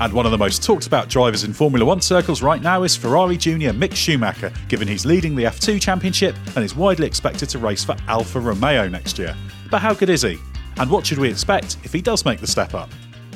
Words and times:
and 0.00 0.12
one 0.14 0.24
of 0.24 0.32
the 0.32 0.38
most 0.38 0.62
talked 0.62 0.86
about 0.86 1.08
drivers 1.08 1.44
in 1.44 1.52
Formula 1.52 1.84
One 1.84 2.00
circles 2.00 2.42
right 2.42 2.62
now 2.62 2.84
is 2.84 2.96
Ferrari 2.96 3.36
junior 3.36 3.72
Mick 3.72 3.94
Schumacher, 3.94 4.50
given 4.68 4.88
he's 4.88 5.04
leading 5.04 5.36
the 5.36 5.44
F2 5.44 5.80
Championship 5.80 6.34
and 6.56 6.64
is 6.64 6.74
widely 6.74 7.06
expected 7.06 7.50
to 7.50 7.58
race 7.58 7.84
for 7.84 7.94
Alfa 8.08 8.40
Romeo 8.40 8.88
next 8.88 9.18
year. 9.18 9.36
But 9.70 9.82
how 9.82 9.92
good 9.92 10.08
is 10.08 10.22
he? 10.22 10.38
And 10.78 10.90
what 10.90 11.06
should 11.06 11.18
we 11.18 11.28
expect 11.28 11.76
if 11.84 11.92
he 11.92 12.00
does 12.00 12.24
make 12.24 12.40
the 12.40 12.46
step 12.46 12.72
up? 12.72 12.88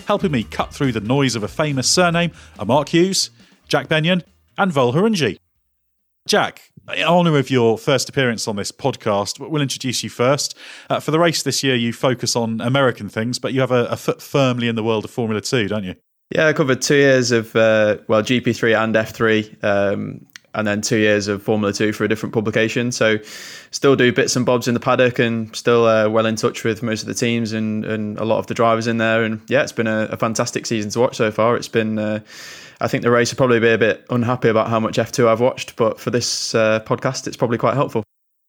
Helping 0.06 0.32
me 0.32 0.44
cut 0.44 0.72
through 0.72 0.92
the 0.92 1.00
noise 1.00 1.36
of 1.36 1.42
a 1.42 1.48
famous 1.48 1.88
surname 1.88 2.32
are 2.58 2.64
Mark 2.64 2.88
Hughes, 2.88 3.30
Jack 3.68 3.88
Benyon, 3.88 4.22
and 4.56 4.72
Val 4.72 4.92
Khorounzhiy. 4.92 5.36
Jack, 6.26 6.70
in 6.96 7.04
honour 7.04 7.36
of 7.36 7.50
your 7.50 7.76
first 7.76 8.08
appearance 8.08 8.48
on 8.48 8.56
this 8.56 8.72
podcast, 8.72 9.38
we'll 9.38 9.60
introduce 9.60 10.02
you 10.02 10.08
first. 10.08 10.56
Uh, 10.88 10.98
for 10.98 11.10
the 11.10 11.18
race 11.18 11.42
this 11.42 11.62
year, 11.62 11.74
you 11.74 11.92
focus 11.92 12.34
on 12.34 12.62
American 12.62 13.10
things, 13.10 13.38
but 13.38 13.52
you 13.52 13.60
have 13.60 13.70
a, 13.70 13.84
a 13.86 13.96
foot 13.96 14.22
firmly 14.22 14.66
in 14.66 14.76
the 14.76 14.82
world 14.82 15.04
of 15.04 15.10
Formula 15.10 15.42
2, 15.42 15.68
don't 15.68 15.84
you? 15.84 15.96
Yeah, 16.30 16.48
I 16.48 16.52
covered 16.52 16.82
two 16.82 16.96
years 16.96 17.30
of, 17.32 17.54
uh, 17.54 17.98
well, 18.08 18.22
GP3 18.22 18.82
and 18.82 18.94
F3, 18.94 19.62
um, 19.62 20.26
and 20.54 20.66
then 20.66 20.80
two 20.80 20.96
years 20.96 21.28
of 21.28 21.42
Formula 21.42 21.72
2 21.72 21.92
for 21.92 22.04
a 22.04 22.08
different 22.08 22.32
publication. 22.32 22.92
So 22.92 23.18
still 23.70 23.96
do 23.96 24.12
bits 24.12 24.36
and 24.36 24.46
bobs 24.46 24.68
in 24.68 24.74
the 24.74 24.80
paddock 24.80 25.18
and 25.18 25.54
still 25.54 25.84
uh, 25.84 26.08
well 26.08 26.26
in 26.26 26.36
touch 26.36 26.64
with 26.64 26.82
most 26.82 27.02
of 27.02 27.08
the 27.08 27.14
teams 27.14 27.52
and, 27.52 27.84
and 27.84 28.18
a 28.18 28.24
lot 28.24 28.38
of 28.38 28.46
the 28.46 28.54
drivers 28.54 28.86
in 28.86 28.98
there. 28.98 29.24
And 29.24 29.42
yeah, 29.48 29.62
it's 29.62 29.72
been 29.72 29.88
a, 29.88 30.08
a 30.12 30.16
fantastic 30.16 30.64
season 30.66 30.90
to 30.92 31.00
watch 31.00 31.16
so 31.16 31.30
far. 31.30 31.56
It's 31.56 31.68
been. 31.68 31.98
Uh, 31.98 32.20
I 32.80 32.88
think 32.88 33.02
the 33.02 33.10
race 33.10 33.32
will 33.32 33.36
probably 33.36 33.60
be 33.60 33.70
a 33.70 33.78
bit 33.78 34.04
unhappy 34.10 34.48
about 34.48 34.68
how 34.68 34.80
much 34.80 34.96
F2 34.96 35.28
I've 35.28 35.40
watched, 35.40 35.76
but 35.76 36.00
for 36.00 36.10
this 36.10 36.54
uh, 36.54 36.80
podcast, 36.80 37.26
it's 37.26 37.36
probably 37.36 37.56
quite 37.56 37.74
helpful. 37.74 38.02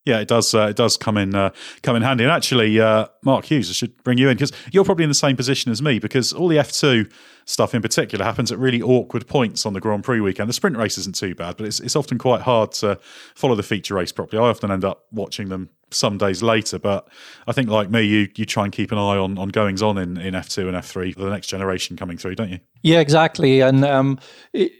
Yeah, 0.06 0.20
it 0.20 0.28
does. 0.28 0.54
Uh, 0.54 0.68
it 0.68 0.76
does 0.76 0.98
come 0.98 1.18
in 1.18 1.34
uh, 1.34 1.50
come 1.82 1.96
in 1.96 2.04
handy. 2.04 2.24
And 2.24 2.32
actually, 2.32 2.80
uh, 2.80 3.08
Mark 3.24 3.46
Hughes, 3.46 3.70
I 3.70 3.74
should 3.74 4.04
bring 4.04 4.20
you 4.20 4.30
in 4.30 4.38
because 4.38 4.52
you're 4.72 4.86
probably 4.86 5.04
in 5.04 5.10
the 5.10 5.16
same 5.16 5.36
position 5.36 5.72
as 5.72 5.82
me 5.82 5.98
because 5.98 6.32
all 6.32 6.48
the 6.48 6.58
F2 6.58 7.12
stuff 7.46 7.74
in 7.74 7.82
particular 7.82 8.24
happens 8.24 8.52
at 8.52 8.60
really 8.60 8.82
awkward 8.82 9.28
points 9.28 9.66
on 9.66 9.74
the 9.74 9.80
Grand 9.80 10.04
Prix 10.04 10.20
weekend. 10.20 10.48
The 10.48 10.54
sprint 10.54 10.78
race 10.78 10.98
isn't 11.00 11.16
too 11.16 11.34
bad, 11.34 11.58
but 11.58 11.66
it's 11.66 11.80
it's 11.80 11.96
often 11.96 12.20
quite 12.20 12.42
hard 12.42 12.72
to 12.74 13.00
follow 13.34 13.56
the 13.56 13.64
feature 13.64 13.96
race 13.96 14.12
properly. 14.12 14.42
I 14.44 14.50
often 14.50 14.70
end 14.72 14.86
up 14.86 15.06
watching 15.12 15.50
them 15.50 15.70
some 15.90 16.20
days 16.20 16.44
later, 16.44 16.78
but 16.78 17.08
I 17.48 17.52
think 17.52 17.70
like 17.70 17.90
me, 17.90 18.04
you 18.04 18.30
you 18.36 18.46
try 18.46 18.64
and 18.64 18.72
keep 18.72 18.92
an 18.92 19.00
eye 19.00 19.18
on 19.18 19.40
on 19.40 19.50
goings 19.50 19.82
on 19.82 19.98
in, 19.98 20.18
in 20.18 20.36
F2 20.36 20.68
and 20.68 20.78
F3 20.78 21.16
for 21.16 21.22
the 21.22 21.32
next 21.32 21.48
generation 21.48 21.98
coming 21.98 22.18
through, 22.20 22.36
don't 22.36 22.52
you? 22.52 22.60
Yeah, 22.84 23.00
exactly. 23.00 23.62
And 23.62 23.84
um, 23.84 24.20
it, 24.54 24.72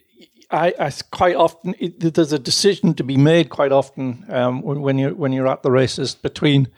I, 0.56 0.74
I, 0.80 0.92
quite 1.12 1.36
often 1.36 1.76
it, 1.80 2.14
there's 2.14 2.32
a 2.32 2.40
decision 2.40 2.94
to 2.96 3.04
be 3.04 3.18
made 3.18 3.50
quite 3.50 3.72
often 3.72 4.26
um, 4.30 4.62
when 4.62 4.98
you 4.98 5.10
when 5.14 5.34
you're 5.34 5.48
at 5.48 5.64
the 5.64 5.72
races 5.72 6.16
between 6.16 6.70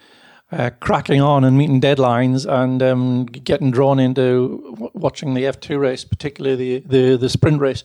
uh, 0.51 0.71
cracking 0.79 1.21
on 1.21 1.43
and 1.43 1.57
meeting 1.57 1.79
deadlines 1.79 2.49
and 2.49 2.81
um, 2.81 3.25
getting 3.25 3.69
drawn 3.69 3.99
into 3.99 4.91
watching 4.93 5.33
the 5.33 5.43
F2 5.43 5.79
race, 5.79 6.03
particularly 6.03 6.79
the, 6.79 6.87
the, 6.87 7.17
the 7.17 7.29
sprint 7.29 7.59
race. 7.59 7.83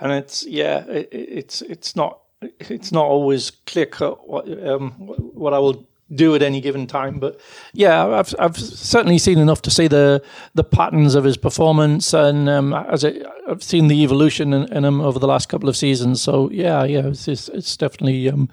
And 0.00 0.12
it's 0.12 0.46
yeah, 0.46 0.84
it, 0.86 1.08
it's 1.12 1.60
it's 1.62 1.94
not 1.94 2.20
it's 2.40 2.92
not 2.92 3.04
always 3.04 3.50
clear 3.50 3.86
cut 3.86 4.28
what, 4.28 4.48
um, 4.66 4.92
what 4.92 5.52
I 5.52 5.58
will 5.58 5.86
do 6.12 6.34
at 6.34 6.42
any 6.42 6.60
given 6.60 6.86
time. 6.86 7.18
But 7.18 7.40
yeah, 7.72 8.06
I've 8.06 8.34
I've 8.38 8.56
certainly 8.56 9.18
seen 9.18 9.38
enough 9.38 9.62
to 9.62 9.70
see 9.70 9.88
the 9.88 10.22
the 10.54 10.64
patterns 10.64 11.14
of 11.14 11.24
his 11.24 11.36
performance, 11.36 12.12
and 12.12 12.48
um, 12.48 12.74
as 12.74 13.04
it, 13.04 13.26
I've 13.48 13.62
seen 13.62 13.88
the 13.88 14.02
evolution 14.02 14.52
in, 14.52 14.72
in, 14.72 14.84
him 14.84 15.00
over 15.00 15.18
the 15.18 15.28
last 15.28 15.48
couple 15.48 15.68
of 15.68 15.76
seasons. 15.76 16.22
So 16.22 16.50
yeah, 16.50 16.84
yeah, 16.84 17.06
it's 17.06 17.28
it's 17.28 17.76
definitely 17.76 18.28
um, 18.28 18.48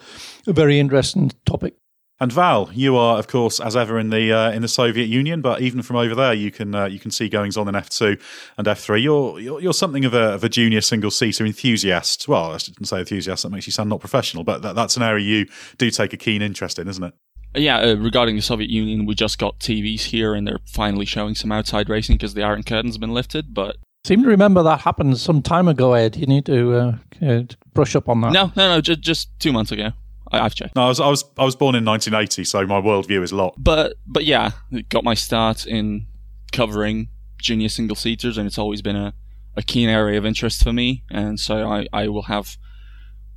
a 0.47 0.53
very 0.53 0.79
interesting 0.79 1.31
topic. 1.45 1.75
And 2.17 2.31
Val, 2.31 2.69
you 2.73 2.95
are, 2.95 3.19
of 3.19 3.27
course, 3.27 3.59
as 3.59 3.75
ever 3.75 3.99
in 3.99 4.09
the 4.09 4.31
uh, 4.31 4.51
in 4.51 4.61
the 4.61 4.69
Soviet 4.69 5.07
Union, 5.07 5.41
but 5.41 5.59
even 5.59 5.81
from 5.81 5.97
over 5.97 6.15
there, 6.15 6.33
you 6.33 6.49
can 6.49 6.73
uh, 6.73 6.85
you 6.85 6.97
can 6.97 7.11
see 7.11 7.27
goings 7.27 7.57
on 7.57 7.67
in 7.67 7.75
F 7.75 7.89
two 7.89 8.17
and 8.57 8.65
F 8.69 8.79
three. 8.79 9.01
You're, 9.01 9.37
you're 9.37 9.59
you're 9.59 9.73
something 9.73 10.05
of 10.05 10.13
a, 10.13 10.33
of 10.33 10.43
a 10.45 10.47
junior 10.47 10.79
single 10.79 11.11
seater 11.11 11.45
enthusiast. 11.45 12.25
Well, 12.29 12.53
I 12.53 12.57
shouldn't 12.57 12.87
say 12.87 12.99
enthusiast; 12.99 13.43
that 13.43 13.49
makes 13.49 13.67
you 13.67 13.73
sound 13.73 13.89
not 13.89 13.99
professional. 13.99 14.45
But 14.45 14.61
that, 14.61 14.75
that's 14.75 14.95
an 14.95 15.03
area 15.03 15.25
you 15.25 15.47
do 15.77 15.91
take 15.91 16.13
a 16.13 16.17
keen 16.17 16.41
interest 16.41 16.79
in, 16.79 16.87
isn't 16.87 17.03
it? 17.03 17.13
Yeah, 17.55 17.79
uh, 17.79 17.95
regarding 17.95 18.35
the 18.35 18.41
Soviet 18.41 18.69
Union, 18.69 19.05
we 19.05 19.15
just 19.15 19.39
got 19.39 19.59
TVs 19.59 20.01
here, 20.01 20.33
and 20.33 20.47
they're 20.47 20.59
finally 20.65 21.05
showing 21.05 21.35
some 21.35 21.51
outside 21.51 21.89
racing 21.89 22.15
because 22.15 22.33
the 22.33 22.43
Iron 22.43 22.63
Curtain's 22.63 22.97
been 22.97 23.13
lifted. 23.13 23.53
But 23.53 23.77
seem 24.03 24.23
to 24.23 24.29
remember 24.29 24.63
that 24.63 24.81
happened 24.81 25.17
some 25.17 25.41
time 25.41 25.67
ago, 25.67 25.93
Edd. 25.93 26.15
You 26.15 26.25
need 26.25 26.45
to 26.45 26.73
uh, 26.73 26.97
uh, 27.25 27.43
brush 27.73 27.95
up 27.95 28.09
on 28.09 28.21
that. 28.21 28.31
No, 28.31 28.51
no, 28.55 28.75
no, 28.75 28.81
just 28.81 29.01
just 29.01 29.39
two 29.39 29.51
months 29.51 29.71
ago. 29.71 29.91
I, 30.31 30.39
have 30.39 30.55
checked. 30.55 30.75
No, 30.75 30.85
I 30.85 30.87
was, 30.89 30.99
I 30.99 31.07
was 31.07 31.23
I 31.37 31.45
was 31.45 31.55
born 31.55 31.75
in 31.75 31.85
1980, 31.85 32.43
so 32.43 32.65
my 32.65 32.81
worldview 32.81 33.21
is 33.23 33.31
a 33.31 33.35
lot. 33.35 33.55
But 33.57 33.95
but 34.05 34.25
yeah, 34.25 34.51
got 34.89 35.03
my 35.03 35.13
start 35.13 35.65
in 35.65 36.07
covering 36.51 37.09
junior 37.37 37.69
single 37.69 37.95
seaters, 37.95 38.37
and 38.37 38.47
it's 38.47 38.57
always 38.57 38.81
been 38.81 38.95
a, 38.95 39.13
a 39.55 39.61
keen 39.61 39.87
area 39.87 40.17
of 40.17 40.25
interest 40.25 40.63
for 40.63 40.73
me. 40.73 41.03
And 41.09 41.39
so 41.39 41.69
I, 41.69 41.87
I 41.93 42.07
will 42.07 42.23
have 42.23 42.57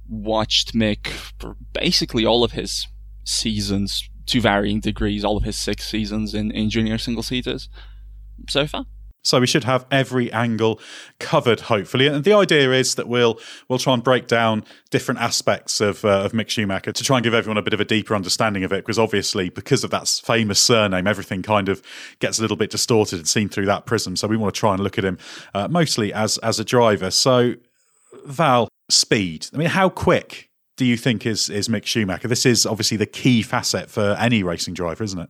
watched 0.09 0.75
Mick 0.75 1.09
for 1.09 1.57
basically 1.73 2.25
all 2.25 2.43
of 2.43 2.53
his 2.53 2.87
seasons 3.29 4.09
to 4.27 4.41
varying 4.41 4.81
degrees, 4.81 5.25
all 5.25 5.37
of 5.37 5.45
his 5.45 5.57
six 5.57 5.87
seasons 5.89 6.35
in, 6.35 6.51
in 6.51 6.71
junior 6.71 6.99
single 6.99 7.23
seaters 7.23 7.69
so 8.49 8.67
far. 8.67 8.87
So 9.23 9.41
we 9.41 9.47
should 9.47 9.65
have 9.65 9.85
every 9.91 10.33
angle 10.33 10.81
covered, 11.19 11.61
hopefully. 11.61 12.07
And 12.07 12.25
the 12.25 12.33
idea 12.33 12.73
is 12.73 12.95
that 12.95 13.09
we'll 13.09 13.39
we'll 13.69 13.79
try 13.79 13.93
and 13.93 14.03
break 14.03 14.27
down 14.27 14.65
different 14.91 15.21
aspects 15.21 15.81
of 15.81 16.05
uh, 16.05 16.23
of 16.23 16.33
Mick 16.33 16.49
Schumacher 16.49 16.93
to 16.93 17.05
try 17.05 17.19
and 17.19 17.25
give 17.25 17.35
everyone 17.35 17.59
a 17.59 17.63
bit 17.63 17.75
of 17.75 17.81
a 17.81 17.85
deeper 17.85 18.15
understanding 18.15 18.65
of 18.65 18.73
it. 18.73 18.77
Because 18.77 18.99
obviously, 18.99 19.51
because 19.51 19.85
of 19.85 19.91
that 19.91 20.09
famous 20.25 20.63
surname, 20.63 21.07
everything 21.07 21.43
kind 21.43 21.69
of 21.69 21.83
gets 22.21 22.39
a 22.39 22.43
little 22.43 22.57
bit 22.57 22.71
distorted 22.71 23.19
and 23.19 23.29
seen 23.29 23.49
through 23.49 23.67
that 23.67 23.87
prism. 23.87 24.17
So 24.17 24.29
we 24.29 24.37
want 24.37 24.55
to 24.55 24.59
try 24.59 24.73
and 24.73 24.83
look 24.83 24.97
at 24.99 25.05
him 25.05 25.19
uh, 25.53 25.69
mostly 25.69 26.13
as 26.13 26.39
as 26.39 26.59
a 26.59 26.65
driver. 26.65 27.11
So 27.11 27.55
Val, 28.25 28.69
speed. 28.89 29.49
I 29.53 29.59
mean, 29.59 29.69
how 29.69 29.89
quick 29.89 30.48
do 30.79 30.87
you 30.87 30.97
think 30.97 31.27
is 31.27 31.51
is 31.51 31.69
Mick 31.69 31.85
Schumacher? 31.85 32.29
This 32.29 32.47
is 32.47 32.65
obviously 32.65 32.97
the 32.97 33.05
key 33.05 33.43
facet 33.43 33.91
for 33.91 34.17
any 34.19 34.43
racing 34.43 34.73
driver, 34.73 35.05
isn't 35.05 35.19
it? 35.19 35.29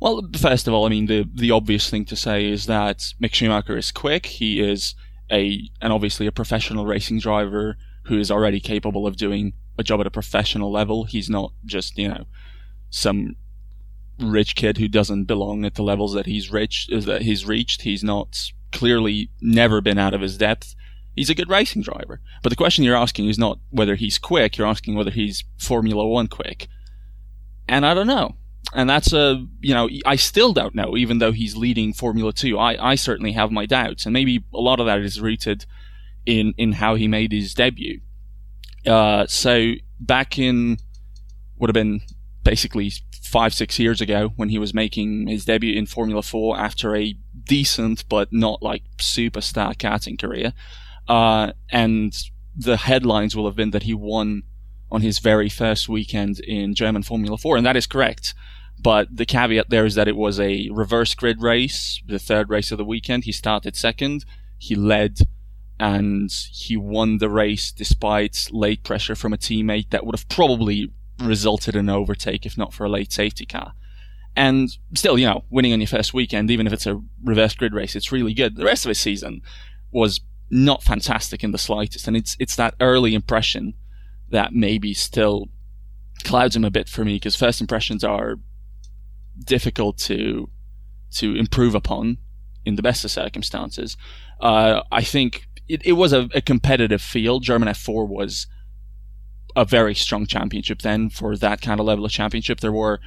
Well, 0.00 0.28
first 0.38 0.68
of 0.68 0.74
all, 0.74 0.84
I 0.84 0.90
mean 0.90 1.06
the 1.06 1.24
the 1.32 1.52
obvious 1.52 1.88
thing 1.88 2.04
to 2.06 2.16
say 2.16 2.46
is 2.46 2.66
that 2.66 2.98
Mick 3.22 3.32
Schumacher 3.32 3.78
is 3.78 3.92
quick. 3.92 4.26
He 4.26 4.60
is 4.60 4.94
a 5.30 5.70
and 5.80 5.92
obviously 5.92 6.26
a 6.26 6.32
professional 6.32 6.84
racing 6.84 7.20
driver 7.20 7.76
who 8.04 8.18
is 8.18 8.30
already 8.30 8.60
capable 8.60 9.06
of 9.06 9.16
doing 9.16 9.52
a 9.78 9.84
job 9.84 10.00
at 10.00 10.06
a 10.06 10.10
professional 10.10 10.72
level. 10.72 11.04
He's 11.04 11.30
not 11.30 11.52
just 11.64 11.96
you 11.96 12.08
know 12.08 12.24
some 12.90 13.36
rich 14.18 14.56
kid 14.56 14.78
who 14.78 14.88
doesn't 14.88 15.24
belong 15.24 15.64
at 15.64 15.76
the 15.76 15.82
levels 15.82 16.12
that 16.14 16.26
he's 16.26 16.50
rich 16.50 16.88
that 16.90 17.22
he's 17.22 17.46
reached. 17.46 17.82
He's 17.82 18.02
not 18.02 18.50
clearly 18.72 19.30
never 19.40 19.80
been 19.80 19.98
out 19.98 20.12
of 20.12 20.22
his 20.22 20.36
depth. 20.36 20.74
He's 21.18 21.30
a 21.30 21.34
good 21.34 21.50
racing 21.50 21.82
driver. 21.82 22.20
But 22.42 22.50
the 22.50 22.56
question 22.56 22.84
you're 22.84 22.96
asking 22.96 23.28
is 23.28 23.38
not 23.38 23.58
whether 23.70 23.96
he's 23.96 24.18
quick, 24.18 24.56
you're 24.56 24.66
asking 24.66 24.94
whether 24.94 25.10
he's 25.10 25.44
Formula 25.58 26.06
One 26.06 26.28
quick. 26.28 26.68
And 27.68 27.84
I 27.84 27.92
don't 27.92 28.06
know. 28.06 28.36
And 28.72 28.88
that's 28.88 29.12
a, 29.12 29.44
you 29.60 29.74
know, 29.74 29.88
I 30.06 30.16
still 30.16 30.52
don't 30.52 30.74
know, 30.74 30.96
even 30.96 31.18
though 31.18 31.32
he's 31.32 31.56
leading 31.56 31.92
Formula 31.92 32.32
Two. 32.32 32.58
I, 32.58 32.92
I 32.92 32.94
certainly 32.94 33.32
have 33.32 33.50
my 33.50 33.66
doubts. 33.66 34.06
And 34.06 34.12
maybe 34.12 34.44
a 34.54 34.60
lot 34.60 34.78
of 34.78 34.86
that 34.86 35.00
is 35.00 35.20
rooted 35.20 35.66
in, 36.24 36.54
in 36.56 36.72
how 36.72 36.94
he 36.94 37.08
made 37.08 37.32
his 37.32 37.52
debut. 37.52 38.00
Uh, 38.86 39.26
so 39.26 39.72
back 39.98 40.38
in, 40.38 40.78
would 41.58 41.68
have 41.68 41.74
been 41.74 42.00
basically 42.44 42.92
five, 43.22 43.52
six 43.52 43.78
years 43.78 44.00
ago 44.00 44.32
when 44.36 44.50
he 44.50 44.58
was 44.58 44.72
making 44.72 45.26
his 45.26 45.44
debut 45.44 45.76
in 45.76 45.86
Formula 45.86 46.22
4 46.22 46.58
after 46.58 46.94
a 46.94 47.14
decent 47.44 48.08
but 48.08 48.32
not 48.32 48.62
like 48.62 48.82
superstar 48.98 49.74
karting 49.74 50.18
career. 50.18 50.52
Uh, 51.08 51.52
and 51.70 52.30
the 52.56 52.76
headlines 52.76 53.34
will 53.34 53.46
have 53.46 53.56
been 53.56 53.70
that 53.70 53.84
he 53.84 53.94
won 53.94 54.42
on 54.90 55.02
his 55.02 55.18
very 55.18 55.48
first 55.48 55.88
weekend 55.88 56.40
in 56.40 56.74
German 56.74 57.02
Formula 57.02 57.36
4, 57.36 57.56
and 57.56 57.66
that 57.66 57.76
is 57.76 57.86
correct. 57.86 58.34
But 58.80 59.08
the 59.14 59.26
caveat 59.26 59.70
there 59.70 59.84
is 59.84 59.94
that 59.96 60.08
it 60.08 60.16
was 60.16 60.38
a 60.38 60.68
reverse 60.70 61.14
grid 61.14 61.42
race, 61.42 62.00
the 62.06 62.18
third 62.18 62.48
race 62.48 62.70
of 62.70 62.78
the 62.78 62.84
weekend. 62.84 63.24
He 63.24 63.32
started 63.32 63.76
second, 63.76 64.24
he 64.56 64.74
led, 64.74 65.20
and 65.80 66.30
he 66.52 66.76
won 66.76 67.18
the 67.18 67.28
race 67.28 67.72
despite 67.72 68.48
late 68.52 68.84
pressure 68.84 69.14
from 69.14 69.32
a 69.32 69.38
teammate 69.38 69.90
that 69.90 70.06
would 70.06 70.14
have 70.14 70.28
probably 70.28 70.92
resulted 71.20 71.74
in 71.74 71.88
an 71.88 71.94
overtake 71.94 72.46
if 72.46 72.56
not 72.56 72.72
for 72.72 72.84
a 72.84 72.88
late 72.88 73.12
safety 73.12 73.46
car. 73.46 73.72
And 74.36 74.70
still, 74.94 75.18
you 75.18 75.26
know, 75.26 75.44
winning 75.50 75.72
on 75.72 75.80
your 75.80 75.88
first 75.88 76.14
weekend, 76.14 76.50
even 76.50 76.66
if 76.68 76.72
it's 76.72 76.86
a 76.86 77.02
reverse 77.24 77.54
grid 77.54 77.74
race, 77.74 77.96
it's 77.96 78.12
really 78.12 78.34
good. 78.34 78.56
The 78.56 78.64
rest 78.64 78.84
of 78.84 78.90
his 78.90 79.00
season 79.00 79.42
was 79.90 80.20
not 80.50 80.82
fantastic 80.82 81.44
in 81.44 81.52
the 81.52 81.58
slightest. 81.58 82.06
And 82.08 82.16
it's, 82.16 82.36
it's 82.38 82.56
that 82.56 82.74
early 82.80 83.14
impression 83.14 83.74
that 84.30 84.52
maybe 84.52 84.94
still 84.94 85.48
clouds 86.24 86.56
him 86.56 86.64
a 86.64 86.70
bit 86.70 86.88
for 86.88 87.04
me 87.04 87.16
because 87.16 87.36
first 87.36 87.60
impressions 87.60 88.02
are 88.02 88.36
difficult 89.44 89.98
to, 89.98 90.50
to 91.12 91.34
improve 91.34 91.74
upon 91.74 92.18
in 92.64 92.76
the 92.76 92.82
best 92.82 93.04
of 93.04 93.10
circumstances. 93.10 93.96
Uh, 94.40 94.82
I 94.90 95.02
think 95.02 95.46
it, 95.68 95.84
it 95.84 95.92
was 95.92 96.12
a, 96.12 96.28
a 96.34 96.40
competitive 96.40 97.02
field. 97.02 97.42
German 97.42 97.68
F4 97.68 98.08
was 98.08 98.46
a 99.56 99.64
very 99.64 99.94
strong 99.94 100.26
championship 100.26 100.82
then 100.82 101.10
for 101.10 101.36
that 101.36 101.60
kind 101.60 101.80
of 101.80 101.86
level 101.86 102.04
of 102.04 102.10
championship. 102.10 102.60
There 102.60 102.72
were, 102.72 103.00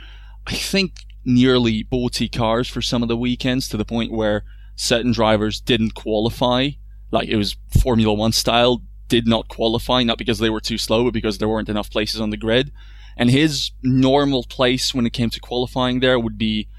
I 0.48 0.54
think, 0.54 1.06
nearly 1.24 1.88
40 1.90 2.30
cars 2.30 2.68
for 2.68 2.82
some 2.82 3.04
of 3.04 3.10
the 3.10 3.18
weekends 3.18 3.68
to 3.70 3.78
the 3.78 3.86
point 3.86 4.12
where 4.12 4.44
certain 4.76 5.12
drivers 5.12 5.62
didn't 5.62 5.96
qualify. 5.96 6.72
Like 7.12 7.28
it 7.28 7.36
was 7.36 7.58
Formula 7.82 8.14
One 8.14 8.32
style, 8.32 8.82
did 9.12 9.28
not 9.28 9.50
qualify, 9.50 10.04
not 10.04 10.18
because 10.18 10.40
they 10.40 10.50
were 10.50 10.62
too 10.62 10.78
slow, 10.78 11.04
but 11.04 11.14
because 11.14 11.38
there 11.38 11.50
weren't 11.50 11.68
enough 11.68 11.92
places 11.92 12.22
on 12.22 12.30
the 12.30 12.38
grid. 12.38 12.72
And 13.18 13.30
his 13.30 13.72
normal 13.84 14.44
place 14.44 14.94
when 14.94 15.06
it 15.06 15.12
came 15.12 15.30
to 15.32 15.40
qualifying 15.42 16.00
there 16.00 16.18
would 16.18 16.38
be 16.38 16.70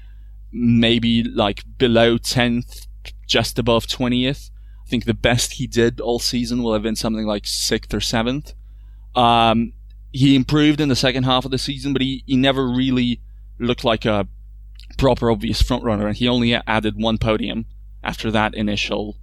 maybe 0.51 1.23
like 1.23 1.63
below 1.77 2.17
10th, 2.17 2.87
just 3.27 3.59
above 3.59 3.85
20th. 3.85 4.49
I 4.83 4.89
think 4.89 5.05
the 5.05 5.13
best 5.13 5.53
he 5.53 5.67
did 5.67 6.01
all 6.01 6.17
season 6.17 6.63
will 6.63 6.73
have 6.73 6.81
been 6.81 6.95
something 6.95 7.25
like 7.25 7.43
6th 7.43 7.93
or 7.93 7.99
7th. 7.99 8.55
Um, 9.15 9.73
he 10.11 10.35
improved 10.35 10.81
in 10.81 10.89
the 10.89 10.95
second 10.95 11.23
half 11.23 11.45
of 11.45 11.51
the 11.51 11.59
season, 11.59 11.93
but 11.93 12.01
he, 12.01 12.23
he 12.25 12.35
never 12.35 12.67
really 12.67 13.21
looked 13.59 13.83
like 13.83 14.05
a 14.05 14.27
proper 14.97 15.29
obvious 15.29 15.61
front 15.61 15.83
runner, 15.83 16.07
and 16.07 16.17
he 16.17 16.27
only 16.27 16.55
added 16.55 16.99
one 16.99 17.19
podium 17.19 17.65
after 18.03 18.31
that 18.31 18.55
initial 18.55 19.17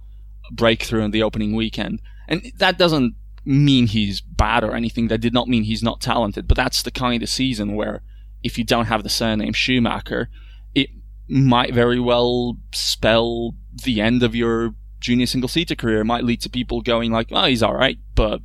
breakthrough 0.51 1.03
in 1.03 1.11
the 1.11 1.23
opening 1.23 1.55
weekend. 1.55 2.01
And 2.27 2.51
that 2.57 2.77
doesn't 2.77 3.15
mean 3.43 3.87
he's 3.87 4.21
bad 4.21 4.63
or 4.63 4.75
anything. 4.75 5.07
That 5.07 5.21
did 5.21 5.33
not 5.33 5.47
mean 5.47 5.63
he's 5.63 5.83
not 5.83 6.01
talented, 6.01 6.47
but 6.47 6.57
that's 6.57 6.83
the 6.83 6.91
kind 6.91 7.23
of 7.23 7.29
season 7.29 7.75
where 7.75 8.03
if 8.43 8.57
you 8.57 8.63
don't 8.63 8.85
have 8.85 9.03
the 9.03 9.09
surname 9.09 9.53
Schumacher, 9.53 10.29
it 10.75 10.89
might 11.27 11.73
very 11.73 11.99
well 11.99 12.57
spell 12.73 13.55
the 13.83 14.01
end 14.01 14.23
of 14.23 14.35
your 14.35 14.75
junior 14.99 15.25
single 15.25 15.47
seater 15.47 15.75
career. 15.75 16.01
It 16.01 16.05
might 16.05 16.23
lead 16.23 16.41
to 16.41 16.49
people 16.49 16.81
going 16.81 17.11
like, 17.11 17.29
"Oh, 17.31 17.45
he's 17.45 17.63
all 17.63 17.75
right," 17.75 17.97
but 18.15 18.41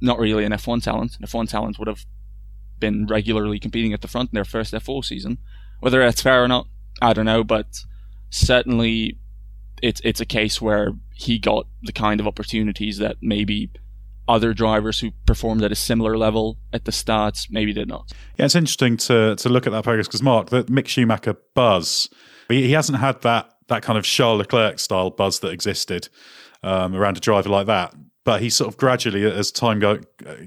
not 0.00 0.18
really 0.18 0.44
an 0.44 0.52
F1 0.52 0.82
talent. 0.82 1.16
An 1.18 1.24
F1 1.24 1.48
talent 1.48 1.78
would 1.78 1.88
have 1.88 2.04
been 2.78 3.06
regularly 3.06 3.58
competing 3.58 3.92
at 3.92 4.02
the 4.02 4.08
front 4.08 4.30
in 4.30 4.34
their 4.34 4.44
first 4.44 4.74
F4 4.74 5.04
season. 5.04 5.38
Whether 5.80 6.00
that's 6.00 6.22
fair 6.22 6.42
or 6.42 6.48
not, 6.48 6.68
I 7.00 7.12
don't 7.12 7.24
know, 7.24 7.44
but 7.44 7.66
certainly 8.30 9.18
it's 9.82 10.00
it's 10.04 10.20
a 10.20 10.26
case 10.26 10.60
where 10.60 10.92
he 11.16 11.38
got 11.38 11.66
the 11.82 11.92
kind 11.92 12.20
of 12.20 12.26
opportunities 12.26 12.98
that 12.98 13.16
maybe 13.20 13.70
other 14.28 14.52
drivers 14.52 15.00
who 15.00 15.12
performed 15.24 15.62
at 15.62 15.72
a 15.72 15.76
similar 15.76 16.18
level 16.18 16.58
at 16.72 16.84
the 16.84 16.92
start 16.92 17.38
maybe 17.48 17.72
did 17.72 17.88
not. 17.88 18.12
Yeah, 18.38 18.44
it's 18.44 18.54
interesting 18.54 18.96
to 18.98 19.36
to 19.36 19.48
look 19.48 19.66
at 19.66 19.72
that 19.72 19.84
progress 19.84 20.06
because 20.06 20.22
Mark, 20.22 20.50
the 20.50 20.64
Mick 20.64 20.88
Schumacher 20.88 21.36
buzz, 21.54 22.08
he, 22.48 22.66
he 22.66 22.72
hasn't 22.72 22.98
had 22.98 23.22
that 23.22 23.50
that 23.68 23.82
kind 23.82 23.98
of 23.98 24.04
Charles 24.04 24.38
Leclerc 24.38 24.78
style 24.78 25.10
buzz 25.10 25.40
that 25.40 25.50
existed 25.50 26.08
um, 26.62 26.94
around 26.94 27.16
a 27.16 27.20
driver 27.20 27.48
like 27.48 27.66
that 27.66 27.94
but 28.26 28.42
he 28.42 28.50
sort 28.50 28.66
of 28.66 28.76
gradually, 28.76 29.24
as 29.24 29.52
time 29.52 29.78
go, 29.78 30.00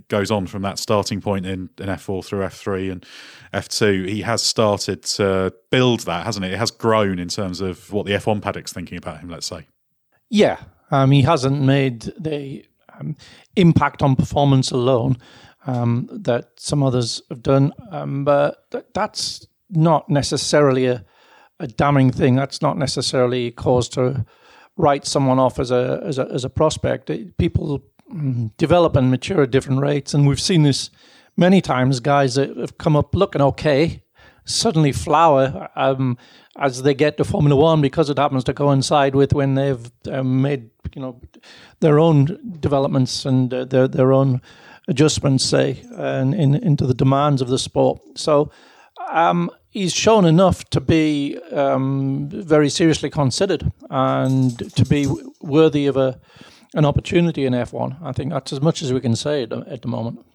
goes 0.10 0.30
on 0.30 0.46
from 0.48 0.64
that 0.64 0.78
starting 0.78 1.22
point 1.22 1.46
in, 1.46 1.70
in 1.78 1.86
F4 1.86 2.26
through 2.26 2.42
F3 2.42 2.92
and 2.92 3.06
F2, 3.54 4.06
he 4.10 4.22
has 4.22 4.44
started 4.44 5.02
to 5.04 5.54
build 5.72 6.02
that, 6.02 6.26
hasn't 6.26 6.46
it? 6.46 6.52
It 6.52 6.60
has 6.60 6.72
grown 6.72 7.20
in 7.20 7.30
terms 7.30 7.62
of 7.62 7.94
what 7.94 8.06
the 8.06 8.12
F1 8.12 8.42
paddock's 8.42 8.74
thinking 8.74 8.98
about 8.98 9.22
him, 9.22 9.30
let's 9.30 9.48
say. 9.48 9.66
Yeah, 10.30 10.60
um, 10.92 11.12
he 11.12 11.22
hasn't 11.24 11.62
made 11.62 12.02
the 12.20 12.66
um, 13.00 13.16
impact 13.56 14.02
on 14.02 14.16
performance 14.16 14.72
alone 14.72 15.18
um, 15.66 16.08
that 16.12 16.52
some 16.58 16.84
others 16.84 17.22
have 17.30 17.42
done, 17.42 17.74
um, 17.92 18.24
but 18.24 18.70
th- 18.72 18.86
that's 18.94 19.48
not 19.70 20.10
necessarily 20.10 20.86
a, 20.86 21.06
a 21.60 21.68
damning 21.68 22.12
thing. 22.12 22.36
That's 22.36 22.62
not 22.62 22.78
necessarily 22.78 23.52
cause 23.52 23.90
to 23.90 24.26
write 24.78 25.06
someone 25.06 25.40
off 25.40 25.60
as 25.60 25.72
a 25.72 26.02
as 26.06 26.18
a, 26.18 26.28
as 26.32 26.46
a 26.46 26.50
prospect. 26.50 27.12
People 27.38 27.84
mm, 28.12 28.52
develop 28.58 28.96
and 28.96 29.12
mature 29.12 29.44
at 29.44 29.52
different 29.52 29.82
rates, 29.82 30.14
and 30.14 30.28
we've 30.28 30.40
seen 30.40 30.64
this 30.64 30.90
many 31.36 31.62
times. 31.62 32.00
Guys 32.00 32.36
that 32.36 32.56
have 32.58 32.78
come 32.78 32.96
up 32.96 33.14
looking 33.16 33.42
okay 33.42 34.04
suddenly 34.50 34.92
flower 34.92 35.70
um, 35.76 36.18
as 36.58 36.84
they 36.84 36.94
get 36.94 37.18
to 37.18 37.24
Formula 37.24 37.56
One 37.56 37.82
because 37.82 38.10
it 38.10 38.18
happens 38.18 38.44
to 38.46 38.54
coincide 38.54 39.16
with 39.16 39.34
when 39.34 39.56
they've 39.56 39.92
um, 40.12 40.42
made 40.42 40.70
you 40.96 41.02
know 41.02 41.22
their 41.80 42.00
own 42.00 42.40
developments 42.60 43.26
and 43.26 43.54
uh, 43.54 43.66
their 43.66 43.88
their 43.88 44.14
own 44.14 44.42
adjustments, 44.88 45.46
say, 45.46 45.84
and 45.92 46.34
in, 46.34 46.56
into 46.56 46.86
the 46.88 46.94
demands 46.94 47.42
of 47.42 47.50
the 47.50 47.60
sport. 47.60 48.02
So. 48.16 48.52
Um, 49.12 49.50
he's 49.70 49.94
shown 49.94 50.26
enough 50.26 50.70
to 50.72 50.80
be 50.80 51.40
um, 51.52 52.28
very 52.30 52.70
seriously 52.70 53.10
considered 53.10 53.72
and 53.90 54.76
to 54.76 54.86
be 54.86 55.08
worthy 55.42 55.88
of 55.88 55.98
a 55.98 56.20
an 56.76 56.86
opportunity 56.86 57.46
in 57.46 57.54
F1. 57.54 57.98
I 58.04 58.12
think 58.12 58.32
that's 58.32 58.54
as 58.54 58.62
much 58.62 58.82
as 58.82 58.94
we 58.94 59.02
can 59.02 59.16
say 59.16 59.44
at, 59.44 59.52
at 59.52 59.82
the 59.82 59.88
moment. 59.88 60.26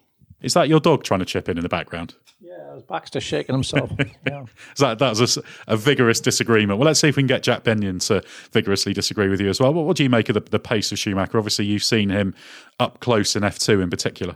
Is 0.41 0.53
that 0.53 0.67
your 0.67 0.79
dog 0.79 1.03
trying 1.03 1.21
to 1.21 1.25
chip 1.25 1.47
in 1.49 1.57
in 1.57 1.63
the 1.63 1.69
background? 1.69 2.15
Yeah, 2.57 2.79
Baxter 2.87 3.19
shaking 3.19 3.53
himself. 3.55 3.91
yeah. 4.27 4.45
that, 4.77 4.99
that 4.99 5.17
was 5.17 5.37
a, 5.37 5.43
a, 5.67 5.75
vigorous 5.75 6.21
disagreement. 6.21 6.79
Well, 6.79 6.85
let's 6.85 6.99
see 6.99 7.09
if 7.09 7.17
we 7.17 7.23
can 7.23 7.27
get 7.27 7.43
Jack 7.43 7.63
Benyon 7.63 7.99
to 7.99 8.23
vigorously 8.51 8.93
disagree 8.93 9.27
with 9.27 9.41
you 9.41 9.49
as 9.49 9.59
well. 9.59 9.73
What, 9.73 9.85
what 9.85 9.97
do 9.97 10.03
you 10.03 10.09
make 10.09 10.29
of 10.29 10.35
the, 10.35 10.39
the 10.39 10.59
pace 10.59 10.91
of 10.91 10.99
Schumacher? 10.99 11.37
Obviously, 11.37 11.65
you've 11.65 11.83
seen 11.83 12.09
him 12.09 12.33
up 12.79 12.99
close 12.99 13.35
in 13.35 13.43
F2 13.43 13.83
in 13.83 13.89
particular. 13.89 14.35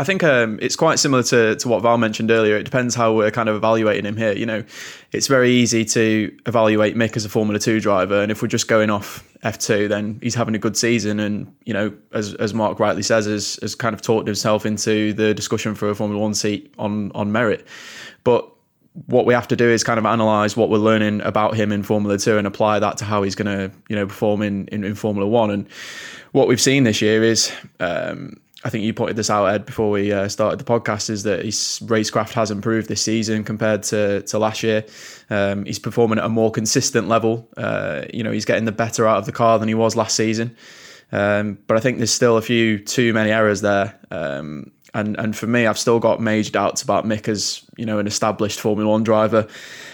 I 0.00 0.04
think 0.04 0.24
um, 0.24 0.58
it's 0.62 0.76
quite 0.76 0.98
similar 0.98 1.22
to, 1.24 1.56
to 1.56 1.68
what 1.68 1.82
Val 1.82 1.98
mentioned 1.98 2.30
earlier. 2.30 2.56
It 2.56 2.62
depends 2.62 2.94
how 2.94 3.12
we're 3.12 3.30
kind 3.30 3.50
of 3.50 3.56
evaluating 3.56 4.06
him 4.06 4.16
here. 4.16 4.32
You 4.32 4.46
know, 4.46 4.64
it's 5.12 5.26
very 5.26 5.50
easy 5.50 5.84
to 5.84 6.34
evaluate 6.46 6.96
Mick 6.96 7.18
as 7.18 7.26
a 7.26 7.28
Formula 7.28 7.58
Two 7.58 7.80
driver, 7.80 8.22
and 8.22 8.32
if 8.32 8.40
we're 8.40 8.48
just 8.48 8.66
going 8.66 8.88
off 8.88 9.22
F2, 9.44 9.90
then 9.90 10.18
he's 10.22 10.34
having 10.34 10.54
a 10.54 10.58
good 10.58 10.74
season, 10.74 11.20
and 11.20 11.54
you 11.66 11.74
know, 11.74 11.92
as 12.14 12.32
as 12.36 12.54
Mark 12.54 12.80
rightly 12.80 13.02
says, 13.02 13.26
has 13.26 13.58
has 13.60 13.74
kind 13.74 13.92
of 13.92 14.00
talked 14.00 14.26
himself 14.26 14.64
into 14.64 15.12
the 15.12 15.34
discussion 15.34 15.74
for 15.74 15.90
a 15.90 15.94
Formula 15.94 16.18
One 16.18 16.32
seat 16.32 16.72
on 16.78 17.12
on 17.14 17.30
merit. 17.30 17.66
But 18.24 18.50
what 19.04 19.26
we 19.26 19.34
have 19.34 19.48
to 19.48 19.56
do 19.56 19.68
is 19.68 19.84
kind 19.84 19.98
of 19.98 20.06
analyze 20.06 20.56
what 20.56 20.70
we're 20.70 20.78
learning 20.78 21.20
about 21.20 21.56
him 21.56 21.72
in 21.72 21.82
Formula 21.82 22.16
Two 22.16 22.38
and 22.38 22.46
apply 22.46 22.78
that 22.78 22.96
to 22.96 23.04
how 23.04 23.22
he's 23.22 23.34
going 23.34 23.54
to 23.54 23.70
you 23.90 23.96
know 23.96 24.06
perform 24.06 24.40
in, 24.40 24.66
in, 24.68 24.82
in 24.82 24.94
Formula 24.94 25.28
One. 25.28 25.50
And 25.50 25.70
what 26.32 26.48
we've 26.48 26.58
seen 26.58 26.84
this 26.84 27.02
year 27.02 27.22
is. 27.22 27.52
Um, 27.80 28.40
I 28.62 28.68
think 28.68 28.84
you 28.84 28.92
pointed 28.92 29.16
this 29.16 29.30
out, 29.30 29.46
Edd, 29.46 29.64
before 29.64 29.90
we 29.90 30.12
uh, 30.12 30.28
started 30.28 30.60
the 30.60 30.64
podcast, 30.64 31.08
is 31.08 31.22
that 31.22 31.44
his 31.44 31.80
racecraft 31.84 32.32
has 32.34 32.50
improved 32.50 32.88
this 32.88 33.00
season 33.00 33.42
compared 33.42 33.82
to, 33.84 34.20
to 34.22 34.38
last 34.38 34.62
year. 34.62 34.84
Um, 35.30 35.64
he's 35.64 35.78
performing 35.78 36.18
at 36.18 36.26
a 36.26 36.28
more 36.28 36.50
consistent 36.50 37.08
level. 37.08 37.48
Uh, 37.56 38.02
you 38.12 38.22
know, 38.22 38.30
he's 38.30 38.44
getting 38.44 38.66
the 38.66 38.72
better 38.72 39.06
out 39.06 39.16
of 39.16 39.24
the 39.24 39.32
car 39.32 39.58
than 39.58 39.68
he 39.68 39.74
was 39.74 39.96
last 39.96 40.14
season. 40.14 40.56
Um, 41.10 41.58
but 41.66 41.76
I 41.76 41.80
think 41.80 41.96
there's 41.96 42.12
still 42.12 42.36
a 42.36 42.42
few 42.42 42.78
too 42.78 43.14
many 43.14 43.30
errors 43.30 43.62
there. 43.62 43.98
Um, 44.10 44.72
and 44.92 45.16
and 45.18 45.36
for 45.36 45.46
me, 45.46 45.66
I've 45.66 45.78
still 45.78 46.00
got 46.00 46.20
major 46.20 46.50
doubts 46.50 46.82
about 46.82 47.04
Mick 47.04 47.28
as 47.28 47.64
you 47.76 47.86
know 47.86 47.98
an 47.98 48.06
established 48.06 48.60
Formula 48.60 48.90
One 48.90 49.04
driver. 49.04 49.46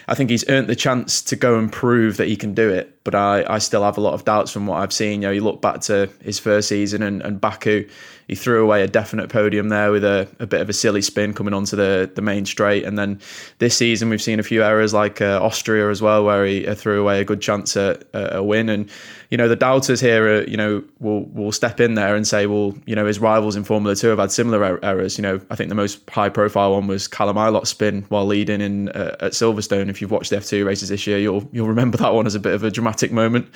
I 0.08 0.14
think 0.14 0.30
he's 0.30 0.48
earned 0.48 0.68
the 0.68 0.76
chance 0.76 1.20
to 1.22 1.36
go 1.36 1.58
and 1.58 1.72
prove 1.72 2.16
that 2.18 2.28
he 2.28 2.36
can 2.36 2.54
do 2.54 2.70
it, 2.70 3.02
but 3.02 3.14
I, 3.14 3.44
I 3.48 3.58
still 3.58 3.82
have 3.82 3.98
a 3.98 4.00
lot 4.00 4.14
of 4.14 4.24
doubts 4.24 4.52
from 4.52 4.66
what 4.66 4.80
I've 4.80 4.92
seen. 4.92 5.22
You 5.22 5.28
know, 5.28 5.32
you 5.32 5.40
look 5.40 5.60
back 5.60 5.80
to 5.82 6.08
his 6.22 6.38
first 6.38 6.68
season 6.68 7.02
and, 7.02 7.22
and 7.22 7.40
Baku, 7.40 7.88
he 8.28 8.34
threw 8.34 8.62
away 8.62 8.82
a 8.82 8.88
definite 8.88 9.30
podium 9.30 9.68
there 9.68 9.92
with 9.92 10.04
a, 10.04 10.28
a 10.40 10.46
bit 10.46 10.60
of 10.60 10.68
a 10.68 10.72
silly 10.72 11.02
spin 11.02 11.32
coming 11.32 11.54
onto 11.54 11.76
the, 11.76 12.10
the 12.14 12.22
main 12.22 12.44
straight. 12.44 12.84
And 12.84 12.98
then 12.98 13.20
this 13.58 13.76
season, 13.76 14.08
we've 14.08 14.22
seen 14.22 14.40
a 14.40 14.42
few 14.42 14.64
errors 14.64 14.92
like 14.92 15.20
uh, 15.20 15.40
Austria 15.40 15.90
as 15.90 16.02
well, 16.02 16.24
where 16.24 16.44
he 16.44 16.66
uh, 16.66 16.74
threw 16.74 17.00
away 17.00 17.20
a 17.20 17.24
good 17.24 17.40
chance 17.40 17.76
at 17.76 18.04
a 18.12 18.42
win. 18.42 18.68
And, 18.68 18.90
you 19.30 19.38
know, 19.38 19.48
the 19.48 19.56
doubters 19.56 20.00
here, 20.00 20.26
are, 20.26 20.42
you 20.44 20.56
know, 20.56 20.82
will 20.98 21.24
will 21.26 21.52
step 21.52 21.78
in 21.78 21.94
there 21.94 22.16
and 22.16 22.26
say, 22.26 22.46
well, 22.46 22.74
you 22.86 22.96
know, 22.96 23.06
his 23.06 23.20
rivals 23.20 23.54
in 23.54 23.62
Formula 23.62 23.94
2 23.94 24.08
have 24.08 24.18
had 24.18 24.32
similar 24.32 24.60
er- 24.60 24.80
errors. 24.84 25.16
You 25.16 25.22
know, 25.22 25.40
I 25.50 25.54
think 25.54 25.68
the 25.68 25.76
most 25.76 26.08
high 26.10 26.28
profile 26.28 26.72
one 26.72 26.88
was 26.88 27.06
Callum 27.06 27.64
spin 27.64 28.02
while 28.08 28.26
leading 28.26 28.60
in 28.60 28.88
uh, 28.88 29.16
at 29.20 29.32
Silverstone. 29.32 29.88
If 29.96 30.02
you've 30.02 30.10
watched 30.10 30.30
the 30.30 30.36
F2 30.36 30.66
races 30.66 30.90
this 30.90 31.06
year, 31.06 31.18
you'll 31.18 31.48
you'll 31.52 31.68
remember 31.68 31.96
that 31.98 32.12
one 32.12 32.26
as 32.26 32.34
a 32.34 32.40
bit 32.40 32.52
of 32.52 32.62
a 32.62 32.70
dramatic 32.70 33.12
moment. 33.12 33.48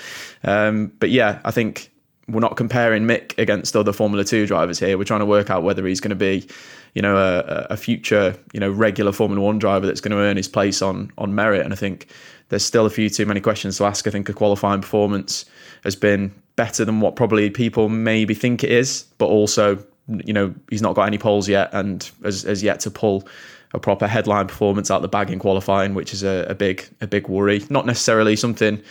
Um, 0.43 0.93
but 0.99 1.11
yeah, 1.11 1.41
I 1.45 1.51
think 1.51 1.93
we're 2.29 2.41
not 2.41 2.57
comparing 2.57 3.05
Mick 3.05 3.37
against 3.39 3.77
other 3.77 3.93
Formula 3.93 4.25
Two 4.25 4.47
drivers 4.47 4.79
here. 4.79 4.97
We're 4.97 5.05
trying 5.05 5.21
to 5.21 5.27
work 5.27 5.51
out 5.51 5.63
whether 5.63 5.87
he's 5.87 6.01
going 6.01 6.11
to 6.11 6.17
be, 6.17 6.49
you 6.95 7.03
know, 7.03 7.17
a, 7.17 7.67
a, 7.71 7.77
future, 7.77 8.37
you 8.53 8.61
know, 8.61 8.71
regular 8.71 9.13
Formula 9.13 9.45
One 9.45 9.59
driver 9.59 9.87
that's 9.87 10.01
going 10.01 10.13
to 10.13 10.19
earn 10.19 10.37
his 10.37 10.49
place 10.49 10.81
on 10.81 11.13
on 11.19 11.35
merit. 11.35 11.63
And 11.63 11.73
I 11.73 11.77
think 11.77 12.07
there's 12.49 12.65
still 12.65 12.87
a 12.87 12.91
few 12.91 13.11
too 13.11 13.27
many 13.27 13.41
questions 13.41 13.77
to 13.79 13.85
ask. 13.85 14.07
I 14.07 14.11
think 14.11 14.29
a 14.29 14.33
qualifying 14.33 14.81
performance 14.81 15.45
has 15.85 15.95
been 15.95 16.33
better 16.57 16.85
than 16.85 17.01
what 17.01 17.17
probably 17.17 17.51
people 17.51 17.89
maybe 17.89 18.35
think 18.35 18.65
it 18.65 18.71
is, 18.71 19.05
but 19.19 19.27
also, 19.27 19.85
you 20.09 20.33
know, 20.33 20.55
he's 20.69 20.83
not 20.83 20.95
got 20.95 21.07
any 21.07 21.19
poles 21.19 21.49
yet 21.49 21.71
and 21.73 22.11
has, 22.23 22.43
has 22.43 22.63
yet 22.63 22.81
to 22.81 22.91
pull 22.91 23.27
a 23.73 23.79
proper 23.79 24.07
headline 24.07 24.47
performance 24.47 24.91
out 24.91 25.03
the 25.03 25.09
bag 25.09 25.31
in 25.31 25.39
qualifying, 25.39 25.95
which 25.95 26.13
is 26.13 26.23
a, 26.23 26.47
a 26.49 26.55
big 26.55 26.89
a 27.01 27.07
big 27.07 27.29
worry. 27.29 27.65
Not 27.71 27.87
necessarily 27.87 28.37
something 28.37 28.83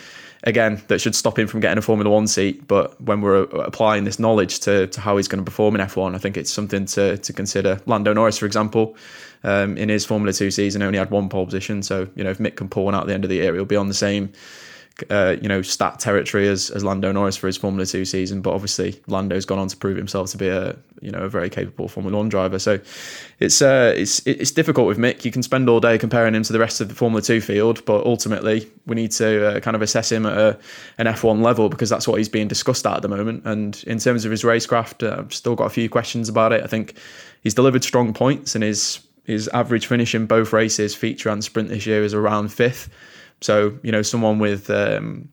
again 0.44 0.82
that 0.88 1.00
should 1.00 1.16
stop 1.16 1.38
him 1.38 1.48
from 1.48 1.60
getting 1.60 1.78
a 1.78 1.82
Formula 1.82 2.10
One 2.10 2.28
seat. 2.28 2.68
But 2.68 3.00
when 3.02 3.22
we're 3.22 3.44
applying 3.44 4.06
this 4.06 4.20
knowledge 4.20 4.60
to, 4.62 4.88
to 4.88 5.02
how 5.02 5.18
he's 5.18 5.28
going 5.28 5.44
to 5.44 5.50
perform 5.50 5.76
in 5.76 5.82
F1, 5.82 6.16
I 6.16 6.18
think 6.18 6.38
it's 6.38 6.52
something 6.52 6.86
to, 6.86 7.18
to 7.18 7.34
consider. 7.34 7.82
Lando 7.86 8.14
Norris, 8.14 8.38
for 8.38 8.46
example, 8.46 8.96
um, 9.44 9.78
in 9.78 9.90
his 9.90 10.06
Formula 10.06 10.32
Two 10.34 10.52
season, 10.52 10.82
only 10.82 10.98
had 10.98 11.12
one 11.12 11.30
pole 11.30 11.46
position. 11.46 11.84
So 11.84 12.08
you 12.16 12.24
know 12.24 12.30
if 12.30 12.38
Mick 12.38 12.56
can 12.56 12.70
pull 12.70 12.86
one 12.86 12.96
out 12.96 13.02
at 13.02 13.08
the 13.08 13.14
end 13.14 13.26
of 13.26 13.30
the 13.30 13.38
year, 13.38 13.54
he'll 13.54 13.66
be 13.66 13.76
on 13.76 13.88
the 13.88 13.94
same 13.94 14.32
uh, 15.10 15.38
you 15.42 15.48
know, 15.48 15.62
stat 15.62 16.00
territory 16.00 16.48
as, 16.48 16.70
as 16.70 16.84
Lando 16.84 17.12
Norris 17.12 17.38
for 17.38 17.48
his 17.48 17.58
Formula 17.58 17.86
Two 17.86 18.06
season. 18.06 18.42
But 18.42 18.54
obviously, 18.54 19.02
Lando's 19.08 19.46
gone 19.46 19.60
on 19.60 19.68
to 19.68 19.78
prove 19.78 19.98
himself 19.98 20.32
to 20.32 20.38
be 20.38 20.48
a 20.48 20.76
you 21.02 21.12
know 21.12 21.20
a 21.20 21.30
very 21.30 21.50
capable 21.50 21.88
Formula 21.88 22.18
One 22.18 22.30
driver. 22.30 22.60
So 22.60 22.80
it's 23.40 23.62
uh, 23.62 23.94
it's 23.96 24.26
it's 24.28 24.52
difficult 24.52 24.88
with 24.88 24.98
Mick. 24.98 25.26
You 25.26 25.32
can 25.32 25.44
spend 25.44 25.70
all 25.70 25.80
day 25.80 25.98
comparing 25.98 26.36
him 26.36 26.44
to 26.44 26.54
the 26.54 26.60
rest 26.60 26.82
of 26.82 26.90
the 26.90 26.96
Formula 26.96 27.22
Two 27.22 27.42
field, 27.42 27.84
but 27.86 28.06
ultimately 28.06 28.70
we 28.86 28.96
need 28.96 29.12
to 29.12 29.58
uh, 29.58 29.60
kind 29.60 29.76
of 29.76 29.82
assess 29.82 30.12
him 30.12 30.26
at 30.26 30.38
a, 30.38 30.60
an 30.98 31.06
F1 31.06 31.42
level 31.42 31.70
because 31.70 31.90
that's 31.90 32.08
what 32.08 32.18
he's 32.18 32.30
being 32.30 32.48
discussed 32.48 32.86
at 32.86 32.96
at 32.96 33.02
the 33.02 33.08
moment. 33.08 33.44
And 33.46 33.84
in 33.88 34.00
terms 34.00 34.26
of 34.26 34.32
his 34.32 34.44
racecraft, 34.44 35.08
uh, 35.08 35.22
I've 35.22 35.34
still 35.34 35.56
got 35.56 35.66
a 35.66 35.70
few 35.70 35.90
questions 35.90 36.30
about 36.30 36.54
it. 36.54 36.64
I 36.64 36.68
think 36.68 36.96
he's 37.42 37.54
delivered 37.54 37.84
strong 37.84 38.14
points 38.14 38.56
and 38.56 38.64
his 38.64 39.00
his 39.30 39.48
average 39.50 39.86
finish 39.86 40.16
in 40.16 40.26
both 40.26 40.54
races, 40.54 40.96
feature 40.96 41.30
and 41.30 41.44
sprint 41.44 41.70
this 41.70 41.86
year, 41.86 42.04
is 42.04 42.16
around 42.16 42.52
fifth. 42.52 42.90
So 43.42 43.78
you 43.84 43.92
know, 43.92 44.02
someone 44.02 44.40
with 44.40 44.70
um, 44.70 45.30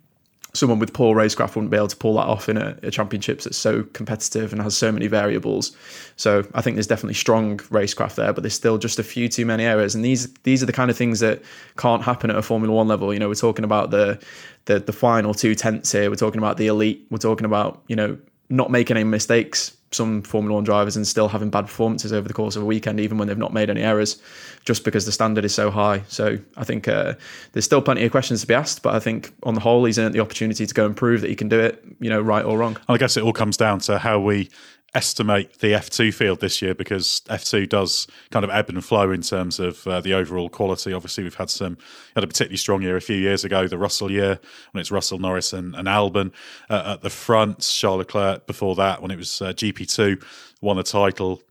someone 0.56 0.78
with 0.78 0.92
poor 0.92 1.14
racecraft 1.14 1.54
wouldn't 1.54 1.70
be 1.70 1.76
able 1.76 1.88
to 1.88 1.96
pull 1.96 2.14
that 2.14 2.26
off 2.26 2.48
in 2.48 2.56
a, 2.56 2.76
a 2.82 2.90
championships 2.90 3.44
that's 3.44 3.56
so 3.56 3.82
competitive 3.92 4.52
and 4.52 4.62
has 4.62 4.76
so 4.76 4.90
many 4.90 5.06
variables. 5.06 5.76
So 6.16 6.46
I 6.54 6.62
think 6.62 6.76
there's 6.76 6.86
definitely 6.86 7.14
strong 7.14 7.58
racecraft 7.58 8.14
there, 8.14 8.32
but 8.32 8.42
there's 8.42 8.54
still 8.54 8.78
just 8.78 8.98
a 8.98 9.02
few 9.02 9.28
too 9.28 9.46
many 9.46 9.64
errors. 9.64 9.94
And 9.94 10.04
these 10.04 10.32
these 10.44 10.62
are 10.62 10.66
the 10.66 10.72
kind 10.72 10.90
of 10.90 10.96
things 10.96 11.20
that 11.20 11.42
can't 11.76 12.02
happen 12.02 12.30
at 12.30 12.36
a 12.36 12.42
Formula 12.42 12.74
One 12.74 12.88
level. 12.88 13.12
You 13.12 13.20
know, 13.20 13.28
we're 13.28 13.34
talking 13.34 13.64
about 13.64 13.90
the 13.90 14.20
the, 14.64 14.80
the 14.80 14.92
final 14.92 15.34
two 15.34 15.54
tenths 15.54 15.92
here. 15.92 16.10
We're 16.10 16.16
talking 16.16 16.38
about 16.38 16.56
the 16.56 16.66
elite. 16.66 17.06
We're 17.10 17.18
talking 17.18 17.44
about 17.44 17.82
you 17.86 17.96
know 17.96 18.18
not 18.48 18.70
making 18.70 18.96
any 18.96 19.04
mistakes 19.04 19.76
some 19.92 20.22
Formula 20.22 20.54
One 20.54 20.64
drivers 20.64 20.96
and 20.96 21.06
still 21.06 21.28
having 21.28 21.50
bad 21.50 21.62
performances 21.62 22.12
over 22.12 22.26
the 22.26 22.34
course 22.34 22.56
of 22.56 22.62
a 22.62 22.64
weekend, 22.64 23.00
even 23.00 23.18
when 23.18 23.28
they've 23.28 23.38
not 23.38 23.52
made 23.52 23.70
any 23.70 23.82
errors, 23.82 24.20
just 24.64 24.84
because 24.84 25.06
the 25.06 25.12
standard 25.12 25.44
is 25.44 25.54
so 25.54 25.70
high. 25.70 26.02
So 26.08 26.38
I 26.56 26.64
think 26.64 26.88
uh, 26.88 27.14
there's 27.52 27.64
still 27.64 27.80
plenty 27.80 28.04
of 28.04 28.10
questions 28.10 28.40
to 28.40 28.46
be 28.46 28.54
asked, 28.54 28.82
but 28.82 28.94
I 28.94 28.98
think 28.98 29.32
on 29.44 29.54
the 29.54 29.60
whole, 29.60 29.84
he's 29.84 29.98
earned 29.98 30.14
the 30.14 30.20
opportunity 30.20 30.66
to 30.66 30.74
go 30.74 30.86
and 30.86 30.96
prove 30.96 31.20
that 31.20 31.30
he 31.30 31.36
can 31.36 31.48
do 31.48 31.58
it, 31.58 31.82
you 32.00 32.10
know, 32.10 32.20
right 32.20 32.44
or 32.44 32.58
wrong. 32.58 32.76
I 32.88 32.98
guess 32.98 33.16
it 33.16 33.22
all 33.22 33.32
comes 33.32 33.56
down 33.56 33.78
to 33.80 33.98
how 33.98 34.20
we 34.20 34.50
estimate 34.96 35.58
the 35.58 35.68
F2 35.68 36.12
field 36.12 36.40
this 36.40 36.62
year 36.62 36.74
because 36.74 37.20
F2 37.28 37.68
does 37.68 38.06
kind 38.30 38.44
of 38.44 38.50
ebb 38.50 38.70
and 38.70 38.82
flow 38.82 39.10
in 39.12 39.20
terms 39.20 39.60
of 39.60 39.86
uh, 39.86 40.00
the 40.00 40.14
overall 40.14 40.48
quality. 40.48 40.94
Obviously, 40.94 41.22
we've 41.22 41.34
had 41.34 41.50
some 41.50 41.76
had 42.14 42.24
a 42.24 42.26
particularly 42.26 42.56
strong 42.56 42.80
year 42.80 42.96
a 42.96 43.00
few 43.00 43.16
years 43.16 43.44
ago, 43.44 43.68
the 43.68 43.76
Russell 43.76 44.10
year 44.10 44.40
when 44.72 44.80
it's 44.80 44.90
Russell 44.90 45.18
Norris 45.18 45.52
and, 45.52 45.74
and 45.76 45.86
Albon 45.86 46.32
uh, 46.70 46.94
at 46.94 47.02
the 47.02 47.10
front, 47.10 47.60
Charles 47.60 47.98
Leclerc 47.98 48.46
before 48.46 48.74
that 48.76 49.02
when 49.02 49.10
it 49.10 49.16
was 49.16 49.42
uh, 49.42 49.52
GP2 49.52 50.24
won 50.62 50.76
the 50.76 50.82
title. 50.82 51.42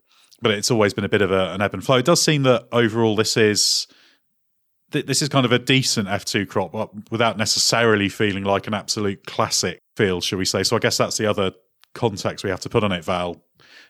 But 0.42 0.52
it's 0.52 0.72
always 0.72 0.96
been 0.96 1.06
a 1.06 1.10
bit 1.10 1.22
of 1.22 1.32
a, 1.32 1.54
an 1.54 1.62
ebb 1.62 1.76
and 1.76 1.86
flow. 1.86 1.98
It 1.98 2.06
does 2.06 2.22
seem 2.22 2.44
that 2.44 2.68
overall 2.72 3.16
this 3.16 3.38
is 3.38 3.88
this 4.90 5.22
is 5.22 5.30
kind 5.30 5.46
of 5.46 5.52
a 5.52 5.60
decent 5.60 6.08
F2 6.08 6.48
crop 6.48 6.74
without 7.12 7.38
necessarily 7.38 8.08
feeling 8.10 8.44
like 8.44 8.66
an 8.66 8.74
absolute 8.74 9.26
classic 9.26 9.80
field, 9.98 10.24
shall 10.24 10.40
we 10.40 10.46
say. 10.46 10.64
So 10.64 10.76
I 10.76 10.80
guess 10.80 10.98
that's 10.98 11.18
the 11.18 11.26
other 11.26 11.52
context 11.96 12.44
we 12.44 12.52
have 12.52 12.60
to 12.62 12.70
put 12.70 12.84
on 12.84 12.92
it, 12.92 13.04
Val, 13.04 13.42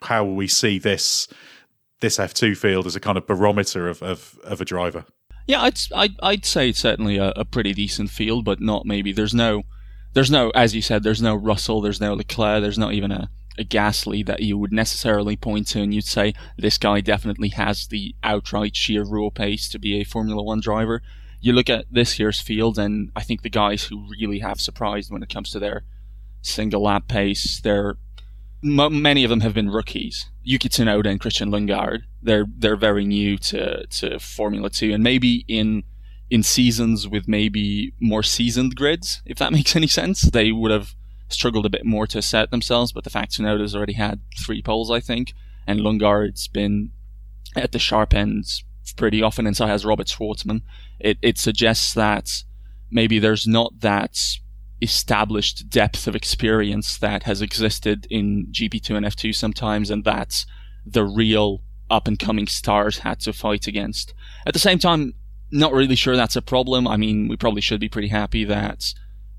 how 0.03 0.23
we 0.23 0.47
see 0.47 0.79
this 0.79 1.27
this 2.01 2.17
F2 2.17 2.57
field 2.57 2.85
as 2.85 2.95
a 2.95 2.99
kind 2.99 3.17
of 3.17 3.25
barometer 3.25 3.87
of, 3.87 4.03
of, 4.03 4.37
of 4.43 4.61
a 4.61 4.65
driver. 4.65 5.05
Yeah, 5.47 5.61
I'd, 5.61 5.79
I'd, 5.95 6.15
I'd 6.21 6.45
say 6.45 6.69
it's 6.69 6.79
certainly 6.79 7.17
a, 7.17 7.29
a, 7.35 7.45
pretty 7.45 7.73
decent 7.73 8.09
field, 8.09 8.45
but 8.45 8.59
not 8.59 8.85
maybe. 8.85 9.11
There's 9.11 9.33
no, 9.33 9.63
there's 10.13 10.29
no, 10.29 10.49
as 10.51 10.75
you 10.75 10.81
said, 10.81 11.03
there's 11.03 11.21
no 11.21 11.35
Russell, 11.35 11.81
there's 11.81 12.01
no 12.01 12.13
Leclerc, 12.13 12.61
there's 12.61 12.77
not 12.77 12.93
even 12.93 13.11
a, 13.11 13.29
a 13.57 13.63
Gasly 13.63 14.25
that 14.25 14.41
you 14.41 14.57
would 14.57 14.73
necessarily 14.73 15.35
point 15.37 15.67
to 15.69 15.81
and 15.81 15.93
you'd 15.93 16.05
say 16.05 16.33
this 16.57 16.77
guy 16.77 16.99
definitely 16.99 17.49
has 17.49 17.87
the 17.87 18.13
outright 18.23 18.75
sheer 18.75 19.03
raw 19.03 19.29
pace 19.29 19.69
to 19.69 19.79
be 19.79 19.99
a 19.99 20.03
Formula 20.03 20.43
One 20.43 20.59
driver. 20.59 21.01
You 21.39 21.53
look 21.53 21.69
at 21.69 21.85
this 21.91 22.19
year's 22.19 22.41
field, 22.41 22.79
and 22.79 23.11
I 23.15 23.21
think 23.21 23.41
the 23.41 23.49
guys 23.49 23.83
who 23.83 24.07
really 24.19 24.39
have 24.39 24.59
surprised 24.59 25.11
when 25.11 25.21
it 25.21 25.29
comes 25.29 25.51
to 25.51 25.59
their 25.59 25.83
single 26.45 26.83
lap 26.83 27.07
pace. 27.07 27.59
They're 27.61 27.97
m- 28.63 29.01
many 29.01 29.23
of 29.23 29.29
them 29.29 29.41
have 29.41 29.53
been 29.53 29.69
rookies. 29.69 30.29
Yuki 30.43 30.69
Tsunoda 30.69 31.07
and 31.07 31.19
Christian 31.19 31.51
Lundgaard. 31.51 32.01
They're 32.21 32.45
they're 32.57 32.75
very 32.75 33.05
new 33.05 33.37
to 33.37 33.85
to 33.85 34.19
Formula 34.19 34.69
Two, 34.69 34.93
and 34.93 35.03
maybe 35.03 35.45
in 35.47 35.83
in 36.29 36.43
seasons 36.43 37.07
with 37.07 37.27
maybe 37.27 37.93
more 37.99 38.23
seasoned 38.23 38.75
grids, 38.75 39.21
if 39.25 39.37
that 39.37 39.51
makes 39.57 39.75
any 39.75 39.87
sense, 39.87 40.21
they 40.21 40.51
would 40.51 40.71
have 40.71 40.95
struggled 41.27 41.65
a 41.65 41.69
bit 41.69 41.85
more 41.85 42.07
to 42.07 42.21
set 42.21 42.51
themselves. 42.51 42.91
But 42.91 43.03
the 43.03 43.09
fact 43.09 43.31
Tsunoda's 43.31 43.75
already 43.75 43.93
had 43.93 44.21
three 44.37 44.61
poles, 44.61 44.91
I 44.91 44.99
think, 44.99 45.33
and 45.67 45.79
Lundgaard's 45.79 46.47
been 46.47 46.91
at 47.55 47.71
the 47.71 47.79
sharp 47.79 48.13
ends 48.13 48.63
pretty 48.95 49.21
often, 49.21 49.47
and 49.47 49.57
so 49.57 49.65
has 49.65 49.85
Robert 49.85 50.07
Shwartzman. 50.07 50.61
It 50.99 51.17
it 51.21 51.37
suggests 51.37 51.93
that 51.93 52.43
maybe 52.91 53.19
there's 53.19 53.47
not 53.47 53.79
that 53.81 54.19
established 54.85 55.69
depth 55.69 56.07
of 56.07 56.15
experience 56.15 56.97
that 56.99 57.23
has 57.23 57.41
existed 57.41 58.07
in 58.09 58.47
GP2 58.51 58.95
and 58.95 59.05
F2 59.05 59.35
sometimes, 59.35 59.91
and 59.91 60.03
that's 60.03 60.45
the 60.85 61.03
real 61.03 61.61
up 61.89 62.07
and 62.07 62.17
coming 62.17 62.47
stars 62.47 62.99
had 62.99 63.19
to 63.21 63.33
fight 63.33 63.67
against. 63.67 64.13
At 64.45 64.53
the 64.53 64.59
same 64.59 64.79
time, 64.79 65.13
not 65.51 65.73
really 65.73 65.95
sure 65.95 66.15
that's 66.15 66.35
a 66.35 66.41
problem. 66.41 66.87
I 66.87 66.97
mean, 66.97 67.27
we 67.27 67.35
probably 67.35 67.61
should 67.61 67.79
be 67.79 67.89
pretty 67.89 68.07
happy 68.07 68.45
that 68.45 68.93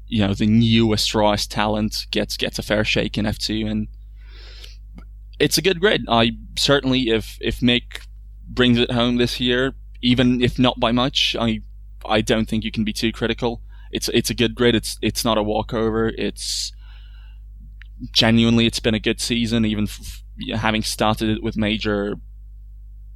you 0.09 0.25
know 0.25 0.35
the 0.35 0.47
newest 0.47 1.15
rawest 1.15 1.51
talent 1.51 1.95
gets 2.11 2.37
gets 2.37 2.59
a 2.59 2.63
fair 2.63 2.85
shake 2.85 3.17
in 3.19 3.25
F2, 3.25 3.71
and 3.71 3.89
it's 5.39 5.59
a 5.59 5.63
good 5.63 5.81
grid. 5.81 6.05
I 6.09 6.33
certainly, 6.59 7.11
if 7.11 7.39
if 7.41 7.61
Mick 7.61 8.07
brings 8.49 8.79
it 8.79 8.91
home 8.91 9.17
this 9.17 9.41
year, 9.41 9.75
even 10.03 10.43
if 10.43 10.59
not 10.59 10.79
by 10.79 10.93
much, 10.93 11.37
I 11.39 11.61
I 12.05 12.21
don't 12.21 12.49
think 12.49 12.65
you 12.65 12.73
can 12.73 12.85
be 12.85 12.93
too 12.93 13.13
critical 13.13 13.63
it's 13.97 14.09
it's 14.13 14.31
a 14.31 14.35
good 14.35 14.55
grid. 14.55 14.75
It's 14.75 14.99
it's 15.01 15.25
not 15.25 15.39
a 15.39 15.43
walkover. 15.43 16.13
It's 16.19 16.73
genuinely 18.13 18.67
it's 18.67 18.81
been 18.81 18.95
a 18.95 19.01
good 19.01 19.21
season, 19.21 19.65
even 19.65 19.85
f- 19.85 20.23
having 20.55 20.83
started 20.83 21.31
it 21.31 21.43
with 21.43 21.57
major 21.57 22.17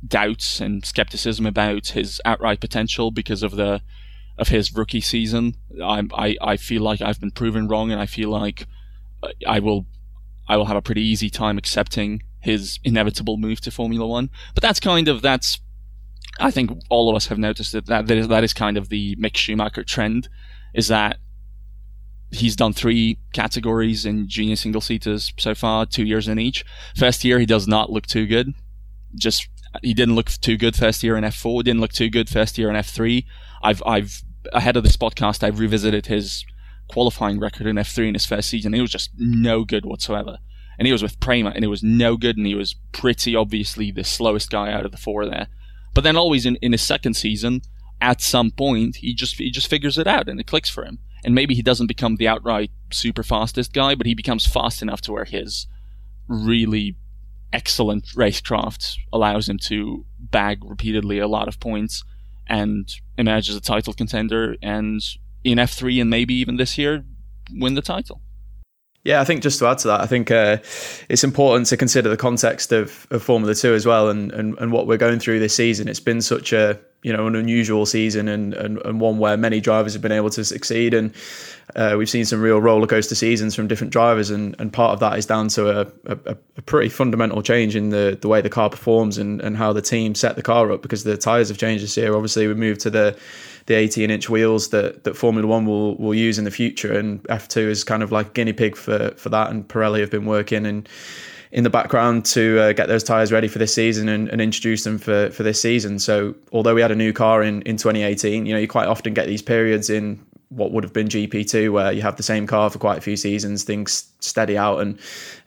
doubts 0.07 0.61
and 0.61 0.85
skepticism 0.85 1.45
about 1.45 1.89
his 1.89 2.21
outright 2.25 2.61
potential 2.61 3.11
because 3.11 3.43
of 3.43 3.53
the 3.57 3.83
of 4.39 4.49
his 4.49 4.75
rookie 4.75 5.03
season. 5.03 5.55
I 5.83 6.03
I 6.15 6.37
I 6.41 6.57
feel 6.57 6.83
like 6.83 7.03
I've 7.03 7.21
been 7.21 7.31
proven 7.31 7.69
wrong, 7.69 7.93
and 7.93 8.01
I 8.01 8.07
feel 8.07 8.31
like 8.31 8.67
I 9.47 9.61
will 9.61 9.87
I 10.49 10.57
will 10.57 10.65
have 10.65 10.79
a 10.79 10.83
pretty 10.83 11.03
easy 11.03 11.29
time 11.29 11.59
accepting 11.59 12.23
his 12.41 12.79
inevitable 12.85 13.37
move 13.37 13.61
to 13.61 13.71
Formula 13.71 14.07
One. 14.07 14.31
But 14.55 14.63
that's 14.63 14.81
kind 14.81 15.09
of 15.09 15.21
that's. 15.21 15.61
I 16.39 16.51
think 16.51 16.71
all 16.89 17.11
of 17.11 17.17
us 17.17 17.27
have 17.27 17.39
noticed 17.39 17.73
that 17.73 17.87
that, 17.87 18.07
that 18.07 18.17
is 18.17 18.29
that 18.29 18.45
is 18.45 18.55
kind 18.55 18.79
of 18.79 18.89
the 18.89 19.15
Mick 19.17 19.37
Schumacher 19.37 19.85
trend, 19.85 20.31
is 20.75 20.89
that 20.89 21.19
he's 22.31 22.57
done 22.57 22.73
three 22.73 23.19
categories 23.33 24.07
in 24.07 24.29
junior 24.29 24.57
single 24.57 24.81
seaters 24.81 25.33
so 25.39 25.55
far, 25.55 25.87
two 25.87 26.05
years 26.05 26.29
in 26.29 26.39
each. 26.39 26.65
First 26.97 27.25
year 27.25 27.39
he 27.39 27.47
does 27.47 27.67
not 27.67 27.91
look 27.91 28.07
too 28.07 28.27
good. 28.27 28.55
Just 29.15 29.49
he 29.83 29.95
didn't 29.95 30.15
look 30.15 30.31
too 30.31 30.57
good 30.57 30.77
first 30.77 31.03
year 31.03 31.17
in 31.17 31.25
F4. 31.25 31.65
Didn't 31.65 31.81
look 31.81 31.93
too 31.93 32.11
good 32.11 32.29
first 32.29 32.59
year 32.59 32.71
in 32.71 32.77
F3. 32.77 33.25
I've 33.63 33.83
I've 33.85 34.23
ahead 34.53 34.77
of 34.77 34.85
this 34.85 34.97
podcast 34.97 35.43
I've 35.43 35.59
revisited 35.59 36.07
his 36.07 36.45
qualifying 36.89 37.39
record 37.39 37.67
in 37.67 37.77
F3 37.77 38.09
in 38.09 38.15
his 38.15 38.27
first 38.27 38.49
season. 38.49 38.73
He 38.73 38.81
was 38.81 38.91
just 38.91 39.11
no 39.17 39.65
good 39.65 39.85
whatsoever. 39.85 40.39
And 40.79 40.87
he 40.87 40.93
was 40.93 41.03
with 41.03 41.21
Prema 41.21 41.51
and 41.51 41.63
it 41.63 41.69
was 41.69 41.83
no 41.83 42.17
good 42.17 42.37
and 42.37 42.47
he 42.47 42.55
was 42.55 42.75
pretty 42.93 43.37
obviously 43.37 43.91
the 43.91 44.03
slowest 44.03 44.51
guy 44.51 44.73
out 44.73 44.87
of 44.87 44.93
the 44.93 44.99
four 44.99 45.27
there. 45.27 45.49
But 45.95 46.05
then 46.05 46.17
always 46.17 46.47
in, 46.47 46.57
in 46.57 46.73
his 46.73 46.83
second 46.83 47.15
season, 47.15 47.63
at 48.01 48.21
some 48.21 48.51
point 48.51 48.97
he 48.97 49.15
just 49.15 49.37
he 49.37 49.51
just 49.51 49.69
figures 49.69 49.99
it 49.99 50.07
out 50.07 50.29
and 50.29 50.41
it 50.41 50.47
clicks 50.47 50.71
for 50.71 50.85
him. 50.85 50.99
And 51.23 51.35
maybe 51.35 51.55
he 51.55 51.63
doesn't 51.63 51.87
become 51.87 52.17
the 52.17 52.29
outright 52.29 52.71
super 52.91 53.23
fastest 53.23 53.73
guy, 53.73 53.95
but 53.95 54.07
he 54.07 54.15
becomes 54.15 54.47
fast 54.47 54.81
enough 54.81 55.03
to 55.03 55.13
where 55.13 55.27
his 55.27 55.67
really 56.29 56.97
excellent 57.53 58.07
racecraft 58.17 58.97
allows 59.13 59.49
him 59.49 59.59
to 59.59 60.07
bag 60.19 60.65
repeatedly 60.65 61.19
a 61.19 61.29
lot 61.29 61.49
of 61.49 61.61
points 61.61 62.05
and 62.47 62.89
emerge 63.19 63.49
as 63.49 63.57
a 63.57 63.61
title 63.61 63.93
contender 63.93 64.57
and 64.63 65.03
in 65.45 65.59
F3 65.59 66.01
and 66.01 66.11
maybe 66.11 66.35
even 66.35 66.57
this 66.57 66.79
year 66.79 67.05
win 67.53 67.75
the 67.75 67.83
title. 67.83 68.23
Yeah, 69.03 69.23
I 69.23 69.25
think 69.25 69.43
just 69.43 69.59
to 69.61 69.67
add 69.67 69.79
to 69.79 69.89
that, 69.89 70.01
I 70.03 70.07
think 70.07 70.31
uh, 70.31 70.59
it's 71.09 71.25
important 71.25 71.69
to 71.69 71.77
consider 71.79 72.11
the 72.11 72.19
context 72.19 72.71
of, 72.71 73.07
of 73.11 73.23
Formula 73.23 73.55
Two 73.55 73.73
as 73.73 73.87
well, 73.87 74.11
and, 74.11 74.31
and 74.33 74.59
and 74.59 74.73
what 74.73 74.87
we're 74.87 74.99
going 74.99 75.19
through 75.19 75.39
this 75.41 75.55
season. 75.55 75.89
It's 75.89 76.01
been 76.01 76.21
such 76.21 76.53
a 76.53 76.79
you 77.03 77.11
know 77.11 77.27
an 77.27 77.35
unusual 77.35 77.87
season, 77.87 78.29
and 78.29 78.53
and, 78.53 78.77
and 78.85 79.01
one 79.01 79.19
where 79.19 79.39
many 79.39 79.59
drivers 79.59 79.95
have 79.95 80.03
been 80.03 80.13
able 80.13 80.29
to 80.29 80.45
succeed, 80.45 80.93
and 80.93 81.15
uh, 81.77 81.95
we've 81.97 82.11
seen 82.11 82.27
some 82.27 82.43
real 82.43 82.61
roller 82.61 82.87
coaster 82.87 83.15
seasons 83.15 83.55
from 83.55 83.69
different 83.69 83.91
drivers, 83.91 84.29
and, 84.29 84.55
and 84.59 84.71
part 84.71 84.93
of 84.93 85.01
that 85.01 85.17
is 85.17 85.25
down 85.25 85.49
to 85.49 85.81
a, 85.81 85.87
a, 86.05 86.37
a 86.57 86.63
pretty 86.63 86.91
fundamental 86.91 87.41
change 87.41 87.75
in 87.75 87.89
the 87.89 88.19
the 88.21 88.29
way 88.29 88.43
the 88.43 88.51
car 88.51 88.69
performs 88.69 89.17
and 89.17 89.41
and 89.41 89.57
how 89.57 89.73
the 89.73 89.81
team 89.81 90.15
set 90.15 90.37
the 90.37 90.43
car 90.43 90.71
up 90.71 90.83
because 90.83 91.05
the 91.05 91.17
tires 91.17 91.49
have 91.49 91.57
changed 91.57 91.83
this 91.83 91.97
year. 91.97 92.15
Obviously, 92.15 92.47
we 92.47 92.53
moved 92.53 92.83
to 92.83 92.91
the 92.91 93.19
the 93.67 93.75
18 93.75 94.11
inch 94.11 94.29
wheels 94.29 94.69
that, 94.71 95.05
that 95.05 95.17
Formula 95.17 95.47
One 95.47 95.67
will, 95.67 95.97
will 95.97 96.15
use 96.15 96.39
in 96.39 96.45
the 96.45 96.51
future. 96.51 96.93
And 96.93 97.23
F2 97.25 97.69
is 97.69 97.85
kind 97.85 98.03
of 98.03 98.13
like 98.13 98.29
a 98.29 98.31
guinea 98.31 98.53
pig 98.53 98.77
for, 98.77 99.11
for 99.17 99.29
that. 99.29 99.51
And 99.51 99.67
Pirelli 99.67 100.01
have 100.01 100.11
been 100.11 100.27
working 100.27 100.67
in, 100.67 100.87
in 101.53 101.65
the 101.65 101.71
background 101.71 102.25
to 102.27 102.59
uh, 102.61 102.73
get 102.73 102.89
those 102.89 103.03
tyres 103.03 103.33
ready 103.33 103.49
for 103.49 103.59
this 103.59 103.75
season 103.75 104.09
and, 104.09 104.29
and, 104.29 104.41
introduce 104.41 104.85
them 104.85 104.99
for, 104.99 105.31
for 105.31 105.43
this 105.43 105.61
season. 105.61 105.99
So 105.99 106.35
although 106.53 106.75
we 106.75 106.81
had 106.81 106.93
a 106.93 106.97
new 106.97 107.13
car 107.13 107.43
in, 107.43 107.63
in 107.63 107.77
2018, 107.77 108.47
you 108.47 108.55
know, 108.55 108.61
you 108.61 108.69
quite 108.69 108.87
often 108.87 109.15
get 109.15 109.27
these 109.27 109.43
periods 109.43 109.91
in 109.91 110.25
what 110.51 110.73
would 110.73 110.85
have 110.85 110.93
been 110.93 111.09
GP2, 111.09 111.73
where 111.73 111.93
you 111.93 112.03
have 112.03 112.17
the 112.17 112.23
same 112.23 112.47
car 112.47 112.71
for 112.71 112.79
quite 112.79 112.99
a 112.99 113.01
few 113.01 113.17
seasons, 113.17 113.65
things 113.65 114.11
steady 114.21 114.59
out, 114.59 114.81
and 114.81 114.99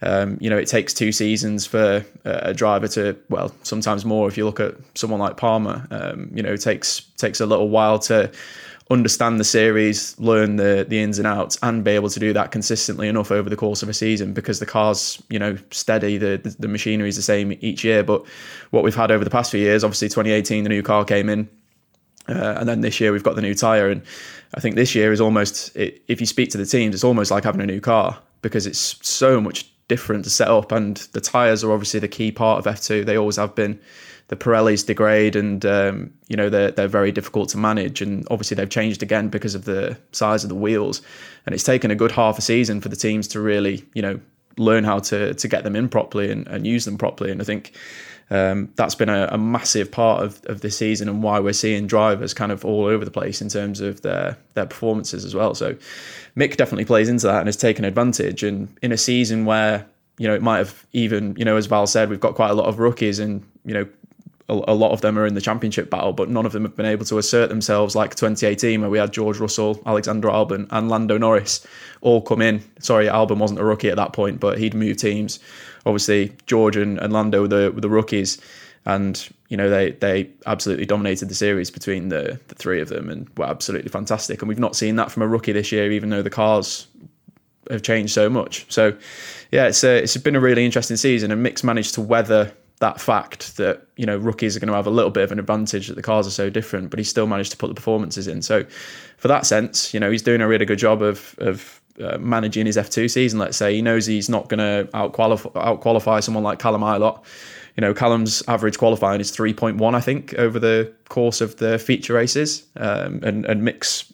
um, 0.02 0.38
you 0.42 0.50
know 0.50 0.58
it 0.58 0.68
takes 0.68 0.94
two 0.94 1.12
seasons 1.12 1.66
for 1.66 2.06
a 2.26 2.54
driver 2.54 2.88
to, 2.90 3.18
well, 3.30 3.54
sometimes 3.64 4.06
more. 4.06 4.28
If 4.28 4.38
you 4.38 4.46
look 4.46 4.60
at 4.60 4.76
someone 4.96 5.20
like 5.20 5.38
Palmer, 5.38 5.86
um, 5.92 6.32
you 6.34 6.42
know, 6.42 6.54
it 6.54 6.62
takes 6.62 7.02
takes 7.18 7.42
a 7.42 7.46
little 7.46 7.70
while 7.70 8.00
to 8.00 8.32
understand 8.90 9.40
the 9.40 9.44
series, 9.44 10.18
learn 10.20 10.56
the 10.56 10.86
the 10.88 11.02
ins 11.02 11.18
and 11.18 11.28
outs, 11.28 11.58
and 11.62 11.84
be 11.84 11.92
able 11.92 12.10
to 12.10 12.20
do 12.20 12.34
that 12.34 12.52
consistently 12.52 13.08
enough 13.08 13.32
over 13.32 13.50
the 13.50 13.56
course 13.56 13.84
of 13.84 13.90
a 13.90 13.94
season 13.94 14.34
because 14.34 14.60
the 14.60 14.66
car's 14.66 15.22
you 15.30 15.40
know 15.40 15.58
steady, 15.72 16.18
the 16.18 16.38
the, 16.38 16.56
the 16.60 16.68
machinery 16.68 17.10
is 17.10 17.16
the 17.16 17.22
same 17.22 17.58
each 17.62 17.84
year. 17.84 18.04
But 18.04 18.26
what 18.72 18.84
we've 18.84 18.96
had 18.96 19.12
over 19.12 19.24
the 19.24 19.30
past 19.30 19.52
few 19.52 19.60
years, 19.60 19.84
obviously 19.84 20.10
2018, 20.10 20.64
the 20.64 20.70
new 20.70 20.82
car 20.82 21.04
came 21.06 21.30
in. 21.30 21.50
Uh, 22.30 22.56
and 22.58 22.70
then 22.70 22.80
this 22.80 23.02
year 23.02 23.12
we've 23.12 23.24
got 23.24 23.36
the 23.36 23.42
new 23.42 23.54
tyre, 23.54 23.90
and 23.90 24.02
I 24.54 24.60
think 24.60 24.76
this 24.76 24.94
year 24.94 25.12
is 25.12 25.20
almost, 25.20 25.76
if 25.76 26.20
you 26.20 26.28
speak 26.28 26.50
to 26.52 26.58
the 26.58 26.66
teams, 26.66 26.94
it's 26.94 27.04
almost 27.04 27.32
like 27.32 27.44
having 27.44 27.62
a 27.62 27.66
new 27.66 27.82
car 27.82 28.20
because 28.42 28.68
it's 28.68 28.98
so 29.08 29.42
much 29.42 29.72
different 29.88 30.24
to 30.26 30.30
set 30.30 30.48
up. 30.48 30.72
And 30.72 30.98
the 31.14 31.22
tyres 31.22 31.64
are 31.64 31.72
obviously 31.72 32.00
the 32.00 32.08
key 32.08 32.32
part 32.32 32.66
of 32.66 32.76
F2. 32.76 33.06
They 33.06 33.18
always 33.18 33.38
have 33.38 33.56
been. 33.56 33.80
The 34.30 34.36
Pirellis 34.38 34.86
degrade 34.86 35.36
and, 35.36 35.66
um, 35.66 36.14
you 36.28 36.38
know, 36.38 36.50
they're, 36.50 36.72
they're 36.72 36.88
very 36.88 37.12
difficult 37.12 37.50
to 37.50 37.58
manage. 37.58 38.02
And 38.02 38.26
obviously 38.32 38.56
they've 38.56 38.70
changed 38.70 39.04
again 39.04 39.30
because 39.30 39.54
of 39.54 39.66
the 39.66 39.98
size 40.12 40.44
of 40.44 40.50
the 40.50 40.56
wheels. 40.56 41.02
And 41.46 41.54
it's 41.54 41.64
taken 41.64 41.92
a 41.92 41.96
good 41.96 42.12
half 42.12 42.38
a 42.38 42.42
season 42.42 42.80
for 42.80 42.90
the 42.90 42.96
teams 42.96 43.28
to 43.30 43.42
really, 43.42 43.84
you 43.94 44.02
know, 44.02 44.20
learn 44.58 44.84
how 44.84 45.00
to, 45.00 45.34
to 45.34 45.48
get 45.48 45.64
them 45.64 45.76
in 45.76 45.90
properly 45.90 46.32
and, 46.32 46.48
and 46.48 46.66
use 46.66 46.86
them 46.86 46.98
properly. 46.98 47.32
And 47.32 47.42
I 47.42 47.44
think 47.46 47.74
um, 48.34 48.74
that's 48.76 48.96
been 48.96 49.10
a, 49.10 49.30
a, 49.32 49.38
massive 49.38 49.92
part 49.92 50.24
of, 50.24 50.42
of 50.46 50.74
season 50.74 51.08
and 51.08 51.22
why 51.22 51.40
we're 51.40 51.54
seeing 51.54 51.86
drivers 51.86 52.34
kind 52.34 52.52
of 52.52 52.66
all 52.66 52.86
over 52.86 53.06
the 53.06 53.12
place 53.12 53.44
in 53.44 53.48
terms 53.48 53.80
of 53.80 54.02
their 54.02 54.36
their 54.56 54.66
performances 54.66 55.24
as 55.24 55.36
well. 55.36 55.54
So 55.54 55.76
Mick 56.36 56.58
definitely 56.58 56.86
plays 56.86 57.10
into 57.10 57.28
that 57.28 57.38
and 57.38 57.48
has 57.48 57.56
taken 57.56 57.86
advantage. 57.86 58.42
And 58.42 58.76
in 58.82 58.92
a 58.92 58.98
season 58.98 59.46
where 59.46 59.86
you 60.18 60.28
know 60.28 60.34
it 60.34 60.42
might 60.42 60.58
have 60.58 60.84
even 60.94 61.36
you 61.38 61.46
know 61.46 61.58
as 61.58 61.68
Val 61.68 61.86
said, 61.86 62.10
we've 62.10 62.20
got 62.20 62.34
quite 62.34 62.50
a 62.50 62.56
lot 62.56 62.66
of 62.66 62.80
rookies 62.80 63.20
and 63.20 63.46
you 63.66 63.76
know 63.76 63.88
a, 64.50 64.54
a 64.70 64.74
lot 64.74 64.94
of 64.94 65.02
them 65.02 65.20
are 65.20 65.28
in 65.28 65.36
the 65.36 65.42
championship 65.42 65.92
battle, 65.92 66.12
but 66.12 66.28
none 66.28 66.48
of 66.48 66.54
them 66.54 66.64
have 66.64 66.76
been 66.76 66.88
able 66.88 67.06
to 67.06 67.20
assert 67.20 67.50
themselves 67.50 67.96
like 67.96 68.16
2018, 68.16 68.82
where 68.82 68.90
we 68.90 68.98
had 68.98 69.14
George 69.14 69.38
Russell, 69.38 69.80
Alexander 69.86 70.30
Albon, 70.30 70.68
and 70.72 70.90
Lando 70.90 71.20
Norris 71.20 71.66
all 72.02 72.22
come 72.22 72.42
in. 72.42 72.64
Sorry, 72.80 73.06
Albon 73.06 73.38
wasn't 73.38 73.60
a 73.60 73.64
rookie 73.64 73.90
at 73.90 73.98
that 73.98 74.14
point, 74.14 74.40
but 74.40 74.58
he'd 74.58 74.74
moved 74.74 75.00
teams 75.00 75.40
obviously 75.86 76.34
George 76.46 76.76
and, 76.76 76.98
and 77.00 77.14
Lando 77.14 77.42
were 77.42 77.48
the, 77.48 77.72
were 77.72 77.82
the 77.82 77.90
rookies, 77.90 78.40
and 78.86 79.30
you 79.50 79.58
know 79.58 79.70
they 79.70 79.92
they 79.92 80.30
absolutely 80.46 80.86
dominated 80.86 81.30
the 81.30 81.36
series 81.36 81.72
between 81.72 82.10
the 82.10 82.40
the 82.48 82.56
three 82.56 82.82
of 82.82 82.90
them 82.90 83.10
and 83.10 83.30
were 83.38 83.46
absolutely 83.46 83.90
fantastic. 83.90 84.42
And 84.42 84.50
we've 84.50 84.60
not 84.60 84.76
seen 84.76 84.96
that 84.98 85.12
from 85.12 85.24
a 85.24 85.28
rookie 85.28 85.52
this 85.54 85.72
year, 85.72 85.92
even 85.92 86.10
though 86.10 86.22
the 86.22 86.30
cars 86.30 86.88
have 87.70 87.82
changed 87.82 88.14
so 88.14 88.30
much. 88.30 88.66
So 88.70 88.96
yeah, 89.52 89.68
it's 89.68 89.84
a, 89.84 90.04
it's 90.04 90.18
been 90.18 90.36
a 90.36 90.40
really 90.40 90.66
interesting 90.66 90.98
season, 90.98 91.32
and 91.32 91.42
Mick's 91.42 91.64
managed 91.64 91.94
to 91.96 92.02
weather 92.02 92.52
that 92.80 93.00
fact 93.00 93.56
that 93.58 93.88
you 93.96 94.06
know 94.06 94.18
rookies 94.18 94.58
are 94.58 94.60
going 94.60 94.68
to 94.68 94.74
have 94.74 94.88
a 94.88 94.92
little 94.92 95.12
bit 95.12 95.24
of 95.24 95.32
an 95.32 95.40
advantage 95.40 95.88
that 95.88 95.96
the 95.96 96.02
cars 96.02 96.28
are 96.28 96.32
so 96.32 96.50
different, 96.50 96.90
but 96.90 97.00
he 97.00 97.06
still 97.06 97.28
managed 97.28 97.52
to 97.52 97.58
put 97.58 97.68
the 97.68 97.74
performances 97.74 98.28
in. 98.28 98.42
So 98.42 98.66
for 99.18 99.30
that 99.30 99.46
sense, 99.46 99.94
you 99.94 100.00
know 100.00 100.12
he's 100.12 100.22
doing 100.22 100.42
a 100.42 100.48
really 100.48 100.66
good 100.66 100.80
job 100.80 101.02
of 101.02 101.36
of 101.38 101.82
uh, 102.02 102.18
managing 102.18 102.66
his 102.66 102.78
F2 102.78 103.10
season, 103.10 103.40
let's 103.40 103.58
say, 103.58 103.76
he 103.76 103.82
knows 103.82 104.06
he's 104.06 104.30
not 104.30 104.50
going 104.50 104.60
to 104.60 104.90
out 104.98 105.14
qualify 105.14 106.20
someone 106.20 106.44
like 106.44 106.60
Callum 106.60 106.82
Ilott. 106.82 107.24
You 107.78 107.82
know, 107.82 107.94
Callum's 107.94 108.44
average 108.48 108.78
qualifying 108.78 109.20
is 109.20 109.32
3.1, 109.32 109.96
I 109.96 110.02
think, 110.02 110.34
over 110.36 110.60
the 110.60 110.94
course 111.10 111.42
of 111.42 111.58
the 111.58 111.80
feature 111.80 112.14
races. 112.14 112.66
Um, 112.78 113.20
and, 113.24 113.46
and 113.46 113.64
Mick's, 113.64 114.12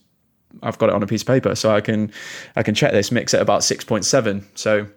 I've 0.64 0.78
got 0.78 0.90
it 0.90 0.96
on 0.96 1.04
a 1.04 1.08
piece 1.08 1.22
of 1.22 1.28
paper, 1.28 1.56
so 1.56 1.72
I 1.72 1.82
can 1.82 2.12
I 2.56 2.64
can 2.64 2.74
check 2.74 2.92
this. 2.92 3.12
Mick's 3.12 3.34
at 3.34 3.42
about 3.42 3.62
6.7. 3.62 4.44
So 4.56 4.88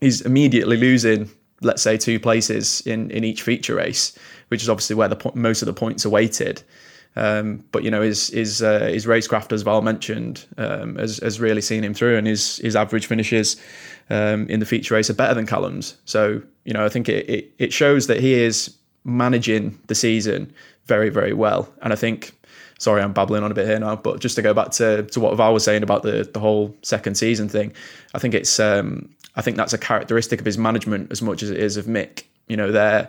he's 0.00 0.22
immediately 0.22 0.76
losing, 0.76 1.30
let's 1.60 1.82
say, 1.82 1.96
two 1.96 2.18
places 2.18 2.80
in, 2.86 3.10
in 3.10 3.24
each 3.24 3.42
feature 3.42 3.74
race, 3.74 4.18
which 4.48 4.62
is 4.62 4.68
obviously 4.68 4.96
where 4.96 5.08
the 5.08 5.32
most 5.34 5.62
of 5.62 5.66
the 5.66 5.72
points 5.74 6.06
are 6.06 6.10
weighted. 6.10 6.62
Um, 7.16 7.64
but 7.72 7.84
you 7.84 7.90
know 7.90 8.00
his 8.00 8.28
his 8.28 8.62
uh, 8.62 8.86
his 8.86 9.06
racecraft, 9.06 9.52
as 9.52 9.62
Val 9.62 9.82
mentioned, 9.82 10.46
um, 10.56 10.96
has 10.96 11.18
has 11.18 11.40
really 11.40 11.60
seen 11.60 11.84
him 11.84 11.94
through, 11.94 12.16
and 12.16 12.26
his 12.26 12.56
his 12.58 12.74
average 12.74 13.06
finishes 13.06 13.56
um, 14.10 14.48
in 14.48 14.60
the 14.60 14.66
feature 14.66 14.94
race 14.94 15.10
are 15.10 15.14
better 15.14 15.34
than 15.34 15.46
Callum's. 15.46 15.96
So 16.04 16.42
you 16.64 16.72
know 16.72 16.84
I 16.84 16.88
think 16.88 17.08
it, 17.08 17.28
it, 17.28 17.52
it 17.58 17.72
shows 17.72 18.06
that 18.06 18.20
he 18.20 18.34
is 18.34 18.74
managing 19.04 19.78
the 19.88 19.94
season 19.94 20.52
very 20.86 21.10
very 21.10 21.32
well, 21.32 21.72
and 21.82 21.92
I 21.92 21.96
think. 21.96 22.32
Sorry, 22.78 23.00
I'm 23.00 23.12
babbling 23.12 23.44
on 23.44 23.52
a 23.52 23.54
bit 23.54 23.68
here 23.68 23.78
now, 23.78 23.94
but 23.94 24.18
just 24.18 24.34
to 24.34 24.42
go 24.42 24.52
back 24.52 24.72
to, 24.72 25.04
to 25.04 25.20
what 25.20 25.36
Val 25.36 25.54
was 25.54 25.62
saying 25.62 25.84
about 25.84 26.02
the, 26.02 26.28
the 26.32 26.40
whole 26.40 26.76
second 26.82 27.14
season 27.14 27.48
thing, 27.48 27.72
I 28.12 28.18
think 28.18 28.34
it's 28.34 28.58
um, 28.58 29.08
I 29.36 29.42
think 29.42 29.56
that's 29.56 29.72
a 29.72 29.78
characteristic 29.78 30.40
of 30.40 30.46
his 30.46 30.58
management 30.58 31.12
as 31.12 31.22
much 31.22 31.44
as 31.44 31.50
it 31.50 31.58
is 31.58 31.76
of 31.76 31.86
Mick. 31.86 32.24
You 32.48 32.56
know, 32.56 32.72
they're 32.72 33.08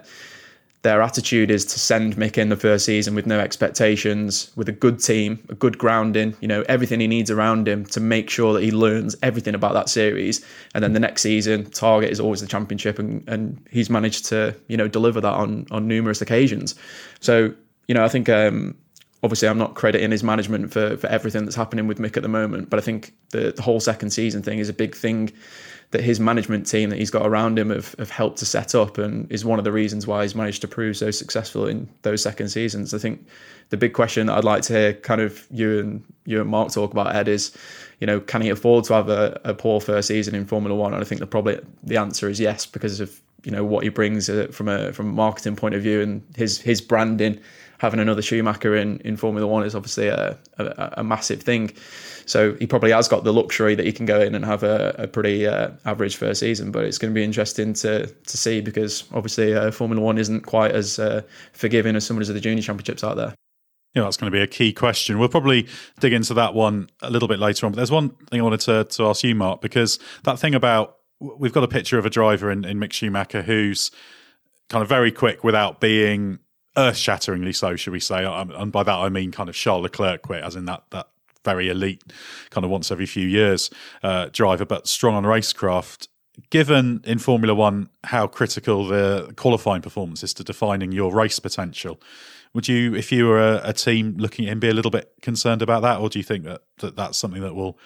their 0.84 1.02
attitude 1.02 1.50
is 1.50 1.64
to 1.64 1.80
send 1.80 2.18
Mick 2.18 2.38
in 2.38 2.50
the 2.50 2.58
first 2.58 2.86
season 2.86 3.16
with 3.16 3.26
no 3.26 3.40
expectations, 3.40 4.52
with 4.58 4.68
a 4.68 4.74
good 4.74 5.00
team, 5.00 5.40
a 5.48 5.56
good 5.56 5.78
grounding, 5.78 6.36
you 6.42 6.48
know, 6.48 6.62
everything 6.68 7.00
he 7.00 7.08
needs 7.08 7.32
around 7.32 7.70
him 7.70 7.86
to 7.86 8.02
make 8.02 8.30
sure 8.30 8.54
that 8.54 8.62
he 8.62 8.72
learns 8.72 9.16
everything 9.24 9.56
about 9.56 9.74
that 9.74 9.88
series. 9.88 10.46
And 10.76 10.84
then 10.84 10.92
the 10.92 11.00
next 11.00 11.22
season, 11.22 11.72
target 11.72 12.12
is 12.12 12.20
always 12.20 12.42
the 12.42 12.48
championship, 12.48 13.00
and, 13.00 13.28
and 13.30 13.66
he's 13.72 13.90
managed 13.90 14.26
to, 14.26 14.56
you 14.68 14.76
know, 14.76 14.90
deliver 14.90 15.22
that 15.22 15.34
on 15.34 15.66
on 15.72 15.88
numerous 15.88 16.22
occasions. 16.22 16.76
So, 17.22 17.54
you 17.88 17.96
know, 17.96 18.04
I 18.04 18.10
think 18.10 18.28
um, 18.28 18.76
obviously 19.24 19.48
I'm 19.48 19.58
not 19.58 19.76
crediting 19.76 20.12
his 20.12 20.22
management 20.22 20.74
for 20.74 20.98
for 20.98 21.08
everything 21.08 21.46
that's 21.46 21.56
happening 21.56 21.88
with 21.88 21.98
Mick 21.98 22.18
at 22.18 22.24
the 22.24 22.30
moment, 22.30 22.70
but 22.70 22.78
I 22.78 22.82
think 22.82 23.14
the, 23.30 23.54
the 23.56 23.62
whole 23.62 23.80
second 23.80 24.10
season 24.10 24.44
thing 24.44 24.60
is 24.60 24.68
a 24.68 24.74
big 24.74 24.96
thing 24.96 25.32
that 25.94 26.02
his 26.02 26.20
management 26.20 26.66
team 26.66 26.90
that 26.90 26.98
he's 26.98 27.12
got 27.12 27.26
around 27.26 27.58
him 27.58 27.70
have, 27.70 27.96
have 28.00 28.10
helped 28.10 28.40
to 28.40 28.46
set 28.46 28.74
up 28.74 28.98
and 28.98 29.32
is 29.32 29.46
one 29.46 29.60
of 29.60 29.64
the 29.64 29.72
reasons 29.72 30.08
why 30.08 30.24
he's 30.24 30.34
managed 30.34 30.60
to 30.62 30.68
prove 30.68 30.98
so 30.98 31.12
successful 31.12 31.68
in 31.68 31.88
those 32.02 32.22
second 32.22 32.50
seasons. 32.50 32.96
I 32.96 32.98
think 32.98 33.26
the 33.70 33.78
big 33.78 33.94
question 33.94 34.26
that 34.26 34.36
I'd 34.36 34.44
like 34.44 34.64
to 34.64 34.74
hear 34.74 34.94
kind 34.94 35.22
of 35.22 35.46
you 35.52 35.80
and 35.80 36.04
you 36.26 36.42
and 36.42 36.50
Mark 36.50 36.72
talk 36.74 36.92
about 36.92 37.16
Edd 37.16 37.28
is, 37.28 37.56
you 38.00 38.08
know, 38.08 38.20
can 38.20 38.42
he 38.42 38.50
afford 38.50 38.86
to 38.86 38.94
have 38.96 39.08
a, 39.08 39.40
a 39.44 39.54
poor 39.54 39.80
first 39.80 40.08
season 40.08 40.34
in 40.34 40.46
Formula 40.46 40.76
One? 40.76 40.94
And 40.94 41.02
I 41.02 41.06
think 41.06 41.20
the 41.20 41.28
probably 41.28 41.60
the 41.84 41.98
answer 41.98 42.28
is 42.28 42.40
yes 42.40 42.66
because 42.66 43.00
of 43.00 43.22
you 43.44 43.52
know 43.52 43.64
what 43.64 43.84
he 43.84 43.90
brings 43.90 44.30
uh, 44.30 44.48
from 44.52 44.68
a 44.70 44.92
from 44.94 45.10
a 45.10 45.14
marketing 45.14 45.56
point 45.56 45.76
of 45.76 45.84
view 45.84 46.02
and 46.02 46.24
his 46.36 46.60
his 46.60 46.82
branding. 46.82 47.40
Having 47.84 48.00
another 48.00 48.22
Schumacher 48.22 48.78
in, 48.78 49.00
in 49.00 49.18
Formula 49.18 49.46
One 49.46 49.66
is 49.66 49.76
obviously 49.76 50.08
a, 50.08 50.38
a, 50.58 50.94
a 51.00 51.04
massive 51.04 51.42
thing. 51.42 51.74
So 52.26 52.54
he 52.54 52.66
probably 52.66 52.92
has 52.92 53.10
got 53.10 53.26
the 53.26 53.34
luxury 53.34 53.76
that 53.76 53.86
he 53.86 53.92
can 53.92 54.06
go 54.06 54.22
in 54.22 54.36
and 54.36 54.46
have 54.46 54.64
a, 54.64 54.96
a 54.98 55.06
pretty 55.06 55.46
uh, 55.46 55.72
average 55.84 56.16
first 56.16 56.40
season. 56.40 56.72
But 56.72 56.86
it's 56.86 56.98
going 56.98 57.14
to 57.14 57.14
be 57.14 57.26
interesting 57.26 57.74
to 57.74 58.08
to 58.08 58.38
see 58.38 58.62
because 58.62 59.04
obviously 59.12 59.54
uh, 59.54 59.70
Formula 59.72 60.02
One 60.02 60.18
isn't 60.18 60.46
quite 60.46 60.72
as 60.72 60.98
uh, 60.98 61.24
forgiving 61.52 61.98
as 61.98 62.06
some 62.06 62.18
of 62.18 62.26
the 62.26 62.40
junior 62.40 62.64
championships 62.64 63.04
out 63.04 63.18
there. 63.18 63.36
Yeah, 63.94 64.04
that's 64.04 64.16
going 64.16 64.32
to 64.32 64.36
be 64.36 64.42
a 64.42 64.48
key 64.48 64.72
question. 64.72 65.20
We'll 65.20 65.28
probably 65.28 65.68
dig 66.00 66.14
into 66.14 66.34
that 66.36 66.54
one 66.54 66.90
a 67.02 67.12
little 67.12 67.28
bit 67.28 67.40
later 67.40 67.66
on. 67.66 67.74
But 67.74 67.76
there's 67.76 67.92
one 67.92 68.12
thing 68.32 68.40
I 68.40 68.44
wanted 68.44 68.62
to, 68.62 68.86
to 68.86 69.08
ask 69.08 69.26
you, 69.26 69.36
Mark, 69.36 69.60
because 69.60 70.00
that 70.24 70.40
thing 70.40 70.56
about 70.56 71.00
we've 71.20 71.52
got 71.52 71.66
a 71.66 71.68
picture 71.68 71.98
of 71.98 72.06
a 72.06 72.10
driver 72.10 72.50
in, 72.50 72.64
in 72.64 72.80
Mick 72.80 72.94
Schumacher 72.94 73.42
who's 73.42 73.92
kind 74.70 74.82
of 74.82 74.88
very 74.88 75.12
quick 75.12 75.44
without 75.44 75.82
being 75.82 76.40
earth 76.76 76.98
shatteringly 76.98 77.54
so, 77.54 77.76
should 77.76 77.94
we 77.94 78.00
say? 78.00 78.26
And 78.26 78.72
by 78.72 78.84
that 78.84 78.96
I 78.96 79.10
mean 79.10 79.32
kind 79.32 79.50
of 79.50 79.56
Charles 79.56 79.84
Leclerc 79.84 80.22
quick, 80.24 80.44
as 80.44 80.56
in 80.56 80.66
that 80.66 80.84
that 80.92 81.08
very 81.46 81.68
elite 81.70 82.02
kind 82.52 82.64
of 82.64 82.72
once 82.72 82.90
every 82.90 83.06
few 83.06 83.28
years 83.28 83.70
uh, 84.02 84.30
driver, 84.32 84.66
but 84.66 84.88
strong 84.88 85.16
on 85.16 85.24
racecraft. 85.24 86.08
Given 86.50 87.02
in 87.06 87.20
Formula 87.20 87.54
One 87.54 87.90
how 88.06 88.26
critical 88.26 88.88
the 88.88 89.34
qualifying 89.36 89.84
performance 89.84 90.24
is 90.24 90.34
to 90.36 90.44
defining 90.44 90.92
your 90.92 91.14
race 91.14 91.38
potential, 91.38 92.02
would 92.56 92.68
you, 92.68 92.96
if 92.96 93.12
you 93.12 93.28
were 93.28 93.40
a, 93.40 93.62
a 93.66 93.74
team 93.74 94.16
looking 94.18 94.46
at 94.46 94.52
him, 94.52 94.60
be 94.60 94.70
a 94.70 94.74
little 94.74 94.90
bit 94.90 95.12
concerned 95.22 95.62
about 95.62 95.84
that, 95.84 96.00
or 96.00 96.10
do 96.10 96.18
you 96.18 96.24
think 96.24 96.44
that, 96.46 96.64
that 96.78 96.96
that's 96.96 97.20
something 97.20 97.42
that 97.42 97.54
will 97.54 97.78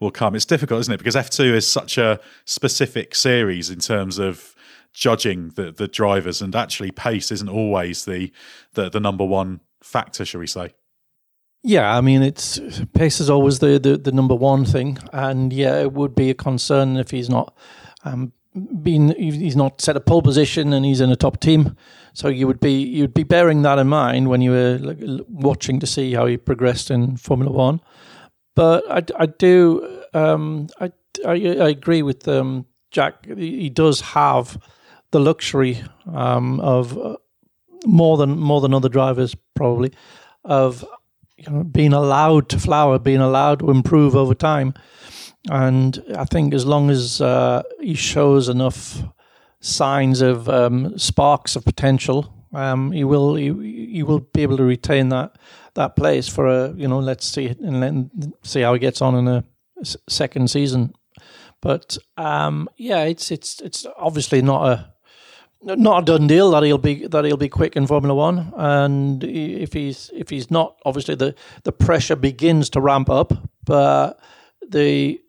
will 0.00 0.10
come? 0.10 0.34
It's 0.34 0.44
difficult, 0.44 0.80
isn't 0.80 0.94
it? 0.94 0.98
Because 0.98 1.14
F 1.14 1.30
two 1.30 1.54
is 1.54 1.70
such 1.70 1.96
a 1.96 2.18
specific 2.46 3.14
series 3.14 3.70
in 3.70 3.78
terms 3.78 4.18
of 4.18 4.53
judging 4.94 5.50
the 5.50 5.70
the 5.70 5.88
drivers, 5.88 6.40
and 6.40 6.56
actually 6.56 6.90
pace 6.90 7.30
isn't 7.30 7.50
always 7.50 8.06
the 8.06 8.32
the, 8.72 8.88
the 8.88 9.00
number 9.00 9.24
one 9.24 9.60
factor, 9.82 10.24
shall 10.24 10.40
we 10.40 10.46
say? 10.46 10.72
Yeah, 11.62 11.96
I 11.96 12.00
mean, 12.00 12.22
it's 12.22 12.60
pace 12.92 13.20
is 13.20 13.30
always 13.30 13.58
the, 13.58 13.78
the, 13.78 13.96
the 13.96 14.12
number 14.12 14.34
one 14.34 14.64
thing, 14.64 14.98
and 15.12 15.52
yeah, 15.52 15.80
it 15.80 15.92
would 15.92 16.14
be 16.14 16.30
a 16.30 16.34
concern 16.34 16.96
if 16.96 17.10
he's 17.10 17.30
not 17.30 17.56
um, 18.04 18.32
been 18.82 19.14
he's 19.18 19.56
not 19.56 19.80
set 19.80 19.96
a 19.96 20.00
pole 20.00 20.22
position 20.22 20.72
and 20.72 20.84
he's 20.84 21.00
in 21.00 21.10
a 21.10 21.16
top 21.16 21.40
team. 21.40 21.76
So 22.12 22.28
you 22.28 22.46
would 22.46 22.60
be 22.60 22.82
you'd 22.82 23.14
be 23.14 23.24
bearing 23.24 23.62
that 23.62 23.78
in 23.78 23.88
mind 23.88 24.28
when 24.28 24.40
you 24.42 24.52
were 24.52 25.20
watching 25.28 25.80
to 25.80 25.86
see 25.86 26.12
how 26.14 26.26
he 26.26 26.36
progressed 26.36 26.90
in 26.90 27.16
Formula 27.16 27.50
One. 27.50 27.80
But 28.54 28.84
I, 28.88 29.22
I 29.22 29.26
do 29.26 30.02
um, 30.12 30.68
I, 30.80 30.92
I, 31.26 31.32
I 31.32 31.68
agree 31.70 32.02
with 32.02 32.28
um, 32.28 32.66
Jack. 32.90 33.26
He 33.26 33.70
does 33.70 34.00
have 34.00 34.58
the 35.14 35.20
luxury 35.20 35.80
um, 36.12 36.58
of 36.58 36.98
uh, 36.98 37.16
more 37.86 38.16
than 38.16 38.36
more 38.36 38.60
than 38.60 38.74
other 38.74 38.88
drivers 38.88 39.36
probably 39.54 39.92
of 40.44 40.84
you 41.36 41.50
know, 41.50 41.62
being 41.62 41.92
allowed 41.92 42.48
to 42.48 42.58
flower, 42.58 42.98
being 42.98 43.20
allowed 43.20 43.60
to 43.60 43.70
improve 43.70 44.16
over 44.16 44.34
time. 44.34 44.74
And 45.50 46.02
I 46.16 46.24
think 46.24 46.52
as 46.52 46.66
long 46.66 46.90
as 46.90 47.20
uh, 47.20 47.62
he 47.80 47.94
shows 47.94 48.48
enough 48.48 49.02
signs 49.60 50.20
of 50.20 50.48
um, 50.48 50.98
sparks 50.98 51.54
of 51.54 51.64
potential, 51.64 52.34
um, 52.52 52.90
he 52.90 53.04
will 53.04 53.36
he, 53.36 53.52
he 53.92 54.02
will 54.02 54.20
be 54.20 54.42
able 54.42 54.56
to 54.56 54.64
retain 54.64 55.10
that 55.10 55.38
that 55.74 55.94
place 55.94 56.28
for 56.28 56.48
a 56.48 56.72
you 56.72 56.88
know 56.88 56.98
let's 56.98 57.26
see 57.26 57.46
and 57.46 57.80
let 57.80 57.94
see 58.42 58.62
how 58.62 58.72
he 58.72 58.80
gets 58.80 59.00
on 59.00 59.14
in 59.14 59.28
a 59.28 59.44
second 60.08 60.50
season. 60.50 60.92
But 61.60 61.98
um, 62.16 62.68
yeah, 62.76 63.04
it's 63.04 63.30
it's 63.30 63.60
it's 63.60 63.86
obviously 63.96 64.42
not 64.42 64.66
a 64.66 64.93
not 65.64 66.02
a 66.02 66.04
done 66.04 66.26
deal 66.26 66.50
that 66.52 66.62
he'll 66.62 66.78
be 66.78 67.06
that 67.06 67.24
he'll 67.24 67.36
be 67.36 67.48
quick 67.48 67.76
in 67.76 67.86
Formula 67.86 68.14
One, 68.14 68.52
and 68.56 69.24
if 69.24 69.72
he's 69.72 70.10
if 70.14 70.30
he's 70.30 70.50
not, 70.50 70.76
obviously 70.84 71.14
the 71.14 71.34
the 71.62 71.72
pressure 71.72 72.16
begins 72.16 72.70
to 72.70 72.80
ramp 72.80 73.10
up, 73.10 73.32
but 73.64 74.20
the 74.68 75.20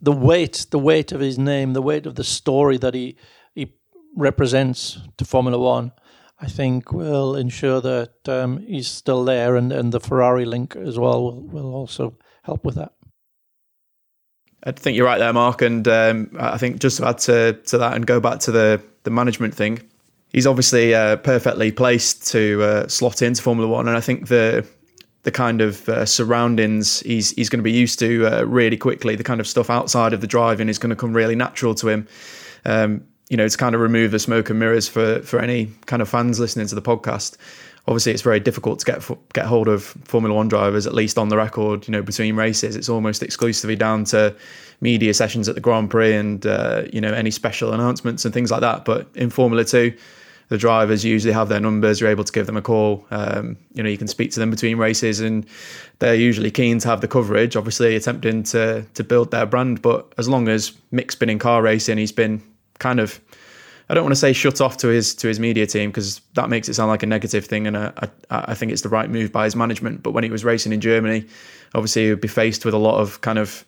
the 0.00 0.12
weight, 0.12 0.66
the 0.70 0.78
weight 0.78 1.12
of 1.12 1.20
his 1.20 1.38
name, 1.38 1.72
the 1.72 1.82
weight 1.82 2.06
of 2.06 2.14
the 2.14 2.24
story 2.24 2.78
that 2.78 2.94
he 2.94 3.16
he 3.54 3.72
represents 4.16 5.00
to 5.16 5.24
Formula 5.24 5.58
One, 5.58 5.92
I 6.40 6.46
think 6.46 6.92
will 6.92 7.34
ensure 7.36 7.80
that 7.80 8.28
um, 8.28 8.58
he's 8.58 8.88
still 8.88 9.24
there, 9.24 9.56
and, 9.56 9.72
and 9.72 9.92
the 9.92 10.00
Ferrari 10.00 10.44
link 10.44 10.76
as 10.76 10.98
well 10.98 11.22
will, 11.22 11.40
will 11.40 11.74
also 11.74 12.16
help 12.42 12.64
with 12.64 12.76
that. 12.76 12.92
I 14.66 14.72
think 14.72 14.96
you're 14.96 15.06
right 15.06 15.18
there, 15.18 15.32
Mark, 15.32 15.60
and 15.60 15.86
um, 15.88 16.30
I 16.38 16.56
think 16.56 16.80
just 16.80 16.96
to 16.96 17.06
add 17.06 17.18
to, 17.18 17.52
to 17.66 17.78
that 17.78 17.94
and 17.94 18.06
go 18.06 18.18
back 18.18 18.38
to 18.40 18.52
the 18.52 18.82
the 19.04 19.10
management 19.10 19.54
thing, 19.54 19.80
he's 20.32 20.46
obviously 20.46 20.94
uh, 20.94 21.16
perfectly 21.16 21.70
placed 21.72 22.26
to 22.32 22.62
uh, 22.62 22.88
slot 22.88 23.22
into 23.22 23.40
Formula 23.40 23.68
One, 23.68 23.88
and 23.88 23.96
I 23.96 24.00
think 24.00 24.28
the 24.28 24.66
the 25.22 25.30
kind 25.30 25.62
of 25.62 25.88
uh, 25.88 26.04
surroundings 26.04 27.00
he's 27.00 27.30
he's 27.30 27.48
going 27.48 27.60
to 27.60 27.64
be 27.64 27.72
used 27.72 27.98
to 28.00 28.26
uh, 28.26 28.44
really 28.44 28.76
quickly. 28.76 29.16
The 29.16 29.24
kind 29.24 29.40
of 29.40 29.46
stuff 29.46 29.70
outside 29.70 30.12
of 30.12 30.20
the 30.20 30.26
driving 30.26 30.68
is 30.68 30.78
going 30.78 30.90
to 30.90 30.96
come 30.96 31.14
really 31.14 31.36
natural 31.36 31.74
to 31.76 31.88
him. 31.88 32.08
Um, 32.64 33.04
you 33.28 33.36
know, 33.36 33.48
to 33.48 33.56
kind 33.56 33.74
of 33.74 33.80
remove 33.80 34.10
the 34.10 34.18
smoke 34.18 34.50
and 34.50 34.58
mirrors 34.58 34.88
for 34.88 35.20
for 35.22 35.38
any 35.38 35.66
kind 35.86 36.02
of 36.02 36.08
fans 36.08 36.38
listening 36.38 36.66
to 36.66 36.74
the 36.74 36.82
podcast. 36.82 37.36
Obviously, 37.86 38.12
it's 38.12 38.22
very 38.22 38.40
difficult 38.40 38.78
to 38.80 38.86
get 38.86 39.02
get 39.32 39.46
hold 39.46 39.68
of 39.68 39.82
Formula 40.04 40.34
One 40.34 40.48
drivers, 40.48 40.86
at 40.86 40.94
least 40.94 41.18
on 41.18 41.28
the 41.28 41.36
record. 41.36 41.86
You 41.86 41.92
know, 41.92 42.02
between 42.02 42.36
races, 42.36 42.76
it's 42.76 42.88
almost 42.88 43.22
exclusively 43.22 43.76
down 43.76 44.04
to 44.06 44.34
media 44.80 45.14
sessions 45.14 45.48
at 45.48 45.54
the 45.54 45.60
Grand 45.60 45.90
Prix 45.90 46.14
and 46.14 46.46
uh, 46.46 46.82
you 46.92 47.00
know 47.00 47.12
any 47.12 47.30
special 47.30 47.72
announcements 47.72 48.24
and 48.24 48.32
things 48.32 48.50
like 48.50 48.60
that. 48.60 48.84
But 48.84 49.08
in 49.14 49.30
Formula 49.30 49.64
Two 49.64 49.94
the 50.48 50.58
drivers 50.58 51.04
usually 51.04 51.32
have 51.32 51.48
their 51.48 51.60
numbers. 51.60 52.00
You're 52.00 52.10
able 52.10 52.24
to 52.24 52.32
give 52.32 52.46
them 52.46 52.56
a 52.56 52.62
call. 52.62 53.06
Um, 53.10 53.56
you 53.72 53.82
know, 53.82 53.88
you 53.88 53.98
can 53.98 54.08
speak 54.08 54.30
to 54.32 54.40
them 54.40 54.50
between 54.50 54.76
races, 54.76 55.20
and 55.20 55.46
they're 55.98 56.14
usually 56.14 56.50
keen 56.50 56.78
to 56.80 56.88
have 56.88 57.00
the 57.00 57.08
coverage. 57.08 57.56
Obviously, 57.56 57.96
attempting 57.96 58.42
to 58.44 58.84
to 58.94 59.04
build 59.04 59.30
their 59.30 59.46
brand. 59.46 59.82
But 59.82 60.12
as 60.18 60.28
long 60.28 60.48
as 60.48 60.72
Mick's 60.90 61.14
been 61.14 61.30
in 61.30 61.38
car 61.38 61.62
racing, 61.62 61.98
he's 61.98 62.12
been 62.12 62.42
kind 62.84 63.00
of. 63.00 63.20
I 63.88 63.92
don't 63.92 64.04
want 64.04 64.12
to 64.12 64.20
say 64.20 64.32
shut 64.32 64.60
off 64.60 64.78
to 64.78 64.88
his 64.88 65.14
to 65.16 65.28
his 65.28 65.38
media 65.38 65.66
team 65.66 65.90
because 65.90 66.20
that 66.34 66.48
makes 66.48 66.68
it 66.68 66.74
sound 66.74 66.88
like 66.88 67.02
a 67.02 67.06
negative 67.06 67.44
thing, 67.44 67.66
and 67.66 67.76
I, 67.76 67.90
I, 68.30 68.54
think 68.54 68.72
it's 68.72 68.80
the 68.80 68.88
right 68.88 69.10
move 69.10 69.30
by 69.30 69.44
his 69.44 69.54
management. 69.54 70.02
But 70.02 70.12
when 70.12 70.24
he 70.24 70.30
was 70.30 70.42
racing 70.42 70.72
in 70.72 70.80
Germany, 70.80 71.26
obviously 71.74 72.04
he 72.04 72.10
would 72.10 72.20
be 72.20 72.28
faced 72.28 72.64
with 72.64 72.72
a 72.72 72.78
lot 72.78 72.98
of 72.98 73.20
kind 73.20 73.38
of 73.38 73.64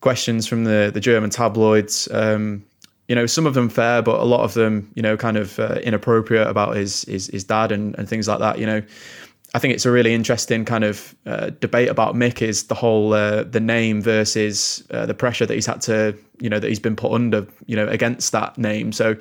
questions 0.00 0.48
from 0.48 0.64
the 0.64 0.90
the 0.92 1.00
German 1.00 1.30
tabloids. 1.30 2.08
Um, 2.12 2.64
you 3.08 3.14
know, 3.14 3.26
some 3.26 3.46
of 3.46 3.54
them 3.54 3.68
fair, 3.68 4.02
but 4.02 4.20
a 4.20 4.24
lot 4.24 4.40
of 4.40 4.54
them, 4.54 4.90
you 4.96 5.02
know, 5.02 5.16
kind 5.16 5.36
of 5.36 5.60
uh, 5.60 5.78
inappropriate 5.84 6.48
about 6.48 6.74
his, 6.74 7.02
his 7.02 7.28
his 7.28 7.44
dad 7.44 7.70
and, 7.70 7.96
and 7.98 8.08
things 8.08 8.26
like 8.26 8.40
that. 8.40 8.58
You 8.58 8.66
know, 8.66 8.82
I 9.56 9.58
think 9.58 9.72
it's 9.72 9.86
a 9.86 9.90
really 9.90 10.12
interesting 10.12 10.66
kind 10.66 10.84
of 10.84 11.16
uh, 11.24 11.48
debate 11.60 11.88
about 11.88 12.14
Mick 12.14 12.42
is 12.42 12.64
the 12.64 12.74
whole 12.74 13.14
uh, 13.14 13.42
the 13.42 13.58
name 13.58 14.02
versus 14.02 14.86
uh, 14.90 15.06
the 15.06 15.14
pressure 15.14 15.46
that 15.46 15.54
he's 15.54 15.64
had 15.64 15.80
to, 15.82 16.14
you 16.42 16.50
know, 16.50 16.58
that 16.58 16.68
he's 16.68 16.78
been 16.78 16.94
put 16.94 17.12
under, 17.12 17.46
you 17.64 17.74
know, 17.74 17.88
against 17.88 18.32
that 18.32 18.58
name. 18.58 18.92
So, 18.92 19.16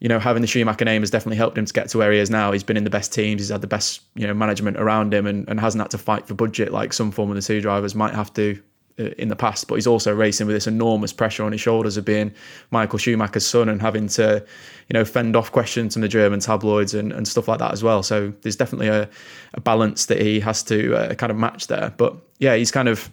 you 0.00 0.08
know, 0.08 0.18
having 0.18 0.40
the 0.40 0.48
Schumacher 0.48 0.84
name 0.84 1.02
has 1.02 1.12
definitely 1.12 1.36
helped 1.36 1.56
him 1.56 1.64
to 1.64 1.72
get 1.72 1.88
to 1.90 1.98
where 1.98 2.10
he 2.10 2.18
is 2.18 2.28
now. 2.28 2.50
He's 2.50 2.64
been 2.64 2.76
in 2.76 2.82
the 2.82 2.90
best 2.90 3.14
teams, 3.14 3.40
he's 3.40 3.50
had 3.50 3.60
the 3.60 3.68
best, 3.68 4.00
you 4.16 4.26
know, 4.26 4.34
management 4.34 4.78
around 4.78 5.14
him, 5.14 5.28
and, 5.28 5.48
and 5.48 5.60
hasn't 5.60 5.80
had 5.80 5.92
to 5.92 5.98
fight 5.98 6.26
for 6.26 6.34
budget 6.34 6.72
like 6.72 6.92
some 6.92 7.12
Formula 7.12 7.40
Two 7.40 7.60
drivers 7.60 7.94
might 7.94 8.14
have 8.14 8.32
to 8.34 8.60
in 8.98 9.28
the 9.28 9.36
past, 9.36 9.68
but 9.68 9.76
he's 9.76 9.86
also 9.86 10.12
racing 10.14 10.46
with 10.46 10.56
this 10.56 10.66
enormous 10.66 11.12
pressure 11.12 11.44
on 11.44 11.52
his 11.52 11.60
shoulders 11.60 11.96
of 11.96 12.04
being 12.04 12.32
Michael 12.70 12.98
Schumacher's 12.98 13.46
son 13.46 13.68
and 13.68 13.80
having 13.80 14.08
to, 14.08 14.44
you 14.88 14.94
know, 14.94 15.04
fend 15.04 15.36
off 15.36 15.52
questions 15.52 15.94
from 15.94 16.02
the 16.02 16.08
German 16.08 16.40
tabloids 16.40 16.94
and, 16.94 17.12
and 17.12 17.28
stuff 17.28 17.48
like 17.48 17.60
that 17.60 17.72
as 17.72 17.82
well. 17.82 18.02
So 18.02 18.32
there's 18.42 18.56
definitely 18.56 18.88
a, 18.88 19.08
a 19.54 19.60
balance 19.60 20.06
that 20.06 20.20
he 20.20 20.40
has 20.40 20.62
to 20.64 20.96
uh, 20.96 21.14
kind 21.14 21.30
of 21.30 21.36
match 21.36 21.68
there. 21.68 21.94
But 21.96 22.16
yeah, 22.38 22.56
he's 22.56 22.72
kind 22.72 22.88
of 22.88 23.08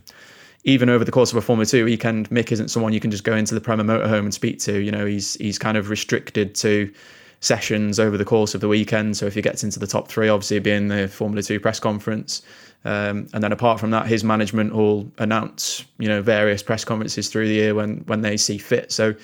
even 0.64 0.90
over 0.90 1.06
the 1.06 1.12
course 1.12 1.32
of 1.32 1.38
a 1.38 1.42
Formula 1.42 1.66
Two 1.66 1.86
weekend, 1.86 2.30
Mick 2.32 2.52
isn't 2.52 2.70
someone 2.70 2.92
you 2.92 3.00
can 3.00 3.12
just 3.12 3.24
go 3.24 3.36
into 3.36 3.54
the 3.54 3.62
Prema 3.62 3.84
motorhome 3.84 4.20
and 4.20 4.34
speak 4.34 4.60
to. 4.62 4.80
You 4.80 4.92
know, 4.92 5.06
he's 5.06 5.36
he's 5.36 5.60
kind 5.60 5.78
of 5.78 5.92
restricted 5.92 6.56
to 6.56 6.92
sessions 7.42 8.00
over 8.00 8.18
the 8.18 8.26
course 8.26 8.56
of 8.56 8.62
the 8.62 8.68
weekend. 8.68 9.16
So 9.16 9.28
if 9.28 9.36
he 9.36 9.42
gets 9.44 9.64
into 9.64 9.78
the 9.78 9.86
top 9.86 10.08
three, 10.08 10.30
obviously 10.30 10.58
being 10.58 10.88
the 10.88 11.08
Formula 11.08 11.44
Two 11.44 11.60
press 11.60 11.80
conference, 11.80 12.42
um, 12.86 13.28
and 13.34 13.44
then 13.44 13.52
apart 13.52 13.80
from 13.80 13.90
that, 13.92 14.06
his 14.06 14.24
management 14.24 14.74
will 14.74 15.12
announce, 15.18 15.84
you 15.98 16.08
know, 16.08 16.22
various 16.22 16.62
press 16.62 16.86
conferences 16.86 17.30
through 17.30 17.48
the 17.48 17.56
year 17.56 17.74
when 17.74 17.98
when 18.06 18.22
they 18.22 18.38
see 18.38 18.60
fit. 18.60 18.92
So 18.92 19.16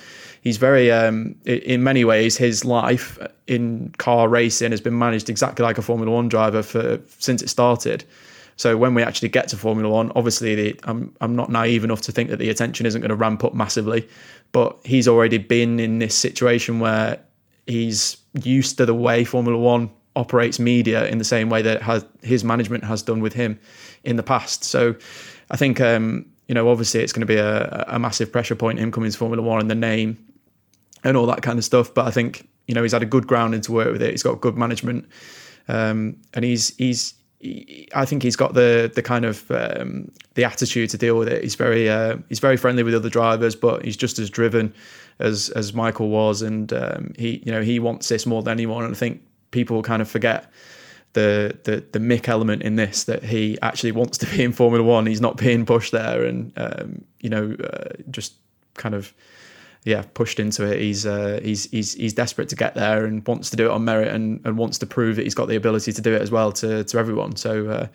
he's 0.41 0.57
very, 0.57 0.91
um, 0.91 1.35
in 1.45 1.83
many 1.83 2.03
ways, 2.03 2.35
his 2.35 2.65
life 2.65 3.19
in 3.45 3.93
car 3.99 4.27
racing 4.27 4.71
has 4.71 4.81
been 4.81 4.97
managed 4.97 5.29
exactly 5.29 5.63
like 5.63 5.77
a 5.77 5.83
Formula 5.83 6.11
One 6.11 6.27
driver 6.27 6.63
for 6.63 6.99
since 7.19 7.43
it 7.43 7.49
started. 7.49 8.03
So 8.57 8.77
when 8.77 8.95
we 8.95 9.03
actually 9.03 9.29
get 9.29 9.47
to 9.49 9.57
Formula 9.57 9.89
One, 9.93 10.11
obviously 10.15 10.55
the, 10.55 10.79
I'm 10.85 11.15
I'm 11.21 11.35
not 11.35 11.51
naive 11.51 11.83
enough 11.83 12.01
to 12.01 12.11
think 12.11 12.31
that 12.31 12.37
the 12.37 12.49
attention 12.49 12.87
isn't 12.87 13.01
going 13.01 13.09
to 13.09 13.15
ramp 13.15 13.43
up 13.43 13.53
massively, 13.53 14.09
but 14.53 14.75
he's 14.83 15.07
already 15.07 15.37
been 15.37 15.79
in 15.79 15.99
this 15.99 16.15
situation 16.15 16.79
where 16.79 17.19
he's 17.67 18.17
used 18.41 18.77
to 18.79 18.87
the 18.87 18.95
way 18.95 19.23
Formula 19.23 19.57
One 19.57 19.91
operates 20.15 20.59
media 20.59 21.07
in 21.07 21.17
the 21.17 21.23
same 21.23 21.49
way 21.49 21.61
that 21.61 21.81
has, 21.81 22.05
his 22.21 22.43
management 22.43 22.83
has 22.83 23.01
done 23.01 23.21
with 23.21 23.33
him 23.33 23.59
in 24.03 24.15
the 24.15 24.23
past. 24.23 24.63
So 24.63 24.95
I 25.49 25.57
think, 25.57 25.79
um, 25.79 26.25
you 26.47 26.55
know, 26.55 26.69
obviously 26.69 27.01
it's 27.01 27.13
going 27.13 27.21
to 27.21 27.25
be 27.27 27.37
a, 27.37 27.85
a, 27.87 27.97
massive 27.97 28.31
pressure 28.31 28.55
point, 28.55 28.79
him 28.79 28.91
coming 28.91 29.09
to 29.09 29.17
Formula 29.17 29.41
One 29.41 29.61
and 29.61 29.71
the 29.71 29.75
name. 29.75 30.17
and 31.03 31.17
all 31.17 31.25
that 31.27 31.41
kind 31.41 31.57
of 31.57 31.65
stuff. 31.65 31.93
But 31.93 32.07
I 32.07 32.11
think 32.11 32.47
you 32.67 32.75
know 32.75 32.83
he's 32.83 32.93
had 32.93 33.03
a 33.03 33.07
good 33.07 33.27
grounding 33.27 33.61
to 33.61 33.71
work 33.71 33.91
with 33.91 34.01
it. 34.01 34.11
He's 34.11 34.23
got 34.23 34.41
good 34.41 34.57
management, 34.57 35.07
um, 35.67 36.17
and 36.33 36.45
he's 36.45 36.75
he's. 36.77 37.13
He, 37.39 37.89
I 37.95 38.05
think 38.05 38.21
he's 38.21 38.35
got 38.35 38.53
the 38.53 38.91
the 38.93 39.01
kind 39.01 39.25
of 39.25 39.49
um, 39.51 40.11
the 40.35 40.43
attitude 40.43 40.89
to 40.91 40.97
deal 40.97 41.17
with 41.17 41.27
it. 41.27 41.43
He's 41.43 41.55
very 41.55 41.89
uh, 41.89 42.17
he's 42.29 42.39
very 42.39 42.57
friendly 42.57 42.83
with 42.83 42.93
other 42.93 43.09
drivers, 43.09 43.55
but 43.55 43.83
he's 43.83 43.97
just 43.97 44.19
as 44.19 44.29
driven 44.29 44.73
as 45.19 45.49
as 45.49 45.73
Michael 45.73 46.09
was, 46.09 46.41
and 46.41 46.71
um, 46.73 47.13
he 47.17 47.41
you 47.45 47.51
know 47.51 47.61
he 47.61 47.79
wants 47.79 48.09
this 48.09 48.25
more 48.25 48.43
than 48.43 48.51
anyone. 48.51 48.83
And 48.83 48.93
I 48.93 48.97
think 48.97 49.21
people 49.51 49.81
kind 49.83 50.01
of 50.01 50.09
forget 50.09 50.51
the 51.13 51.57
the 51.63 51.83
the 51.91 51.99
Mick 51.99 52.27
element 52.27 52.63
in 52.63 52.75
this 52.75 53.03
that 53.05 53.23
he 53.23 53.57
actually 53.61 53.91
wants 53.91 54.17
to 54.19 54.25
be 54.25 54.43
in 54.43 54.51
Formula 54.53 54.83
One. 54.83 55.05
He's 55.05 55.21
not 55.21 55.37
being 55.37 55.65
pushed 55.65 55.91
there, 55.91 56.23
and 56.23 56.53
um, 56.57 57.03
you 57.19 57.29
know 57.29 57.55
uh, 57.63 57.89
just 58.09 58.33
kind 58.75 58.95
of 58.95 59.13
yeah 59.83 60.03
pushed 60.13 60.39
into 60.39 60.63
it. 60.63 60.79
He's 60.79 61.05
uh, 61.05 61.39
he's 61.43 61.65
he's 61.71 61.93
he's 61.93 62.13
desperate 62.13 62.49
to 62.49 62.55
get 62.55 62.75
there 62.75 63.05
and 63.05 63.25
wants 63.27 63.49
to 63.51 63.57
do 63.57 63.65
it 63.65 63.71
on 63.71 63.83
merit 63.83 64.07
and, 64.09 64.39
and 64.45 64.57
wants 64.57 64.77
to 64.79 64.85
prove 64.85 65.17
that 65.17 65.23
he's 65.23 65.35
got 65.35 65.47
the 65.47 65.55
ability 65.55 65.91
to 65.93 66.01
do 66.01 66.13
it 66.13 66.21
as 66.21 66.31
well 66.31 66.51
to 66.53 66.83
to 66.83 66.97
everyone. 66.97 67.35
So 67.35 67.69
uh, 67.69 67.87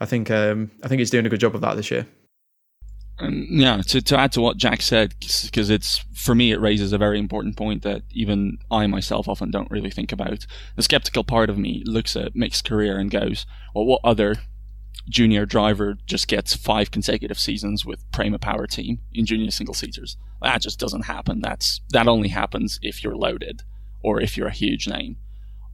I 0.00 0.06
think 0.06 0.30
um, 0.30 0.70
I 0.82 0.88
think 0.88 1.00
he's 1.00 1.10
doing 1.10 1.26
a 1.26 1.28
good 1.28 1.40
job 1.40 1.54
of 1.54 1.60
that 1.60 1.76
this 1.76 1.90
year. 1.90 2.06
And 3.18 3.46
yeah, 3.48 3.80
to, 3.88 4.02
to 4.02 4.18
add 4.18 4.32
to 4.32 4.40
what 4.40 4.56
Jack 4.56 4.82
said, 4.82 5.14
because 5.20 5.70
it's 5.70 6.04
for 6.14 6.34
me, 6.34 6.50
it 6.50 6.60
raises 6.60 6.92
a 6.92 6.98
very 6.98 7.18
important 7.18 7.56
point 7.56 7.82
that 7.82 8.02
even 8.10 8.58
I 8.70 8.86
myself 8.88 9.28
often 9.28 9.50
don't 9.50 9.70
really 9.70 9.90
think 9.90 10.10
about. 10.10 10.46
The 10.74 10.82
skeptical 10.82 11.22
part 11.22 11.48
of 11.48 11.58
me 11.58 11.82
looks 11.86 12.16
at 12.16 12.34
Mick's 12.34 12.60
career 12.60 12.98
and 12.98 13.10
goes, 13.10 13.46
"Well, 13.74 13.84
what 13.84 14.00
other 14.02 14.36
junior 15.08 15.46
driver 15.46 15.96
just 16.06 16.26
gets 16.26 16.56
five 16.56 16.90
consecutive 16.90 17.38
seasons 17.38 17.84
with 17.84 18.10
Prema 18.10 18.38
Power 18.38 18.66
Team 18.66 18.98
in 19.12 19.26
junior 19.26 19.50
single 19.50 19.74
seaters? 19.74 20.16
That 20.42 20.62
just 20.62 20.80
doesn't 20.80 21.04
happen. 21.04 21.40
That's 21.40 21.82
that 21.90 22.08
only 22.08 22.30
happens 22.30 22.80
if 22.82 23.04
you're 23.04 23.16
loaded 23.16 23.62
or 24.02 24.20
if 24.20 24.36
you're 24.36 24.48
a 24.48 24.52
huge 24.52 24.88
name." 24.88 25.18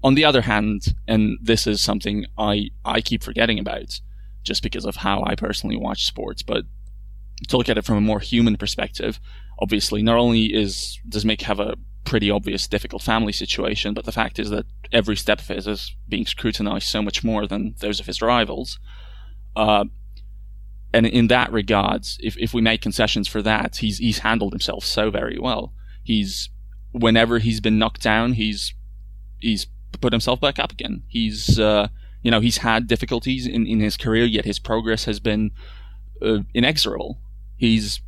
On 0.03 0.14
the 0.14 0.24
other 0.26 0.42
hand, 0.42 0.94
and 1.07 1.38
this 1.42 1.66
is 1.66 1.81
something 1.81 2.26
I 2.37 2.68
I 2.85 3.00
keep 3.00 3.22
forgetting 3.22 3.59
about, 3.59 4.00
just 4.42 4.62
because 4.62 4.85
of 4.85 4.96
how 4.96 5.22
I 5.26 5.37
personally 5.37 5.76
watch 5.76 6.05
sports, 6.05 6.42
but 6.42 6.64
to 7.48 7.57
look 7.57 7.68
at 7.68 7.79
it 7.79 7.85
from 7.85 7.96
a 7.96 8.00
more 8.00 8.20
human 8.20 8.57
perspective, 8.57 9.20
obviously, 9.61 10.03
not 10.03 10.16
only 10.16 10.46
is 10.46 10.98
does 11.09 11.24
Mick 11.24 11.42
have 11.42 11.61
a 11.61 11.76
pretty 12.05 12.31
obvious 12.31 12.66
difficult 12.66 13.03
family 13.03 13.33
situation, 13.33 13.94
but 13.94 14.05
the 14.05 14.12
fact 14.12 14.38
is 14.38 14.50
that 14.50 14.66
every 14.92 15.16
step 15.16 15.40
of 15.40 15.48
his 15.48 15.66
is 15.66 15.94
being 16.09 16.26
scrutinized 16.26 16.88
so 16.88 17.03
much 17.03 17.22
more 17.22 17.46
than 17.46 17.74
those 17.79 18.00
of 18.00 18.07
his 18.07 18.22
rivals. 18.22 18.79
Uh, 19.55 19.85
and 20.92 21.07
in 21.07 21.29
that 21.29 21.53
regards, 21.53 22.18
if, 22.20 22.37
if 22.38 22.53
we 22.53 22.61
make 22.61 22.81
concessions 22.81 23.29
for 23.29 23.42
that, 23.42 23.76
he's 23.76 23.98
he's 23.98 24.18
handled 24.18 24.53
himself 24.53 24.85
so 24.85 25.11
very 25.11 25.38
well. 25.38 25.72
He's 26.03 26.50
whenever 26.92 27.38
he's 27.38 27.61
been 27.61 27.79
knocked 27.79 28.03
down, 28.03 28.33
he's 28.33 28.74
he's 29.38 29.66
put 30.00 30.12
himself 30.12 30.40
back 30.40 30.59
up 30.59 30.72
again. 30.72 31.05
He's 31.07 31.61
uh, 31.61 31.88
you 32.22 32.31
know 32.31 32.40
he's 32.40 32.59
had 32.59 32.88
difficulties 32.88 33.46
in, 33.46 33.66
in 33.66 33.81
his 33.81 33.96
career, 33.96 34.24
yet 34.24 34.44
his 34.44 34.59
progress 34.59 35.05
has 35.05 35.20
been 35.20 35.53
uh, 36.20 36.40
inexorable 36.55 37.18
he's 37.61 38.01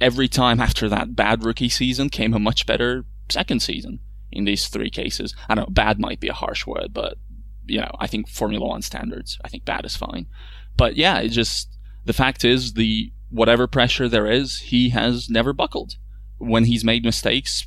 every 0.00 0.28
time 0.28 0.60
after 0.60 0.88
that 0.88 1.16
bad 1.16 1.44
rookie 1.44 1.68
season 1.68 2.08
came 2.08 2.32
a 2.32 2.38
much 2.38 2.66
better 2.66 3.04
second 3.28 3.60
season 3.60 3.98
in 4.30 4.44
these 4.44 4.68
three 4.68 4.90
cases. 4.90 5.34
I 5.48 5.56
know 5.56 5.66
bad 5.66 5.98
might 5.98 6.20
be 6.20 6.28
a 6.28 6.32
harsh 6.32 6.66
word, 6.66 6.94
but 6.94 7.18
you 7.66 7.80
know, 7.80 7.90
I 7.98 8.06
think 8.06 8.28
Formula 8.28 8.64
One 8.64 8.82
standards, 8.82 9.38
I 9.44 9.48
think 9.48 9.64
bad 9.64 9.84
is 9.84 9.96
fine. 9.96 10.26
But 10.76 10.96
yeah, 10.96 11.18
it 11.18 11.30
just 11.30 11.68
the 12.04 12.12
fact 12.12 12.44
is 12.44 12.74
the 12.74 13.12
whatever 13.28 13.66
pressure 13.66 14.08
there 14.08 14.30
is, 14.30 14.60
he 14.60 14.90
has 14.90 15.28
never 15.28 15.52
buckled. 15.52 15.96
When 16.38 16.66
he's 16.66 16.84
made 16.84 17.04
mistakes, 17.04 17.66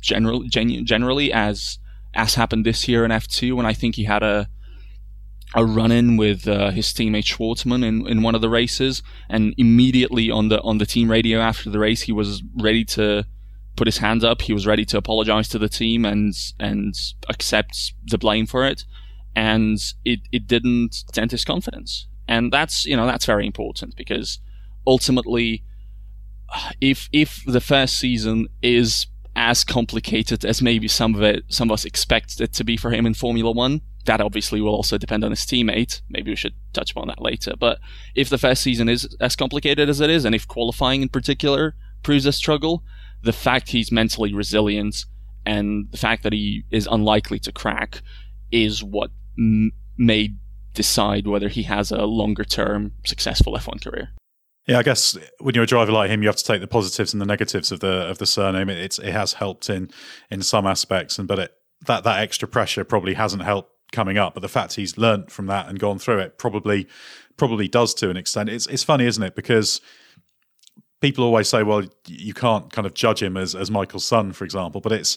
generally, 0.00 0.48
generally 0.48 1.32
as 1.32 1.80
as 2.14 2.36
happened 2.36 2.64
this 2.64 2.86
year 2.86 3.04
in 3.04 3.10
F2, 3.10 3.56
when 3.56 3.66
I 3.66 3.72
think 3.72 3.96
he 3.96 4.04
had 4.04 4.22
a 4.22 4.48
a 5.54 5.64
run 5.64 5.90
in 5.90 6.16
with 6.16 6.46
uh, 6.46 6.70
his 6.70 6.86
teammate 6.88 7.24
Shwartzman 7.24 7.84
in, 7.84 8.06
in 8.06 8.22
one 8.22 8.34
of 8.34 8.40
the 8.40 8.48
races, 8.48 9.02
and 9.28 9.54
immediately 9.56 10.30
on 10.30 10.48
the 10.48 10.60
on 10.62 10.78
the 10.78 10.86
team 10.86 11.10
radio 11.10 11.40
after 11.40 11.70
the 11.70 11.78
race, 11.78 12.02
he 12.02 12.12
was 12.12 12.42
ready 12.56 12.84
to 12.84 13.24
put 13.76 13.88
his 13.88 13.98
hands 13.98 14.24
up. 14.24 14.42
He 14.42 14.52
was 14.52 14.66
ready 14.66 14.84
to 14.86 14.98
apologize 14.98 15.48
to 15.48 15.58
the 15.58 15.68
team 15.68 16.04
and 16.04 16.34
and 16.58 16.94
accept 17.28 17.94
the 18.06 18.18
blame 18.18 18.46
for 18.46 18.64
it, 18.66 18.84
and 19.34 19.78
it 20.04 20.20
it 20.30 20.46
didn't 20.46 21.04
dent 21.12 21.32
his 21.32 21.44
confidence, 21.44 22.06
and 22.28 22.52
that's 22.52 22.86
you 22.86 22.96
know 22.96 23.06
that's 23.06 23.26
very 23.26 23.46
important 23.46 23.96
because 23.96 24.38
ultimately, 24.86 25.64
if 26.80 27.08
if 27.12 27.42
the 27.44 27.60
first 27.60 27.96
season 27.98 28.48
is 28.62 29.06
as 29.34 29.64
complicated 29.64 30.44
as 30.44 30.60
maybe 30.60 30.88
some 30.88 31.14
of 31.14 31.22
it 31.22 31.44
some 31.48 31.70
of 31.70 31.74
us 31.74 31.84
expect 31.84 32.40
it 32.40 32.52
to 32.52 32.64
be 32.64 32.76
for 32.76 32.90
him 32.90 33.06
in 33.06 33.14
Formula 33.14 33.50
One 33.50 33.80
that 34.06 34.20
obviously 34.20 34.60
will 34.60 34.74
also 34.74 34.98
depend 34.98 35.24
on 35.24 35.30
his 35.30 35.40
teammate. 35.40 36.00
Maybe 36.08 36.30
we 36.30 36.36
should 36.36 36.54
touch 36.72 36.90
upon 36.90 37.08
that 37.08 37.20
later. 37.20 37.54
But 37.58 37.78
if 38.14 38.28
the 38.28 38.38
first 38.38 38.62
season 38.62 38.88
is 38.88 39.14
as 39.20 39.36
complicated 39.36 39.88
as 39.88 40.00
it 40.00 40.10
is, 40.10 40.24
and 40.24 40.34
if 40.34 40.48
qualifying 40.48 41.02
in 41.02 41.08
particular 41.08 41.74
proves 42.02 42.26
a 42.26 42.32
struggle, 42.32 42.82
the 43.22 43.32
fact 43.32 43.68
he's 43.68 43.92
mentally 43.92 44.32
resilient 44.32 45.04
and 45.44 45.88
the 45.90 45.98
fact 45.98 46.22
that 46.22 46.32
he 46.32 46.64
is 46.70 46.88
unlikely 46.90 47.38
to 47.40 47.52
crack 47.52 48.02
is 48.50 48.82
what 48.82 49.10
m- 49.38 49.72
may 49.96 50.34
decide 50.74 51.26
whether 51.26 51.48
he 51.48 51.62
has 51.64 51.90
a 51.90 52.04
longer 52.04 52.44
term 52.44 52.92
successful 53.04 53.54
F1 53.54 53.82
career. 53.82 54.10
Yeah, 54.66 54.78
I 54.78 54.82
guess 54.82 55.18
when 55.40 55.54
you're 55.54 55.64
a 55.64 55.66
driver 55.66 55.92
like 55.92 56.10
him, 56.10 56.22
you 56.22 56.28
have 56.28 56.36
to 56.36 56.44
take 56.44 56.60
the 56.60 56.66
positives 56.66 57.12
and 57.12 57.20
the 57.20 57.26
negatives 57.26 57.72
of 57.72 57.80
the 57.80 58.08
of 58.08 58.18
the 58.18 58.26
surname. 58.26 58.68
It, 58.68 58.98
it 58.98 59.12
has 59.12 59.34
helped 59.34 59.68
in 59.68 59.90
in 60.30 60.42
some 60.42 60.66
aspects, 60.66 61.18
and 61.18 61.26
but 61.26 61.38
it, 61.38 61.52
that 61.86 62.04
that 62.04 62.20
extra 62.20 62.46
pressure 62.46 62.84
probably 62.84 63.14
hasn't 63.14 63.42
helped 63.42 63.72
coming 63.92 64.18
up, 64.18 64.34
but 64.34 64.40
the 64.40 64.48
fact 64.48 64.74
he's 64.74 64.96
learnt 64.98 65.30
from 65.30 65.46
that 65.46 65.68
and 65.68 65.78
gone 65.78 65.98
through 65.98 66.18
it 66.18 66.38
probably 66.38 66.86
probably 67.36 67.68
does 67.68 67.94
to 67.94 68.10
an 68.10 68.16
extent. 68.16 68.48
It's 68.48 68.66
it's 68.66 68.84
funny, 68.84 69.06
isn't 69.06 69.22
it? 69.22 69.34
Because 69.34 69.80
people 71.00 71.24
always 71.24 71.48
say, 71.48 71.62
well, 71.62 71.82
you 72.06 72.34
can't 72.34 72.70
kind 72.72 72.86
of 72.86 72.94
judge 72.94 73.22
him 73.22 73.36
as 73.36 73.54
as 73.54 73.70
Michael's 73.70 74.04
son, 74.04 74.32
for 74.32 74.44
example, 74.44 74.80
but 74.80 74.92
it's 74.92 75.16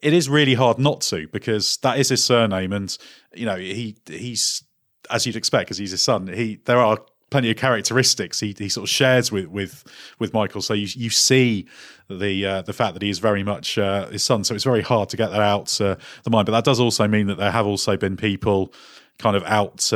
it 0.00 0.12
is 0.12 0.28
really 0.28 0.54
hard 0.54 0.78
not 0.78 1.00
to 1.02 1.26
because 1.28 1.78
that 1.78 1.98
is 1.98 2.08
his 2.10 2.22
surname, 2.22 2.72
and 2.72 2.96
you 3.34 3.46
know 3.46 3.56
he 3.56 3.96
he's 4.06 4.62
as 5.10 5.26
you'd 5.26 5.36
expect 5.36 5.66
because 5.66 5.78
he's 5.78 5.90
his 5.90 6.02
son. 6.02 6.26
He 6.28 6.60
there 6.64 6.78
are 6.78 6.98
plenty 7.32 7.50
of 7.50 7.56
characteristics 7.56 8.38
he, 8.38 8.54
he 8.56 8.68
sort 8.68 8.84
of 8.84 8.90
shares 8.90 9.32
with 9.32 9.46
with 9.46 9.84
with 10.20 10.32
Michael. 10.32 10.62
So 10.62 10.74
you 10.74 10.86
you 10.94 11.10
see 11.10 11.66
the 12.08 12.46
uh, 12.46 12.62
the 12.62 12.72
fact 12.72 12.94
that 12.94 13.02
he 13.02 13.10
is 13.10 13.18
very 13.18 13.42
much 13.42 13.78
uh, 13.78 14.06
his 14.08 14.22
son. 14.22 14.44
So 14.44 14.54
it's 14.54 14.64
very 14.64 14.82
hard 14.82 15.08
to 15.08 15.16
get 15.16 15.30
that 15.30 15.40
out 15.40 15.80
uh, 15.80 15.96
the 16.22 16.30
mind. 16.30 16.46
But 16.46 16.52
that 16.52 16.64
does 16.64 16.78
also 16.78 17.08
mean 17.08 17.26
that 17.26 17.38
there 17.38 17.50
have 17.50 17.66
also 17.66 17.96
been 17.96 18.16
people 18.16 18.72
kind 19.18 19.36
of 19.36 19.42
out, 19.44 19.90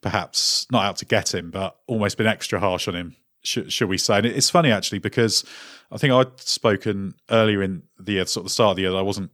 perhaps 0.00 0.66
not 0.70 0.84
out 0.84 0.96
to 0.96 1.04
get 1.04 1.32
him, 1.32 1.50
but 1.50 1.76
almost 1.86 2.16
been 2.16 2.26
extra 2.26 2.58
harsh 2.58 2.88
on 2.88 2.94
him. 2.94 3.16
Should, 3.42 3.72
should 3.72 3.88
we 3.88 3.98
say? 3.98 4.18
And 4.18 4.26
it's 4.26 4.50
funny 4.50 4.72
actually 4.72 4.98
because 4.98 5.44
I 5.92 5.98
think 5.98 6.12
I'd 6.12 6.40
spoken 6.40 7.14
earlier 7.30 7.62
in 7.62 7.82
the 7.98 8.12
year, 8.12 8.26
sort 8.26 8.42
of 8.42 8.46
the 8.46 8.50
start 8.50 8.70
of 8.70 8.76
the 8.76 8.82
year, 8.82 8.96
I 8.96 9.02
wasn't 9.02 9.30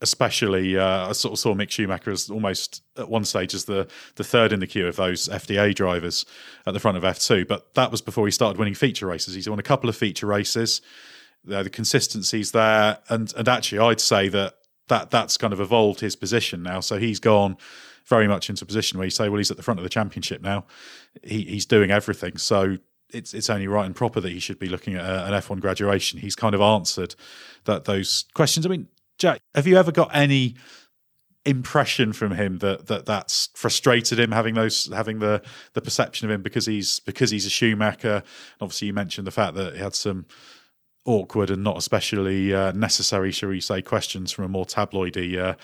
especially 0.00 0.78
uh, 0.78 1.08
I 1.08 1.12
sort 1.12 1.32
of 1.32 1.38
saw 1.38 1.54
Mick 1.54 1.70
Schumacher 1.70 2.10
as 2.10 2.30
almost 2.30 2.82
at 2.96 3.08
one 3.08 3.24
stage 3.24 3.54
as 3.54 3.64
the 3.64 3.88
the 4.16 4.24
third 4.24 4.52
in 4.52 4.60
the 4.60 4.66
queue 4.66 4.86
of 4.86 4.96
those 4.96 5.28
FDA 5.28 5.74
drivers 5.74 6.24
at 6.66 6.74
the 6.74 6.80
front 6.80 6.96
of 6.96 7.02
F2. 7.02 7.46
But 7.46 7.74
that 7.74 7.90
was 7.90 8.00
before 8.00 8.26
he 8.26 8.30
started 8.30 8.58
winning 8.58 8.74
feature 8.74 9.06
races. 9.06 9.34
He's 9.34 9.48
won 9.48 9.58
a 9.58 9.62
couple 9.62 9.88
of 9.88 9.96
feature 9.96 10.26
races. 10.26 10.80
Uh, 11.50 11.62
the 11.62 11.70
consistency's 11.70 12.52
there, 12.52 12.98
and 13.08 13.32
and 13.36 13.48
actually, 13.48 13.78
I'd 13.78 14.00
say 14.00 14.28
that 14.28 14.54
that 14.88 15.10
that's 15.10 15.36
kind 15.36 15.52
of 15.52 15.60
evolved 15.60 16.00
his 16.00 16.16
position 16.16 16.62
now. 16.62 16.80
So 16.80 16.98
he's 16.98 17.20
gone 17.20 17.56
very 18.06 18.26
much 18.26 18.48
into 18.48 18.64
a 18.64 18.66
position 18.66 18.98
where 18.98 19.06
you 19.06 19.10
say, 19.10 19.28
well, 19.28 19.38
he's 19.38 19.50
at 19.50 19.56
the 19.56 19.62
front 19.62 19.78
of 19.78 19.84
the 19.84 19.90
championship 19.90 20.40
now. 20.40 20.64
He, 21.22 21.42
he's 21.42 21.66
doing 21.66 21.90
everything. 21.90 22.38
So 22.38 22.78
it's 23.10 23.34
it's 23.34 23.50
only 23.50 23.68
right 23.68 23.86
and 23.86 23.94
proper 23.94 24.20
that 24.20 24.30
he 24.30 24.40
should 24.40 24.58
be 24.58 24.68
looking 24.68 24.94
at 24.94 25.04
a, 25.04 25.26
an 25.26 25.32
F1 25.32 25.60
graduation. 25.60 26.18
He's 26.18 26.36
kind 26.36 26.54
of 26.54 26.60
answered 26.60 27.14
that 27.64 27.84
those 27.84 28.24
questions. 28.34 28.66
I 28.66 28.68
mean, 28.68 28.88
Jack, 29.18 29.40
have 29.54 29.66
you 29.66 29.76
ever 29.76 29.92
got 29.92 30.14
any 30.14 30.54
impression 31.44 32.12
from 32.12 32.32
him 32.32 32.58
that 32.58 32.86
that 32.88 33.06
that's 33.06 33.48
frustrated 33.54 34.18
him 34.18 34.32
having 34.32 34.54
those 34.54 34.90
having 34.92 35.18
the 35.18 35.42
the 35.72 35.80
perception 35.80 36.28
of 36.28 36.34
him 36.34 36.42
because 36.42 36.66
he's 36.66 37.00
because 37.00 37.30
he's 37.30 37.46
a 37.46 37.50
Schumacher? 37.50 38.22
Obviously, 38.60 38.86
you 38.86 38.92
mentioned 38.94 39.26
the 39.26 39.32
fact 39.32 39.54
that 39.54 39.74
he 39.74 39.80
had 39.80 39.94
some 39.94 40.26
awkward 41.04 41.50
and 41.50 41.64
not 41.64 41.78
especially 41.78 42.54
uh, 42.54 42.70
necessary, 42.72 43.32
shall 43.32 43.48
we 43.48 43.60
say, 43.60 43.80
questions 43.80 44.30
from 44.30 44.44
a 44.44 44.48
more 44.48 44.66
tabloidy, 44.66 45.38
uh, 45.38 45.54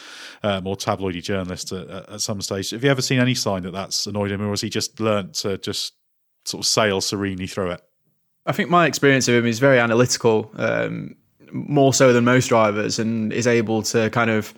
uh, 0.42 0.60
more 0.62 0.76
tabloidy 0.76 1.22
journalist 1.22 1.70
at, 1.70 1.86
at, 1.88 2.20
some 2.22 2.40
stage. 2.40 2.70
Have 2.70 2.82
you 2.82 2.90
ever 2.90 3.02
seen 3.02 3.20
any 3.20 3.34
sign 3.34 3.62
that 3.64 3.72
that's 3.72 4.06
annoyed 4.06 4.32
him, 4.32 4.40
or 4.40 4.50
has 4.50 4.62
he 4.62 4.70
just 4.70 4.98
learnt 5.00 5.34
to 5.34 5.58
just 5.58 5.92
sort 6.46 6.64
of 6.64 6.66
sail 6.66 7.00
serenely 7.00 7.46
through 7.46 7.72
it? 7.72 7.82
I 8.46 8.52
think 8.52 8.70
my 8.70 8.86
experience 8.86 9.28
of 9.28 9.34
him 9.34 9.46
is 9.46 9.58
very 9.58 9.78
analytical. 9.78 10.50
Um, 10.56 11.16
more 11.54 11.94
so 11.94 12.12
than 12.12 12.24
most 12.24 12.48
drivers 12.48 12.98
and 12.98 13.32
is 13.32 13.46
able 13.46 13.82
to 13.82 14.10
kind 14.10 14.30
of 14.30 14.52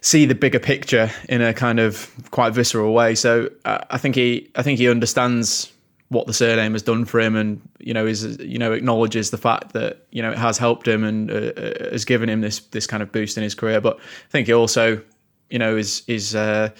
see 0.00 0.26
the 0.26 0.34
bigger 0.34 0.60
picture 0.60 1.10
in 1.28 1.42
a 1.42 1.52
kind 1.52 1.80
of 1.80 2.10
quite 2.30 2.52
visceral 2.54 2.92
way. 2.92 3.14
So 3.14 3.50
uh, 3.64 3.78
I 3.90 3.98
think 3.98 4.14
he 4.14 4.50
I 4.54 4.62
think 4.62 4.78
he 4.78 4.88
understands 4.88 5.72
what 6.08 6.26
the 6.26 6.32
surname 6.32 6.72
has 6.72 6.82
done 6.82 7.04
for 7.04 7.20
him, 7.20 7.34
and 7.34 7.60
you 7.80 7.92
know 7.92 8.06
is 8.06 8.38
you 8.38 8.58
know 8.58 8.72
acknowledges 8.72 9.30
the 9.30 9.38
fact 9.38 9.72
that 9.72 10.06
you 10.10 10.22
know 10.22 10.30
it 10.30 10.38
has 10.38 10.56
helped 10.56 10.86
him 10.86 11.04
and 11.04 11.30
uh, 11.30 11.34
uh, 11.34 11.90
has 11.90 12.04
given 12.04 12.28
him 12.28 12.40
this 12.40 12.60
this 12.60 12.86
kind 12.86 13.02
of 13.02 13.10
boost 13.10 13.36
in 13.36 13.42
his 13.42 13.54
career. 13.54 13.80
But 13.80 13.96
I 13.98 14.30
think 14.30 14.46
he 14.46 14.52
also 14.52 15.02
you 15.50 15.58
know 15.58 15.76
is 15.76 16.02
is 16.06 16.34
uh, 16.34 16.70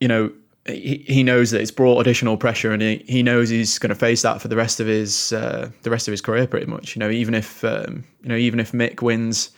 you 0.00 0.08
know 0.08 0.30
he, 0.68 1.04
he 1.06 1.22
knows 1.22 1.50
that 1.50 1.60
it's 1.60 1.70
brought 1.70 2.00
additional 2.00 2.36
pressure 2.36 2.72
and 2.72 2.82
he, 2.82 3.04
he 3.06 3.22
knows 3.22 3.48
he's 3.48 3.78
going 3.78 3.90
to 3.90 3.94
face 3.94 4.22
that 4.22 4.40
for 4.40 4.48
the 4.48 4.56
rest 4.56 4.80
of 4.80 4.86
his 4.86 5.32
uh, 5.32 5.70
the 5.82 5.90
rest 5.90 6.08
of 6.08 6.12
his 6.12 6.20
career 6.20 6.46
pretty 6.46 6.66
much. 6.66 6.94
You 6.94 7.00
know 7.00 7.10
even 7.10 7.34
if 7.34 7.64
um, 7.64 8.04
you 8.22 8.28
know 8.28 8.36
even 8.36 8.60
if 8.60 8.72
Mick 8.72 9.02
wins 9.02 9.50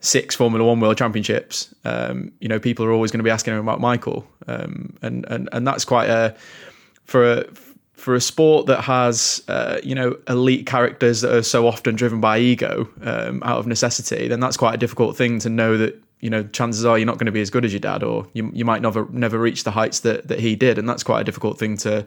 six 0.00 0.34
Formula 0.34 0.66
One 0.66 0.80
World 0.80 0.98
Championships 0.98 1.74
um, 1.84 2.32
you 2.40 2.48
know 2.48 2.58
people 2.58 2.84
are 2.84 2.92
always 2.92 3.10
going 3.10 3.20
to 3.20 3.24
be 3.24 3.30
asking 3.30 3.54
him 3.54 3.60
about 3.60 3.80
Michael. 3.80 4.26
Um, 4.46 4.94
and 5.02 5.24
and 5.28 5.48
and 5.52 5.66
that's 5.66 5.84
quite 5.84 6.08
a 6.08 6.34
for 7.04 7.30
a 7.30 7.44
for 7.94 8.14
a 8.14 8.20
sport 8.20 8.66
that 8.66 8.82
has 8.82 9.42
uh, 9.48 9.78
you 9.82 9.94
know 9.94 10.16
elite 10.28 10.66
characters 10.66 11.22
that 11.22 11.34
are 11.34 11.42
so 11.42 11.66
often 11.66 11.94
driven 11.94 12.20
by 12.20 12.38
ego 12.38 12.88
um, 13.02 13.42
out 13.42 13.58
of 13.58 13.66
necessity 13.66 14.28
then 14.28 14.40
that's 14.40 14.58
quite 14.58 14.74
a 14.74 14.76
difficult 14.76 15.16
thing 15.16 15.38
to 15.38 15.48
know 15.48 15.78
that 15.78 15.98
you 16.24 16.30
know, 16.30 16.42
chances 16.42 16.86
are 16.86 16.96
you're 16.96 17.04
not 17.04 17.18
going 17.18 17.26
to 17.26 17.32
be 17.32 17.42
as 17.42 17.50
good 17.50 17.66
as 17.66 17.72
your 17.74 17.80
dad, 17.80 18.02
or 18.02 18.26
you, 18.32 18.50
you 18.54 18.64
might 18.64 18.80
never 18.80 19.06
never 19.10 19.38
reach 19.38 19.64
the 19.64 19.70
heights 19.70 20.00
that, 20.00 20.26
that 20.28 20.40
he 20.40 20.56
did, 20.56 20.78
and 20.78 20.88
that's 20.88 21.02
quite 21.02 21.20
a 21.20 21.24
difficult 21.24 21.58
thing 21.58 21.76
to 21.76 22.06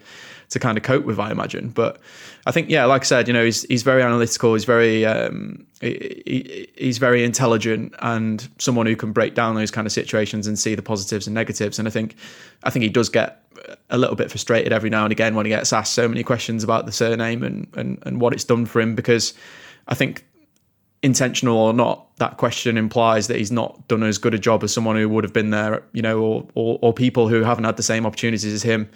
to 0.49 0.59
kind 0.59 0.75
of 0.75 0.83
cope 0.83 1.05
with, 1.05 1.19
I 1.19 1.29
imagine. 1.29 1.69
But 1.69 1.99
I 2.47 2.51
think, 2.51 2.67
yeah, 2.67 2.85
like 2.85 3.03
I 3.03 3.05
said, 3.05 3.27
you 3.27 3.33
know, 3.35 3.45
he's 3.45 3.61
he's 3.65 3.83
very 3.83 4.01
analytical, 4.01 4.55
he's 4.55 4.65
very 4.65 5.05
um, 5.05 5.67
he, 5.81 6.67
he's 6.75 6.97
very 6.97 7.23
intelligent, 7.23 7.93
and 7.99 8.49
someone 8.57 8.87
who 8.87 8.95
can 8.95 9.11
break 9.11 9.35
down 9.35 9.53
those 9.53 9.69
kind 9.69 9.85
of 9.85 9.93
situations 9.93 10.47
and 10.47 10.57
see 10.57 10.73
the 10.73 10.81
positives 10.81 11.27
and 11.27 11.35
negatives. 11.35 11.77
And 11.77 11.87
I 11.87 11.91
think 11.91 12.15
I 12.63 12.71
think 12.71 12.81
he 12.81 12.89
does 12.89 13.09
get 13.09 13.43
a 13.91 13.99
little 13.99 14.15
bit 14.15 14.31
frustrated 14.31 14.73
every 14.73 14.89
now 14.89 15.03
and 15.03 15.11
again 15.11 15.35
when 15.35 15.45
he 15.45 15.51
gets 15.51 15.71
asked 15.71 15.93
so 15.93 16.07
many 16.07 16.23
questions 16.23 16.63
about 16.63 16.87
the 16.87 16.91
surname 16.91 17.43
and 17.43 17.67
and, 17.75 17.99
and 18.01 18.19
what 18.19 18.33
it's 18.33 18.45
done 18.45 18.65
for 18.65 18.81
him 18.81 18.95
because 18.95 19.35
I 19.87 19.93
think 19.93 20.25
intentional 21.03 21.57
or 21.57 21.73
not, 21.73 22.07
that 22.17 22.37
question 22.37 22.77
implies 22.77 23.27
that 23.27 23.37
he's 23.37 23.51
not 23.51 23.87
done 23.87 24.03
as 24.03 24.17
good 24.17 24.33
a 24.33 24.39
job 24.39 24.63
as 24.63 24.73
someone 24.73 24.95
who 24.95 25.07
would 25.09 25.23
have 25.23 25.33
been 25.33 25.51
there, 25.51 25.83
you 25.93 26.01
know, 26.01 26.19
or 26.19 26.47
or, 26.55 26.79
or 26.81 26.93
people 26.93 27.27
who 27.27 27.43
haven't 27.43 27.63
had 27.63 27.77
the 27.77 27.83
same 27.83 28.05
opportunities 28.05 28.45
as 28.45 28.63
him, 28.63 28.89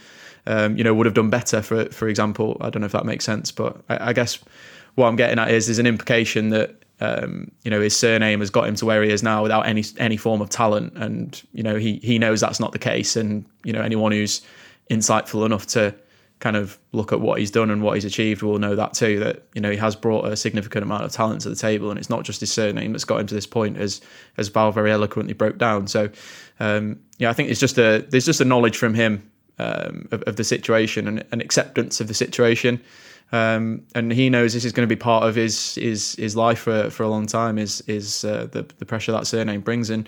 um, 0.47 0.77
you 0.77 0.83
know, 0.83 0.93
would 0.93 1.05
have 1.05 1.15
done 1.15 1.29
better. 1.29 1.61
For 1.61 1.85
for 1.85 2.07
example, 2.07 2.57
I 2.61 2.69
don't 2.69 2.81
know 2.81 2.87
if 2.87 2.91
that 2.93 3.05
makes 3.05 3.25
sense, 3.25 3.51
but 3.51 3.77
I, 3.89 4.09
I 4.09 4.13
guess 4.13 4.39
what 4.95 5.07
I'm 5.07 5.15
getting 5.15 5.39
at 5.39 5.51
is 5.51 5.67
there's 5.67 5.79
an 5.79 5.87
implication 5.87 6.49
that. 6.49 6.77
Um, 7.03 7.49
you 7.63 7.71
know 7.71 7.81
his 7.81 7.97
surname 7.97 8.41
has 8.41 8.51
got 8.51 8.67
him 8.67 8.75
to 8.75 8.85
where 8.85 9.01
he 9.01 9.09
is 9.09 9.23
now 9.23 9.41
without 9.41 9.61
any 9.61 9.83
any 9.97 10.17
form 10.17 10.39
of 10.39 10.51
talent, 10.51 10.93
and 10.95 11.41
you 11.51 11.63
know 11.63 11.75
he 11.77 11.95
he 12.03 12.19
knows 12.19 12.41
that's 12.41 12.59
not 12.59 12.73
the 12.73 12.77
case. 12.77 13.15
And 13.15 13.43
you 13.63 13.73
know 13.73 13.81
anyone 13.81 14.11
who's 14.11 14.39
insightful 14.91 15.43
enough 15.43 15.65
to 15.65 15.95
kind 16.41 16.57
of 16.57 16.79
look 16.91 17.13
at 17.13 17.21
what 17.21 17.39
he's 17.39 17.51
done 17.51 17.69
and 17.69 17.83
what 17.83 17.93
he's 17.93 18.03
achieved 18.03 18.41
will 18.41 18.57
know 18.57 18.75
that 18.75 18.93
too 18.93 19.19
that 19.19 19.43
you 19.53 19.61
know 19.61 19.69
he 19.69 19.77
has 19.77 19.95
brought 19.95 20.25
a 20.25 20.35
significant 20.35 20.83
amount 20.83 21.03
of 21.03 21.11
talent 21.11 21.39
to 21.39 21.49
the 21.49 21.55
table 21.55 21.91
and 21.91 21.99
it's 21.99 22.09
not 22.09 22.23
just 22.23 22.41
his 22.41 22.51
surname 22.51 22.91
that's 22.91 23.05
got 23.05 23.21
him 23.21 23.27
to 23.27 23.35
this 23.35 23.45
point 23.45 23.77
as 23.77 24.01
as 24.37 24.49
Val 24.49 24.71
very 24.71 24.91
eloquently 24.91 25.33
broke 25.33 25.59
down. 25.59 25.87
So 25.87 26.09
um, 26.59 26.99
yeah 27.19 27.29
I 27.29 27.33
think 27.33 27.49
it's 27.49 27.59
just 27.59 27.77
a 27.77 28.05
there's 28.09 28.25
just 28.25 28.41
a 28.41 28.45
knowledge 28.45 28.75
from 28.75 28.95
him 28.95 29.31
um, 29.59 30.07
of, 30.11 30.23
of, 30.23 30.35
the 30.37 30.43
situation 30.43 31.07
and 31.07 31.23
an 31.31 31.41
acceptance 31.41 32.01
of 32.01 32.07
the 32.07 32.15
situation. 32.15 32.81
Um, 33.31 33.83
and 33.93 34.11
he 34.11 34.29
knows 34.29 34.53
this 34.53 34.65
is 34.65 34.71
going 34.71 34.87
to 34.87 34.93
be 34.93 34.99
part 34.99 35.23
of 35.23 35.35
his 35.35 35.75
his 35.75 36.15
his 36.15 36.35
life 36.35 36.59
for, 36.59 36.89
for 36.89 37.03
a 37.03 37.07
long 37.07 37.27
time 37.27 37.59
is 37.59 37.81
is 37.81 38.25
uh, 38.25 38.47
the 38.51 38.63
the 38.79 38.85
pressure 38.85 39.11
that 39.11 39.27
surname 39.27 39.61
brings. 39.61 39.91
In 39.91 40.07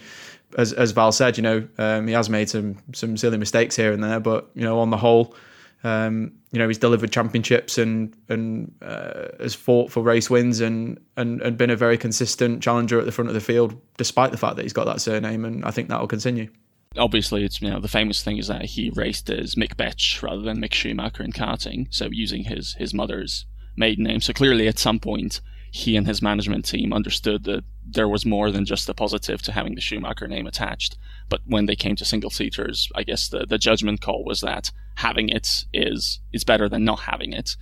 as 0.58 0.74
as 0.74 0.92
Val 0.92 1.12
said 1.12 1.38
you 1.38 1.44
know 1.44 1.68
um, 1.78 2.08
he 2.08 2.14
has 2.14 2.28
made 2.28 2.50
some 2.50 2.78
some 2.92 3.16
silly 3.18 3.38
mistakes 3.38 3.76
here 3.76 3.94
and 3.94 4.04
there 4.04 4.20
but 4.20 4.50
you 4.56 4.64
know 4.64 4.80
on 4.80 4.90
the 4.90 4.98
whole 4.98 5.36
um, 5.84 6.32
you 6.52 6.60
know, 6.60 6.68
he's 6.68 6.78
delivered 6.78 7.12
championships 7.12 7.78
and 7.78 8.16
and 8.30 8.74
uh, 8.82 9.28
has 9.40 9.54
fought 9.54 9.92
for 9.92 10.02
race 10.02 10.30
wins 10.30 10.62
and, 10.62 11.00
and 11.18 11.42
and 11.42 11.58
been 11.58 11.70
a 11.70 11.76
very 11.76 11.98
consistent 11.98 12.64
challenger 12.64 13.00
at 13.00 13.06
the 13.06 13.12
front 13.12 13.30
of 13.30 13.34
the 13.34 13.42
field, 13.42 13.80
despite 13.98 14.32
the 14.32 14.38
fact 14.38 14.56
that 14.56 14.64
he's 14.64 14.74
got 14.74 14.86
that 14.86 15.02
surname. 15.02 15.44
And 15.44 15.66
I 15.66 15.72
think 15.72 15.90
that 15.90 16.00
will 16.00 16.08
continue. 16.08 16.50
Obviously, 16.98 17.44
it's 17.44 17.62
you 17.62 17.70
know 17.70 17.80
the 17.80 17.88
famous 17.88 18.24
thing 18.24 18.38
is 18.38 18.48
that 18.48 18.66
he 18.66 18.92
raced 18.92 19.30
as 19.30 19.56
Mick 19.56 19.76
Betsch 19.76 20.22
rather 20.22 20.42
than 20.42 20.62
Mick 20.62 20.74
Schumacher 20.74 21.24
in 21.24 21.32
karting, 21.32 21.88
so 21.90 22.08
using 22.12 22.44
his 22.44 22.76
his 22.76 22.94
mother's 22.94 23.46
maiden 23.76 24.06
name. 24.06 24.22
So 24.22 24.32
clearly, 24.32 24.68
at 24.68 24.80
some 24.80 25.00
point, 25.00 25.42
he 25.72 25.98
and 25.98 26.08
his 26.08 26.22
management 26.22 26.66
team 26.66 26.94
understood 26.94 27.44
that 27.46 27.64
there 27.86 28.08
was 28.08 28.26
more 28.26 28.52
than 28.52 28.66
just 28.66 28.88
a 28.88 28.94
positive 28.94 29.42
to 29.42 29.52
having 29.52 29.76
the 29.76 29.82
Schumacher 29.82 30.28
name 30.28 30.48
attached. 30.48 30.98
But 31.30 31.42
when 31.46 31.66
they 31.66 31.76
came 31.76 31.96
to 31.96 32.06
single 32.06 32.30
seaters, 32.30 32.90
I 32.96 33.04
guess 33.04 33.30
the, 33.30 33.46
the 33.46 33.58
judgment 33.58 34.02
call 34.02 34.24
was 34.24 34.42
that 34.42 34.72
having 34.96 35.30
it 35.30 35.66
is 35.74 36.20
is 36.32 36.44
better 36.44 36.70
than 36.70 36.86
not 36.86 37.00
having 37.02 37.34
it. 37.34 37.56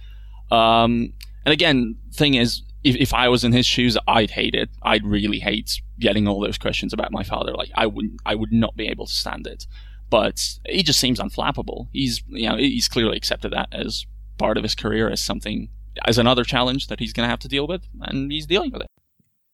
Um, 0.52 1.13
and 1.45 1.54
again, 1.54 1.97
thing 2.13 2.34
is, 2.36 2.62
if, 2.84 2.95
if 2.95 3.13
I 3.13 3.30
was 3.30 3.43
in 3.43 3.54
his 3.54 3.65
shoes, 3.65 3.97
I'd 4.08 4.32
hate 4.32 4.56
it. 4.56 4.69
I'd 4.82 5.06
really 5.06 5.39
hate 5.39 5.82
getting 6.00 6.28
all 6.28 6.39
those 6.39 6.58
questions 6.58 6.93
about 6.93 7.12
my 7.12 7.24
father. 7.24 7.54
Like 7.54 7.71
I 7.76 7.86
would 7.86 8.17
I 8.26 8.36
would 8.36 8.52
not 8.52 8.76
be 8.76 8.88
able 8.88 9.06
to 9.06 9.13
stand 9.13 9.47
it. 9.47 9.65
But 10.10 10.60
he 10.65 10.84
just 10.84 11.00
seems 11.00 11.19
unflappable. 11.19 11.88
He's 11.93 12.21
you 12.28 12.50
know 12.50 12.58
he's 12.58 12.89
clearly 12.89 13.17
accepted 13.17 13.54
that 13.54 13.69
as 13.71 14.06
part 14.38 14.58
of 14.58 14.63
his 14.63 14.76
career 14.76 15.10
as 15.10 15.21
something 15.21 15.69
as 16.06 16.17
another 16.17 16.43
challenge 16.43 16.88
that 16.88 17.00
he's 17.00 17.13
going 17.13 17.26
to 17.26 17.30
have 17.30 17.39
to 17.39 17.47
deal 17.47 17.67
with, 17.67 17.88
and 18.02 18.32
he's 18.32 18.45
dealing 18.45 18.71
with 18.71 18.82
it. 18.82 18.89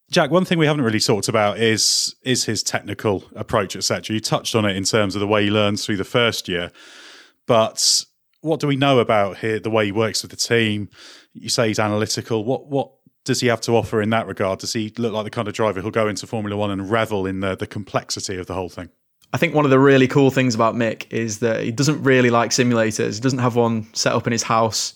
Jack, 0.10 0.32
one 0.32 0.46
thing 0.46 0.58
we 0.58 0.66
haven't 0.66 0.86
really 0.86 1.00
talked 1.00 1.28
about 1.28 1.60
is 1.60 2.16
is 2.24 2.46
his 2.46 2.64
technical 2.64 3.26
approach, 3.36 3.76
etc. 3.76 4.14
You 4.14 4.20
touched 4.22 4.56
on 4.56 4.66
it 4.66 4.76
in 4.76 4.84
terms 4.84 5.16
of 5.16 5.20
the 5.20 5.28
way 5.28 5.44
he 5.44 5.52
learns 5.52 5.86
through 5.86 5.98
the 5.98 6.06
first 6.06 6.48
year, 6.48 6.72
but 7.46 8.06
what 8.42 8.60
do 8.60 8.68
we 8.68 8.78
know 8.78 9.00
about 9.00 9.38
here, 9.38 9.60
the 9.60 9.70
way 9.70 9.86
he 9.86 9.92
works 9.92 10.22
with 10.22 10.32
the 10.32 10.38
team? 10.38 10.90
You 11.34 11.50
say 11.50 11.68
he's 11.68 11.80
analytical. 11.80 12.46
What 12.46 12.68
what 12.68 12.92
does 13.26 13.42
he 13.42 13.48
have 13.48 13.60
to 13.62 13.76
offer 13.76 14.02
in 14.02 14.10
that 14.12 14.28
regard? 14.28 14.60
Does 14.60 14.72
he 14.72 14.94
look 14.98 15.12
like 15.12 15.26
the 15.26 15.30
kind 15.30 15.50
of 15.50 15.54
driver 15.54 15.82
who'll 15.82 15.92
go 15.92 16.08
into 16.08 16.26
Formula 16.26 16.56
One 16.56 16.72
and 16.72 16.90
revel 16.90 17.26
in 17.26 17.42
the 17.42 17.56
the 17.56 17.68
complexity 17.68 18.38
of 18.38 18.48
the 18.48 18.54
whole 18.54 18.70
thing? 18.70 18.90
I 19.34 19.38
think 19.38 19.54
one 19.54 19.66
of 19.66 19.72
the 19.72 19.80
really 19.80 20.08
cool 20.08 20.32
things 20.32 20.56
about 20.56 20.74
Mick 20.76 21.12
is 21.12 21.40
that 21.40 21.62
he 21.62 21.72
doesn't 21.72 22.02
really 22.02 22.30
like 22.30 22.52
simulators. 22.52 23.16
He 23.16 23.20
doesn't 23.20 23.40
have 23.40 23.58
one 23.58 23.94
set 23.94 24.14
up 24.14 24.26
in 24.26 24.32
his 24.32 24.44
house 24.44 24.94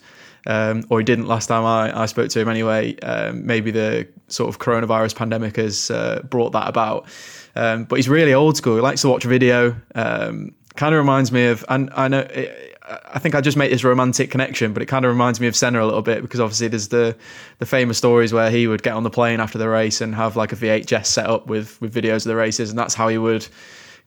um, 0.48 0.84
or 0.90 1.00
he 1.00 1.06
didn't 1.06 1.28
last 1.28 1.48
time 1.48 1.66
I, 1.66 2.04
I 2.04 2.06
spoke 2.06 2.30
to 2.30 2.40
him 2.40 2.50
anyway. 2.50 2.98
Um, 3.00 3.46
maybe 3.46 3.72
the 3.72 4.08
sort 4.28 4.50
of 4.50 4.60
coronavirus 4.60 5.16
pandemic 5.16 5.58
has 5.58 5.92
uh, 5.92 6.22
brought 6.30 6.52
that 6.54 6.68
about. 6.68 7.08
Um, 7.56 7.86
but 7.86 7.98
he's 7.98 8.10
really 8.10 8.34
old 8.34 8.58
school. 8.58 8.76
He 8.76 8.82
likes 8.82 9.02
to 9.02 9.10
watch 9.10 9.24
video. 9.24 9.76
Um, 9.94 10.56
kind 10.76 10.96
of 10.96 11.00
reminds 11.00 11.32
me 11.32 11.48
of, 11.48 11.66
and 11.70 11.90
I 11.94 12.08
know, 12.08 12.20
it, 12.20 12.72
I 13.14 13.20
think 13.20 13.36
I 13.36 13.42
just 13.42 13.58
made 13.58 13.72
this 13.72 13.84
romantic 13.84 14.32
connection, 14.32 14.74
but 14.74 14.82
it 14.82 14.88
kind 14.88 15.06
of 15.06 15.12
reminds 15.12 15.40
me 15.40 15.48
of 15.48 15.56
Senna 15.56 15.84
a 15.84 15.86
little 15.86 16.02
bit 16.02 16.22
because 16.22 16.40
obviously 16.40 16.68
there's 16.68 16.90
the 16.90 17.16
the 17.60 17.66
famous 17.66 17.98
stories 17.98 18.34
where 18.34 18.50
he 18.50 18.68
would 18.68 18.84
get 18.84 18.94
on 18.94 19.04
the 19.04 19.10
plane 19.10 19.40
after 19.40 19.58
the 19.58 19.70
race 19.70 20.02
and 20.02 20.16
have 20.16 20.36
like 20.36 20.52
a 20.52 20.56
VHS 20.56 21.06
set 21.06 21.28
up 21.28 21.48
with 21.48 21.80
with 21.80 21.94
videos 21.94 22.18
of 22.18 22.24
the 22.26 22.36
races, 22.36 22.70
and 22.70 22.78
that's 22.78 22.94
how 22.94 23.08
he 23.08 23.18
would 23.18 23.48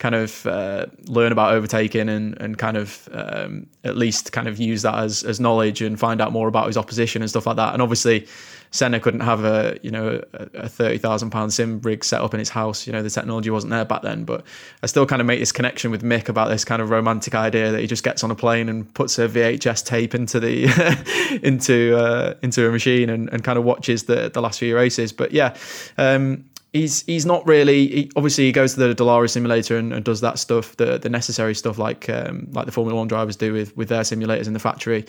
kind 0.04 0.14
of 0.14 0.44
uh, 0.44 0.84
learn 1.06 1.32
about 1.32 1.54
overtaking 1.54 2.10
and, 2.10 2.38
and 2.38 2.58
kind 2.58 2.76
of 2.76 3.08
um, 3.12 3.66
at 3.84 3.96
least 3.96 4.32
kind 4.32 4.46
of 4.46 4.60
use 4.60 4.82
that 4.82 4.96
as, 4.96 5.22
as 5.24 5.40
knowledge 5.40 5.80
and 5.80 5.98
find 5.98 6.20
out 6.20 6.30
more 6.30 6.46
about 6.46 6.66
his 6.66 6.76
opposition 6.76 7.22
and 7.22 7.30
stuff 7.30 7.46
like 7.46 7.56
that. 7.56 7.72
And 7.72 7.80
obviously, 7.80 8.26
Senna 8.70 9.00
couldn't 9.00 9.20
have 9.20 9.44
a 9.46 9.78
you 9.82 9.90
know 9.90 10.20
a, 10.34 10.64
a 10.64 10.68
thirty 10.68 10.98
thousand 10.98 11.30
pound 11.30 11.54
sim 11.54 11.80
rig 11.80 12.04
set 12.04 12.20
up 12.20 12.34
in 12.34 12.38
his 12.38 12.50
house. 12.50 12.86
You 12.86 12.92
know 12.92 13.02
the 13.02 13.08
technology 13.08 13.48
wasn't 13.48 13.70
there 13.70 13.86
back 13.86 14.02
then. 14.02 14.24
But 14.24 14.44
I 14.82 14.86
still 14.86 15.06
kind 15.06 15.22
of 15.22 15.26
make 15.26 15.40
this 15.40 15.52
connection 15.52 15.90
with 15.90 16.02
Mick 16.02 16.28
about 16.28 16.50
this 16.50 16.66
kind 16.66 16.82
of 16.82 16.90
romantic 16.90 17.34
idea 17.34 17.72
that 17.72 17.80
he 17.80 17.86
just 17.86 18.04
gets 18.04 18.22
on 18.22 18.30
a 18.30 18.34
plane 18.34 18.68
and 18.68 18.92
puts 18.92 19.18
a 19.18 19.26
VHS 19.26 19.86
tape 19.86 20.14
into 20.14 20.38
the 20.38 21.40
into 21.42 21.96
uh, 21.96 22.34
into 22.42 22.68
a 22.68 22.70
machine 22.70 23.08
and, 23.08 23.32
and 23.32 23.42
kind 23.42 23.58
of 23.58 23.64
watches 23.64 24.02
the 24.02 24.28
the 24.28 24.42
last 24.42 24.58
few 24.58 24.76
races. 24.76 25.14
But 25.14 25.32
yeah, 25.32 25.56
um, 25.96 26.44
he's 26.74 27.02
he's 27.02 27.24
not 27.24 27.46
really. 27.46 27.86
He, 27.88 28.10
obviously, 28.16 28.44
he 28.44 28.52
goes 28.52 28.74
to 28.74 28.80
the 28.80 28.94
Dallara 28.94 29.30
simulator 29.30 29.78
and, 29.78 29.94
and, 29.94 30.04
does 30.04 30.20
that 30.20 30.38
stuff, 30.38 30.76
the 30.76 30.98
the 30.98 31.08
necessary 31.08 31.54
stuff 31.54 31.78
like 31.78 32.10
um, 32.10 32.48
like 32.52 32.66
the 32.66 32.72
Formula 32.72 32.98
One 32.98 33.08
drivers 33.08 33.36
do 33.36 33.54
with 33.54 33.74
with 33.76 33.88
their 33.88 34.02
simulators 34.02 34.46
in 34.46 34.52
the 34.52 34.58
factory. 34.58 35.06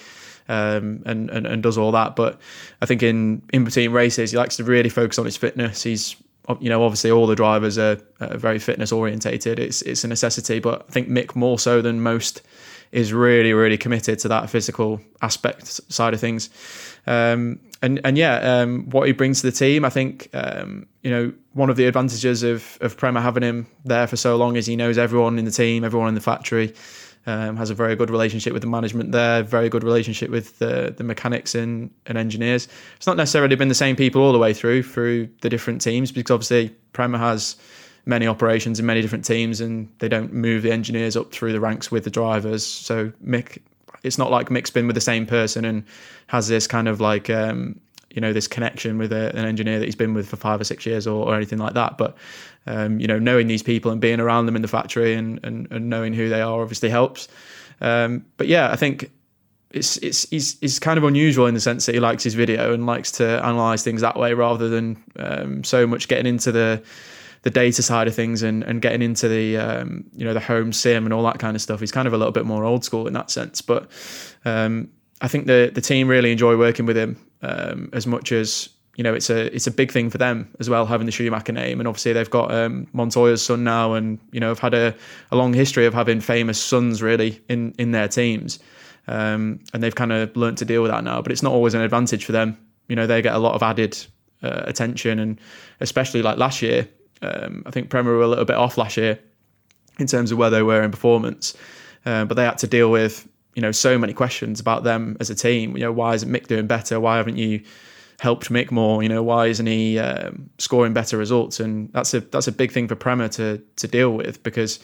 Um, 0.48 1.02
and, 1.08 1.32
and 1.32 1.48
and 1.48 1.64
does 1.64 1.76
all 1.76 1.92
that, 1.94 2.16
but 2.16 2.40
I 2.80 2.86
think 2.86 3.02
in 3.02 3.42
in 3.52 3.64
between 3.64 3.92
races 3.92 4.30
he 4.30 4.38
likes 4.38 4.58
to 4.58 4.64
really 4.64 4.90
focus 4.90 5.18
on 5.18 5.26
his 5.26 5.36
fitness. 5.36 5.82
He's 5.82 6.16
you 6.60 6.70
know 6.70 6.84
obviously 6.84 7.10
all 7.10 7.26
the 7.26 7.36
drivers 7.36 7.80
are, 7.80 7.98
are 8.22 8.38
very 8.38 8.60
fitness 8.60 8.92
orientated. 8.92 9.58
It's 9.58 9.82
it's 9.82 10.04
a 10.04 10.08
necessity, 10.08 10.60
but 10.60 10.86
I 10.88 10.92
think 10.92 11.10
Mick 11.10 11.36
more 11.36 11.58
so 11.58 11.82
than 11.82 12.00
most 12.04 12.44
is 12.92 13.12
really 13.12 13.54
really 13.54 13.78
committed 13.78 14.20
to 14.20 14.28
that 14.28 14.52
physical 14.52 15.02
aspect 15.24 15.66
side 15.92 16.14
of 16.14 16.20
things. 16.20 16.52
Um, 17.08 17.60
and 17.82 18.00
and 18.04 18.16
yeah, 18.16 18.36
um, 18.36 18.88
what 18.92 19.08
he 19.08 19.14
brings 19.14 19.42
to 19.42 19.48
the 19.50 19.58
team, 19.58 19.84
I 19.84 19.90
think 19.90 20.30
um, 20.32 20.86
you 21.02 21.10
know 21.10 21.34
one 21.56 21.70
of 21.70 21.78
the 21.78 21.86
advantages 21.86 22.44
of 22.44 22.78
of 22.82 22.96
Prema 22.98 23.22
having 23.22 23.42
him 23.42 23.66
there 23.86 24.06
for 24.06 24.18
so 24.18 24.36
long 24.36 24.56
is 24.56 24.66
he 24.68 24.76
knows 24.76 24.98
everyone 24.98 25.40
in 25.40 25.46
the 25.46 25.52
team, 25.52 25.84
everyone 25.84 26.10
in 26.10 26.16
the 26.16 26.22
factory. 26.22 26.74
Um, 27.28 27.58
has 27.58 27.72
a 27.72 27.74
very 27.74 27.96
good 27.96 28.12
relationship 28.12 28.54
with 28.54 28.62
the 28.62 28.68
management 28.68 29.12
there, 29.12 29.42
very 29.42 29.68
good 29.68 29.84
relationship 29.84 30.30
with 30.30 30.60
the, 30.60 30.94
the 30.96 31.04
mechanics 31.04 31.56
and, 31.56 31.90
and 32.06 32.20
engineers. 32.20 32.68
It's 32.98 33.08
not 33.08 33.18
necessarily 33.18 33.56
been 33.56 33.68
the 33.68 33.74
same 33.74 33.96
people 33.96 34.22
all 34.22 34.32
the 34.32 34.38
way 34.38 34.54
through 34.54 34.84
through 34.84 35.30
the 35.42 35.50
different 35.50 35.82
teams 35.82 36.12
because 36.12 36.32
obviously 36.32 36.70
Prema 36.94 37.18
has 37.18 37.56
many 38.06 38.28
operations 38.28 38.80
in 38.80 38.86
many 38.86 39.02
different 39.02 39.26
teams 39.26 39.60
and 39.60 39.90
they 39.98 40.08
don't 40.08 40.34
move 40.34 40.62
the 40.62 40.72
engineers 40.72 41.18
up 41.18 41.32
through 41.32 41.52
the 41.52 41.60
ranks 41.60 41.90
with 41.90 42.04
the 42.04 42.12
drivers. 42.12 42.64
So 42.64 43.12
Mick 43.26 43.58
it's 44.04 44.20
not 44.20 44.30
like 44.30 44.50
Mick's 44.50 44.70
been 44.70 44.86
with 44.86 44.96
the 44.96 45.02
same 45.02 45.26
person 45.26 45.66
and 45.66 45.84
has 46.28 46.48
this 46.48 46.68
kind 46.68 46.88
of 46.88 47.02
like 47.02 47.28
um, 47.32 47.80
you 48.16 48.22
know 48.22 48.34
this 48.34 48.48
connection 48.48 48.98
with 48.98 49.12
a, 49.12 49.36
an 49.36 49.46
engineer 49.46 49.78
that 49.78 49.86
he's 49.86 49.96
been 49.96 50.14
with 50.14 50.28
for 50.28 50.38
five 50.38 50.60
or 50.60 50.64
six 50.64 50.86
years 50.86 51.06
or, 51.06 51.28
or 51.28 51.36
anything 51.36 51.60
like 51.60 51.74
that. 51.74 51.98
But 51.98 52.16
um, 52.66 53.00
you 53.00 53.08
know, 53.08 53.20
knowing 53.20 53.48
these 53.48 53.62
people 53.62 53.92
and 53.92 54.02
being 54.02 54.20
around 54.20 54.48
them 54.48 54.56
in 54.56 54.62
the 54.62 54.68
factory 54.68 55.14
and 55.14 55.40
and, 55.44 55.68
and 55.70 55.90
knowing 55.90 56.14
who 56.14 56.30
they 56.30 56.42
are 56.42 56.62
obviously 56.62 56.90
helps. 56.90 57.28
Um, 57.82 58.26
but 58.38 58.48
yeah, 58.48 58.72
I 58.72 58.78
think 58.78 59.12
it's 59.72 59.98
it's 59.98 60.28
he's, 60.30 60.58
he's 60.60 60.80
kind 60.80 60.98
of 60.98 61.04
unusual 61.04 61.46
in 61.46 61.54
the 61.54 61.60
sense 61.60 61.86
that 61.86 61.94
he 61.94 62.00
likes 62.00 62.24
his 62.24 62.34
video 62.34 62.74
and 62.74 62.86
likes 62.86 63.12
to 63.12 63.46
analyze 63.46 63.84
things 63.84 64.02
that 64.02 64.18
way 64.18 64.34
rather 64.34 64.70
than 64.70 65.04
um, 65.20 65.64
so 65.64 65.86
much 65.86 66.08
getting 66.08 66.26
into 66.26 66.52
the 66.52 66.82
the 67.42 67.50
data 67.52 67.84
side 67.84 68.08
of 68.08 68.16
things 68.16 68.42
and, 68.42 68.64
and 68.64 68.82
getting 68.82 69.04
into 69.04 69.28
the 69.28 69.58
um, 69.58 70.04
you 70.16 70.26
know 70.26 70.34
the 70.34 70.40
home 70.40 70.72
sim 70.72 71.06
and 71.06 71.14
all 71.14 71.24
that 71.24 71.38
kind 71.38 71.56
of 71.56 71.62
stuff. 71.62 71.82
He's 71.82 71.92
kind 71.92 72.08
of 72.08 72.14
a 72.14 72.18
little 72.18 72.32
bit 72.32 72.46
more 72.46 72.64
old 72.64 72.86
school 72.86 73.06
in 73.06 73.14
that 73.14 73.30
sense, 73.30 73.62
but 73.62 73.92
um, 74.46 74.90
I 75.22 75.28
think 75.28 75.48
the 75.48 75.72
the 75.74 75.82
team 75.82 76.08
really 76.08 76.32
enjoy 76.32 76.58
working 76.58 76.86
with 76.86 76.98
him 76.98 77.18
um, 77.42 77.90
as 77.94 78.06
much 78.06 78.32
as 78.32 78.70
you 78.96 79.04
know 79.04 79.14
it's 79.14 79.30
a 79.30 79.54
it's 79.54 79.68
a 79.68 79.72
big 79.72 79.92
thing 79.92 80.10
for 80.10 80.18
them 80.18 80.50
as 80.60 80.70
well 80.70 80.86
having 80.86 81.06
the 81.06 81.12
Schumacher 81.12 81.54
name. 81.54 81.80
And 81.80 81.88
obviously 81.88 82.14
they've 82.14 82.30
got 82.30 82.54
um, 82.54 82.88
Montoya's 82.94 83.42
son 83.42 83.64
now 83.64 83.94
and 83.94 84.20
you 84.32 84.40
know 84.40 84.50
have 84.50 84.60
had 84.60 84.74
a, 84.74 84.96
a 85.32 85.36
long 85.36 85.54
history 85.54 85.86
of 85.86 85.94
having 85.94 86.22
famous 86.22 86.62
sons 86.62 87.02
really 87.02 87.42
in 87.50 87.74
in 87.78 87.92
their 87.92 88.08
teams. 88.08 88.60
Um, 89.08 89.60
and 89.72 89.84
they've 89.84 89.94
kind 89.94 90.12
of 90.12 90.36
learned 90.36 90.58
to 90.58 90.66
deal 90.66 90.82
with 90.82 90.90
that 90.90 91.04
now 91.04 91.22
but 91.22 91.32
it's 91.32 91.44
not 91.44 91.54
always 91.54 91.74
an 91.74 91.82
advantage 91.82 92.26
for 92.26 92.32
them. 92.32 92.58
You 92.88 92.96
know 92.96 93.08
they 93.08 93.22
get 93.22 93.36
a 93.36 93.40
lot 93.40 93.56
of 93.56 93.64
added 93.64 93.98
uh, 94.44 94.64
attention 94.66 95.20
and 95.20 95.40
especially 95.80 96.22
like 96.22 96.38
last 96.38 96.62
year 96.62 96.88
um, 97.22 97.64
I 97.66 97.72
think 97.72 97.90
Prema 97.90 98.10
were 98.10 98.22
a 98.22 98.28
little 98.28 98.46
bit 98.46 98.56
off 98.58 98.78
last 98.78 98.98
year 98.98 99.20
in 100.00 100.08
terms 100.08 100.32
of 100.32 100.38
where 100.38 100.50
they 100.50 100.62
were 100.62 100.82
in 100.82 100.92
performance. 100.92 101.56
Uh, 102.06 102.26
but 102.26 102.36
they 102.36 102.44
had 102.44 102.58
to 102.60 102.68
deal 102.68 102.92
with 102.92 103.28
you 103.56 103.62
know 103.62 103.72
so 103.72 103.98
many 103.98 104.14
questions 104.14 104.60
about 104.60 104.84
them 104.84 105.18
as 105.20 105.30
a 105.30 105.36
team. 105.36 105.76
You 105.76 105.84
know, 105.84 105.92
why 105.92 106.14
isn't 106.14 106.30
Mick 106.30 106.48
doing 106.48 106.68
better? 106.68 107.00
Why 107.00 107.18
haven't 107.18 107.38
you 107.38 107.64
helped 108.20 108.50
Mick 108.50 108.70
more? 108.70 109.02
You 109.02 109.10
know, 109.10 109.24
why 109.24 109.48
isn't 109.48 109.66
he 109.66 109.98
um, 109.98 110.50
scoring 110.58 110.94
better 110.94 111.18
results? 111.18 111.60
And 111.60 111.92
that's 111.94 112.14
a 112.14 112.20
that's 112.20 112.48
a 112.48 112.52
big 112.52 112.72
thing 112.72 112.88
for 112.88 112.96
Prema 112.96 113.30
to 113.30 113.62
to 113.78 113.88
deal 113.88 114.12
with 114.12 114.44
because 114.44 114.80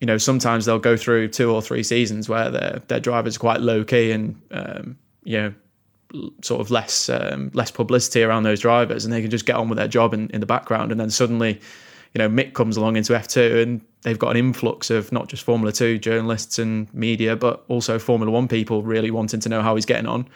you 0.00 0.06
know 0.06 0.18
sometimes 0.18 0.66
they'll 0.66 0.78
go 0.78 0.96
through 0.96 1.28
two 1.28 1.52
or 1.52 1.62
three 1.62 1.82
seasons 1.82 2.28
where 2.28 2.50
their 2.50 2.82
their 2.88 3.00
drivers 3.00 3.38
quite 3.38 3.60
low 3.60 3.84
key 3.84 4.10
and 4.10 4.40
um, 4.50 4.98
you 5.22 5.38
know 5.38 5.54
sort 6.42 6.60
of 6.60 6.70
less 6.70 7.08
um, 7.08 7.50
less 7.54 7.70
publicity 7.70 8.22
around 8.22 8.42
those 8.42 8.60
drivers 8.60 9.04
and 9.04 9.12
they 9.12 9.20
can 9.20 9.30
just 9.30 9.46
get 9.46 9.56
on 9.56 9.68
with 9.68 9.78
their 9.78 9.88
job 9.88 10.14
in, 10.14 10.28
in 10.30 10.40
the 10.40 10.46
background 10.46 10.92
and 10.92 11.00
then 11.00 11.10
suddenly 11.10 11.60
you 12.14 12.20
know 12.20 12.28
Mick 12.28 12.54
comes 12.54 12.76
along 12.76 12.96
into 12.96 13.12
F2 13.12 13.62
and 13.62 13.80
they've 14.02 14.18
got 14.18 14.30
an 14.30 14.36
influx 14.36 14.88
of 14.88 15.10
not 15.10 15.28
just 15.28 15.42
Formula 15.42 15.72
2 15.72 15.98
journalists 15.98 16.58
and 16.58 16.92
media, 16.94 17.34
but 17.34 17.64
also 17.68 17.98
Formula 17.98 18.30
1 18.30 18.46
people 18.48 18.82
really 18.82 19.10
wanting 19.10 19.40
to 19.40 19.48
know 19.48 19.62
how 19.62 19.74
he's 19.74 19.84
getting 19.84 20.06
on. 20.06 20.28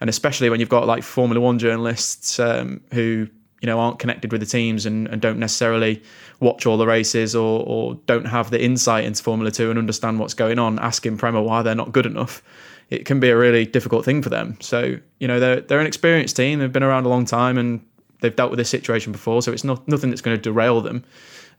And 0.00 0.08
especially 0.08 0.50
when 0.50 0.60
you've 0.60 0.68
got 0.68 0.86
like 0.86 1.02
Formula 1.02 1.40
1 1.40 1.58
journalists 1.58 2.38
um, 2.38 2.80
who, 2.92 3.26
you 3.60 3.66
know, 3.66 3.80
aren't 3.80 3.98
connected 3.98 4.30
with 4.30 4.40
the 4.40 4.46
teams 4.46 4.86
and, 4.86 5.08
and 5.08 5.20
don't 5.20 5.38
necessarily 5.38 6.02
watch 6.38 6.66
all 6.66 6.76
the 6.76 6.86
races 6.86 7.34
or, 7.34 7.64
or 7.66 7.94
don't 8.06 8.26
have 8.26 8.50
the 8.50 8.62
insight 8.62 9.04
into 9.04 9.22
Formula 9.22 9.50
2 9.50 9.70
and 9.70 9.78
understand 9.78 10.20
what's 10.20 10.34
going 10.34 10.58
on, 10.58 10.78
asking 10.78 11.16
Prema 11.16 11.42
why 11.42 11.62
they're 11.62 11.74
not 11.74 11.90
good 11.90 12.06
enough. 12.06 12.42
It 12.90 13.04
can 13.04 13.18
be 13.18 13.30
a 13.30 13.36
really 13.36 13.64
difficult 13.66 14.04
thing 14.04 14.22
for 14.22 14.28
them. 14.28 14.58
So, 14.60 14.98
you 15.18 15.26
know, 15.26 15.40
they're, 15.40 15.60
they're 15.62 15.80
an 15.80 15.88
experienced 15.88 16.36
team. 16.36 16.60
They've 16.60 16.70
been 16.70 16.84
around 16.84 17.06
a 17.06 17.08
long 17.08 17.24
time 17.24 17.58
and 17.58 17.84
they've 18.20 18.34
dealt 18.34 18.50
with 18.50 18.58
this 18.58 18.70
situation 18.70 19.12
before. 19.12 19.42
So 19.42 19.52
it's 19.52 19.64
not 19.64 19.86
nothing 19.88 20.10
that's 20.10 20.22
going 20.22 20.36
to 20.36 20.42
derail 20.42 20.80
them. 20.80 21.04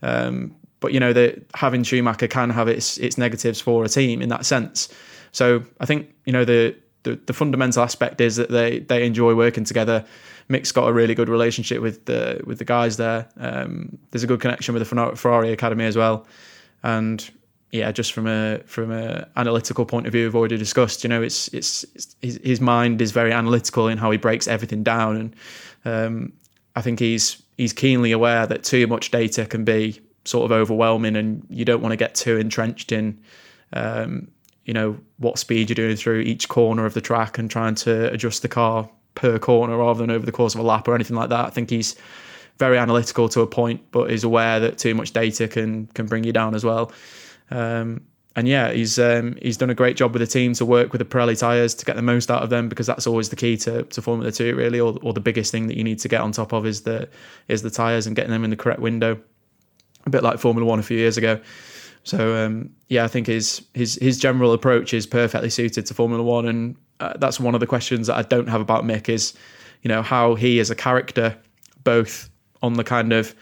Um, 0.01 0.55
but 0.79 0.93
you 0.93 0.99
know 0.99 1.13
that 1.13 1.43
having 1.55 1.83
Schumacher 1.83 2.27
can 2.27 2.49
have 2.49 2.67
its 2.67 2.97
its 2.97 3.17
negatives 3.17 3.59
for 3.59 3.83
a 3.83 3.89
team 3.89 4.21
in 4.21 4.29
that 4.29 4.45
sense. 4.45 4.89
So 5.31 5.63
I 5.79 5.85
think 5.85 6.13
you 6.25 6.33
know 6.33 6.45
the 6.45 6.75
the, 7.03 7.19
the 7.25 7.33
fundamental 7.33 7.83
aspect 7.83 8.21
is 8.21 8.35
that 8.35 8.49
they 8.49 8.79
they 8.79 9.05
enjoy 9.05 9.33
working 9.33 9.63
together. 9.63 10.05
Mick's 10.49 10.71
got 10.71 10.87
a 10.87 10.93
really 10.93 11.15
good 11.15 11.29
relationship 11.29 11.81
with 11.81 12.05
the 12.05 12.41
with 12.45 12.59
the 12.59 12.65
guys 12.65 12.97
there. 12.97 13.27
Um, 13.37 13.97
there's 14.11 14.23
a 14.23 14.27
good 14.27 14.39
connection 14.39 14.73
with 14.73 14.87
the 14.87 15.15
Ferrari 15.15 15.51
Academy 15.51 15.85
as 15.85 15.97
well, 15.97 16.25
and 16.83 17.27
yeah, 17.71 17.91
just 17.91 18.13
from 18.13 18.27
a 18.27 18.59
from 18.65 18.91
a 18.91 19.27
analytical 19.35 19.85
point 19.85 20.07
of 20.07 20.13
view, 20.13 20.25
we've 20.25 20.35
already 20.35 20.57
discussed. 20.57 21.03
You 21.03 21.09
know, 21.09 21.21
it's 21.21 21.47
it's, 21.49 21.83
it's 21.95 22.15
his, 22.21 22.39
his 22.43 22.61
mind 22.61 23.01
is 23.01 23.11
very 23.11 23.33
analytical 23.33 23.87
in 23.87 23.97
how 23.97 24.11
he 24.11 24.17
breaks 24.17 24.47
everything 24.47 24.83
down, 24.83 25.17
and 25.17 25.35
um, 25.85 26.33
I 26.77 26.81
think 26.81 26.99
he's 26.99 27.41
he's 27.57 27.73
keenly 27.73 28.11
aware 28.11 28.45
that 28.45 28.63
too 28.63 28.85
much 28.85 29.09
data 29.09 29.47
can 29.47 29.63
be 29.65 29.99
sort 30.25 30.45
of 30.45 30.51
overwhelming, 30.51 31.15
and 31.15 31.43
you 31.49 31.65
don't 31.65 31.81
want 31.81 31.91
to 31.91 31.97
get 31.97 32.13
too 32.13 32.37
entrenched 32.37 32.91
in, 32.91 33.19
um, 33.73 34.27
you 34.65 34.75
know, 34.75 34.95
what 35.17 35.39
speed 35.39 35.69
you're 35.69 35.75
doing 35.75 35.95
through 35.95 36.19
each 36.19 36.47
corner 36.47 36.85
of 36.85 36.93
the 36.93 37.01
track 37.01 37.39
and 37.39 37.49
trying 37.49 37.73
to 37.73 38.13
adjust 38.13 38.43
the 38.43 38.47
car 38.47 38.87
per 39.15 39.39
corner 39.39 39.75
rather 39.75 39.99
than 39.99 40.11
over 40.11 40.23
the 40.23 40.31
course 40.31 40.53
of 40.53 40.59
a 40.59 40.63
lap 40.63 40.87
or 40.87 40.93
anything 40.93 41.15
like 41.15 41.29
that. 41.29 41.45
I 41.45 41.49
think 41.49 41.71
he's 41.71 41.95
very 42.59 42.77
analytical 42.77 43.27
to 43.29 43.41
a 43.41 43.47
point, 43.47 43.81
but 43.89 44.11
is 44.11 44.23
aware 44.23 44.59
that 44.59 44.77
too 44.77 44.93
much 44.93 45.13
data 45.13 45.47
can 45.47 45.87
can 45.87 46.05
bring 46.05 46.23
you 46.23 46.31
down 46.31 46.53
as 46.53 46.63
well. 46.63 46.91
Um, 47.49 48.01
and 48.37 48.47
yeah, 48.47 48.71
he's 48.71 48.99
um, 48.99 49.35
he's 49.41 49.57
done 49.57 49.71
a 49.71 49.73
great 49.73 49.97
job 49.97 50.13
with 50.13 50.19
the 50.19 50.27
team 50.27 50.53
to 50.53 50.65
work 50.65 50.93
with 50.93 50.99
the 50.99 51.05
Pirelli 51.05 51.37
tires 51.37 51.73
to 51.73 51.83
get 51.83 51.95
the 51.95 52.03
most 52.03 52.29
out 52.29 52.43
of 52.43 52.51
them 52.51 52.69
because 52.69 52.85
that's 52.85 53.07
always 53.07 53.29
the 53.29 53.35
key 53.35 53.57
to, 53.57 53.81
to 53.81 53.99
Formula 53.99 54.31
Two 54.31 54.55
really, 54.55 54.79
or, 54.79 54.95
or 55.01 55.11
the 55.11 55.19
biggest 55.19 55.51
thing 55.51 55.65
that 55.65 55.75
you 55.75 55.83
need 55.83 55.97
to 55.99 56.07
get 56.07 56.21
on 56.21 56.31
top 56.31 56.53
of 56.53 56.67
is 56.67 56.83
the 56.83 57.09
is 57.47 57.63
the 57.63 57.71
tires 57.71 58.05
and 58.05 58.15
getting 58.15 58.29
them 58.31 58.43
in 58.43 58.51
the 58.51 58.55
correct 58.55 58.79
window. 58.79 59.19
A 60.05 60.11
bit 60.11 60.21
like 60.21 60.37
Formula 60.37 60.69
One 60.69 60.77
a 60.77 60.83
few 60.83 60.99
years 60.99 61.17
ago. 61.17 61.41
So 62.03 62.45
um, 62.45 62.69
yeah, 62.89 63.03
I 63.03 63.07
think 63.07 63.25
his 63.25 63.63
his 63.73 63.95
his 63.95 64.19
general 64.19 64.53
approach 64.53 64.93
is 64.93 65.07
perfectly 65.07 65.49
suited 65.49 65.87
to 65.87 65.95
Formula 65.95 66.23
One, 66.23 66.47
and 66.47 66.75
uh, 66.99 67.13
that's 67.17 67.39
one 67.39 67.55
of 67.55 67.59
the 67.59 67.67
questions 67.67 68.05
that 68.05 68.17
I 68.17 68.21
don't 68.21 68.49
have 68.49 68.61
about 68.61 68.83
Mick 68.83 69.09
is, 69.09 69.33
you 69.81 69.87
know, 69.87 70.03
how 70.03 70.35
he 70.35 70.59
as 70.59 70.69
a 70.69 70.75
character, 70.75 71.35
both 71.83 72.29
on 72.61 72.73
the 72.73 72.83
kind 72.83 73.13
of 73.13 73.33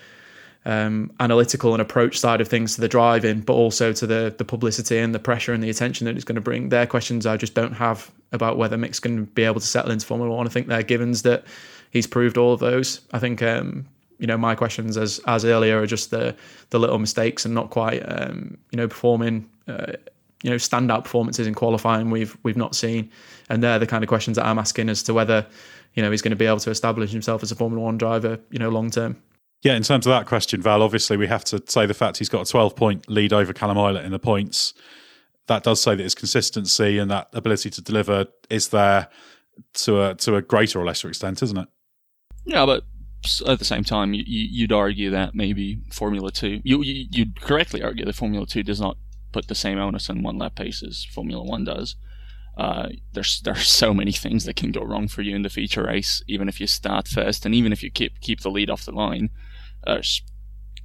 um, 0.66 1.12
analytical 1.20 1.74
and 1.74 1.82
approach 1.82 2.20
side 2.20 2.42
of 2.42 2.48
things 2.48 2.76
to 2.76 2.82
the 2.82 2.88
driving, 2.88 3.42
but 3.42 3.54
also 3.54 3.94
to 3.94 4.08
the 4.08 4.34
the 4.38 4.46
publicity 4.46 4.98
and 4.98 5.14
the 5.14 5.20
pressure 5.20 5.54
and 5.54 5.64
the 5.64 5.70
attention 5.70 6.06
that 6.06 6.16
it's 6.16 6.26
going 6.26 6.36
to 6.36 6.42
bring. 6.42 6.70
Their 6.70 6.88
questions 6.88 7.26
I 7.26 7.38
just 7.38 7.54
don't 7.54 7.74
have 7.74 8.12
about 8.32 8.58
whether 8.58 8.78
Mick's 8.78 9.00
going 9.00 9.18
to 9.18 9.24
be 9.24 9.44
able 9.44 9.60
to 9.60 9.68
settle 9.68 9.92
into 9.92 10.06
Formula 10.06 10.34
One. 10.34 10.46
I 10.46 10.50
think 10.50 10.68
they're 10.68 10.84
givens 10.84 11.22
that 11.22 11.46
he's 11.92 12.08
proved 12.08 12.38
all 12.38 12.54
of 12.54 12.60
those. 12.60 13.02
I 13.14 13.20
think 13.20 13.42
um, 13.42 13.86
you 14.20 14.28
know 14.28 14.38
my 14.38 14.56
questions 14.56 14.98
as 14.98 15.20
as 15.28 15.46
earlier 15.46 15.82
are 15.82 15.88
just 15.88 16.12
the 16.12 16.36
the 16.70 16.80
little 16.80 17.00
mistakes 17.00 17.46
and 17.46 17.54
not 17.54 17.70
quite 17.70 18.00
um, 18.00 18.58
you 18.72 18.78
know 18.78 18.88
performing 18.88 19.50
uh, 19.68 19.94
you 20.44 20.50
know 20.50 20.56
standout 20.56 21.04
performances 21.04 21.48
in 21.48 21.54
qualifying 21.54 22.10
we've 22.10 22.38
we've 22.44 22.58
not 22.58 22.76
seen 22.76 23.10
and 23.50 23.64
they're 23.64 23.80
the 23.80 23.88
kind 23.88 24.04
of 24.04 24.08
questions 24.08 24.38
that 24.38 24.46
I'm 24.46 24.60
asking 24.60 24.90
as 24.90 25.04
to 25.04 25.14
whether 25.14 25.46
you 25.94 26.04
know 26.04 26.12
he's 26.12 26.22
going 26.22 26.32
to 26.32 26.36
be 26.38 26.46
able 26.46 26.60
to 26.60 26.70
establish 26.70 27.12
himself 27.12 27.44
as 27.44 27.52
a 27.52 27.56
Formula 27.56 27.84
1 27.84 27.98
driver 27.98 28.40
you 28.52 28.60
know 28.60 28.70
long 28.70 28.90
term 28.90 29.16
yeah 29.64 29.76
in 29.76 29.84
terms 29.84 30.06
of 30.06 30.12
that 30.12 30.26
question 30.26 30.62
Val 30.62 30.82
obviously 30.82 31.18
we 31.18 31.28
have 31.28 31.44
to 31.46 31.62
say 31.68 31.86
the 31.86 31.94
fact 31.94 32.18
he's 32.18 32.30
got 32.30 32.48
a 32.48 32.52
12 32.52 32.76
point 32.76 33.10
lead 33.10 33.34
over 33.34 33.54
Callum 33.54 33.78
Ilott 33.78 34.06
in 34.06 34.12
the 34.12 34.20
points 34.20 34.74
that 35.48 35.64
does 35.64 35.82
say 35.82 35.96
that 35.96 36.04
his 36.04 36.16
consistency 36.16 36.98
and 36.98 37.10
that 37.12 37.30
ability 37.34 37.70
to 37.70 37.82
deliver 37.82 38.26
is 38.50 38.70
there 38.70 39.08
to 39.74 40.02
a 40.02 40.16
to 40.16 40.36
a 40.36 40.42
greater 40.42 40.80
or 40.80 40.86
lesser 40.86 41.08
extent 41.08 41.42
isn't 41.42 41.58
it 41.58 41.68
yeah 42.46 42.66
but 42.66 42.84
at 43.48 43.60
the 43.60 43.66
same 43.66 43.84
time, 43.84 44.14
you, 44.14 44.24
you'd 44.26 44.72
argue 44.72 45.10
that 45.12 45.36
maybe 45.36 45.80
Formula 45.92 46.32
Two, 46.32 46.62
you, 46.64 46.82
you'd 46.84 47.42
correctly 47.42 47.82
argue 47.82 48.06
that 48.06 48.16
Formula 48.16 48.46
Two 48.46 48.64
does 48.64 48.80
not 48.80 48.98
put 49.32 49.48
the 49.48 49.56
same 49.56 49.78
onus 49.78 50.10
on 50.10 50.24
one 50.24 50.38
lap 50.38 50.56
pace 50.56 50.84
as 50.84 51.06
Formula 51.06 51.44
One 51.44 51.64
does. 51.64 51.96
Uh, 52.58 52.90
there's 53.14 53.42
there's 53.42 53.68
so 53.68 53.94
many 53.94 54.12
things 54.12 54.46
that 54.46 54.56
can 54.56 54.72
go 54.72 54.82
wrong 54.82 55.08
for 55.08 55.22
you 55.22 55.36
in 55.36 55.42
the 55.42 55.50
feature 55.50 55.84
race, 55.84 56.24
even 56.28 56.48
if 56.48 56.62
you 56.62 56.68
start 56.68 57.08
first, 57.08 57.46
and 57.46 57.56
even 57.56 57.72
if 57.72 57.84
you 57.84 57.92
keep 57.92 58.20
keep 58.22 58.42
the 58.42 58.52
lead 58.52 58.70
off 58.70 58.86
the 58.86 58.92
line. 58.92 59.30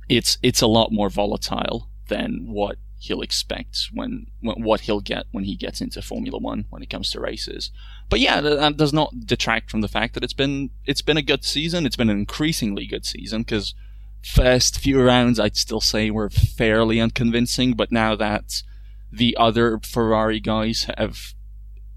It's 0.09 0.39
it's 0.43 0.63
a 0.63 0.67
lot 0.67 0.93
more 0.93 1.09
volatile 1.09 1.89
than 2.09 2.47
what 2.49 2.77
he'll 3.01 3.23
expect 3.23 3.89
when, 3.95 4.27
when, 4.41 4.63
what 4.63 4.83
he'll 4.83 5.01
get 5.01 5.25
when 5.33 5.45
he 5.45 5.57
gets 5.57 5.81
into 5.81 6.03
Formula 6.03 6.39
One 6.39 6.67
when 6.69 6.83
it 6.83 6.91
comes 6.91 7.11
to 7.11 7.21
races. 7.21 7.71
But 8.11 8.21
yeah, 8.21 8.41
that 8.43 8.77
does 8.77 8.93
not 8.93 9.27
detract 9.27 9.71
from 9.71 9.81
the 9.81 9.89
fact 9.89 10.15
that 10.15 10.25
it's 10.25 10.35
been 10.35 10.71
it's 10.85 11.03
been 11.03 11.17
a 11.17 11.23
good 11.23 11.45
season. 11.45 11.87
It's 11.87 11.97
been 11.97 12.11
an 12.11 12.19
increasingly 12.19 12.87
good 12.87 13.07
season 13.07 13.43
because 13.43 13.75
first 14.23 14.79
few 14.79 15.03
rounds 15.03 15.41
I'd 15.41 15.57
still 15.57 15.81
say 15.81 16.11
were 16.11 16.29
fairly 16.29 17.01
unconvincing, 17.01 17.73
but 17.73 17.91
now 17.91 18.15
that 18.17 18.63
the 19.11 19.37
other 19.39 19.81
Ferrari 19.83 20.41
guys 20.41 20.87
have 20.99 21.35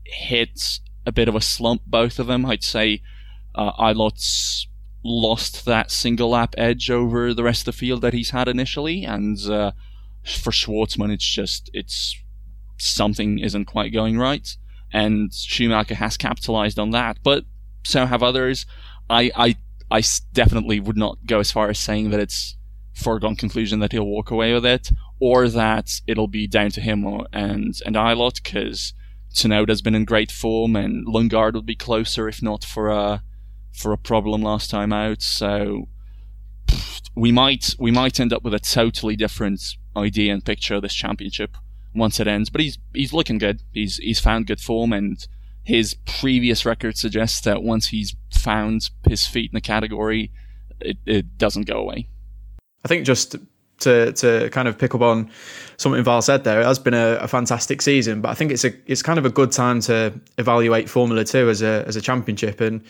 hit 0.05 0.79
a 1.05 1.11
bit 1.11 1.27
of 1.27 1.35
a 1.35 1.41
slump, 1.41 1.81
both 1.85 2.17
of 2.17 2.27
them, 2.27 2.45
I'd 2.45 2.63
say 2.63 3.01
uh, 3.55 3.71
Ilott's 3.77 4.67
lost 5.03 5.65
that 5.65 5.91
single 5.91 6.29
lap 6.29 6.55
edge 6.57 6.89
over 6.89 7.33
the 7.33 7.43
rest 7.43 7.61
of 7.61 7.65
the 7.73 7.77
field 7.77 8.01
that 8.01 8.13
he's 8.13 8.31
had 8.31 8.47
initially, 8.47 9.03
and 9.03 9.37
uh, 9.49 9.71
for 10.23 10.51
Shwartzman, 10.51 11.11
it's 11.11 11.25
just 11.25 11.69
it's 11.73 12.17
something 12.77 13.39
isn't 13.39 13.65
quite 13.65 13.93
going 13.93 14.17
right, 14.17 14.55
and 14.91 15.33
Schumacher 15.33 15.95
has 15.95 16.17
capitalized 16.17 16.79
on 16.79 16.91
that. 16.91 17.17
But 17.23 17.45
so 17.83 18.05
have 18.05 18.23
others. 18.23 18.65
I 19.09 19.31
I 19.35 19.55
I 19.91 20.03
definitely 20.33 20.79
would 20.79 20.97
not 20.97 21.25
go 21.25 21.39
as 21.39 21.51
far 21.51 21.69
as 21.69 21.79
saying 21.79 22.09
that 22.11 22.19
it's 22.19 22.57
foregone 22.93 23.35
conclusion 23.35 23.79
that 23.79 23.91
he'll 23.91 24.05
walk 24.05 24.31
away 24.31 24.53
with 24.53 24.65
it, 24.65 24.89
or 25.19 25.49
that 25.49 26.01
it'll 26.07 26.27
be 26.27 26.47
down 26.47 26.69
to 26.71 26.81
him 26.81 27.05
or, 27.05 27.27
and 27.33 27.75
and 27.85 27.95
Ilott, 27.95 28.41
because 28.43 28.93
Tsunoda's 29.33 29.81
been 29.81 29.95
in 29.95 30.05
great 30.05 30.31
form, 30.31 30.75
and 30.75 31.05
Lundgaard 31.05 31.53
would 31.53 31.65
be 31.65 31.75
closer 31.75 32.29
if 32.29 32.41
not 32.41 32.63
for 32.63 32.89
a 32.89 33.23
for 33.73 33.91
a 33.91 33.97
problem 33.97 34.41
last 34.41 34.69
time 34.69 34.93
out. 34.93 35.21
So 35.21 35.87
we 37.15 37.31
might 37.31 37.75
we 37.77 37.91
might 37.91 38.19
end 38.19 38.33
up 38.33 38.43
with 38.43 38.53
a 38.53 38.59
totally 38.59 39.15
different 39.15 39.61
idea 39.95 40.33
and 40.33 40.43
picture 40.43 40.75
of 40.75 40.81
this 40.81 40.93
championship 40.93 41.57
once 41.93 42.19
it 42.19 42.27
ends. 42.27 42.49
But 42.49 42.61
he's 42.61 42.77
he's 42.93 43.13
looking 43.13 43.37
good. 43.37 43.61
He's 43.71 43.97
he's 43.97 44.19
found 44.19 44.47
good 44.47 44.61
form, 44.61 44.93
and 44.93 45.25
his 45.63 45.95
previous 46.05 46.65
record 46.65 46.97
suggests 46.97 47.41
that 47.41 47.63
once 47.63 47.87
he's 47.87 48.15
found 48.31 48.89
his 49.07 49.25
feet 49.27 49.51
in 49.51 49.55
the 49.55 49.61
category, 49.61 50.31
it, 50.79 50.97
it 51.05 51.37
doesn't 51.37 51.67
go 51.67 51.77
away. 51.77 52.07
I 52.83 52.87
think 52.87 53.05
just 53.05 53.35
to 53.83 54.11
to 54.13 54.49
kind 54.49 54.67
of 54.67 54.77
pick 54.77 54.93
up 54.93 55.01
on 55.01 55.29
something 55.77 56.03
Val 56.03 56.21
said 56.21 56.43
there. 56.43 56.61
It 56.61 56.65
has 56.65 56.79
been 56.79 56.93
a, 56.93 57.17
a, 57.17 57.27
fantastic 57.27 57.81
season, 57.81 58.21
but 58.21 58.29
I 58.29 58.33
think 58.33 58.51
it's 58.51 58.63
a 58.63 58.73
it's 58.85 59.01
kind 59.01 59.19
of 59.19 59.25
a 59.25 59.29
good 59.29 59.51
time 59.51 59.79
to 59.81 60.13
evaluate 60.37 60.89
Formula 60.89 61.23
Two 61.23 61.49
as 61.49 61.61
a 61.61 61.83
as 61.87 61.95
a 61.95 62.01
championship. 62.01 62.61
And 62.61 62.83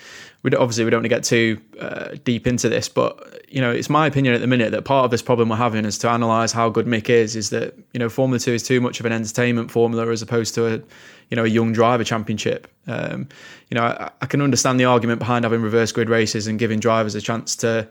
we 0.44 0.54
obviously 0.56 0.86
we 0.86 0.91
don't 0.91 1.00
want 1.00 1.06
to 1.06 1.10
get 1.10 1.24
too 1.24 1.60
uh, 1.80 2.16
deep 2.24 2.48
into 2.48 2.70
this, 2.70 2.89
but 2.89 3.41
you 3.50 3.62
know 3.62 3.72
it's 3.72 3.89
my 3.89 4.08
opinion 4.08 4.34
at 4.34 4.41
the 4.41 4.48
minute 4.48 4.72
that 4.72 4.84
part 4.84 5.06
of 5.06 5.12
this 5.12 5.22
problem 5.22 5.50
we're 5.50 5.56
having 5.56 5.86
is 5.86 5.98
to 6.00 6.14
analyse 6.14 6.52
how 6.52 6.70
good 6.70 6.86
Mick 6.86 7.10
is. 7.10 7.36
Is 7.36 7.50
that 7.50 7.78
you 7.94 8.00
know 8.00 8.10
Formula 8.10 8.39
Two 8.39 8.54
is 8.54 8.64
too 8.64 8.82
much 8.82 9.00
of 9.00 9.06
an 9.06 9.12
entertainment 9.12 9.72
formula 9.72 10.10
as 10.10 10.22
opposed 10.22 10.56
to 10.56 10.68
a 10.68 10.82
you 11.30 11.36
know 11.36 11.44
a 11.44 11.50
young 11.50 11.74
driver 11.74 12.04
championship. 12.04 12.68
Um, 12.88 13.28
you 13.70 13.76
know 13.76 13.84
I, 13.84 14.12
I 14.22 14.26
can 14.26 14.41
understand 14.41 14.80
the 14.80 14.86
argument 14.86 15.20
behind 15.20 15.46
having 15.46 15.62
reverse 15.62 15.91
grid 15.91 16.10
races 16.10 16.48
and 16.48 16.60
giving 16.60 16.80
drivers 16.80 17.16
a 17.16 17.22
chance 17.22 17.56
to 17.58 17.88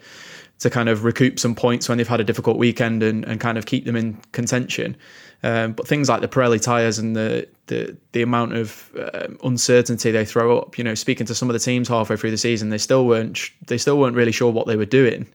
to 0.62 0.70
kind 0.70 0.88
of 0.88 1.02
recoup 1.04 1.40
some 1.40 1.56
points 1.56 1.88
when 1.88 1.98
they've 1.98 2.06
had 2.06 2.20
a 2.20 2.24
difficult 2.24 2.56
weekend 2.56 3.02
and, 3.02 3.24
and 3.24 3.40
kind 3.40 3.58
of 3.58 3.66
keep 3.66 3.84
them 3.84 3.96
in 3.96 4.16
contention. 4.30 4.96
Um, 5.42 5.72
but 5.72 5.88
things 5.88 6.08
like 6.08 6.20
the 6.20 6.28
Pirelli 6.28 6.62
tyres 6.62 7.00
and 7.00 7.16
the, 7.16 7.48
the 7.66 7.96
the 8.12 8.22
amount 8.22 8.54
of 8.54 8.90
uh, 8.96 9.26
uncertainty 9.42 10.12
they 10.12 10.24
throw 10.24 10.56
up, 10.56 10.78
you 10.78 10.84
know, 10.84 10.94
speaking 10.94 11.26
to 11.26 11.34
some 11.34 11.50
of 11.50 11.54
the 11.54 11.58
teams 11.58 11.88
halfway 11.88 12.16
through 12.16 12.30
the 12.30 12.36
season, 12.36 12.68
they 12.68 12.78
still 12.78 13.06
weren't 13.06 13.50
they 13.66 13.76
still 13.76 13.98
weren't 13.98 14.14
really 14.14 14.30
sure 14.30 14.52
what 14.52 14.68
they 14.68 14.76
were 14.76 14.86
doing. 14.86 15.26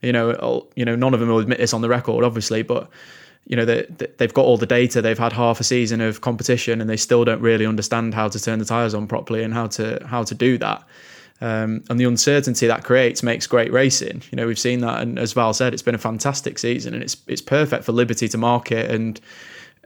You 0.00 0.12
know, 0.12 0.66
you 0.76 0.86
know, 0.86 0.96
none 0.96 1.12
of 1.12 1.20
them 1.20 1.28
will 1.28 1.40
admit 1.40 1.58
this 1.58 1.74
on 1.74 1.82
the 1.82 1.88
record, 1.90 2.24
obviously, 2.24 2.62
but 2.62 2.88
you 3.46 3.56
know 3.56 3.66
they, 3.66 3.86
they've 4.16 4.32
got 4.32 4.44
all 4.44 4.56
the 4.56 4.66
data 4.66 5.02
they've 5.02 5.18
had 5.18 5.32
half 5.32 5.60
a 5.60 5.64
season 5.64 6.00
of 6.00 6.20
competition 6.20 6.80
and 6.80 6.88
they 6.88 6.96
still 6.96 7.24
don't 7.24 7.40
really 7.40 7.66
understand 7.66 8.14
how 8.14 8.28
to 8.28 8.38
turn 8.38 8.58
the 8.58 8.64
tires 8.64 8.94
on 8.94 9.06
properly 9.06 9.42
and 9.42 9.52
how 9.52 9.66
to 9.66 10.00
how 10.06 10.22
to 10.22 10.34
do 10.34 10.56
that 10.58 10.84
um, 11.40 11.82
and 11.88 11.98
the 11.98 12.04
uncertainty 12.04 12.66
that 12.66 12.84
creates 12.84 13.22
makes 13.22 13.46
great 13.46 13.72
racing. 13.72 14.22
You 14.30 14.36
know, 14.36 14.46
we've 14.46 14.58
seen 14.58 14.80
that, 14.80 15.00
and 15.00 15.18
as 15.18 15.32
Val 15.32 15.54
said, 15.54 15.72
it's 15.72 15.82
been 15.82 15.94
a 15.94 15.98
fantastic 15.98 16.58
season, 16.58 16.92
and 16.94 17.02
it's 17.02 17.16
it's 17.26 17.40
perfect 17.40 17.84
for 17.84 17.92
Liberty 17.92 18.28
to 18.28 18.38
market 18.38 18.90
and 18.90 19.20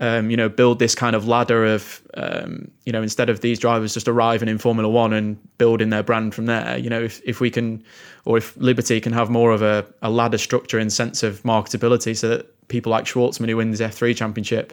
um, 0.01 0.31
you 0.31 0.37
know 0.37 0.49
build 0.49 0.81
this 0.81 0.95
kind 0.95 1.15
of 1.15 1.29
ladder 1.29 1.65
of 1.65 2.03
um, 2.15 2.71
you 2.85 2.93
know 2.93 3.03
instead 3.03 3.31
of 3.31 3.41
these 3.41 3.59
drivers 3.59 3.95
just 3.95 4.09
arriving 4.09 4.49
in 4.49 4.59
Formula 4.59 4.89
One 4.89 5.13
and 5.13 5.39
building 5.59 5.91
their 5.91 6.03
brand 6.03 6.35
from 6.35 6.47
there. 6.47 6.77
You 6.77 6.91
know, 6.91 7.01
if 7.01 7.21
if 7.25 7.41
we 7.41 7.51
can, 7.51 7.85
or 8.25 8.37
if 8.37 8.57
Liberty 8.57 9.01
can 9.01 9.13
have 9.13 9.31
more 9.31 9.53
of 9.53 9.63
a, 9.63 9.87
a 10.03 10.11
ladder 10.11 10.39
structure 10.39 10.79
in 10.79 10.91
sense 10.91 11.23
of 11.23 11.43
marketability, 11.43 12.17
so 12.17 12.29
that 12.31 12.69
people 12.69 12.91
like 12.91 13.05
Shwartzman 13.05 13.49
who 13.49 13.57
wins 13.57 13.79
the 13.79 13.85
F3 13.85 14.17
championship 14.17 14.73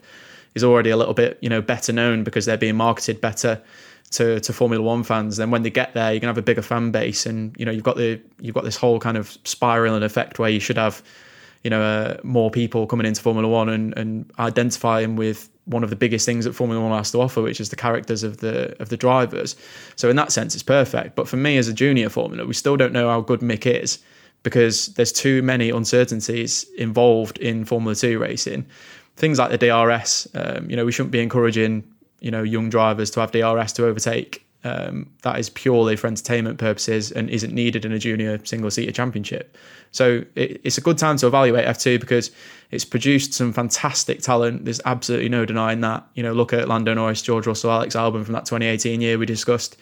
is 0.55 0.63
already 0.63 0.89
a 0.89 0.97
little 0.97 1.13
bit 1.13 1.38
you 1.41 1.49
know 1.49 1.61
better 1.61 1.93
known 1.93 2.23
because 2.23 2.45
they're 2.45 2.57
being 2.57 2.75
marketed 2.75 3.21
better 3.21 3.61
to, 4.12 4.39
to 4.39 4.54
Formula 4.54 4.84
One 4.84 5.04
fans. 5.04 5.38
Then 5.38 5.52
when 5.52 5.64
they 5.64 5.70
get 5.70 5.93
there, 5.93 6.12
you're 6.12 6.20
gonna 6.20 6.32
have 6.32 6.38
a 6.38 6.41
bigger 6.41 6.62
fan 6.62 6.91
base, 6.91 7.26
and 7.26 7.56
you 7.58 7.66
know 7.66 7.72
you've 7.72 7.84
got 7.84 7.97
the 7.97 8.20
you've 8.39 8.56
got 8.56 8.64
this 8.64 8.76
whole 8.76 8.99
kind 8.99 9.18
of 9.18 9.38
spiraling 9.43 10.04
effect 10.04 10.39
where 10.39 10.49
you 10.49 10.60
should 10.60 10.78
have 10.78 11.02
you 11.64 11.70
know 11.70 11.82
uh, 11.82 12.18
more 12.24 12.52
people 12.52 12.88
coming 12.88 13.06
into 13.06 13.22
Formula 13.22 13.47
One 13.47 13.70
and, 13.70 13.97
and 13.97 14.32
identifying 14.39 15.16
with 15.16 15.49
one 15.66 15.84
of 15.84 15.89
the 15.89 15.95
biggest 15.95 16.26
things 16.26 16.45
that 16.45 16.54
Formula 16.54 16.82
One 16.82 16.97
has 16.97 17.12
to 17.12 17.22
offer, 17.22 17.41
which 17.41 17.62
is 17.62 17.70
the 17.70 17.76
characters 17.76 18.24
of 18.24 18.38
the 18.38 18.76
of 18.82 18.89
the 18.89 18.97
drivers. 18.97 19.56
So 19.95 20.10
in 20.10 20.16
that 20.18 20.32
sense, 20.32 20.54
it's 20.54 20.64
perfect. 20.64 21.16
But 21.16 21.28
for 21.28 21.38
me 21.38 21.58
as 21.58 21.68
a 21.68 21.74
junior 21.74 22.10
Formula, 22.10 22.45
we 22.45 22.54
still 22.54 22.78
don't 22.78 22.93
know 22.93 23.10
how 23.10 23.22
good 23.22 23.41
Mick 23.41 23.66
is 23.66 23.99
because 24.43 24.88
there's 24.95 25.12
too 25.12 25.41
many 25.43 25.70
uncertainties 25.70 26.66
involved 26.78 27.38
in 27.38 27.66
Formula 27.66 27.95
Two 27.95 28.20
racing. 28.20 28.66
Things 29.18 29.38
like 29.38 29.52
the 29.52 29.58
DRS, 29.58 30.28
um, 30.34 30.70
you 30.70 30.76
know, 30.76 30.86
we 30.86 30.91
shouldn't 30.91 31.12
be 31.12 31.20
encouraging 31.20 31.84
you 32.22 32.32
know 32.32 32.43
young 32.43 32.69
drivers 32.69 33.11
to 33.11 33.19
have 33.19 33.32
DRS 33.32 33.74
to 33.74 33.86
overtake. 33.86 34.45
Um, 34.63 35.09
that 35.24 35.39
is 35.39 35.49
purely 35.49 35.95
for 35.95 36.05
entertainment 36.05 36.59
purposes 36.59 37.11
and 37.11 37.32
isn't 37.32 37.51
needed 37.51 37.84
in 37.84 37.91
a 37.91 37.97
junior 37.97 38.39
single 38.45 38.69
seater 38.69 38.91
championship. 38.91 39.57
So 39.89 40.24
it, 40.36 40.61
it's 40.63 40.78
a 40.78 40.82
good 40.82 40.99
time 40.99 41.17
to 41.17 41.28
evaluate 41.28 41.65
F2 41.65 41.99
because 41.99 42.30
it's 42.69 42.86
produced 42.86 43.34
some 43.34 43.53
fantastic 43.53 44.22
talent. 44.22 44.65
There's 44.65 44.80
absolutely 44.86 45.30
no 45.30 45.45
denying 45.45 45.82
that. 45.82 46.05
You 46.13 46.22
know, 46.22 46.34
look 46.34 46.53
at 46.53 46.67
Lando 46.67 46.93
Norris, 46.93 47.24
George 47.24 47.47
Russell, 47.47 47.72
Alex 47.72 47.95
Albon 47.95 48.24
from 48.24 48.34
that 48.34 48.45
2018 48.45 49.01
year 49.01 49.17
we 49.17 49.26
discussed. 49.26 49.78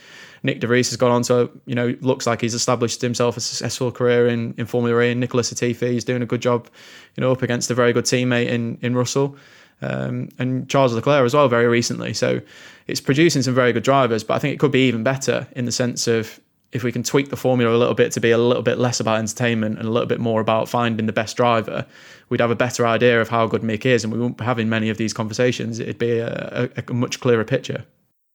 Nyck 0.46 0.62
de 0.62 0.68
Vries 0.68 0.90
has 0.90 0.96
gone 0.96 1.12
on 1.12 1.24
to, 1.24 1.52
you 1.66 1.76
know, 1.76 1.94
looks 2.00 2.26
like 2.26 2.40
he's 2.40 2.54
established 2.54 3.02
himself 3.02 3.36
a 3.36 3.42
successful 3.42 3.92
career 3.92 4.30
in, 4.30 4.54
in 4.58 4.66
Formula 4.66 5.02
E. 5.02 5.12
And 5.12 5.20
Nicholas 5.20 5.52
Latifi 5.52 5.98
is 5.98 6.06
doing 6.06 6.22
a 6.22 6.26
good 6.26 6.42
job, 6.42 6.70
you 7.18 7.22
know, 7.22 7.34
up 7.34 7.42
against 7.42 7.70
a 7.70 7.74
very 7.74 7.92
good 7.92 8.06
teammate 8.06 8.48
in, 8.48 8.78
in 8.82 8.96
Russell 8.96 9.36
um, 9.82 10.30
and 10.38 10.70
Charles 10.70 10.94
Leclerc 10.94 11.26
as 11.26 11.34
well 11.34 11.48
very 11.48 11.68
recently. 11.68 12.14
So 12.14 12.42
it's 12.88 13.02
producing 13.02 13.42
some 13.42 13.54
very 13.54 13.74
good 13.74 13.84
drivers, 13.84 14.24
but 14.24 14.34
I 14.36 14.40
think 14.40 14.54
it 14.54 14.60
could 14.60 14.72
be 14.72 14.88
even 14.88 15.04
better 15.04 15.48
in 15.56 15.66
the 15.66 15.72
sense 15.72 16.08
of 16.08 16.40
if 16.72 16.84
we 16.84 16.92
can 16.92 17.02
tweak 17.02 17.30
the 17.30 17.36
formula 17.36 17.76
a 17.76 17.78
little 17.78 17.96
bit 17.96 18.12
to 18.12 18.20
be 18.20 18.32
a 18.32 18.38
little 18.38 18.62
bit 18.62 18.78
less 18.78 19.00
about 19.00 19.18
entertainment 19.18 19.80
and 19.80 19.88
a 19.88 19.92
little 19.92 20.08
bit 20.08 20.20
more 20.20 20.40
about 20.40 20.70
finding 20.70 21.08
the 21.08 21.14
best 21.14 21.36
driver, 21.36 21.86
we'd 22.30 22.40
have 22.40 22.52
a 22.52 22.56
better 22.56 22.86
idea 22.86 23.20
of 23.22 23.30
how 23.30 23.48
good 23.48 23.62
Mick 23.62 23.86
is, 23.86 24.04
and 24.04 24.14
we 24.14 24.20
won't 24.20 24.38
be 24.38 24.46
having 24.46 24.70
many 24.70 24.90
of 24.90 24.98
these 24.98 25.14
conversations. 25.14 25.80
It'd 25.80 25.98
be 25.98 26.20
a, 26.20 26.70
a, 26.76 26.84
a 26.88 26.94
much 26.94 27.20
clearer 27.20 27.44
picture. 27.44 27.86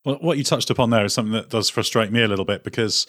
Well, 0.03 0.17
what 0.19 0.37
you 0.37 0.43
touched 0.43 0.69
upon 0.69 0.89
there 0.89 1.05
is 1.05 1.13
something 1.13 1.33
that 1.33 1.49
does 1.49 1.69
frustrate 1.69 2.11
me 2.11 2.21
a 2.21 2.27
little 2.27 2.45
bit 2.45 2.63
because 2.63 3.07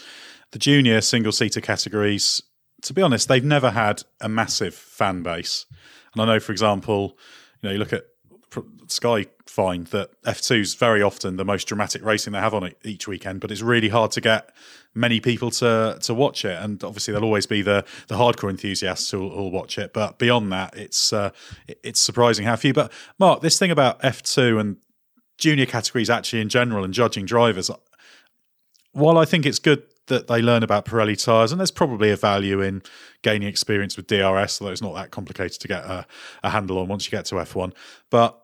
the 0.52 0.58
junior 0.58 1.00
single 1.00 1.32
seater 1.32 1.60
categories, 1.60 2.42
to 2.82 2.94
be 2.94 3.02
honest, 3.02 3.28
they've 3.28 3.44
never 3.44 3.70
had 3.70 4.04
a 4.20 4.28
massive 4.28 4.74
fan 4.74 5.22
base. 5.22 5.66
And 6.14 6.22
I 6.22 6.26
know, 6.26 6.40
for 6.40 6.52
example, 6.52 7.18
you 7.60 7.68
know, 7.68 7.72
you 7.72 7.78
look 7.78 7.92
at 7.92 8.04
Sky 8.88 9.26
find 9.46 9.86
that 9.88 10.10
F2 10.22 10.60
is 10.60 10.74
very 10.74 11.02
often 11.02 11.36
the 11.36 11.44
most 11.44 11.66
dramatic 11.66 12.04
racing 12.04 12.32
they 12.32 12.38
have 12.38 12.54
on 12.54 12.64
it 12.64 12.78
each 12.84 13.08
weekend, 13.08 13.40
but 13.40 13.50
it's 13.50 13.62
really 13.62 13.88
hard 13.88 14.10
to 14.12 14.20
get 14.20 14.50
many 14.94 15.20
people 15.20 15.50
to 15.50 15.98
to 16.00 16.14
watch 16.14 16.44
it. 16.44 16.60
And 16.60 16.82
obviously, 16.84 17.12
there'll 17.12 17.26
always 17.26 17.46
be 17.46 17.62
the 17.62 17.84
the 18.08 18.16
hardcore 18.16 18.50
enthusiasts 18.50 19.10
who'll, 19.10 19.50
watch 19.50 19.78
it. 19.78 19.92
But 19.92 20.18
beyond 20.18 20.52
that, 20.52 20.76
it's 20.76 21.12
uh, 21.12 21.30
it's 21.66 22.00
surprising 22.00 22.44
how 22.46 22.56
few. 22.56 22.72
But 22.72 22.92
Mark, 23.18 23.40
this 23.40 23.58
thing 23.58 23.70
about 23.70 24.00
F2 24.02 24.60
and 24.60 24.76
junior 25.38 25.66
categories 25.66 26.10
actually 26.10 26.40
in 26.40 26.48
general 26.48 26.84
and 26.84 26.92
judging 26.92 27.26
drivers, 27.26 27.70
while 28.92 29.18
I 29.18 29.24
think 29.24 29.46
it's 29.46 29.58
good 29.58 29.82
that 30.06 30.28
they 30.28 30.40
learn 30.40 30.62
about 30.62 30.84
Pirelli 30.84 31.22
tyres, 31.22 31.52
and 31.52 31.60
there's 31.60 31.70
probably 31.70 32.10
a 32.10 32.16
value 32.16 32.60
in 32.60 32.82
gaining 33.22 33.48
experience 33.48 33.96
with 33.96 34.06
DRS, 34.06 34.60
although 34.60 34.72
it's 34.72 34.82
not 34.82 34.94
that 34.94 35.10
complicated 35.10 35.60
to 35.60 35.68
get 35.68 35.84
a, 35.84 36.06
a 36.44 36.50
handle 36.50 36.78
on 36.78 36.88
once 36.88 37.06
you 37.06 37.10
get 37.10 37.24
to 37.26 37.36
F1. 37.36 37.72
But 38.10 38.40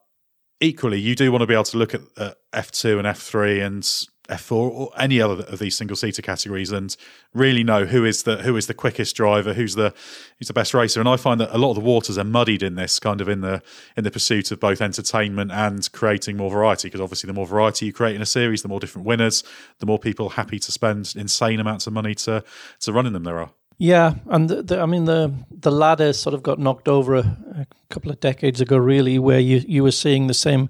equally, 0.63 1.01
you 1.01 1.15
do 1.15 1.31
want 1.31 1.43
to 1.43 1.47
be 1.47 1.55
able 1.55 1.65
to 1.65 1.77
look 1.77 1.95
at 1.95 2.01
uh, 2.17 2.33
F2 2.55 2.99
and 2.99 3.07
F3 3.07 3.67
and 3.67 3.83
F4 4.29 4.53
or 4.53 4.91
any 4.97 5.21
other 5.21 5.43
of 5.45 5.59
these 5.59 5.77
single 5.77 5.97
seater 5.97 6.23
categories 6.23 6.71
and 6.71 6.97
really 7.35 7.65
know 7.65 7.85
who 7.85 8.05
is 8.05 8.23
the 8.23 8.39
who 8.39 8.57
is 8.57 8.69
the 8.69 8.75
quickest 8.75 9.17
driver, 9.17 9.53
who's 9.53 9.75
the 9.75 9.93
who's 10.39 10.47
the 10.47 10.55
best 10.55 10.73
racer. 10.73 11.01
And 11.01 11.09
I 11.09 11.17
find 11.17 11.41
that 11.41 11.55
a 11.55 11.59
lot 11.59 11.71
of 11.71 11.77
the 11.77 11.83
waters 11.83 12.17
are 12.17 12.25
muddied 12.25 12.63
in 12.63 12.77
this 12.77 13.01
kind 13.01 13.21
of 13.21 13.29
in 13.29 13.41
the 13.41 13.63
in 13.97 14.05
the 14.05 14.11
pursuit 14.11 14.53
of 14.53 14.61
both 14.61 14.81
entertainment 14.81 15.51
and 15.51 15.91
creating 15.93 16.37
more 16.37 16.51
variety. 16.51 16.89
Because 16.89 17.01
obviously, 17.01 17.27
the 17.27 17.35
more 17.35 17.47
variety 17.47 17.87
you 17.87 17.93
create 17.93 18.15
in 18.15 18.23
a 18.23 18.27
series, 18.27 18.63
the 18.63 18.69
more 18.69 18.81
different 18.81 19.07
winners, 19.07 19.43
the 19.81 19.87
more 19.87 19.99
people 19.99 20.31
happy 20.31 20.61
to 20.61 20.73
spend 20.73 21.15
insane 21.17 21.59
amounts 21.59 21.87
of 21.87 21.93
money 21.93 22.15
to 22.15 22.45
to 22.81 22.93
run 22.93 23.07
in 23.07 23.13
them 23.13 23.25
there 23.25 23.41
are. 23.41 23.51
Yeah, 23.79 24.15
and 24.27 24.49
the, 24.49 24.63
the, 24.63 24.81
I 24.81 24.87
mean 24.87 25.05
the 25.07 25.33
the 25.51 25.71
ladder 25.71 26.13
sort 26.13 26.35
of 26.35 26.43
got 26.43 26.59
knocked 26.59 26.89
over 26.89 27.15
a, 27.15 27.21
a, 27.57 27.67
couple 27.91 28.11
of 28.11 28.21
decades 28.21 28.61
ago, 28.61 28.77
really, 28.77 29.19
where 29.19 29.41
you 29.41 29.63
you 29.67 29.83
were 29.83 29.93
seeing 29.93 30.27
the 30.27 30.35
same 30.35 30.69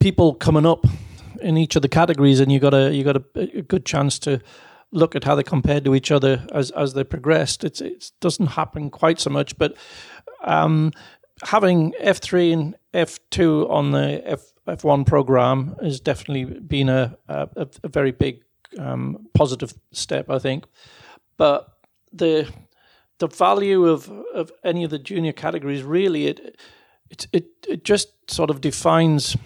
people 0.00 0.34
coming 0.34 0.66
up 0.66 0.84
in 1.40 1.56
each 1.56 1.76
of 1.76 1.82
the 1.82 1.88
categories, 1.88 2.40
and 2.40 2.50
you 2.50 2.58
got 2.58 2.74
a 2.74 2.94
you 2.94 3.04
got 3.04 3.16
a, 3.16 3.58
a 3.58 3.62
good 3.62 3.84
chance 3.84 4.18
to 4.20 4.40
look 4.90 5.16
at 5.16 5.24
how 5.24 5.34
they 5.34 5.42
compared 5.42 5.84
to 5.84 5.94
each 5.94 6.10
other 6.10 6.46
as 6.52 6.70
as 6.72 6.94
they 6.94 7.04
progressed. 7.04 7.64
It's 7.64 7.80
it 7.80 8.10
doesn't 8.20 8.48
happen 8.48 8.90
quite 8.90 9.20
so 9.20 9.30
much, 9.30 9.56
but 9.58 9.76
um, 10.44 10.92
having 11.44 11.94
F 11.98 12.18
three 12.18 12.52
and 12.52 12.76
F 12.94 13.18
two 13.30 13.68
on 13.70 13.92
the 13.92 14.22
F 14.24 14.52
F 14.66 14.84
one 14.84 15.04
program 15.04 15.76
has 15.82 16.00
definitely 16.00 16.44
been 16.44 16.88
a 16.88 17.16
a, 17.28 17.68
a 17.82 17.88
very 17.88 18.12
big 18.12 18.42
um, 18.78 19.26
positive 19.34 19.74
step, 19.92 20.30
I 20.30 20.38
think. 20.38 20.66
But 21.36 21.71
the 22.12 22.48
the 23.18 23.28
value 23.28 23.86
of, 23.86 24.10
of 24.34 24.50
any 24.64 24.82
of 24.84 24.90
the 24.90 24.98
junior 24.98 25.32
categories 25.32 25.82
really 25.82 26.26
it 26.26 26.56
it 27.10 27.26
it, 27.32 27.46
it 27.68 27.84
just 27.84 28.08
sort 28.30 28.50
of 28.50 28.60
defines 28.60 29.36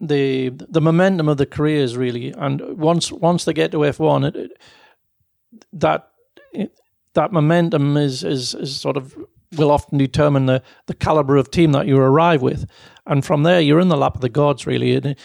the 0.00 0.50
the 0.50 0.80
momentum 0.80 1.28
of 1.28 1.36
the 1.36 1.46
careers 1.46 1.96
really. 1.96 2.32
And 2.32 2.60
once 2.78 3.10
once 3.10 3.44
they 3.44 3.52
get 3.52 3.70
to 3.72 3.78
F1 3.78 4.28
it, 4.28 4.36
it, 4.36 4.62
that 5.72 6.10
it, 6.52 6.72
that 7.14 7.32
momentum 7.32 7.96
is, 7.96 8.22
is 8.22 8.54
is 8.54 8.76
sort 8.76 8.96
of 8.96 9.16
will 9.56 9.70
often 9.70 9.98
determine 9.98 10.46
the 10.46 10.62
the 10.86 10.94
caliber 10.94 11.36
of 11.36 11.50
team 11.50 11.72
that 11.72 11.86
you 11.86 11.98
arrive 11.98 12.42
with. 12.42 12.66
And 13.06 13.24
from 13.24 13.42
there 13.42 13.60
you're 13.60 13.80
in 13.80 13.88
the 13.88 13.96
lap 13.96 14.14
of 14.14 14.20
the 14.20 14.28
gods 14.28 14.66
really. 14.66 14.96
And 14.96 15.16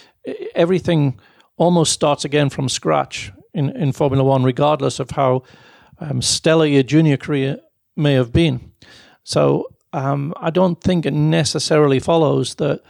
everything 0.55 1.19
almost 1.57 1.91
starts 1.91 2.23
again 2.23 2.49
from 2.49 2.69
scratch 2.69 3.31
in, 3.53 3.75
in 3.75 3.91
Formula 3.91 4.23
One, 4.23 4.43
regardless 4.43 4.99
of 4.99 5.11
how 5.11 5.43
um, 6.01 6.21
stellar 6.21 6.65
your 6.65 6.83
junior 6.83 7.15
career 7.15 7.59
may 7.95 8.13
have 8.13 8.33
been. 8.33 8.73
So 9.23 9.67
um, 9.93 10.33
I 10.37 10.49
don't 10.49 10.81
think 10.81 11.05
it 11.05 11.13
necessarily 11.13 11.99
follows 11.99 12.55
that 12.55 12.81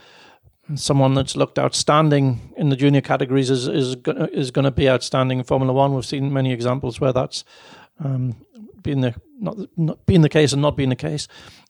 someone 0.76 1.14
that's 1.14 1.36
looked 1.36 1.60
outstanding 1.60 2.54
in 2.56 2.70
the 2.70 2.76
junior 2.76 3.02
categories 3.02 3.50
is 3.50 3.68
is 3.68 3.96
is 4.32 4.52
going 4.52 4.66
to 4.66 4.72
be 4.72 4.90
outstanding 4.90 5.40
in 5.40 5.44
Formula 5.44 5.74
One. 5.74 5.94
We've 5.94 6.06
seen 6.06 6.32
many 6.34 6.54
examples 6.54 7.02
where 7.02 7.12
that's 7.14 7.44
um, 8.00 8.36
been 8.82 9.02
the 9.02 9.16
not, 9.40 9.58
not 9.76 10.06
being 10.06 10.22
the 10.22 10.30
case 10.30 10.54
and 10.54 10.62
not 10.62 10.78
being 10.78 10.90
the 10.90 10.96
case. 10.96 11.28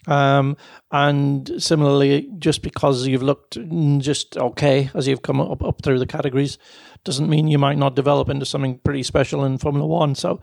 Um, 0.07 0.57
and 0.91 1.49
similarly, 1.61 2.29
just 2.37 2.61
because 2.61 3.07
you've 3.07 3.23
looked 3.23 3.57
just 3.99 4.37
okay 4.37 4.89
as 4.93 5.07
you've 5.07 5.21
come 5.21 5.39
up, 5.39 5.63
up 5.63 5.81
through 5.81 5.99
the 5.99 6.07
categories, 6.07 6.57
doesn't 7.03 7.29
mean 7.29 7.47
you 7.47 7.57
might 7.57 7.77
not 7.77 7.95
develop 7.95 8.29
into 8.29 8.45
something 8.45 8.79
pretty 8.79 9.03
special 9.03 9.43
in 9.45 9.57
Formula 9.57 9.87
One. 9.87 10.15
So 10.15 10.39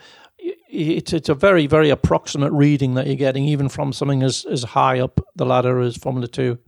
it's 0.71 1.13
it's 1.13 1.29
a 1.29 1.35
very 1.35 1.67
very 1.67 1.91
approximate 1.91 2.53
reading 2.53 2.95
that 2.95 3.07
you're 3.07 3.17
getting, 3.17 3.45
even 3.45 3.69
from 3.69 3.93
something 3.93 4.23
as 4.23 4.45
as 4.45 4.63
high 4.63 5.01
up 5.01 5.21
the 5.37 5.47
ladder 5.47 5.81
as 5.81 5.97
Formula 5.97 6.29
Two. 6.29 6.59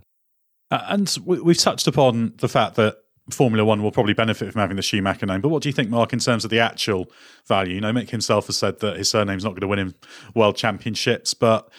Uh, 0.70 0.84
and 0.88 1.16
we've 1.24 1.58
touched 1.58 1.86
upon 1.86 2.32
the 2.38 2.48
fact 2.48 2.76
that 2.76 2.96
Formula 3.30 3.64
One 3.64 3.82
will 3.82 3.92
probably 3.92 4.14
benefit 4.14 4.52
from 4.52 4.60
having 4.60 4.76
the 4.76 4.82
Schumacher 4.82 5.26
name. 5.26 5.40
But 5.40 5.48
what 5.48 5.62
do 5.62 5.68
you 5.68 5.72
think, 5.72 5.90
Mark, 5.90 6.12
in 6.12 6.18
terms 6.18 6.44
of 6.44 6.50
the 6.50 6.60
actual 6.60 7.10
value? 7.46 7.74
You 7.74 7.80
know, 7.80 7.92
Mick 7.92 8.10
himself 8.10 8.46
has 8.46 8.56
said 8.56 8.80
that 8.80 8.96
his 8.96 9.10
surname's 9.10 9.44
not 9.44 9.50
going 9.50 9.62
to 9.62 9.68
win 9.68 9.78
him 9.78 9.94
world 10.34 10.56
championships, 10.56 11.34
but 11.34 11.70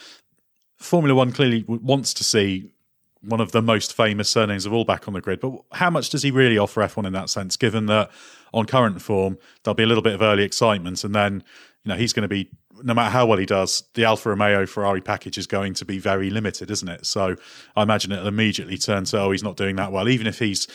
Formula 0.78 1.16
One 1.16 1.32
clearly 1.32 1.64
wants 1.68 2.14
to 2.16 2.24
see 2.24 2.72
one 3.22 3.40
of 3.40 3.52
the 3.52 3.62
most 3.62 3.96
famous 3.96 4.30
surnames 4.30 4.66
of 4.66 4.74
all 4.74 4.84
back 4.84 5.08
on 5.08 5.14
the 5.14 5.22
grid. 5.22 5.40
But 5.40 5.54
how 5.74 5.90
much 5.90 6.10
does 6.10 6.24
he 6.24 6.32
really 6.32 6.58
offer 6.58 6.82
F1 6.82 7.06
in 7.06 7.14
that 7.14 7.30
sense, 7.30 7.56
given 7.56 7.86
that 7.86 8.10
on 8.52 8.66
current 8.66 9.02
form, 9.02 9.38
there'll 9.64 9.76
be 9.76 9.84
a 9.84 9.88
little 9.88 10.02
bit 10.02 10.16
of 10.16 10.22
early 10.22 10.44
excitement 10.44 11.04
and 11.04 11.14
then 11.14 11.44
you 11.84 11.90
know 11.90 11.96
he's 11.96 12.14
going 12.14 12.24
to 12.24 12.28
be 12.28 12.50
no 12.84 12.94
matter 12.94 13.12
how 13.12 13.26
well 13.26 13.38
he 13.38 13.46
does, 13.46 13.84
the 13.94 14.06
Alfa 14.06 14.30
Romeo 14.30 14.66
Ferrari 14.66 15.02
package 15.02 15.38
is 15.38 15.48
going 15.48 15.74
to 15.76 15.86
be 15.86 16.00
very 16.00 16.30
limited, 16.30 16.72
isn't 16.72 16.90
it? 16.90 17.06
So 17.06 17.36
I 17.76 17.84
imagine 17.84 18.12
it'll 18.12 18.28
immediately 18.28 18.78
turn 18.78 19.06
to 19.06 19.20
oh 19.20 19.32
he's 19.32 19.44
not 19.44 19.58
doing 19.58 19.76
that 19.78 19.92
well, 19.92 20.10
even 20.10 20.28
if 20.28 20.40
he's 20.40 20.68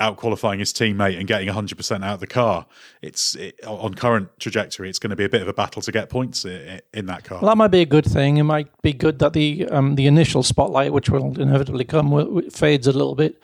out 0.00 0.16
qualifying 0.16 0.58
his 0.60 0.72
teammate 0.72 1.18
and 1.18 1.26
getting 1.26 1.48
100% 1.48 2.04
out 2.04 2.14
of 2.14 2.20
the 2.20 2.26
car. 2.26 2.66
It's 3.02 3.34
it, 3.34 3.58
on 3.66 3.94
current 3.94 4.28
trajectory, 4.38 4.88
it's 4.88 4.98
going 4.98 5.10
to 5.10 5.16
be 5.16 5.24
a 5.24 5.28
bit 5.28 5.42
of 5.42 5.48
a 5.48 5.52
battle 5.52 5.82
to 5.82 5.92
get 5.92 6.08
points 6.08 6.44
in, 6.44 6.80
in 6.94 7.06
that 7.06 7.24
car. 7.24 7.40
Well, 7.40 7.50
that 7.50 7.56
might 7.56 7.68
be 7.68 7.80
a 7.80 7.86
good 7.86 8.04
thing. 8.04 8.36
It 8.36 8.44
might 8.44 8.68
be 8.82 8.92
good 8.92 9.18
that 9.18 9.32
the 9.32 9.66
um, 9.70 9.96
the 9.96 10.06
initial 10.06 10.42
spotlight, 10.42 10.92
which 10.92 11.10
will 11.10 11.38
inevitably 11.40 11.84
come, 11.84 12.42
fades 12.50 12.86
a 12.86 12.92
little 12.92 13.14
bit. 13.14 13.42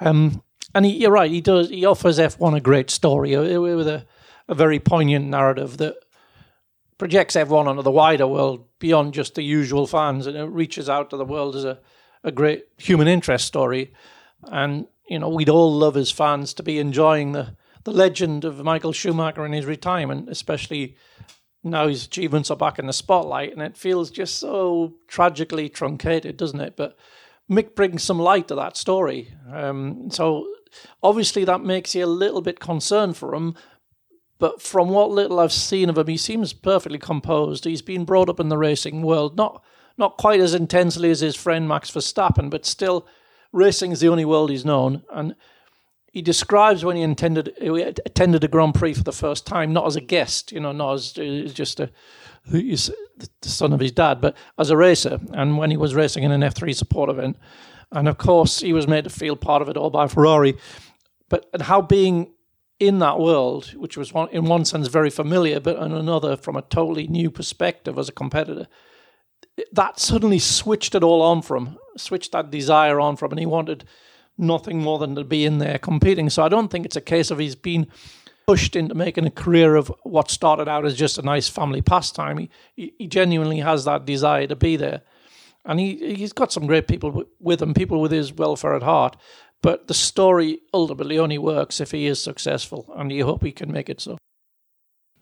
Um, 0.00 0.42
and 0.74 0.84
he, 0.84 0.92
you're 0.92 1.10
right, 1.10 1.30
he 1.30 1.40
does. 1.40 1.70
He 1.70 1.84
offers 1.84 2.18
F1 2.18 2.56
a 2.56 2.60
great 2.60 2.90
story 2.90 3.34
uh, 3.34 3.60
with 3.60 3.88
a, 3.88 4.06
a 4.48 4.54
very 4.54 4.78
poignant 4.78 5.26
narrative 5.26 5.78
that 5.78 5.96
projects 6.98 7.36
everyone 7.36 7.68
onto 7.68 7.82
the 7.82 7.90
wider 7.90 8.26
world 8.26 8.66
beyond 8.78 9.14
just 9.14 9.34
the 9.34 9.42
usual 9.42 9.86
fans, 9.86 10.26
and 10.26 10.36
it 10.36 10.44
reaches 10.44 10.88
out 10.88 11.10
to 11.10 11.16
the 11.16 11.24
world 11.24 11.56
as 11.56 11.64
a, 11.64 11.78
a 12.24 12.32
great 12.32 12.66
human 12.78 13.08
interest 13.08 13.46
story. 13.46 13.92
And 14.44 14.86
you 15.08 15.18
know, 15.18 15.28
we'd 15.28 15.48
all 15.48 15.72
love 15.72 15.96
as 15.96 16.10
fans 16.10 16.54
to 16.54 16.62
be 16.62 16.78
enjoying 16.78 17.32
the 17.32 17.56
the 17.84 17.92
legend 17.92 18.44
of 18.44 18.64
Michael 18.64 18.92
Schumacher 18.92 19.46
in 19.46 19.52
his 19.52 19.64
retirement, 19.64 20.28
especially 20.28 20.96
now 21.62 21.86
his 21.86 22.04
achievements 22.04 22.50
are 22.50 22.56
back 22.56 22.80
in 22.80 22.86
the 22.86 22.92
spotlight, 22.92 23.52
and 23.52 23.62
it 23.62 23.76
feels 23.76 24.10
just 24.10 24.38
so 24.38 24.94
tragically 25.06 25.68
truncated, 25.68 26.36
doesn't 26.36 26.60
it? 26.60 26.76
But 26.76 26.96
Mick 27.48 27.76
brings 27.76 28.02
some 28.02 28.18
light 28.18 28.48
to 28.48 28.56
that 28.56 28.76
story. 28.76 29.32
Um, 29.52 30.10
so 30.10 30.48
obviously 31.00 31.44
that 31.44 31.60
makes 31.60 31.94
you 31.94 32.04
a 32.04 32.06
little 32.06 32.42
bit 32.42 32.58
concerned 32.58 33.16
for 33.16 33.34
him, 33.34 33.54
but 34.38 34.60
from 34.60 34.90
what 34.90 35.10
little 35.10 35.40
I've 35.40 35.52
seen 35.52 35.88
of 35.88 35.98
him, 35.98 36.06
he 36.06 36.16
seems 36.16 36.52
perfectly 36.52 36.98
composed. 36.98 37.64
He's 37.64 37.82
been 37.82 38.04
brought 38.04 38.28
up 38.28 38.40
in 38.40 38.48
the 38.48 38.58
racing 38.58 39.02
world, 39.02 39.36
not 39.36 39.62
not 39.98 40.16
quite 40.18 40.40
as 40.40 40.54
intensely 40.54 41.10
as 41.10 41.20
his 41.20 41.36
friend 41.36 41.66
Max 41.66 41.90
Verstappen, 41.90 42.50
but 42.50 42.66
still, 42.66 43.06
racing 43.52 43.92
is 43.92 44.00
the 44.00 44.08
only 44.08 44.24
world 44.24 44.50
he's 44.50 44.64
known. 44.64 45.02
And 45.10 45.34
he 46.12 46.22
describes 46.22 46.84
when 46.84 46.96
he 46.96 47.02
intended 47.02 47.54
he 47.60 47.68
attended 47.80 48.44
a 48.44 48.48
Grand 48.48 48.74
Prix 48.74 48.94
for 48.94 49.04
the 49.04 49.12
first 49.12 49.46
time, 49.46 49.72
not 49.72 49.86
as 49.86 49.96
a 49.96 50.00
guest, 50.00 50.52
you 50.52 50.60
know, 50.60 50.72
not 50.72 50.94
as 50.94 51.12
just 51.52 51.80
a 51.80 51.90
the 52.48 52.94
son 53.42 53.72
of 53.72 53.80
his 53.80 53.92
dad, 53.92 54.20
but 54.20 54.36
as 54.58 54.70
a 54.70 54.76
racer. 54.76 55.18
And 55.32 55.58
when 55.58 55.70
he 55.70 55.76
was 55.76 55.94
racing 55.94 56.22
in 56.22 56.30
an 56.30 56.42
F3 56.42 56.74
support 56.74 57.10
event, 57.10 57.36
and 57.90 58.08
of 58.08 58.18
course 58.18 58.60
he 58.60 58.72
was 58.72 58.86
made 58.86 59.04
to 59.04 59.10
feel 59.10 59.36
part 59.36 59.62
of 59.62 59.68
it 59.68 59.76
all 59.76 59.90
by 59.90 60.06
Ferrari. 60.06 60.56
But 61.28 61.46
and 61.52 61.62
how 61.62 61.82
being 61.82 62.32
in 62.78 62.98
that 62.98 63.18
world, 63.18 63.74
which 63.74 63.96
was 63.96 64.12
one, 64.12 64.28
in 64.30 64.44
one 64.44 64.64
sense 64.64 64.88
very 64.88 65.10
familiar, 65.10 65.60
but 65.60 65.76
in 65.78 65.92
another 65.92 66.36
from 66.36 66.56
a 66.56 66.62
totally 66.62 67.06
new 67.06 67.30
perspective 67.30 67.98
as 67.98 68.08
a 68.08 68.12
competitor, 68.12 68.66
that 69.72 69.98
suddenly 69.98 70.38
switched 70.38 70.94
it 70.94 71.02
all 71.02 71.22
on 71.22 71.42
from, 71.42 71.78
switched 71.96 72.32
that 72.32 72.50
desire 72.50 73.00
on 73.00 73.16
from, 73.16 73.30
and 73.30 73.40
he 73.40 73.46
wanted 73.46 73.84
nothing 74.36 74.82
more 74.82 74.98
than 74.98 75.14
to 75.14 75.24
be 75.24 75.44
in 75.46 75.58
there 75.58 75.78
competing. 75.78 76.28
So 76.28 76.42
I 76.42 76.48
don't 76.48 76.68
think 76.68 76.84
it's 76.84 76.96
a 76.96 77.00
case 77.00 77.30
of 77.30 77.38
he's 77.38 77.56
been 77.56 77.86
pushed 78.46 78.76
into 78.76 78.94
making 78.94 79.26
a 79.26 79.30
career 79.30 79.74
of 79.74 79.90
what 80.02 80.30
started 80.30 80.68
out 80.68 80.84
as 80.84 80.94
just 80.94 81.18
a 81.18 81.22
nice 81.22 81.48
family 81.48 81.82
pastime. 81.82 82.48
He, 82.76 82.92
he 82.98 83.06
genuinely 83.08 83.60
has 83.60 83.84
that 83.86 84.04
desire 84.04 84.46
to 84.46 84.56
be 84.56 84.76
there. 84.76 85.02
And 85.64 85.80
he, 85.80 86.14
he's 86.14 86.32
got 86.32 86.52
some 86.52 86.66
great 86.66 86.86
people 86.86 87.24
with 87.40 87.60
him, 87.60 87.74
people 87.74 88.00
with 88.00 88.12
his 88.12 88.32
welfare 88.32 88.76
at 88.76 88.84
heart. 88.84 89.16
But 89.62 89.88
the 89.88 89.94
story 89.94 90.60
ultimately 90.72 91.18
only 91.18 91.38
works 91.38 91.80
if 91.80 91.90
he 91.90 92.06
is 92.06 92.22
successful, 92.22 92.92
and 92.96 93.10
you 93.10 93.24
hope 93.24 93.42
he 93.42 93.52
can 93.52 93.72
make 93.72 93.88
it 93.88 94.00
so. 94.00 94.18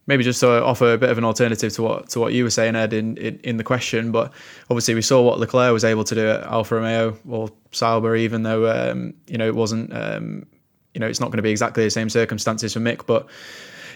Maybe 0.07 0.22
just 0.22 0.41
to 0.41 0.62
offer 0.62 0.93
a 0.93 0.99
bit 0.99 1.09
of 1.09 1.16
an 1.16 1.24
alternative 1.24 1.72
to 1.74 1.82
what 1.82 2.11
to 2.11 2.20
what 2.20 2.35
you 2.35 2.45
were 2.45 2.51
saying, 2.51 2.76
Edd, 2.76 2.93
in, 2.93 3.16
in, 3.16 3.39
in 3.39 3.57
the 3.57 3.64
question. 3.64 4.12
But 4.12 4.32
obviously, 4.68 4.95
we 4.95 5.01
saw 5.01 5.22
what 5.22 5.39
Leclerc 5.39 5.72
was 5.72 5.85
able 5.85 6.05
to 6.05 6.14
do 6.14 6.28
at 6.28 6.43
Alfa 6.43 6.74
Romeo 6.74 7.16
or 7.26 7.49
Sauber, 7.72 8.14
even 8.14 8.43
though 8.43 8.70
um, 8.70 9.14
you 9.26 9.39
know 9.39 9.47
it 9.47 9.55
wasn't, 9.55 9.97
um, 9.97 10.45
you 10.93 11.01
know, 11.01 11.07
it's 11.07 11.20
not 11.20 11.26
going 11.26 11.39
to 11.39 11.43
be 11.43 11.51
exactly 11.51 11.85
the 11.85 11.91
same 11.91 12.11
circumstances 12.11 12.74
for 12.74 12.80
Mick. 12.80 13.07
But 13.07 13.26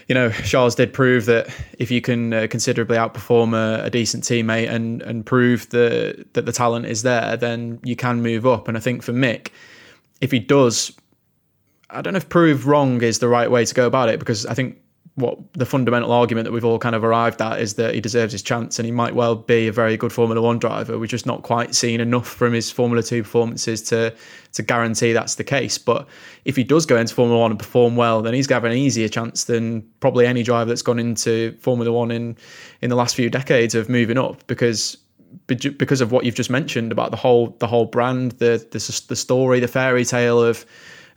you 0.07 0.15
know, 0.15 0.31
Charles 0.31 0.73
did 0.73 0.91
prove 0.91 1.25
that 1.27 1.55
if 1.77 1.91
you 1.91 2.01
can 2.01 2.33
uh, 2.33 2.47
considerably 2.49 2.97
outperform 2.97 3.53
a, 3.53 3.85
a, 3.85 3.89
decent 3.91 4.23
teammate 4.23 4.67
and 4.67 5.03
and 5.03 5.23
prove 5.23 5.69
the, 5.69 6.25
that 6.33 6.47
the 6.47 6.51
talent 6.51 6.87
is 6.87 7.03
there, 7.03 7.37
then 7.37 7.79
you 7.83 7.95
can 7.95 8.23
move 8.23 8.47
up. 8.47 8.67
And 8.67 8.75
I 8.75 8.79
think 8.79 9.03
for 9.03 9.13
Mick, 9.13 9.49
if 10.21 10.31
he 10.31 10.39
does, 10.39 10.91
I 11.89 12.01
don't 12.01 12.13
know 12.13 12.17
if 12.17 12.29
prove 12.29 12.67
wrong 12.67 13.01
is 13.01 13.19
the 13.19 13.27
right 13.27 13.49
way 13.49 13.65
to 13.65 13.73
go 13.73 13.87
about 13.87 14.09
it 14.09 14.19
because 14.19 14.45
I 14.45 14.53
think 14.53 14.77
what 15.19 15.37
the 15.53 15.65
fundamental 15.65 16.11
argument 16.11 16.45
that 16.45 16.51
we've 16.51 16.65
all 16.65 16.79
kind 16.79 16.95
of 16.95 17.03
arrived 17.03 17.41
at 17.41 17.59
is 17.59 17.73
that 17.75 17.93
he 17.93 18.01
deserves 18.01 18.31
his 18.31 18.41
chance 18.41 18.79
and 18.79 18.85
he 18.85 18.91
might 18.91 19.13
well 19.13 19.35
be 19.35 19.67
a 19.67 19.71
very 19.71 19.97
good 19.97 20.13
Formula 20.13 20.41
One 20.41 20.59
driver. 20.59 20.97
We're 20.97 21.07
just 21.07 21.25
not 21.25 21.43
quite 21.43 21.75
seen 21.75 21.99
enough 21.99 22.27
from 22.27 22.53
his 22.53 22.71
Formula 22.71 23.03
Two 23.03 23.23
performances 23.23 23.81
to 23.83 24.15
to 24.53 24.63
guarantee 24.63 25.13
that's 25.13 25.35
the 25.35 25.43
case. 25.43 25.77
But 25.77 26.07
if 26.45 26.55
he 26.55 26.63
does 26.63 26.85
go 26.85 26.97
into 26.97 27.13
Formula 27.13 27.39
One 27.39 27.51
and 27.51 27.59
perform 27.59 27.95
well, 27.95 28.21
then 28.21 28.33
he's 28.33 28.47
going 28.47 28.61
to 28.61 28.67
have 28.67 28.71
an 28.71 28.77
easier 28.77 29.09
chance 29.09 29.43
than 29.43 29.81
probably 29.99 30.25
any 30.25 30.43
driver 30.43 30.69
that's 30.69 30.81
gone 30.81 30.99
into 30.99 31.55
Formula 31.59 31.91
One 31.91 32.11
in 32.11 32.37
in 32.81 32.89
the 32.89 32.95
last 32.95 33.15
few 33.15 33.29
decades 33.29 33.75
of 33.75 33.89
moving 33.89 34.17
up 34.17 34.45
because 34.47 34.97
because 35.47 36.01
of 36.01 36.11
what 36.11 36.25
you've 36.25 36.35
just 36.35 36.49
mentioned 36.49 36.91
about 36.91 37.11
the 37.11 37.17
whole 37.17 37.55
the 37.59 37.67
whole 37.67 37.85
brand, 37.85 38.33
the 38.33 38.65
the, 38.71 39.01
the 39.07 39.15
story, 39.15 39.59
the 39.59 39.67
fairy 39.67 40.05
tale 40.05 40.41
of 40.41 40.65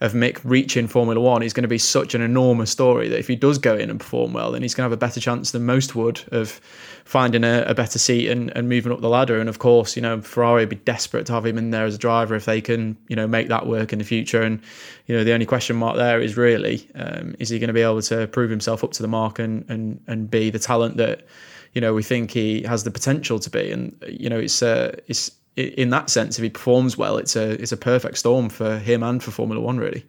of 0.01 0.15
Mick 0.15 0.41
reaching 0.43 0.89
Formula 0.89 1.21
One 1.21 1.45
is 1.45 1.53
going 1.53 1.63
to 1.63 1.69
be 1.69 1.79
such 1.79 2.17
an 2.17 2.23
enormous 2.23 2.73
story 2.73 3.09
that 3.09 3.21
if 3.21 3.29
he 3.29 3.37
does 3.37 3.57
go 3.59 3.77
in 3.77 3.89
and 3.89 4.01
perform 4.01 4.33
well, 4.33 4.51
then 4.51 4.63
he's 4.63 4.75
going 4.75 4.83
to 4.83 4.91
have 4.91 4.93
a 4.93 4.97
better 4.97 5.21
chance 5.21 5.53
than 5.53 5.65
most 5.65 5.95
would 5.95 6.25
of 6.33 6.61
finding 7.05 7.45
a, 7.45 7.63
a 7.69 7.75
better 7.75 8.01
seat 8.01 8.29
and, 8.29 8.51
and 8.57 8.69
moving 8.69 8.91
up 8.91 9.01
the 9.01 9.09
ladder. 9.09 9.39
And 9.39 9.49
of 9.49 9.61
course, 9.61 9.95
you 9.95 10.03
know, 10.03 10.21
Ferrari 10.21 10.63
would 10.63 10.71
be 10.71 10.77
desperate 10.77 11.27
to 11.27 11.33
have 11.35 11.47
him 11.47 11.57
in 11.57 11.71
there 11.71 11.85
as 11.85 11.95
a 11.95 11.99
driver 11.99 12.35
if 12.35 12.47
they 12.47 12.61
can, 12.61 12.97
you 13.07 13.15
know, 13.15 13.29
make 13.29 13.47
that 13.47 13.69
work 13.69 13.93
in 13.93 14.01
the 14.01 14.05
future. 14.05 14.43
And, 14.43 14.61
you 15.07 15.17
know, 15.17 15.23
the 15.23 15.33
only 15.33 15.47
question 15.47 15.77
mark 15.77 15.97
there 15.97 16.21
is 16.21 16.37
really, 16.37 16.89
um, 16.97 17.37
is 17.39 17.51
he 17.51 17.61
going 17.61 17.69
to 17.69 17.75
be 17.75 17.83
able 17.83 18.03
to 18.03 18.27
prove 18.27 18.51
himself 18.51 18.83
up 18.83 18.91
to 18.93 19.03
the 19.03 19.09
mark 19.09 19.39
and, 19.39 19.65
and, 19.69 20.01
and 20.09 20.29
be 20.29 20.51
the 20.51 20.59
talent 20.59 20.97
that, 20.97 21.25
you 21.73 21.81
know, 21.81 21.95
we 21.95 22.03
think 22.03 22.31
he 22.31 22.63
has 22.63 22.85
the 22.85 22.91
potential 22.91 23.39
to 23.39 23.51
be. 23.51 23.71
And, 23.71 23.97
you 24.09 24.29
know, 24.29 24.39
it's, 24.39 24.63
uh, 24.63 24.97
it's, 25.07 25.31
in 25.57 25.91
that 25.91 26.11
sense, 26.11 26.39
if 26.39 26.43
he 26.43 26.51
performs 26.51 26.97
well, 26.97 27.19
it's 27.19 27.37
a 27.37 27.51
it's 27.61 27.73
a 27.73 27.77
perfect 27.77 28.17
storm 28.17 28.49
for 28.49 28.79
him 28.79 29.03
and 29.03 29.23
for 29.23 29.31
Formula 29.31 29.61
One, 29.61 29.77
really. 29.77 30.07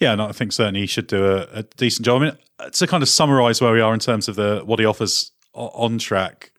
Yeah, 0.00 0.12
and 0.12 0.20
I 0.20 0.32
think 0.32 0.52
certainly 0.52 0.80
he 0.80 0.86
should 0.86 1.06
do 1.06 1.24
a, 1.24 1.46
a 1.52 1.62
decent 1.62 2.04
job. 2.04 2.22
I 2.22 2.24
mean, 2.24 2.38
to 2.72 2.86
kind 2.88 3.02
of 3.02 3.08
summarise 3.08 3.60
where 3.60 3.72
we 3.72 3.80
are 3.80 3.94
in 3.94 4.00
terms 4.00 4.28
of 4.28 4.34
the 4.34 4.62
what 4.64 4.80
he 4.80 4.84
offers 4.84 5.30
on 5.54 5.98
track, 5.98 6.50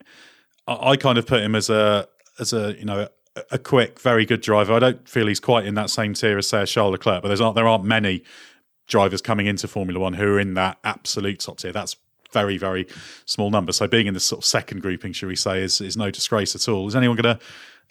I, 0.67 0.91
I 0.91 0.95
kind 0.95 1.17
of 1.17 1.27
put 1.27 1.41
him 1.41 1.53
as 1.53 1.69
a 1.69 2.07
as 2.39 2.53
a 2.53 2.77
you 2.77 2.85
know 2.85 3.09
a, 3.51 3.57
quick, 3.57 3.99
very 3.99 4.25
good 4.25 4.41
driver. 4.41 4.73
I 4.73 4.79
don't 4.79 5.07
feel 5.07 5.27
he's 5.27 5.39
quite 5.39 5.65
in 5.65 5.75
that 5.75 5.89
same 5.89 6.13
tier 6.13 6.37
as 6.37 6.47
say 6.47 6.65
Charles 6.65 6.93
Leclerc, 6.93 7.21
but 7.21 7.27
there's 7.27 7.41
not 7.41 7.55
there 7.55 7.67
aren't 7.67 7.83
many 7.83 8.23
drivers 8.87 9.21
coming 9.21 9.47
into 9.47 9.67
Formula 9.67 9.99
One 9.99 10.13
who 10.13 10.35
are 10.35 10.39
in 10.39 10.53
that 10.53 10.77
absolute 10.83 11.39
top 11.39 11.57
tier. 11.57 11.71
That's 11.71 11.95
very 12.34 12.57
very 12.57 12.88
small 13.25 13.51
number. 13.51 13.71
So 13.71 13.88
being 13.88 14.07
in 14.07 14.13
this 14.13 14.25
sort 14.25 14.39
of 14.41 14.45
second 14.45 14.81
grouping, 14.81 15.13
should 15.13 15.29
we 15.29 15.36
say, 15.36 15.61
is 15.61 15.79
is 15.79 15.95
no 15.95 16.11
disgrace 16.11 16.55
at 16.55 16.67
all. 16.67 16.88
Is 16.88 16.95
anyone 16.95 17.17
going 17.17 17.38
to 17.38 17.45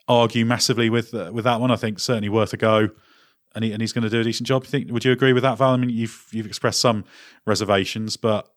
argue 0.08 0.44
massively 0.44 0.90
with 0.90 1.14
uh, 1.14 1.30
with 1.32 1.44
that 1.44 1.60
one. 1.60 1.70
I 1.70 1.76
think 1.76 1.98
certainly 2.00 2.28
worth 2.28 2.52
a 2.52 2.56
go. 2.56 2.90
and, 3.54 3.64
he, 3.64 3.72
and 3.72 3.80
he's 3.80 3.92
going 3.92 4.04
to 4.04 4.10
do 4.10 4.20
a 4.20 4.24
decent 4.24 4.46
job. 4.46 4.64
Think 4.64 4.90
would 4.90 5.04
you 5.04 5.12
agree 5.12 5.32
with 5.32 5.42
that, 5.42 5.58
Val? 5.58 5.70
I 5.70 5.76
mean, 5.76 5.90
you've 5.90 6.26
you've 6.32 6.46
expressed 6.46 6.80
some 6.80 7.04
reservations, 7.46 8.16
but 8.16 8.48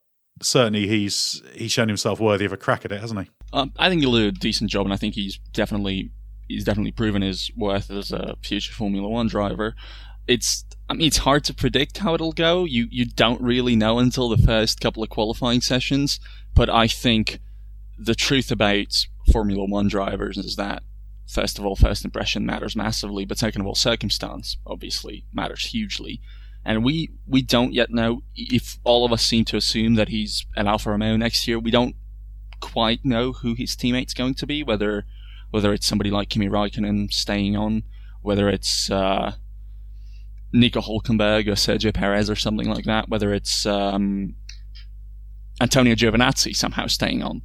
certainly 0.41 0.87
he's 0.87 1.41
he's 1.53 1.71
shown 1.71 1.87
himself 1.87 2.19
worthy 2.19 2.45
of 2.45 2.53
a 2.53 2.57
crack 2.57 2.85
at 2.85 2.91
it, 2.91 3.01
hasn't 3.01 3.19
he? 3.19 3.29
Um, 3.53 3.71
I 3.77 3.89
think 3.89 4.01
he'll 4.01 4.13
do 4.13 4.27
a 4.27 4.31
decent 4.31 4.69
job, 4.69 4.85
and 4.85 4.93
I 4.93 4.97
think 4.97 5.15
he's 5.15 5.37
definitely 5.53 6.11
he's 6.47 6.63
definitely 6.63 6.91
proven 6.91 7.21
his 7.21 7.51
worth 7.55 7.91
as 7.91 8.11
a 8.11 8.35
future 8.41 8.73
Formula 8.73 9.07
One 9.07 9.27
driver. 9.27 9.75
It's 10.27 10.65
I 10.89 10.93
mean 10.93 11.07
it's 11.07 11.17
hard 11.17 11.43
to 11.45 11.53
predict 11.53 11.99
how 11.99 12.13
it'll 12.13 12.31
go. 12.31 12.65
You 12.65 12.87
you 12.89 13.05
don't 13.05 13.41
really 13.41 13.75
know 13.75 13.99
until 13.99 14.29
the 14.29 14.37
first 14.41 14.81
couple 14.81 15.03
of 15.03 15.09
qualifying 15.09 15.61
sessions, 15.61 16.19
but 16.53 16.69
I 16.69 16.87
think 16.87 17.39
the 17.97 18.15
truth 18.15 18.51
about 18.51 19.07
Formula 19.31 19.65
One 19.65 19.87
drivers 19.87 20.37
is 20.37 20.55
that 20.55 20.83
first 21.27 21.57
of 21.57 21.65
all, 21.65 21.75
first 21.75 22.05
impression 22.05 22.45
matters 22.45 22.75
massively, 22.75 23.25
but 23.25 23.37
second 23.37 23.61
of 23.61 23.67
all, 23.67 23.75
circumstance 23.75 24.57
obviously 24.65 25.25
matters 25.33 25.65
hugely. 25.67 26.21
And 26.63 26.83
we 26.83 27.11
we 27.27 27.41
don't 27.41 27.73
yet 27.73 27.91
know 27.91 28.23
if 28.35 28.79
all 28.83 29.05
of 29.05 29.13
us 29.13 29.21
seem 29.21 29.45
to 29.45 29.57
assume 29.57 29.95
that 29.95 30.09
he's 30.09 30.45
an 30.55 30.67
Alfa 30.67 30.89
Romeo 30.91 31.15
next 31.15 31.47
year. 31.47 31.59
We 31.59 31.71
don't 31.71 31.95
quite 32.59 33.05
know 33.05 33.33
who 33.33 33.53
his 33.53 33.75
teammate's 33.75 34.13
going 34.13 34.33
to 34.35 34.47
be, 34.47 34.63
whether 34.63 35.05
whether 35.51 35.73
it's 35.73 35.85
somebody 35.85 36.09
like 36.09 36.29
Kimi 36.29 36.49
Raikkonen 36.49 37.13
staying 37.13 37.55
on, 37.55 37.83
whether 38.21 38.49
it's 38.49 38.89
uh, 38.89 39.35
Nico 40.55 40.81
Hulkenberg 40.81 41.47
or 41.47 41.53
Sergio 41.53 41.93
Perez 41.93 42.29
or 42.29 42.35
something 42.35 42.69
like 42.69 42.85
that, 42.85 43.09
whether 43.09 43.33
it's 43.33 43.65
um, 43.65 44.35
Antonio 45.61 45.95
Giovinazzi 45.95 46.55
somehow 46.55 46.87
staying 46.87 47.21
on. 47.21 47.41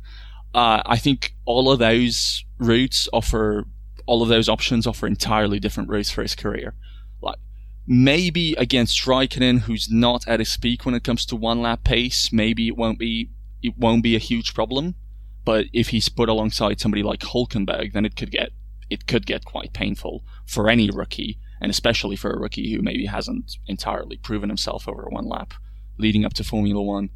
Uh, 0.55 0.83
I 0.87 0.97
think 0.97 1.35
all 1.45 1.71
of 1.71 1.79
those 1.79 2.45
routes 2.59 3.09
offer, 3.13 3.65
all 4.07 4.23
of 4.23 4.29
those 4.29 4.49
options 4.49 4.87
offer 4.87 5.07
entirely 5.07 5.61
different 5.61 5.89
routes 5.89 6.11
for 6.11 6.23
his 6.23 6.35
career. 6.35 6.75
Like 7.21 7.39
maybe 7.87 8.55
against 8.55 9.05
Raikkonen, 9.05 9.61
who's 9.61 9.91
not 9.91 10.27
at 10.27 10.41
his 10.41 10.57
peak 10.57 10.85
when 10.85 10.95
it 10.95 11.05
comes 11.05 11.27
to 11.27 11.37
one 11.37 11.61
lap 11.61 11.85
pace, 11.85 12.33
maybe 12.33 12.69
it 12.69 12.77
won't 12.77 12.99
be 12.99 13.31
it 13.63 13.77
won't 13.77 14.03
be 14.03 14.17
a 14.17 14.21
huge 14.21 14.55
problem. 14.55 14.95
But 15.45 15.67
if 15.73 15.89
he's 15.89 16.09
put 16.09 16.29
alongside 16.29 16.81
somebody 16.81 17.03
like 17.03 17.21
Hulkenberg, 17.21 17.93
then 17.93 18.05
it 18.05 18.17
could 18.17 18.31
get 18.31 18.51
it 18.89 19.07
could 19.07 19.27
get 19.27 19.45
quite 19.45 19.73
painful 19.73 20.25
for 20.47 20.69
any 20.69 20.91
rookie, 20.91 21.39
and 21.61 21.71
especially 21.71 22.17
for 22.17 22.31
a 22.31 22.39
rookie 22.39 22.73
who 22.73 22.83
maybe 22.83 23.07
hasn't 23.07 23.57
entirely 23.67 24.17
proven 24.17 24.49
himself 24.49 24.89
over 24.89 25.07
one 25.11 25.29
lap 25.29 25.55
leading 25.99 26.25
up 26.25 26.33
to 26.35 26.45
Formula 26.45 26.83
One. 26.83 27.11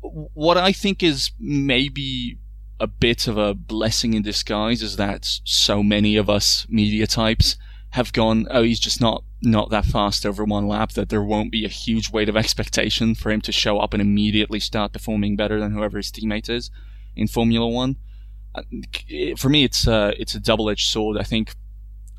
What 0.00 0.56
I 0.56 0.72
think 0.72 1.02
is 1.02 1.32
maybe 1.38 2.38
a 2.80 2.86
bit 2.86 3.26
of 3.26 3.36
a 3.36 3.54
blessing 3.54 4.14
in 4.14 4.22
disguise 4.22 4.82
is 4.82 4.96
that 4.96 5.26
so 5.44 5.82
many 5.82 6.16
of 6.16 6.28
us 6.28 6.66
media 6.68 7.06
types 7.06 7.56
have 7.90 8.12
gone, 8.12 8.46
oh, 8.50 8.62
he's 8.62 8.80
just 8.80 9.00
not 9.00 9.24
not 9.40 9.70
that 9.70 9.84
fast 9.84 10.24
over 10.24 10.42
one 10.42 10.66
lap 10.66 10.92
that 10.92 11.10
there 11.10 11.22
won't 11.22 11.52
be 11.52 11.64
a 11.64 11.68
huge 11.68 12.10
weight 12.10 12.28
of 12.28 12.36
expectation 12.36 13.14
for 13.14 13.30
him 13.30 13.42
to 13.42 13.52
show 13.52 13.78
up 13.78 13.92
and 13.92 14.00
immediately 14.00 14.58
start 14.58 14.92
performing 14.92 15.36
better 15.36 15.60
than 15.60 15.72
whoever 15.72 15.98
his 15.98 16.10
teammate 16.10 16.48
is 16.48 16.70
in 17.14 17.28
Formula 17.28 17.68
One. 17.68 17.96
Uh, 18.54 18.62
for 19.36 19.48
me, 19.48 19.64
it's 19.64 19.86
a, 19.86 20.14
it's 20.18 20.34
a 20.34 20.40
double 20.40 20.70
edged 20.70 20.88
sword. 20.88 21.18
I 21.18 21.24
think 21.24 21.54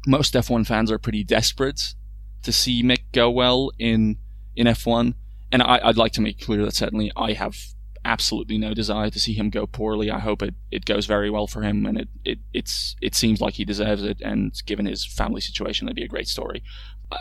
most 0.07 0.33
F1 0.33 0.65
fans 0.67 0.91
are 0.91 0.99
pretty 0.99 1.23
desperate 1.23 1.95
to 2.43 2.51
see 2.51 2.83
Mick 2.83 3.03
go 3.11 3.29
well 3.29 3.71
in 3.79 4.17
in 4.55 4.67
F1, 4.67 5.13
and 5.51 5.61
I, 5.61 5.85
would 5.85 5.97
like 5.97 6.13
to 6.13 6.21
make 6.21 6.39
clear 6.39 6.63
that 6.63 6.75
certainly 6.75 7.11
I 7.17 7.33
have 7.33 7.57
absolutely 8.05 8.57
no 8.57 8.73
desire 8.73 9.09
to 9.09 9.19
see 9.19 9.33
him 9.33 9.49
go 9.49 9.65
poorly. 9.65 10.09
I 10.09 10.19
hope 10.19 10.41
it, 10.41 10.53
it 10.71 10.85
goes 10.85 11.07
very 11.07 11.29
well 11.29 11.47
for 11.47 11.63
him, 11.63 11.85
and 11.85 11.99
it, 11.99 12.07
it 12.23 12.39
it's 12.53 12.95
it 13.01 13.15
seems 13.15 13.41
like 13.41 13.55
he 13.55 13.65
deserves 13.65 14.03
it. 14.03 14.21
And 14.21 14.53
given 14.65 14.85
his 14.85 15.05
family 15.05 15.41
situation, 15.41 15.87
it'd 15.87 15.95
be 15.95 16.03
a 16.03 16.07
great 16.07 16.27
story. 16.27 16.63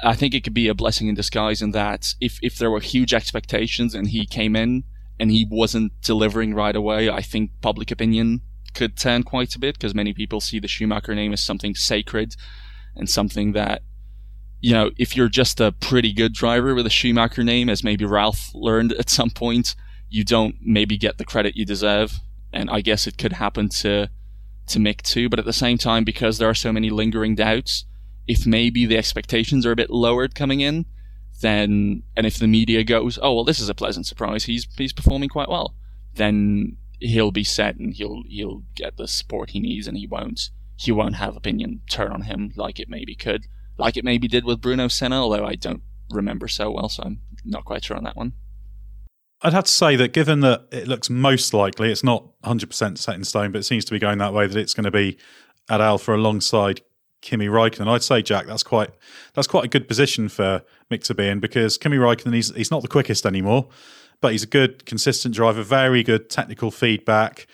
I 0.02 0.14
think 0.14 0.34
it 0.34 0.44
could 0.44 0.54
be 0.54 0.68
a 0.68 0.74
blessing 0.74 1.08
in 1.08 1.14
disguise 1.14 1.60
in 1.60 1.72
that 1.72 2.14
if 2.20 2.38
if 2.42 2.58
there 2.58 2.70
were 2.70 2.80
huge 2.80 3.12
expectations 3.12 3.94
and 3.94 4.08
he 4.08 4.26
came 4.26 4.54
in 4.54 4.84
and 5.18 5.30
he 5.30 5.46
wasn't 5.48 5.92
delivering 6.02 6.54
right 6.54 6.76
away, 6.76 7.10
I 7.10 7.22
think 7.22 7.50
public 7.60 7.90
opinion 7.90 8.42
could 8.74 8.96
turn 8.96 9.22
quite 9.22 9.54
a 9.54 9.58
bit 9.58 9.74
because 9.74 9.94
many 9.94 10.12
people 10.12 10.40
see 10.40 10.58
the 10.58 10.68
Schumacher 10.68 11.14
name 11.14 11.32
as 11.32 11.40
something 11.40 11.74
sacred 11.74 12.34
and 12.96 13.08
something 13.08 13.52
that 13.52 13.82
you 14.64 14.72
know, 14.72 14.90
if 14.96 15.14
you're 15.14 15.28
just 15.28 15.60
a 15.60 15.72
pretty 15.72 16.10
good 16.10 16.32
driver 16.32 16.74
with 16.74 16.86
a 16.86 16.90
Schumacher 16.90 17.44
name, 17.44 17.68
as 17.68 17.84
maybe 17.84 18.06
Ralf 18.06 18.50
learned 18.54 18.94
at 18.94 19.10
some 19.10 19.28
point, 19.28 19.74
you 20.08 20.24
don't 20.24 20.56
maybe 20.62 20.96
get 20.96 21.18
the 21.18 21.24
credit 21.26 21.54
you 21.54 21.66
deserve. 21.66 22.20
And 22.50 22.70
I 22.70 22.80
guess 22.80 23.06
it 23.06 23.18
could 23.18 23.34
happen 23.34 23.68
to 23.80 24.08
to 24.68 24.78
Mick 24.78 25.02
too. 25.02 25.28
But 25.28 25.38
at 25.38 25.44
the 25.44 25.52
same 25.52 25.76
time, 25.76 26.02
because 26.02 26.38
there 26.38 26.48
are 26.48 26.54
so 26.54 26.72
many 26.72 26.88
lingering 26.88 27.34
doubts, 27.34 27.84
if 28.26 28.46
maybe 28.46 28.86
the 28.86 28.96
expectations 28.96 29.66
are 29.66 29.72
a 29.72 29.76
bit 29.76 29.90
lowered 29.90 30.34
coming 30.34 30.60
in, 30.60 30.86
then 31.42 32.02
and 32.16 32.26
if 32.26 32.38
the 32.38 32.46
media 32.46 32.84
goes, 32.84 33.18
oh 33.20 33.34
well, 33.34 33.44
this 33.44 33.60
is 33.60 33.68
a 33.68 33.74
pleasant 33.74 34.06
surprise. 34.06 34.44
He's 34.44 34.66
he's 34.78 34.94
performing 34.94 35.28
quite 35.28 35.50
well. 35.50 35.74
Then 36.14 36.78
he'll 37.00 37.32
be 37.32 37.44
set 37.44 37.76
and 37.76 37.92
he'll 37.92 38.22
he'll 38.28 38.62
get 38.74 38.96
the 38.96 39.08
support 39.08 39.50
he 39.50 39.60
needs, 39.60 39.86
and 39.86 39.98
he 39.98 40.06
won't 40.06 40.48
he 40.76 40.92
won't 40.92 41.16
have 41.16 41.36
opinion 41.36 41.80
turn 41.88 42.12
on 42.12 42.22
him 42.22 42.52
like 42.56 42.80
it 42.80 42.88
maybe 42.88 43.14
could, 43.14 43.46
like 43.78 43.96
it 43.96 44.04
maybe 44.04 44.28
did 44.28 44.44
with 44.44 44.60
Bruno 44.60 44.88
Senna. 44.88 45.22
Although 45.22 45.46
I 45.46 45.54
don't 45.54 45.82
remember 46.10 46.48
so 46.48 46.70
well, 46.70 46.88
so 46.88 47.02
I'm 47.04 47.20
not 47.44 47.64
quite 47.64 47.84
sure 47.84 47.96
on 47.96 48.04
that 48.04 48.16
one. 48.16 48.32
I'd 49.42 49.52
have 49.52 49.64
to 49.64 49.72
say 49.72 49.94
that 49.96 50.12
given 50.14 50.40
that 50.40 50.66
it 50.72 50.88
looks 50.88 51.10
most 51.10 51.52
likely, 51.52 51.92
it's 51.92 52.02
not 52.02 52.26
100% 52.44 52.96
set 52.96 53.14
in 53.14 53.24
stone, 53.24 53.52
but 53.52 53.58
it 53.58 53.64
seems 53.64 53.84
to 53.84 53.92
be 53.92 53.98
going 53.98 54.16
that 54.18 54.32
way 54.32 54.46
that 54.46 54.58
it's 54.58 54.72
going 54.72 54.84
to 54.84 54.90
be 54.90 55.18
at 55.68 55.82
Alfa 55.82 56.14
alongside 56.14 56.80
Kimi 57.20 57.46
Raikkonen. 57.46 57.88
I'd 57.88 58.02
say, 58.02 58.22
Jack, 58.22 58.46
that's 58.46 58.62
quite 58.62 58.90
that's 59.34 59.46
quite 59.46 59.64
a 59.64 59.68
good 59.68 59.86
position 59.88 60.28
for 60.28 60.62
Mick 60.90 61.02
to 61.04 61.14
be 61.14 61.28
in 61.28 61.40
because 61.40 61.76
Kimi 61.76 61.96
Raikkonen, 61.96 62.34
he's, 62.34 62.54
he's 62.54 62.70
not 62.70 62.82
the 62.82 62.88
quickest 62.88 63.26
anymore, 63.26 63.68
but 64.20 64.32
he's 64.32 64.42
a 64.42 64.46
good, 64.46 64.86
consistent 64.86 65.34
driver, 65.34 65.62
very 65.62 66.02
good 66.02 66.30
technical 66.30 66.70
feedback. 66.70 67.46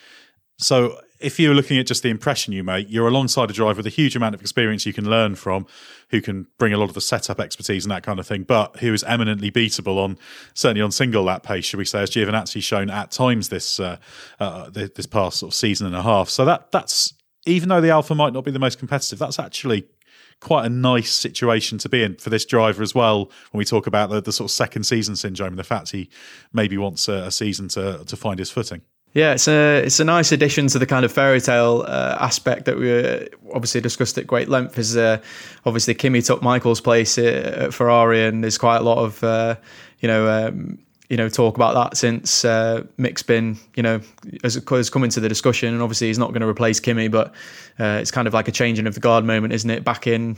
So 0.57 0.99
if 1.21 1.39
you're 1.39 1.53
looking 1.53 1.77
at 1.77 1.87
just 1.87 2.03
the 2.03 2.09
impression 2.09 2.53
you 2.53 2.63
make, 2.63 2.87
you're 2.89 3.07
alongside 3.07 3.49
a 3.49 3.53
driver 3.53 3.77
with 3.77 3.87
a 3.87 3.91
huge 3.91 4.15
amount 4.15 4.35
of 4.35 4.41
experience 4.41 4.85
you 4.85 4.93
can 4.93 5.09
learn 5.09 5.35
from, 5.35 5.65
who 6.09 6.21
can 6.21 6.47
bring 6.57 6.73
a 6.73 6.77
lot 6.77 6.89
of 6.89 6.93
the 6.93 7.01
setup 7.01 7.39
expertise 7.39 7.85
and 7.85 7.91
that 7.91 8.03
kind 8.03 8.19
of 8.19 8.27
thing, 8.27 8.43
but 8.43 8.77
who 8.77 8.93
is 8.93 9.03
eminently 9.03 9.51
beatable 9.51 9.97
on 9.97 10.17
certainly 10.53 10.81
on 10.81 10.91
single 10.91 11.23
lap 11.23 11.43
pace, 11.43 11.65
should 11.65 11.77
we 11.77 11.85
say, 11.85 12.01
as 12.01 12.09
Giovinazzi's 12.09 12.63
shown 12.63 12.89
at 12.89 13.11
times 13.11 13.49
this 13.49 13.79
uh, 13.79 13.97
uh, 14.39 14.69
this 14.69 15.05
past 15.05 15.39
sort 15.39 15.51
of 15.51 15.55
season 15.55 15.87
and 15.87 15.95
a 15.95 16.01
half. 16.01 16.29
So 16.29 16.45
that 16.45 16.71
that's 16.71 17.13
even 17.45 17.69
though 17.69 17.81
the 17.81 17.89
Alfa 17.89 18.15
might 18.15 18.33
not 18.33 18.43
be 18.43 18.51
the 18.51 18.59
most 18.59 18.79
competitive, 18.79 19.19
that's 19.19 19.39
actually 19.39 19.85
quite 20.39 20.65
a 20.65 20.69
nice 20.69 21.13
situation 21.13 21.77
to 21.77 21.87
be 21.87 22.03
in 22.03 22.15
for 22.15 22.29
this 22.29 22.45
driver 22.45 22.81
as 22.81 22.95
well. 22.95 23.31
When 23.51 23.59
we 23.59 23.65
talk 23.65 23.87
about 23.87 24.09
the, 24.09 24.21
the 24.21 24.31
sort 24.31 24.49
of 24.49 24.51
second 24.51 24.83
season 24.83 25.15
syndrome 25.15 25.49
and 25.49 25.59
the 25.59 25.63
fact 25.63 25.91
he 25.91 26.09
maybe 26.51 26.77
wants 26.77 27.07
a, 27.07 27.25
a 27.25 27.31
season 27.31 27.67
to 27.69 28.03
to 28.05 28.17
find 28.17 28.39
his 28.39 28.49
footing. 28.49 28.81
Yeah, 29.13 29.33
it's 29.33 29.47
a 29.47 29.83
it's 29.83 29.99
a 29.99 30.05
nice 30.05 30.31
addition 30.31 30.67
to 30.67 30.79
the 30.79 30.85
kind 30.85 31.03
of 31.03 31.11
fairy 31.11 31.41
tale 31.41 31.83
uh, 31.85 32.17
aspect 32.19 32.65
that 32.65 32.77
we 32.77 32.91
uh, 32.93 33.25
obviously 33.53 33.81
discussed 33.81 34.17
at 34.17 34.25
great 34.25 34.47
length. 34.47 34.79
Is 34.79 34.95
uh, 34.95 35.17
obviously 35.65 35.93
Kimi 35.95 36.21
took 36.21 36.41
Michael's 36.41 36.79
place 36.79 37.17
uh, 37.17 37.65
at 37.65 37.73
Ferrari, 37.73 38.23
and 38.23 38.41
there's 38.41 38.57
quite 38.57 38.77
a 38.77 38.83
lot 38.83 38.99
of 38.99 39.21
uh, 39.21 39.55
you 39.99 40.07
know 40.07 40.29
um, 40.29 40.79
you 41.09 41.17
know 41.17 41.27
talk 41.27 41.57
about 41.57 41.73
that 41.73 41.97
since 41.97 42.45
uh, 42.45 42.83
Mick's 42.97 43.21
been 43.21 43.57
you 43.75 43.83
know 43.83 43.99
has, 44.43 44.55
has 44.69 44.89
come 44.89 45.03
into 45.03 45.19
the 45.19 45.27
discussion, 45.27 45.73
and 45.73 45.83
obviously 45.83 46.07
he's 46.07 46.19
not 46.19 46.29
going 46.29 46.41
to 46.41 46.47
replace 46.47 46.79
Kimi, 46.79 47.09
but 47.09 47.33
it's 47.77 48.11
kind 48.11 48.29
of 48.29 48.33
like 48.33 48.47
a 48.47 48.51
changing 48.51 48.87
of 48.87 48.93
the 48.93 49.01
guard 49.01 49.25
moment, 49.25 49.51
isn't 49.51 49.69
it? 49.69 49.83
Back 49.83 50.07
in 50.07 50.35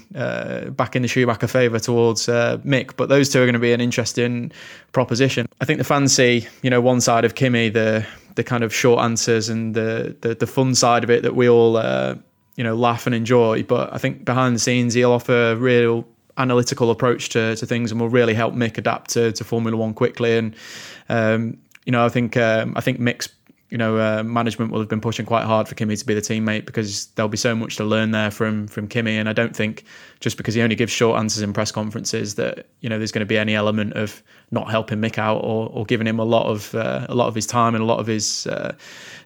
back 0.76 0.96
in 0.96 1.04
the 1.04 1.08
Schumacher 1.08 1.46
favour 1.46 1.78
towards 1.78 2.26
Mick, 2.26 2.96
but 2.98 3.08
those 3.08 3.30
two 3.30 3.40
are 3.40 3.46
going 3.46 3.54
to 3.54 3.60
be 3.60 3.74
an 3.74 3.82
interesting 3.82 4.52
proposition. 4.94 5.46
I 5.62 5.66
think 5.66 5.78
the 5.78 5.84
fans 5.84 6.16
see 6.16 6.48
you 6.64 6.72
know 6.72 6.82
one 6.82 7.02
side 7.02 7.24
of 7.24 7.36
Kimi, 7.36 7.70
the 7.70 8.04
the 8.36 8.44
kind 8.44 8.64
of 8.64 8.74
short 8.74 9.00
answers 9.00 9.50
and 9.50 9.76
the 9.76 10.16
the, 10.22 10.36
the 10.36 10.48
fun 10.48 10.76
side 10.76 11.04
of 11.04 11.10
it 11.10 11.24
that 11.24 11.36
we 11.36 11.50
all 11.50 11.78
uh, 11.78 12.16
you 12.56 12.64
know 12.64 12.76
laugh 12.76 13.06
and 13.06 13.16
enjoy, 13.16 13.64
but 13.64 13.94
I 13.94 13.98
think 13.98 14.26
behind 14.26 14.56
the 14.56 14.60
scenes 14.60 14.94
he'll 14.94 15.12
offer 15.12 15.52
a 15.52 15.56
real 15.56 16.06
analytical 16.38 16.90
approach 16.90 17.30
to, 17.30 17.56
to 17.56 17.66
things 17.66 17.92
and 17.92 18.02
will 18.02 18.10
really 18.10 18.34
help 18.34 18.56
Mick 18.56 18.78
adapt 18.78 19.12
to, 19.12 19.32
to 19.32 19.44
Formula 19.44 19.78
One 19.78 19.94
quickly. 19.94 20.36
And 20.38 20.56
um, 21.10 21.58
you 21.86 21.92
know, 21.92 22.06
I 22.06 22.10
think 22.10 22.38
um, 22.38 22.74
I 22.76 22.82
think 22.82 23.00
Mick's 23.00 23.30
you 23.74 23.80
know 23.80 23.98
uh, 23.98 24.22
management 24.22 24.72
will 24.72 24.80
have 24.80 24.88
been 24.88 25.02
pushing 25.02 25.26
quite 25.26 25.46
hard 25.46 25.68
for 25.68 25.74
Kimi 25.74 25.96
to 25.96 26.06
be 26.06 26.14
the 26.14 26.22
teammate 26.22 26.68
because 26.68 27.08
there'll 27.16 27.28
be 27.28 27.38
so 27.38 27.56
much 27.56 27.76
to 27.78 27.84
learn 27.84 28.12
there 28.12 28.30
from 28.30 28.68
from 28.68 28.88
Kimi. 28.88 29.18
And 29.18 29.28
I 29.28 29.34
don't 29.34 29.56
think 29.56 29.84
just 30.20 30.38
because 30.38 30.54
he 30.54 30.62
only 30.62 30.76
gives 30.76 30.92
short 30.92 31.20
answers 31.20 31.42
in 31.42 31.54
press 31.54 31.72
conferences 31.72 32.36
that 32.36 32.68
you 32.82 32.88
know 32.88 33.00
there's 33.00 33.12
going 33.12 33.22
to 33.22 33.26
be 33.26 33.36
any 33.36 33.56
element 33.56 33.94
of 33.94 34.22
not 34.52 34.70
helping 34.70 35.00
Mick 35.00 35.18
out 35.18 35.38
or, 35.38 35.70
or 35.70 35.86
giving 35.86 36.06
him 36.06 36.20
a 36.20 36.24
lot 36.24 36.46
of 36.46 36.76
uh, 36.76 37.08
a 37.10 37.16
lot 37.16 37.26
of 37.26 37.34
his 37.34 37.48
time 37.48 37.74
and 37.74 37.84
a 37.84 37.88
lot 37.88 38.00
of 38.00 38.06
his 38.06 38.46
uh, 38.46 38.76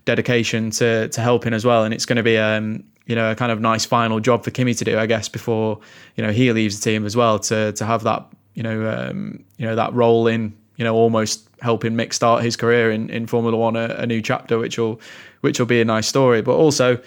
dedication 0.06 0.72
to 0.72 1.10
to 1.10 1.20
helping 1.20 1.54
as 1.54 1.66
well. 1.66 1.84
And 1.84 1.93
it's 1.93 2.06
going 2.06 2.16
to 2.16 2.24
be 2.24 2.38
um, 2.38 2.86
you 3.06 3.16
know, 3.16 3.32
a 3.32 3.36
kind 3.36 3.52
of 3.52 3.60
nice 3.60 3.84
final 3.84 4.22
job 4.22 4.45
for 4.45 4.52
Kimi 4.52 4.74
to 4.76 4.86
do, 4.86 4.98
I 4.98 5.08
guess, 5.08 5.28
before 5.28 5.82
you 6.16 6.24
know 6.24 6.32
he 6.32 6.54
leaves 6.54 6.80
the 6.80 6.89
team 6.89 7.06
as 7.06 7.18
well 7.18 7.38
to 7.39 7.74
to 7.74 7.86
have 7.86 8.04
that 8.04 8.26
you 8.54 8.64
know 8.64 8.89
um, 8.89 9.43
you 9.58 9.66
know 9.66 9.76
that 9.76 9.93
role 9.93 10.26
in 10.28 10.56
you 10.78 10.84
know 10.84 10.96
almost 10.96 11.48
helping 11.62 11.94
Mick 11.94 12.14
start 12.14 12.44
his 12.44 12.56
career 12.56 12.92
in, 12.92 13.10
in 13.10 13.28
Formula 13.28 13.58
One, 13.58 13.76
a, 13.76 13.88
a 13.98 14.06
new 14.08 14.22
chapter, 14.22 14.58
which 14.58 14.78
will 14.78 15.00
which 15.42 15.60
will 15.60 15.68
be 15.68 15.82
a 15.82 15.86
nice 15.86 16.08
story. 16.08 16.42
But 16.42 16.56
also, 16.56 17.00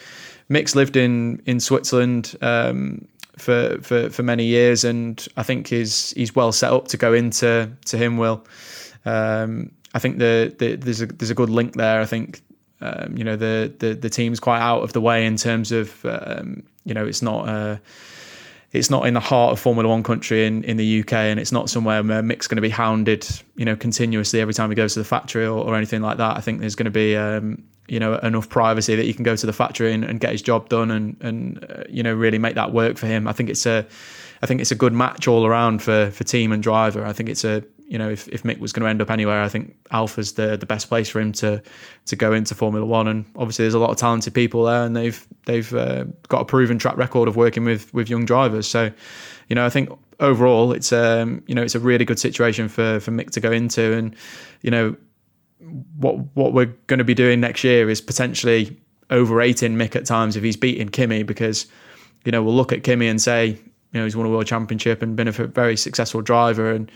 Mick's 0.50 0.76
lived 0.76 0.96
in 0.96 1.42
in 1.46 1.58
Switzerland 1.60 2.36
um, 2.42 3.06
for, 3.38 3.78
for, 3.80 4.10
for 4.10 4.22
many 4.22 4.44
years, 4.44 4.84
and 4.84 5.26
I 5.36 5.42
think 5.42 5.68
he's 5.68 6.10
he's 6.12 6.36
well 6.36 6.52
set 6.52 6.72
up 6.72 6.88
to 6.88 6.96
go 6.96 7.14
into 7.14 7.70
to 7.86 7.96
Hinwil 7.96 8.44
um, 9.04 9.70
I 9.94 9.98
think 9.98 10.18
the, 10.18 10.54
the, 10.58 10.76
there's 10.76 11.00
a 11.00 11.06
there's 11.06 11.30
a 11.30 11.34
good 11.34 11.50
link 11.50 11.74
there. 11.74 12.00
I 12.00 12.06
think 12.06 12.42
um, 12.80 13.16
you 13.16 13.24
know 13.24 13.36
the, 13.36 13.72
the 13.78 13.94
the 13.94 14.10
team's 14.10 14.40
quite 14.40 14.60
out 14.60 14.82
of 14.82 14.92
the 14.92 15.00
way 15.00 15.26
in 15.26 15.36
terms 15.36 15.72
of 15.72 16.04
um, 16.04 16.62
you 16.84 16.94
know 16.94 17.06
it's 17.06 17.22
not. 17.22 17.48
Uh, 17.48 17.76
it's 18.72 18.90
not 18.90 19.06
in 19.06 19.14
the 19.14 19.20
heart 19.20 19.52
of 19.52 19.58
Formula 19.58 19.88
One 19.88 20.02
country 20.02 20.46
in, 20.46 20.62
in 20.62 20.76
the 20.76 21.00
UK, 21.00 21.12
and 21.12 21.40
it's 21.40 21.50
not 21.50 21.68
somewhere 21.68 22.02
where 22.02 22.22
Mick's 22.22 22.46
going 22.46 22.56
to 22.56 22.62
be 22.62 22.70
hounded, 22.70 23.26
you 23.56 23.64
know, 23.64 23.74
continuously 23.74 24.40
every 24.40 24.54
time 24.54 24.70
he 24.70 24.76
goes 24.76 24.94
to 24.94 25.00
the 25.00 25.04
factory 25.04 25.44
or, 25.44 25.58
or 25.64 25.74
anything 25.76 26.02
like 26.02 26.18
that. 26.18 26.36
I 26.36 26.40
think 26.40 26.60
there's 26.60 26.76
going 26.76 26.84
to 26.84 26.90
be, 26.90 27.16
um, 27.16 27.64
you 27.88 27.98
know, 27.98 28.14
enough 28.18 28.48
privacy 28.48 28.94
that 28.94 29.04
he 29.04 29.12
can 29.12 29.24
go 29.24 29.34
to 29.34 29.46
the 29.46 29.52
factory 29.52 29.92
and, 29.92 30.04
and 30.04 30.20
get 30.20 30.30
his 30.30 30.42
job 30.42 30.68
done, 30.68 30.92
and 30.92 31.16
and 31.20 31.64
uh, 31.68 31.82
you 31.88 32.04
know, 32.04 32.14
really 32.14 32.38
make 32.38 32.54
that 32.54 32.72
work 32.72 32.96
for 32.96 33.06
him. 33.06 33.26
I 33.26 33.32
think 33.32 33.50
it's 33.50 33.66
a, 33.66 33.86
I 34.42 34.46
think 34.46 34.60
it's 34.60 34.70
a 34.70 34.76
good 34.76 34.92
match 34.92 35.28
all 35.28 35.46
around 35.46 35.82
for 35.82 36.10
for 36.10 36.24
team 36.24 36.52
and 36.52 36.62
driver. 36.62 37.04
I 37.04 37.12
think 37.12 37.28
it's 37.28 37.44
a 37.44 37.62
you 37.90 37.98
know, 37.98 38.08
if, 38.08 38.28
if 38.28 38.44
Mick 38.44 38.60
was 38.60 38.72
going 38.72 38.84
to 38.84 38.88
end 38.88 39.02
up 39.02 39.10
anywhere, 39.10 39.42
I 39.42 39.48
think 39.48 39.74
Alfa's 39.90 40.34
the 40.34 40.56
the 40.56 40.64
best 40.64 40.88
place 40.88 41.08
for 41.08 41.20
him 41.20 41.32
to 41.32 41.60
to 42.06 42.16
go 42.16 42.32
into 42.32 42.54
Formula 42.54 42.86
One. 42.86 43.08
And 43.08 43.24
obviously, 43.34 43.64
there's 43.64 43.74
a 43.74 43.80
lot 43.80 43.90
of 43.90 43.96
talented 43.96 44.32
people 44.32 44.64
there, 44.64 44.84
and 44.84 44.94
they've 44.94 45.26
they've 45.44 45.74
uh, 45.74 46.04
got 46.28 46.42
a 46.42 46.44
proven 46.44 46.78
track 46.78 46.96
record 46.96 47.26
of 47.26 47.34
working 47.34 47.64
with 47.64 47.92
with 47.92 48.08
young 48.08 48.24
drivers. 48.24 48.68
So, 48.68 48.92
you 49.48 49.56
know, 49.56 49.66
I 49.66 49.70
think 49.70 49.90
overall, 50.20 50.72
it's 50.72 50.92
um 50.92 51.42
you 51.48 51.54
know 51.56 51.62
it's 51.62 51.74
a 51.74 51.80
really 51.80 52.04
good 52.04 52.20
situation 52.20 52.68
for 52.68 53.00
for 53.00 53.10
Mick 53.10 53.30
to 53.30 53.40
go 53.40 53.50
into, 53.50 53.92
and 53.92 54.14
you 54.62 54.70
know, 54.70 54.94
what 55.96 56.14
what 56.36 56.52
we're 56.52 56.72
going 56.86 56.98
to 56.98 57.04
be 57.04 57.14
doing 57.14 57.40
next 57.40 57.64
year 57.64 57.90
is 57.90 58.00
potentially 58.00 58.80
overrating 59.10 59.74
Mick 59.74 59.96
at 59.96 60.06
times 60.06 60.36
if 60.36 60.44
he's 60.44 60.56
beating 60.56 60.90
Kimi 60.90 61.24
because 61.24 61.66
you 62.24 62.30
know 62.30 62.40
we'll 62.40 62.54
look 62.54 62.72
at 62.72 62.84
Kimi 62.84 63.08
and 63.08 63.20
say 63.20 63.58
you 63.92 64.00
know 64.00 64.04
he's 64.04 64.16
won 64.16 64.26
a 64.26 64.30
world 64.30 64.46
championship 64.46 65.02
and 65.02 65.16
been 65.16 65.28
a 65.28 65.32
very 65.32 65.76
successful 65.76 66.20
driver 66.20 66.70
and 66.70 66.90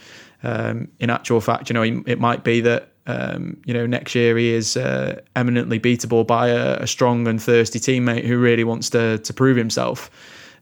um, 0.44 0.88
in 1.00 1.08
actual 1.08 1.40
fact, 1.40 1.70
you 1.70 1.74
know, 1.74 1.82
it 1.82 2.20
might 2.20 2.44
be 2.44 2.60
that 2.60 2.90
um, 3.06 3.60
you 3.64 3.74
know 3.74 3.86
next 3.86 4.14
year 4.14 4.36
he 4.36 4.52
is 4.52 4.76
uh, 4.76 5.20
eminently 5.36 5.80
beatable 5.80 6.26
by 6.26 6.48
a, 6.48 6.76
a, 6.76 6.86
strong 6.86 7.28
and 7.28 7.42
thirsty 7.42 7.78
teammate 7.78 8.24
who 8.24 8.38
really 8.38 8.64
wants 8.64 8.88
to 8.90 9.18
to 9.18 9.32
prove 9.32 9.56
himself. 9.56 10.10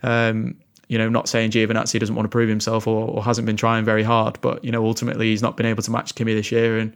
Um, 0.03 0.57
you 0.89 0.99
know, 0.99 1.09
not 1.09 1.28
saying 1.28 1.51
Giovinazzi 1.51 1.99
doesn't 1.99 2.14
want 2.14 2.24
to 2.26 2.30
prove 2.30 2.49
himself 2.49 2.87
or, 2.87 3.09
or, 3.09 3.22
hasn't 3.24 3.47
been 3.47 3.57
trying 3.57 3.85
very 3.85 4.03
hard, 4.03 4.39
but 4.41 4.62
you 4.64 4.70
know, 4.70 4.85
ultimately 4.85 5.30
he's 5.30 5.41
not 5.41 5.57
been 5.57 5.66
able 5.66 5.83
to 5.83 5.91
match 5.91 6.14
Kimi 6.14 6.35
this 6.35 6.53
year. 6.53 6.78
And 6.78 6.93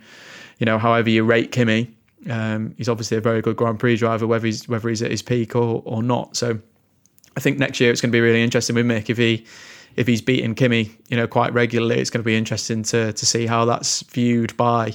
you 0.58 0.66
know, 0.66 0.78
however 0.78 1.08
you 1.08 1.24
rate 1.24 1.50
Kimi, 1.50 1.90
um, 2.28 2.74
he's 2.76 2.88
obviously 2.88 3.16
a 3.16 3.20
very 3.20 3.40
good 3.40 3.56
Grand 3.56 3.78
Prix 3.78 3.96
driver, 3.96 4.26
whether 4.26 4.46
he's 4.46 4.68
whether 4.68 4.88
he's 4.88 5.02
at 5.02 5.10
his 5.10 5.22
peak 5.22 5.56
or 5.56 5.82
or 5.84 6.02
not. 6.02 6.36
So 6.36 6.58
I 7.36 7.40
think 7.40 7.58
next 7.58 7.80
year 7.80 7.90
it's 7.92 8.00
going 8.00 8.10
to 8.10 8.16
be 8.16 8.20
really 8.20 8.42
interesting 8.42 8.74
with 8.74 8.86
Mick 8.86 9.10
if 9.10 9.18
he 9.18 9.46
if 9.96 10.06
he's 10.06 10.20
beating 10.20 10.54
Kimi, 10.54 10.90
you 11.08 11.16
know, 11.16 11.26
quite 11.26 11.52
regularly, 11.54 11.98
it's 11.98 12.10
going 12.10 12.22
to 12.22 12.26
be 12.26 12.36
interesting 12.36 12.82
to 12.84 13.12
to 13.12 13.26
see 13.26 13.46
how 13.46 13.64
that's 13.64 14.02
viewed 14.02 14.56
by 14.56 14.94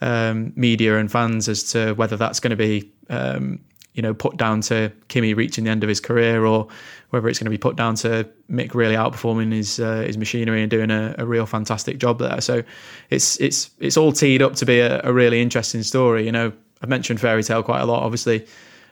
um, 0.00 0.52
media 0.56 0.98
and 0.98 1.10
fans 1.10 1.48
as 1.48 1.64
to 1.72 1.92
whether 1.94 2.16
that's 2.16 2.40
going 2.40 2.50
to 2.50 2.56
be, 2.56 2.90
um, 3.10 3.60
you 3.94 4.02
know, 4.02 4.14
put 4.14 4.36
down 4.36 4.60
to 4.62 4.92
Kimi 5.08 5.34
reaching 5.34 5.64
the 5.64 5.70
end 5.70 5.82
of 5.82 5.88
his 5.88 6.00
career 6.00 6.44
or 6.44 6.68
whether 7.10 7.28
it's 7.28 7.38
going 7.38 7.46
to 7.46 7.50
be 7.50 7.58
put 7.58 7.76
down 7.76 7.96
to 7.96 8.28
Mick 8.50 8.74
really 8.74 8.94
outperforming 8.94 9.52
his 9.52 9.78
uh, 9.80 10.02
his 10.02 10.16
machinery 10.16 10.62
and 10.62 10.70
doing 10.70 10.90
a, 10.90 11.14
a, 11.18 11.26
real 11.26 11.46
fantastic 11.46 11.98
job 11.98 12.18
there. 12.18 12.40
So 12.40 12.62
it's 13.10 13.40
it's 13.40 13.70
it's 13.78 13.96
all 13.96 14.12
teed 14.12 14.42
up 14.42 14.54
to 14.56 14.66
be 14.66 14.80
a, 14.80 15.00
a 15.04 15.12
really 15.12 15.40
interesting 15.42 15.82
story. 15.82 16.24
You 16.24 16.32
know, 16.32 16.52
I've 16.82 16.88
mentioned 16.88 17.20
fairy 17.20 17.42
tale 17.42 17.62
quite 17.62 17.80
a 17.80 17.86
lot, 17.86 18.02
obviously 18.02 18.46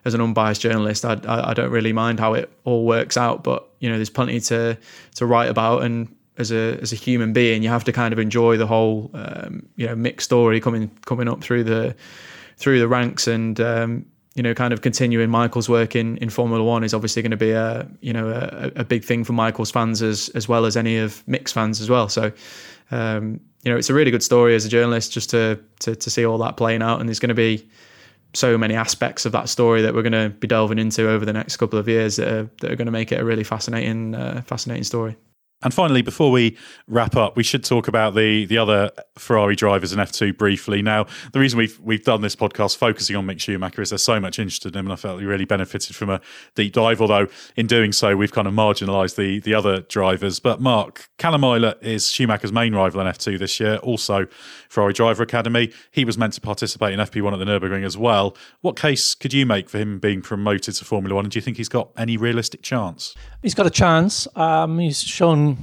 as 0.08 0.14
an 0.14 0.20
unbiased 0.20 0.60
journalist, 0.60 1.04
I, 1.04 1.14
I, 1.28 1.50
I 1.50 1.54
don't 1.54 1.70
really 1.70 1.92
mind 1.92 2.18
how 2.18 2.34
it 2.34 2.50
all 2.64 2.84
works 2.84 3.16
out. 3.16 3.44
But 3.44 3.68
you 3.78 3.88
know, 3.88 3.96
there's 3.96 4.10
plenty 4.10 4.40
to 4.40 4.76
to 5.14 5.26
write 5.26 5.48
about, 5.48 5.84
and 5.84 6.08
as 6.36 6.50
a 6.50 6.78
as 6.80 6.92
a 6.92 6.96
human 6.96 7.32
being, 7.32 7.62
you 7.62 7.68
have 7.68 7.84
to 7.84 7.92
kind 7.92 8.12
of 8.12 8.18
enjoy 8.18 8.56
the 8.56 8.66
whole 8.66 9.10
um, 9.14 9.68
you 9.76 9.86
know 9.86 9.94
mixed 9.94 10.24
story 10.24 10.60
coming 10.60 10.90
coming 11.04 11.28
up 11.28 11.40
through 11.40 11.64
the 11.64 11.94
through 12.56 12.80
the 12.80 12.88
ranks, 12.88 13.28
and 13.28 13.60
um, 13.60 14.06
you 14.34 14.42
know, 14.42 14.54
kind 14.54 14.72
of 14.72 14.82
continuing 14.82 15.30
Michael's 15.30 15.68
work 15.68 15.94
in, 15.94 16.16
in 16.18 16.30
Formula 16.30 16.62
One 16.64 16.84
is 16.84 16.94
obviously 16.94 17.22
going 17.22 17.32
to 17.32 17.36
be 17.36 17.50
a 17.50 17.88
you 18.00 18.12
know 18.12 18.30
a, 18.30 18.80
a 18.80 18.84
big 18.84 19.04
thing 19.04 19.22
for 19.22 19.34
Michael's 19.34 19.70
fans 19.70 20.02
as 20.02 20.28
as 20.30 20.48
well 20.48 20.64
as 20.64 20.76
any 20.76 20.96
of 20.96 21.22
Mick's 21.28 21.52
fans 21.52 21.80
as 21.80 21.88
well. 21.88 22.08
So. 22.08 22.32
Um, 22.90 23.40
you 23.64 23.72
know, 23.72 23.76
it's 23.76 23.90
a 23.90 23.94
really 23.94 24.10
good 24.10 24.22
story 24.22 24.54
as 24.54 24.64
a 24.64 24.68
journalist 24.68 25.12
just 25.12 25.28
to, 25.30 25.60
to 25.80 25.94
to 25.94 26.10
see 26.10 26.24
all 26.24 26.38
that 26.38 26.56
playing 26.56 26.80
out, 26.80 27.00
and 27.00 27.08
there's 27.08 27.18
going 27.18 27.28
to 27.28 27.34
be 27.34 27.68
so 28.34 28.58
many 28.58 28.74
aspects 28.74 29.24
of 29.24 29.32
that 29.32 29.48
story 29.48 29.82
that 29.82 29.94
we're 29.94 30.02
going 30.02 30.12
to 30.12 30.30
be 30.38 30.46
delving 30.46 30.78
into 30.78 31.08
over 31.08 31.24
the 31.24 31.32
next 31.32 31.56
couple 31.56 31.78
of 31.78 31.88
years 31.88 32.16
that 32.16 32.28
are, 32.28 32.50
that 32.60 32.72
are 32.72 32.76
going 32.76 32.86
to 32.86 32.92
make 32.92 33.12
it 33.12 33.20
a 33.20 33.24
really 33.24 33.44
fascinating, 33.44 34.14
uh, 34.14 34.42
fascinating 34.42 34.84
story. 34.84 35.16
And 35.62 35.74
finally, 35.74 36.02
before 36.02 36.30
we 36.30 36.56
wrap 36.86 37.16
up, 37.16 37.36
we 37.36 37.42
should 37.42 37.64
talk 37.64 37.88
about 37.88 38.14
the 38.14 38.46
the 38.46 38.58
other 38.58 38.92
Ferrari 39.16 39.56
drivers 39.56 39.92
in 39.92 39.98
F2 39.98 40.38
briefly. 40.38 40.82
Now, 40.82 41.06
the 41.32 41.40
reason 41.40 41.58
we've 41.58 41.78
we've 41.80 42.04
done 42.04 42.20
this 42.20 42.36
podcast 42.36 42.76
focusing 42.76 43.16
on 43.16 43.26
Mick 43.26 43.40
Schumacher 43.40 43.82
is 43.82 43.90
there's 43.90 44.02
so 44.02 44.20
much 44.20 44.38
interest 44.38 44.66
in 44.66 44.74
him, 44.74 44.86
and 44.86 44.92
I 44.92 44.96
felt 44.96 45.18
he 45.18 45.26
really 45.26 45.44
benefited 45.44 45.96
from 45.96 46.10
a 46.10 46.20
deep 46.54 46.74
dive. 46.74 47.00
Although 47.00 47.26
in 47.56 47.66
doing 47.66 47.92
so, 47.92 48.16
we've 48.16 48.30
kind 48.30 48.46
of 48.46 48.54
marginalised 48.54 49.16
the 49.16 49.40
the 49.40 49.52
other 49.52 49.80
drivers. 49.80 50.38
But 50.38 50.60
Mark 50.60 51.08
Callum 51.18 51.42
Ilott 51.42 51.82
is 51.82 52.08
Schumacher's 52.08 52.52
main 52.52 52.72
rival 52.72 53.00
in 53.00 53.08
F2 53.08 53.36
this 53.36 53.58
year, 53.58 53.76
also 53.78 54.26
Ferrari 54.68 54.92
Driver 54.92 55.24
Academy. 55.24 55.72
He 55.90 56.04
was 56.04 56.16
meant 56.16 56.34
to 56.34 56.40
participate 56.40 56.94
in 56.94 57.00
FP1 57.00 57.32
at 57.32 57.38
the 57.40 57.44
Nurburgring 57.44 57.84
as 57.84 57.96
well. 57.98 58.36
What 58.60 58.76
case 58.76 59.16
could 59.16 59.32
you 59.32 59.44
make 59.44 59.68
for 59.68 59.78
him 59.78 59.98
being 59.98 60.22
promoted 60.22 60.76
to 60.76 60.84
Formula 60.84 61.16
One? 61.16 61.24
And 61.24 61.32
do 61.32 61.36
you 61.36 61.42
think 61.42 61.56
he's 61.56 61.68
got 61.68 61.90
any 61.96 62.16
realistic 62.16 62.62
chance? 62.62 63.16
He's 63.42 63.54
got 63.54 63.66
a 63.66 63.70
chance. 63.70 64.26
Um, 64.34 64.78
he's 64.78 65.00
shown 65.00 65.58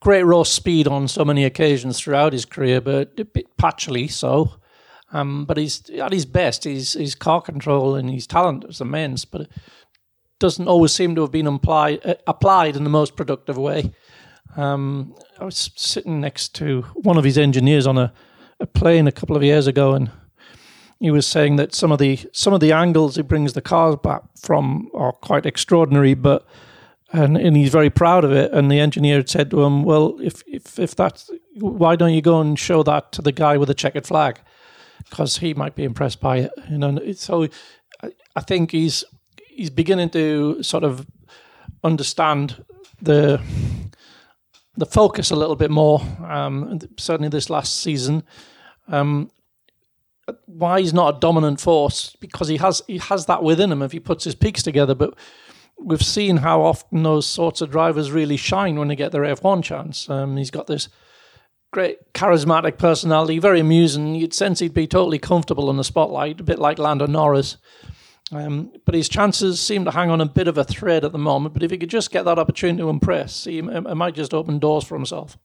great 0.00 0.22
raw 0.22 0.44
speed 0.44 0.88
on 0.88 1.08
so 1.08 1.24
many 1.24 1.44
occasions 1.44 2.00
throughout 2.00 2.32
his 2.32 2.44
career, 2.44 2.80
but 2.80 3.18
a 3.18 3.24
bit 3.24 3.56
patchily 3.58 4.10
so. 4.10 4.56
Um, 5.12 5.44
but 5.44 5.56
he's 5.56 5.88
at 5.90 6.12
his 6.12 6.26
best. 6.26 6.64
His 6.64 6.94
his 6.94 7.14
car 7.14 7.40
control 7.40 7.94
and 7.94 8.10
his 8.10 8.26
talent 8.26 8.64
is 8.64 8.80
immense, 8.80 9.24
but 9.24 9.42
it 9.42 9.50
doesn't 10.40 10.68
always 10.68 10.92
seem 10.92 11.14
to 11.14 11.20
have 11.20 11.30
been 11.30 11.46
applied 11.46 12.04
uh, 12.04 12.14
applied 12.26 12.76
in 12.76 12.84
the 12.84 12.90
most 12.90 13.14
productive 13.14 13.58
way. 13.58 13.92
Um, 14.56 15.14
I 15.38 15.44
was 15.44 15.70
sitting 15.76 16.20
next 16.20 16.54
to 16.56 16.82
one 16.94 17.18
of 17.18 17.24
his 17.24 17.36
engineers 17.36 17.86
on 17.86 17.98
a, 17.98 18.12
a 18.58 18.66
plane 18.66 19.06
a 19.06 19.12
couple 19.12 19.36
of 19.36 19.42
years 19.42 19.66
ago, 19.66 19.92
and 19.92 20.10
he 20.98 21.10
was 21.10 21.26
saying 21.26 21.56
that 21.56 21.74
some 21.74 21.92
of 21.92 21.98
the 21.98 22.18
some 22.32 22.52
of 22.52 22.60
the 22.60 22.72
angles 22.72 23.16
he 23.16 23.22
brings 23.22 23.52
the 23.52 23.60
cars 23.60 23.96
back 24.02 24.22
from 24.40 24.90
are 24.94 25.12
quite 25.12 25.46
extraordinary, 25.46 26.14
but 26.14 26.46
and, 27.16 27.36
and 27.36 27.56
he's 27.56 27.72
very 27.72 27.90
proud 27.90 28.24
of 28.24 28.32
it. 28.32 28.52
And 28.52 28.70
the 28.70 28.78
engineer 28.78 29.24
said 29.26 29.50
to 29.50 29.62
him, 29.62 29.82
"Well, 29.82 30.18
if 30.22 30.42
if 30.46 30.78
if 30.78 30.94
that's 30.94 31.30
why 31.54 31.96
don't 31.96 32.12
you 32.12 32.22
go 32.22 32.40
and 32.40 32.58
show 32.58 32.82
that 32.82 33.12
to 33.12 33.22
the 33.22 33.32
guy 33.32 33.56
with 33.56 33.68
the 33.68 33.74
checkered 33.74 34.06
flag, 34.06 34.40
because 35.08 35.38
he 35.38 35.54
might 35.54 35.74
be 35.74 35.84
impressed 35.84 36.20
by 36.20 36.38
it." 36.38 36.52
You 36.70 36.78
know, 36.78 37.12
so 37.12 37.48
I 38.02 38.40
think 38.40 38.72
he's 38.72 39.04
he's 39.48 39.70
beginning 39.70 40.10
to 40.10 40.62
sort 40.62 40.84
of 40.84 41.06
understand 41.82 42.64
the 43.00 43.40
the 44.76 44.86
focus 44.86 45.30
a 45.30 45.36
little 45.36 45.56
bit 45.56 45.70
more. 45.70 46.02
Um, 46.22 46.78
certainly 46.98 47.30
this 47.30 47.48
last 47.48 47.80
season. 47.80 48.22
Um, 48.88 49.30
why 50.46 50.80
he's 50.80 50.92
not 50.92 51.16
a 51.16 51.20
dominant 51.20 51.60
force 51.60 52.16
because 52.20 52.48
he 52.48 52.56
has 52.56 52.82
he 52.86 52.98
has 52.98 53.26
that 53.26 53.42
within 53.42 53.70
him 53.70 53.80
if 53.80 53.92
he 53.92 54.00
puts 54.00 54.24
his 54.24 54.34
peaks 54.34 54.62
together, 54.62 54.94
but 54.94 55.14
we've 55.78 56.02
seen 56.02 56.38
how 56.38 56.62
often 56.62 57.02
those 57.02 57.26
sorts 57.26 57.60
of 57.60 57.70
drivers 57.70 58.10
really 58.10 58.36
shine 58.36 58.78
when 58.78 58.88
they 58.88 58.96
get 58.96 59.12
their 59.12 59.22
F1 59.22 59.62
chance. 59.62 60.08
Um, 60.08 60.36
he's 60.36 60.50
got 60.50 60.66
this 60.66 60.88
great 61.72 62.12
charismatic 62.14 62.78
personality, 62.78 63.38
very 63.38 63.60
amusing. 63.60 64.14
You'd 64.14 64.34
sense 64.34 64.60
he'd 64.60 64.74
be 64.74 64.86
totally 64.86 65.18
comfortable 65.18 65.70
in 65.70 65.76
the 65.76 65.84
spotlight, 65.84 66.40
a 66.40 66.44
bit 66.44 66.58
like 66.58 66.78
Lando 66.78 67.06
Norris. 67.06 67.56
Um, 68.32 68.72
but 68.84 68.94
his 68.94 69.08
chances 69.08 69.60
seem 69.60 69.84
to 69.84 69.92
hang 69.92 70.10
on 70.10 70.20
a 70.20 70.26
bit 70.26 70.48
of 70.48 70.58
a 70.58 70.64
thread 70.64 71.04
at 71.04 71.12
the 71.12 71.18
moment. 71.18 71.54
But 71.54 71.62
if 71.62 71.70
he 71.70 71.78
could 71.78 71.90
just 71.90 72.10
get 72.10 72.24
that 72.24 72.38
opportunity 72.38 72.78
to 72.78 72.88
impress, 72.88 73.44
he, 73.44 73.58
it 73.58 73.94
might 73.94 74.14
just 74.14 74.34
open 74.34 74.58
doors 74.58 74.84
for 74.84 74.96
himself. 74.96 75.38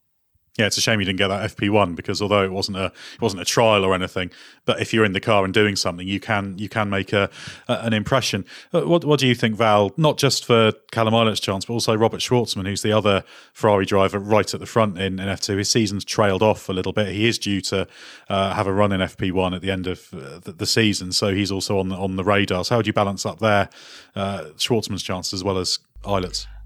Yeah, 0.58 0.66
it's 0.66 0.76
a 0.76 0.82
shame 0.82 1.00
you 1.00 1.06
didn't 1.06 1.18
get 1.18 1.28
that 1.28 1.56
FP1 1.56 1.96
because 1.96 2.20
although 2.20 2.44
it 2.44 2.52
wasn't 2.52 2.76
a 2.76 2.86
it 2.86 3.22
wasn't 3.22 3.40
a 3.40 3.44
trial 3.46 3.86
or 3.86 3.94
anything, 3.94 4.30
but 4.66 4.82
if 4.82 4.92
you're 4.92 5.04
in 5.04 5.14
the 5.14 5.20
car 5.20 5.46
and 5.46 5.54
doing 5.54 5.76
something, 5.76 6.06
you 6.06 6.20
can 6.20 6.58
you 6.58 6.68
can 6.68 6.90
make 6.90 7.14
a, 7.14 7.30
a 7.68 7.72
an 7.86 7.94
impression. 7.94 8.44
Uh, 8.74 8.82
what 8.82 9.02
what 9.06 9.18
do 9.18 9.26
you 9.26 9.34
think, 9.34 9.56
Val? 9.56 9.92
Not 9.96 10.18
just 10.18 10.44
for 10.44 10.72
Callum 10.90 11.14
Ilott's 11.14 11.40
chance, 11.40 11.64
but 11.64 11.72
also 11.72 11.96
Robert 11.96 12.20
Shwartzman, 12.20 12.66
who's 12.66 12.82
the 12.82 12.92
other 12.92 13.24
Ferrari 13.54 13.86
driver 13.86 14.18
right 14.18 14.52
at 14.52 14.60
the 14.60 14.66
front 14.66 14.98
in, 14.98 15.18
in 15.18 15.26
F2. 15.26 15.56
His 15.56 15.70
season's 15.70 16.04
trailed 16.04 16.42
off 16.42 16.68
a 16.68 16.72
little 16.74 16.92
bit. 16.92 17.08
He 17.14 17.26
is 17.26 17.38
due 17.38 17.62
to 17.62 17.88
uh, 18.28 18.52
have 18.52 18.66
a 18.66 18.72
run 18.74 18.92
in 18.92 19.00
FP1 19.00 19.54
at 19.54 19.62
the 19.62 19.70
end 19.70 19.86
of 19.86 20.12
uh, 20.12 20.38
the, 20.38 20.52
the, 20.52 20.66
season, 20.66 21.12
so 21.12 21.34
he's 21.34 21.50
also 21.50 21.78
on 21.78 21.88
the, 21.88 21.96
on 21.96 22.16
the 22.16 22.24
radar. 22.24 22.64
So 22.64 22.74
how 22.74 22.82
do 22.82 22.88
you 22.88 22.92
balance 22.92 23.24
up 23.24 23.38
there, 23.38 23.70
uh, 24.14 24.44
Shwartzman's 24.56 25.02
chances 25.02 25.32
as 25.32 25.44
well 25.44 25.56
as? 25.56 25.78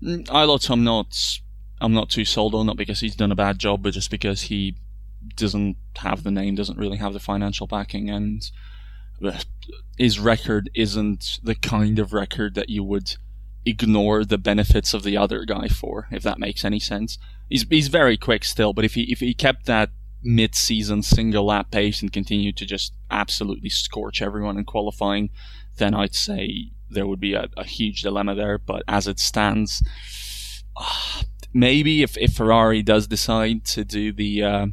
Mm, 0.02 0.24
Ilott, 0.26 0.70
I'm 0.70 0.82
not 0.82 1.40
I'm 1.80 1.92
not 1.92 2.10
too 2.10 2.24
sold 2.24 2.54
on, 2.54 2.66
not 2.66 2.76
because 2.76 3.00
he's 3.00 3.16
done 3.16 3.32
a 3.32 3.36
bad 3.36 3.58
job, 3.58 3.82
but 3.82 3.92
just 3.92 4.10
because 4.10 4.42
he 4.42 4.76
doesn't 5.34 5.76
have 5.96 6.22
the 6.22 6.30
name, 6.30 6.54
doesn't 6.54 6.78
really 6.78 6.98
have 6.98 7.12
the 7.12 7.20
financial 7.20 7.66
backing, 7.66 8.10
and 8.10 8.50
his 9.98 10.18
record 10.18 10.70
isn't 10.74 11.40
the 11.42 11.54
kind 11.54 11.98
of 11.98 12.12
record 12.12 12.54
that 12.54 12.68
you 12.68 12.84
would 12.84 13.16
ignore 13.64 14.24
the 14.24 14.38
benefits 14.38 14.94
of 14.94 15.02
the 15.02 15.16
other 15.16 15.44
guy 15.44 15.68
for, 15.68 16.06
if 16.10 16.22
that 16.22 16.38
makes 16.38 16.64
any 16.64 16.78
sense. 16.78 17.18
He's 17.48 17.66
he's 17.68 17.88
very 17.88 18.16
quick 18.16 18.44
still, 18.44 18.72
but 18.72 18.84
if 18.84 18.94
he 18.94 19.10
if 19.12 19.20
he 19.20 19.34
kept 19.34 19.66
that 19.66 19.90
mid-season 20.22 21.02
single 21.02 21.46
lap 21.46 21.70
pace 21.70 22.02
and 22.02 22.12
continued 22.12 22.56
to 22.56 22.66
just 22.66 22.92
absolutely 23.10 23.68
scorch 23.68 24.20
everyone 24.20 24.58
in 24.58 24.64
qualifying, 24.64 25.30
then 25.76 25.94
I'd 25.94 26.14
say 26.14 26.72
there 26.90 27.06
would 27.06 27.20
be 27.20 27.34
a, 27.34 27.48
a 27.56 27.64
huge 27.64 28.02
dilemma 28.02 28.34
there. 28.34 28.58
But 28.58 28.82
as 28.88 29.06
it 29.06 29.18
stands, 29.18 29.82
uh, 30.76 31.22
maybe 31.56 32.02
if, 32.02 32.18
if 32.18 32.34
Ferrari 32.34 32.82
does 32.82 33.06
decide 33.06 33.64
to 33.64 33.82
do 33.82 34.12
the 34.12 34.42
uh, 34.42 34.66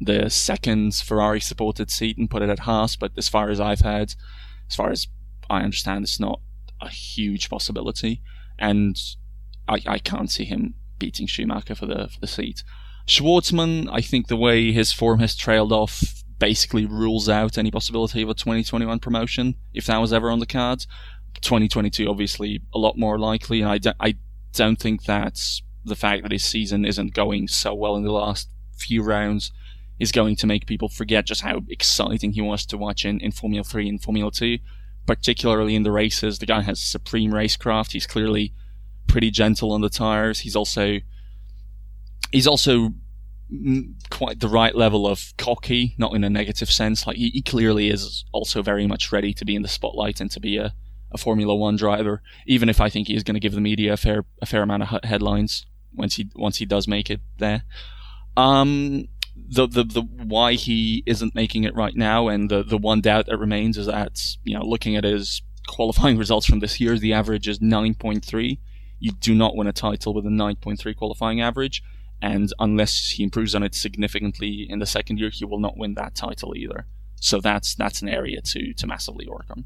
the 0.00 0.28
second 0.28 0.94
Ferrari 0.94 1.40
supported 1.40 1.90
seat 1.90 2.18
and 2.18 2.28
put 2.28 2.42
it 2.42 2.50
at 2.50 2.60
Haas, 2.60 2.96
but 2.96 3.12
as 3.16 3.28
far 3.28 3.48
as 3.48 3.60
I've 3.60 3.80
heard, 3.80 4.14
as 4.68 4.76
far 4.76 4.90
as 4.90 5.06
I 5.48 5.62
understand, 5.62 6.04
it's 6.04 6.20
not 6.20 6.40
a 6.82 6.88
huge 6.88 7.48
possibility, 7.48 8.20
and 8.58 9.00
I, 9.68 9.78
I 9.86 9.98
can't 9.98 10.30
see 10.30 10.44
him 10.44 10.74
beating 10.98 11.26
Schumacher 11.26 11.76
for 11.76 11.86
the 11.86 12.08
for 12.08 12.20
the 12.20 12.26
seat. 12.26 12.64
Shwartzman, 13.06 13.88
I 13.90 14.00
think 14.00 14.26
the 14.26 14.36
way 14.36 14.72
his 14.72 14.92
form 14.92 15.20
has 15.20 15.36
trailed 15.36 15.72
off 15.72 16.24
basically 16.38 16.84
rules 16.84 17.28
out 17.28 17.56
any 17.56 17.70
possibility 17.70 18.20
of 18.20 18.28
a 18.28 18.34
2021 18.34 18.98
promotion 18.98 19.54
if 19.72 19.86
that 19.86 19.98
was 19.98 20.12
ever 20.12 20.28
on 20.30 20.40
the 20.40 20.46
cards. 20.46 20.86
2022, 21.40 22.08
obviously, 22.08 22.62
a 22.74 22.78
lot 22.78 22.98
more 22.98 23.18
likely, 23.18 23.60
and 23.60 23.70
I, 23.70 23.78
do, 23.78 23.92
I 24.00 24.16
don't 24.52 24.80
think 24.80 25.04
that's 25.04 25.62
the 25.86 25.96
fact 25.96 26.22
that 26.22 26.32
his 26.32 26.44
season 26.44 26.84
isn't 26.84 27.14
going 27.14 27.48
so 27.48 27.74
well 27.74 27.96
in 27.96 28.04
the 28.04 28.12
last 28.12 28.48
few 28.76 29.02
rounds 29.02 29.52
is 29.98 30.12
going 30.12 30.36
to 30.36 30.46
make 30.46 30.66
people 30.66 30.88
forget 30.88 31.26
just 31.26 31.40
how 31.40 31.62
exciting 31.68 32.32
he 32.32 32.40
was 32.40 32.66
to 32.66 32.76
watch 32.76 33.04
in, 33.04 33.18
in 33.20 33.32
Formula 33.32 33.64
3 33.64 33.88
and 33.88 34.02
Formula 34.02 34.30
2, 34.30 34.58
particularly 35.06 35.74
in 35.74 35.84
the 35.84 35.92
races. 35.92 36.38
The 36.38 36.46
guy 36.46 36.62
has 36.62 36.80
supreme 36.80 37.32
racecraft. 37.32 37.92
He's 37.92 38.06
clearly 38.06 38.52
pretty 39.06 39.30
gentle 39.30 39.72
on 39.72 39.80
the 39.80 39.88
tires. 39.88 40.40
He's 40.40 40.56
also 40.56 40.98
he's 42.32 42.46
also 42.46 42.90
quite 44.10 44.40
the 44.40 44.48
right 44.48 44.74
level 44.74 45.06
of 45.06 45.32
cocky, 45.38 45.94
not 45.98 46.14
in 46.14 46.24
a 46.24 46.30
negative 46.30 46.70
sense. 46.70 47.06
Like 47.06 47.16
he, 47.16 47.30
he, 47.30 47.42
clearly 47.42 47.90
is 47.90 48.24
also 48.32 48.60
very 48.60 48.88
much 48.88 49.12
ready 49.12 49.32
to 49.34 49.44
be 49.44 49.54
in 49.54 49.62
the 49.62 49.68
spotlight 49.68 50.20
and 50.20 50.28
to 50.32 50.40
be 50.40 50.56
a, 50.56 50.74
a 51.12 51.18
Formula 51.18 51.54
One 51.54 51.76
driver. 51.76 52.22
Even 52.46 52.68
if 52.68 52.80
I 52.80 52.90
think 52.90 53.06
he 53.06 53.14
is 53.14 53.22
going 53.22 53.34
to 53.34 53.40
give 53.40 53.54
the 53.54 53.60
media 53.60 53.92
a 53.92 53.96
fair 53.96 54.24
a 54.42 54.46
fair 54.46 54.62
amount 54.62 54.82
of 54.82 55.04
headlines 55.04 55.64
once 55.96 56.16
he 56.16 56.28
once 56.34 56.56
he 56.58 56.66
does 56.66 56.86
make 56.86 57.10
it 57.10 57.20
there. 57.38 57.64
Um, 58.36 59.08
the 59.36 59.66
the 59.66 59.84
the 59.84 60.02
why 60.02 60.54
he 60.54 61.02
isn't 61.06 61.34
making 61.34 61.64
it 61.64 61.74
right 61.74 61.96
now, 61.96 62.28
and 62.28 62.50
the 62.50 62.62
the 62.62 62.78
one 62.78 63.00
doubt 63.00 63.26
that 63.26 63.38
remains 63.38 63.78
is 63.78 63.86
that 63.86 64.20
you 64.44 64.54
know 64.54 64.64
looking 64.64 64.96
at 64.96 65.04
his 65.04 65.42
qualifying 65.66 66.18
results 66.24 66.46
from 66.46 66.60
this 66.60 66.80
year, 66.80 66.98
the 66.98 67.12
average 67.12 67.48
is 67.48 67.60
nine 67.60 67.94
point 67.94 68.24
three. 68.24 68.60
You 68.98 69.12
do 69.12 69.34
not 69.34 69.56
win 69.56 69.66
a 69.66 69.72
title 69.72 70.14
with 70.14 70.26
a 70.26 70.30
nine 70.30 70.56
point 70.56 70.78
three 70.78 70.94
qualifying 70.94 71.40
average 71.40 71.82
and 72.22 72.52
unless 72.58 73.10
he 73.10 73.22
improves 73.22 73.54
on 73.54 73.62
it 73.62 73.74
significantly 73.74 74.66
in 74.68 74.78
the 74.78 74.86
second 74.86 75.18
year, 75.18 75.30
he 75.30 75.44
will 75.44 75.60
not 75.60 75.76
win 75.76 75.94
that 75.94 76.14
title 76.14 76.56
either. 76.56 76.86
So 77.16 77.40
that's 77.40 77.74
that's 77.74 78.02
an 78.02 78.08
area 78.08 78.40
to 78.40 78.72
to 78.74 78.86
massively 78.86 79.26
work 79.28 79.46
on. 79.50 79.64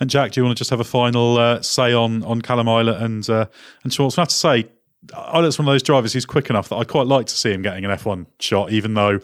And 0.00 0.10
Jack, 0.10 0.32
do 0.32 0.40
you 0.40 0.44
want 0.44 0.56
to 0.56 0.60
just 0.60 0.70
have 0.70 0.80
a 0.80 0.84
final 0.84 1.38
uh, 1.38 1.62
say 1.62 1.92
on 1.92 2.22
on 2.24 2.42
Callum 2.42 2.66
Ilott 2.66 3.00
and 3.00 3.28
uh, 3.28 3.46
and 3.84 3.92
Schwartz? 3.92 4.18
I 4.18 4.22
have 4.22 4.28
to 4.28 4.34
say, 4.34 4.70
Ilott's 5.12 5.58
one 5.58 5.68
of 5.68 5.72
those 5.72 5.82
drivers 5.82 6.12
who's 6.12 6.26
quick 6.26 6.50
enough 6.50 6.68
that 6.70 6.76
I 6.76 6.84
quite 6.84 7.06
like 7.06 7.26
to 7.26 7.34
see 7.34 7.52
him 7.52 7.62
getting 7.62 7.84
an 7.84 7.90
F1 7.90 8.26
shot, 8.40 8.72
even 8.72 8.94
though 8.94 9.20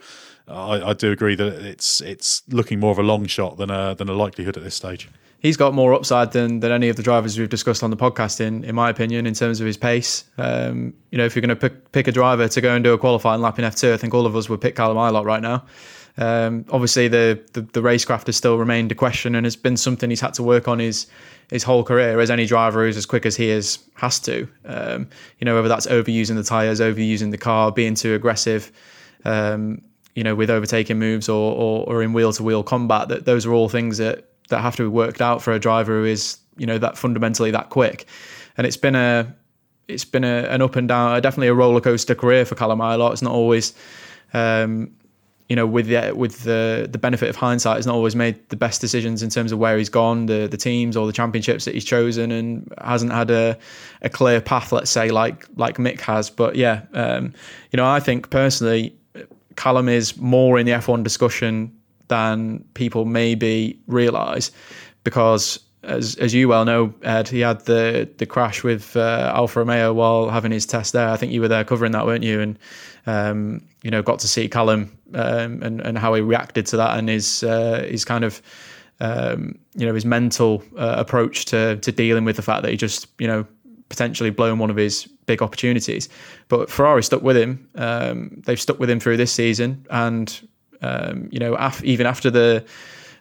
I, 0.46 0.90
I 0.90 0.92
do 0.92 1.10
agree 1.12 1.34
that 1.34 1.64
it's 1.64 2.00
it's 2.00 2.42
looking 2.48 2.80
more 2.80 2.92
of 2.92 2.98
a 2.98 3.02
long 3.02 3.26
shot 3.26 3.56
than 3.56 3.70
a 3.70 3.94
than 3.94 4.08
a 4.08 4.14
likelihood 4.14 4.56
at 4.56 4.62
this 4.62 4.74
stage 4.74 5.08
he's 5.40 5.56
got 5.56 5.72
more 5.72 5.94
upside 5.94 6.32
than 6.32 6.60
than 6.60 6.72
any 6.72 6.88
of 6.88 6.96
the 6.96 7.02
drivers 7.02 7.38
we've 7.38 7.48
discussed 7.48 7.82
on 7.82 7.90
the 7.90 7.96
podcast. 7.96 8.40
In 8.40 8.64
in 8.64 8.74
my 8.74 8.90
opinion, 8.90 9.26
in 9.26 9.34
terms 9.34 9.60
of 9.60 9.66
his 9.66 9.76
pace, 9.76 10.24
um, 10.36 10.94
you 11.10 11.18
know, 11.18 11.24
if 11.24 11.34
you're 11.34 11.40
going 11.40 11.56
to 11.56 11.56
pick, 11.56 11.92
pick 11.92 12.08
a 12.08 12.12
driver 12.12 12.48
to 12.48 12.60
go 12.60 12.74
and 12.74 12.84
do 12.84 12.92
a 12.92 12.98
qualifying 12.98 13.40
lap 13.40 13.58
in 13.58 13.64
F2, 13.64 13.92
I 13.92 13.96
think 13.96 14.14
all 14.14 14.26
of 14.26 14.36
us 14.36 14.48
would 14.48 14.60
pick 14.60 14.76
Callum 14.76 14.96
Ilott 14.96 15.24
right 15.24 15.42
now. 15.42 15.64
Um, 16.18 16.64
obviously, 16.70 17.08
the, 17.08 17.40
the 17.52 17.62
the 17.62 17.80
racecraft 17.80 18.26
has 18.26 18.36
still 18.36 18.58
remained 18.58 18.92
a 18.92 18.94
question, 18.94 19.34
and 19.34 19.46
has 19.46 19.56
been 19.56 19.76
something 19.76 20.10
he's 20.10 20.20
had 20.20 20.34
to 20.34 20.42
work 20.42 20.68
on 20.68 20.78
his 20.78 21.06
his 21.50 21.62
whole 21.62 21.84
career, 21.84 22.20
as 22.20 22.30
any 22.30 22.44
driver 22.44 22.84
who's 22.84 22.96
as 22.96 23.06
quick 23.06 23.24
as 23.24 23.36
he 23.36 23.48
is 23.48 23.78
has 23.94 24.18
to. 24.20 24.48
Um, 24.64 25.08
you 25.38 25.44
know, 25.44 25.54
whether 25.54 25.68
that's 25.68 25.86
overusing 25.86 26.34
the 26.34 26.42
tires, 26.42 26.80
overusing 26.80 27.30
the 27.30 27.38
car, 27.38 27.72
being 27.72 27.94
too 27.94 28.14
aggressive. 28.14 28.70
Um, 29.24 29.82
you 30.14 30.24
know, 30.24 30.34
with 30.34 30.50
overtaking 30.50 30.98
moves 30.98 31.28
or, 31.28 31.54
or, 31.54 31.84
or 31.86 32.02
in 32.02 32.12
wheel 32.12 32.32
to 32.32 32.42
wheel 32.42 32.64
combat, 32.64 33.08
that 33.08 33.24
those 33.24 33.46
are 33.46 33.52
all 33.52 33.68
things 33.68 33.98
that 33.98 34.24
that 34.48 34.60
have 34.60 34.74
to 34.76 34.82
be 34.82 34.88
worked 34.88 35.20
out 35.20 35.42
for 35.42 35.52
a 35.52 35.60
driver 35.60 36.00
who 36.00 36.04
is 36.04 36.38
you 36.56 36.66
know 36.66 36.78
that 36.78 36.98
fundamentally 36.98 37.52
that 37.52 37.70
quick. 37.70 38.06
And 38.56 38.66
it's 38.66 38.76
been 38.76 38.96
a 38.96 39.32
it's 39.86 40.04
been 40.04 40.24
a, 40.24 40.42
an 40.48 40.60
up 40.60 40.76
and 40.76 40.86
down, 40.86 41.20
definitely 41.22 41.48
a 41.48 41.54
roller 41.54 41.80
coaster 41.80 42.14
career 42.14 42.44
for 42.44 42.54
Callum 42.54 42.80
Ilott. 42.80 43.12
It's 43.12 43.22
not 43.22 43.32
always, 43.32 43.74
um, 44.34 44.94
you 45.48 45.56
know, 45.56 45.66
with 45.66 45.86
the 45.86 46.12
with 46.14 46.42
the 46.42 46.86
the 46.90 46.98
benefit 46.98 47.30
of 47.30 47.36
hindsight, 47.36 47.76
he's 47.76 47.86
not 47.86 47.94
always 47.94 48.14
made 48.14 48.48
the 48.50 48.56
best 48.56 48.80
decisions 48.80 49.22
in 49.22 49.30
terms 49.30 49.50
of 49.50 49.58
where 49.58 49.78
he's 49.78 49.88
gone, 49.88 50.26
the 50.26 50.46
the 50.46 50.58
teams 50.58 50.96
or 50.96 51.06
the 51.06 51.12
championships 51.12 51.64
that 51.64 51.74
he's 51.74 51.84
chosen, 51.84 52.30
and 52.30 52.70
hasn't 52.82 53.12
had 53.12 53.30
a 53.30 53.56
a 54.02 54.10
clear 54.10 54.40
path, 54.42 54.72
let's 54.72 54.90
say, 54.90 55.10
like 55.10 55.46
like 55.56 55.78
Mick 55.78 56.00
has. 56.02 56.28
But 56.28 56.56
yeah, 56.56 56.82
um, 56.92 57.32
you 57.72 57.78
know, 57.78 57.86
I 57.86 57.98
think 57.98 58.28
personally, 58.28 58.94
Callum 59.56 59.88
is 59.88 60.18
more 60.18 60.58
in 60.58 60.66
the 60.66 60.72
F1 60.72 61.02
discussion 61.02 61.74
than 62.08 62.64
people 62.74 63.06
maybe 63.06 63.80
realise, 63.86 64.50
because 65.02 65.58
as 65.82 66.14
as 66.16 66.34
you 66.34 66.48
well 66.48 66.66
know, 66.66 66.92
Edd, 67.02 67.28
he 67.28 67.40
had 67.40 67.64
the 67.64 68.06
the 68.18 68.26
crash 68.26 68.62
with 68.62 68.96
uh, 68.96 69.32
Alfa 69.34 69.60
Romeo 69.60 69.94
while 69.94 70.28
having 70.28 70.52
his 70.52 70.66
test 70.66 70.92
there. 70.92 71.08
I 71.08 71.16
think 71.16 71.32
you 71.32 71.40
were 71.40 71.48
there 71.48 71.64
covering 71.64 71.92
that, 71.92 72.04
weren't 72.04 72.24
you? 72.24 72.40
And 72.40 72.58
um, 73.06 73.62
you 73.82 73.90
know, 73.90 74.02
got 74.02 74.18
to 74.20 74.28
see 74.28 74.48
Callum 74.48 74.97
um, 75.14 75.62
and 75.62 75.80
and 75.80 75.98
how 75.98 76.14
he 76.14 76.20
reacted 76.20 76.66
to 76.66 76.76
that 76.76 76.98
and 76.98 77.08
his 77.08 77.42
uh, 77.42 77.86
his 77.88 78.04
kind 78.04 78.24
of 78.24 78.42
um, 79.00 79.58
you 79.74 79.86
know 79.86 79.94
his 79.94 80.04
mental 80.04 80.62
uh, 80.76 80.94
approach 80.98 81.44
to 81.46 81.76
to 81.76 81.92
dealing 81.92 82.24
with 82.24 82.36
the 82.36 82.42
fact 82.42 82.62
that 82.62 82.70
he 82.70 82.76
just 82.76 83.08
you 83.18 83.26
know 83.26 83.46
potentially 83.88 84.30
blown 84.30 84.58
one 84.58 84.70
of 84.70 84.76
his 84.76 85.06
big 85.26 85.42
opportunities. 85.42 86.08
But 86.48 86.70
Ferrari 86.70 87.02
stuck 87.02 87.22
with 87.22 87.36
him. 87.36 87.68
Um, 87.76 88.42
they've 88.44 88.60
stuck 88.60 88.78
with 88.78 88.90
him 88.90 89.00
through 89.00 89.16
this 89.16 89.32
season, 89.32 89.86
and 89.90 90.48
um, 90.82 91.28
you 91.30 91.38
know, 91.38 91.54
af- 91.54 91.84
even 91.84 92.06
after 92.06 92.30
the 92.30 92.64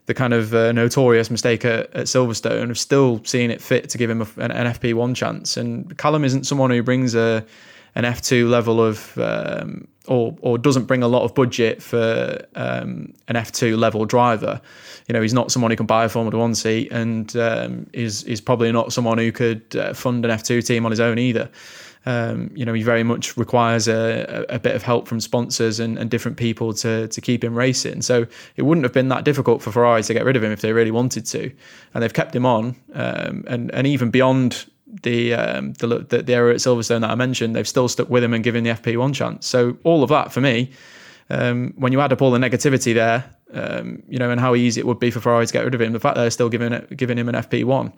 the 0.08 0.14
kind 0.14 0.34
of 0.34 0.54
uh, 0.54 0.72
notorious 0.72 1.30
mistake 1.30 1.66
at, 1.66 1.94
at, 1.94 2.06
Silverstone, 2.06 2.70
I've 2.70 2.80
still 2.80 3.22
seen 3.26 3.52
it 3.52 3.62
fit 3.62 3.90
to 3.90 3.98
give 3.98 4.10
him 4.10 4.22
a, 4.22 4.28
an, 4.38 4.52
an, 4.52 4.68
FP1 4.68 5.18
chance. 5.18 5.58
And 5.58 5.98
Callum 5.98 6.24
isn't 6.24 6.46
someone 6.46 6.72
who 6.72 6.82
brings 6.82 7.14
a 7.14 7.46
an 7.96 8.06
F2 8.06 8.50
level 8.50 8.82
of 8.82 9.18
um, 9.18 9.86
or 10.08 10.36
or 10.42 10.58
doesn't 10.58 10.86
bring 10.86 11.04
a 11.04 11.08
lot 11.08 11.24
of 11.24 11.36
budget 11.36 11.82
for 11.82 12.40
um, 12.56 13.14
an 13.28 13.36
F2 13.36 13.78
level 13.78 14.06
driver. 14.06 14.62
You 15.08 15.14
know, 15.14 15.22
he's 15.22 15.34
not 15.34 15.52
someone 15.52 15.72
who 15.72 15.78
can 15.78 15.86
buy 15.86 16.06
a 16.06 16.10
Formula 16.10 16.38
One 16.40 16.56
seat, 16.56 16.92
and 16.92 17.36
um, 17.36 17.88
is 17.94 18.24
is 18.24 18.42
probably 18.42 18.72
not 18.72 18.94
someone 18.94 19.18
who 19.18 19.32
could 19.32 19.76
uh, 19.76 19.94
fund 19.94 20.26
an 20.26 20.32
F2 20.32 20.66
team 20.66 20.86
on 20.86 20.92
his 20.92 21.00
own 21.00 21.20
either. 21.20 21.50
Um, 22.06 22.52
you 22.56 22.64
know, 22.64 22.74
he 22.74 22.84
very 22.84 23.04
much 23.04 23.36
requires 23.36 23.90
a, 23.90 24.46
a, 24.48 24.60
bit 24.60 24.76
of 24.78 24.82
help 24.82 25.10
from 25.10 25.20
sponsors 25.20 25.78
and, 25.82 25.98
and, 25.98 26.10
different 26.10 26.38
people 26.38 26.74
to 26.76 27.10
to 27.10 27.20
keep 27.20 27.44
him 27.44 27.54
racing. 27.54 28.02
So 28.02 28.26
it 28.56 28.62
wouldn't 28.62 28.86
have 28.86 28.94
been 28.94 29.10
that 29.10 29.26
difficult 29.26 29.62
for 29.62 29.74
Ferrari 29.74 30.04
to 30.04 30.14
get 30.14 30.24
rid 30.24 30.38
of 30.38 30.44
him 30.44 30.54
if 30.54 30.62
they 30.62 30.72
really 30.72 30.92
wanted 30.92 31.26
to, 31.26 31.52
and 31.94 32.02
they've 32.02 32.14
kept 32.14 32.34
him 32.34 32.46
on. 32.46 32.78
Um, 32.94 33.44
and 33.48 33.74
and 33.74 33.86
even 33.86 34.10
beyond 34.10 34.68
the, 35.04 35.34
um, 35.34 35.74
the, 35.74 35.88
the 35.88 36.24
the 36.24 36.34
era 36.34 36.52
at 36.52 36.58
Silverstone 36.58 37.02
that 37.02 37.12
I 37.12 37.16
mentioned, 37.16 37.56
they've 37.56 37.68
still 37.68 37.88
stuck 37.88 38.10
with 38.10 38.24
him 38.24 38.34
and 38.34 38.44
given 38.44 38.64
the 38.64 38.72
FP1 38.72 39.14
chance. 39.14 39.48
So 39.48 39.78
all 39.84 40.04
of 40.04 40.10
that 40.10 40.32
for 40.32 40.42
me, 40.42 40.72
um, 41.30 41.74
when 41.76 41.92
you 41.92 42.02
add 42.02 42.14
up 42.14 42.22
all 42.22 42.32
the 42.32 42.40
negativity 42.40 42.94
there, 42.94 43.30
um, 43.54 44.02
you 44.08 44.18
know, 44.18 44.30
and 44.30 44.40
how 44.40 44.56
easy 44.56 44.80
it 44.80 44.88
would 44.88 45.00
be 45.00 45.12
for 45.12 45.20
Ferrari 45.20 45.46
to 45.46 45.54
get 45.54 45.64
rid 45.64 45.76
of 45.76 45.82
him, 45.82 45.94
the 45.94 46.00
fact 46.00 46.16
they're 46.16 46.32
still 46.32 46.50
giving 46.50 46.72
it, 46.74 46.96
giving 46.96 47.18
him 47.18 47.30
an 47.30 47.36
FP1 47.36 47.94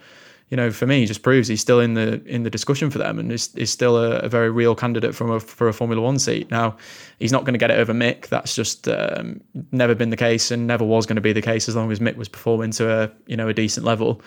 you 0.50 0.58
know, 0.58 0.72
for 0.72 0.88
me, 0.88 1.06
just 1.06 1.22
proves 1.22 1.48
he's 1.48 1.62
still 1.62 1.80
in 1.80 1.94
the 1.94 2.24
in 2.26 2.42
the 2.44 2.50
discussion 2.50 2.90
for 2.90 2.98
them 2.98 3.20
and 3.20 3.32
is, 3.32 3.54
is 3.56 3.72
still 3.72 3.98
a, 3.98 4.18
a 4.20 4.30
very 4.30 4.50
real 4.50 4.74
candidate 4.74 5.14
from 5.14 5.30
a, 5.30 5.40
for 5.40 5.68
a 5.68 5.74
Formula 5.74 6.02
One 6.02 6.18
seat. 6.18 6.50
Now, 6.50 6.76
he's 7.20 7.32
not 7.32 7.44
going 7.44 7.54
to 7.54 7.60
get 7.60 7.70
it 7.70 7.78
over 7.78 7.94
Mick. 7.94 8.28
That's 8.30 8.56
just 8.56 8.88
um, 8.88 9.42
never 9.72 9.94
been 9.94 10.10
the 10.10 10.18
case 10.18 10.50
and 10.50 10.66
never 10.66 10.84
was 10.84 11.06
going 11.06 11.18
to 11.18 11.22
be 11.22 11.34
the 11.34 11.42
case 11.42 11.70
as 11.70 11.76
long 11.76 11.92
as 11.92 12.00
Mick 12.00 12.16
was 12.16 12.28
performing 12.28 12.72
to 12.72 12.92
a 12.92 13.12
you 13.28 13.38
know 13.38 13.48
a 13.48 13.54
decent 13.54 13.86
level. 13.86 14.22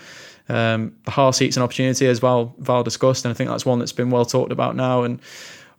Um, 0.53 0.94
the 1.05 1.11
Haas 1.11 1.38
seat's 1.38 1.57
an 1.57 1.62
opportunity 1.62 2.07
as 2.07 2.20
well, 2.20 2.55
Val 2.59 2.82
discussed, 2.82 3.24
and 3.24 3.32
I 3.32 3.34
think 3.34 3.48
that's 3.48 3.64
one 3.64 3.78
that's 3.78 3.92
been 3.92 4.11
well 4.11 4.26
talked 4.26 4.53
about 4.53 4.76
now. 4.76 5.03
And 5.03 5.20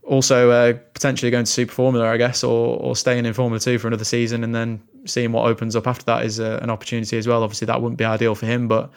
also 0.01 0.49
uh, 0.49 0.73
potentially 0.93 1.31
going 1.31 1.45
to 1.45 1.51
Super 1.51 1.71
Formula, 1.71 2.09
I 2.09 2.17
guess, 2.17 2.43
or 2.43 2.77
or 2.79 2.95
staying 2.95 3.25
in 3.25 3.33
Formula 3.33 3.59
Two 3.59 3.77
for 3.77 3.87
another 3.87 4.03
season, 4.03 4.43
and 4.43 4.53
then 4.53 4.81
seeing 5.05 5.31
what 5.31 5.45
opens 5.45 5.75
up 5.75 5.87
after 5.87 6.05
that 6.05 6.25
is 6.25 6.39
uh, 6.39 6.59
an 6.61 6.69
opportunity 6.69 7.17
as 7.17 7.27
well. 7.27 7.43
Obviously, 7.43 7.67
that 7.67 7.81
wouldn't 7.81 7.99
be 7.99 8.05
ideal 8.05 8.33
for 8.33 8.47
him, 8.47 8.67
but 8.67 8.91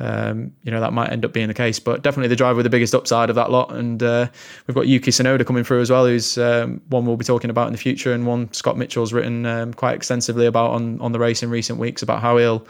um, 0.00 0.52
you 0.62 0.70
know 0.70 0.80
that 0.80 0.92
might 0.94 1.10
end 1.10 1.26
up 1.26 1.32
being 1.32 1.48
the 1.48 1.54
case. 1.54 1.78
But 1.78 2.02
definitely 2.02 2.28
the 2.28 2.36
driver 2.36 2.56
with 2.56 2.64
the 2.64 2.70
biggest 2.70 2.94
upside 2.94 3.28
of 3.28 3.36
that 3.36 3.50
lot. 3.50 3.72
And 3.72 4.02
uh, 4.02 4.28
we've 4.66 4.74
got 4.74 4.86
Yuki 4.86 5.10
Tsunoda 5.10 5.46
coming 5.46 5.62
through 5.62 5.82
as 5.82 5.90
well, 5.90 6.06
who's 6.06 6.38
um, 6.38 6.80
one 6.88 7.04
we'll 7.04 7.16
be 7.16 7.24
talking 7.24 7.50
about 7.50 7.66
in 7.66 7.72
the 7.72 7.78
future, 7.78 8.14
and 8.14 8.26
one 8.26 8.50
Scott 8.54 8.78
Mitchell's 8.78 9.12
written 9.12 9.44
um, 9.44 9.74
quite 9.74 9.94
extensively 9.94 10.46
about 10.46 10.70
on 10.70 11.00
on 11.00 11.12
the 11.12 11.18
race 11.18 11.42
in 11.42 11.50
recent 11.50 11.78
weeks 11.78 12.02
about 12.02 12.20
how 12.20 12.38
he'll 12.38 12.66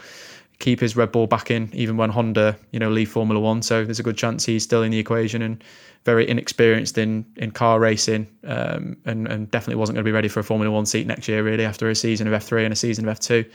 keep 0.59 0.79
his 0.79 0.95
Red 0.95 1.11
Bull 1.11 1.25
back 1.25 1.49
in, 1.49 1.69
even 1.73 1.97
when 1.97 2.09
Honda, 2.09 2.57
you 2.71 2.79
know, 2.79 2.89
leave 2.89 3.09
Formula 3.09 3.39
One. 3.39 3.61
So 3.61 3.85
there's 3.85 3.99
a 3.99 4.03
good 4.03 4.17
chance 4.17 4.45
he's 4.45 4.63
still 4.63 4.83
in 4.83 4.91
the 4.91 4.99
equation 4.99 5.41
and 5.41 5.63
very 6.05 6.27
inexperienced 6.27 6.97
in 6.97 7.25
in 7.37 7.51
car 7.51 7.79
racing, 7.79 8.27
um, 8.45 8.97
and 9.05 9.27
and 9.27 9.49
definitely 9.51 9.75
wasn't 9.75 9.95
going 9.95 10.03
to 10.03 10.07
be 10.07 10.13
ready 10.13 10.27
for 10.27 10.39
a 10.39 10.43
Formula 10.43 10.73
One 10.73 10.85
seat 10.85 11.07
next 11.07 11.27
year, 11.27 11.43
really, 11.43 11.65
after 11.65 11.89
a 11.89 11.95
season 11.95 12.27
of 12.27 12.43
F3 12.43 12.63
and 12.65 12.73
a 12.73 12.75
season 12.75 13.07
of 13.07 13.19
F2. 13.19 13.49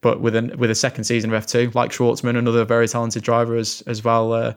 But 0.00 0.20
with 0.20 0.36
a 0.36 0.54
with 0.56 0.70
a 0.70 0.74
second 0.74 1.04
season 1.04 1.32
of 1.32 1.44
F2, 1.44 1.74
like 1.74 1.90
Shwartzman, 1.90 2.36
another 2.36 2.64
very 2.64 2.88
talented 2.88 3.22
driver, 3.22 3.56
as 3.56 3.82
as 3.86 4.04
well 4.04 4.32
uh, 4.32 4.54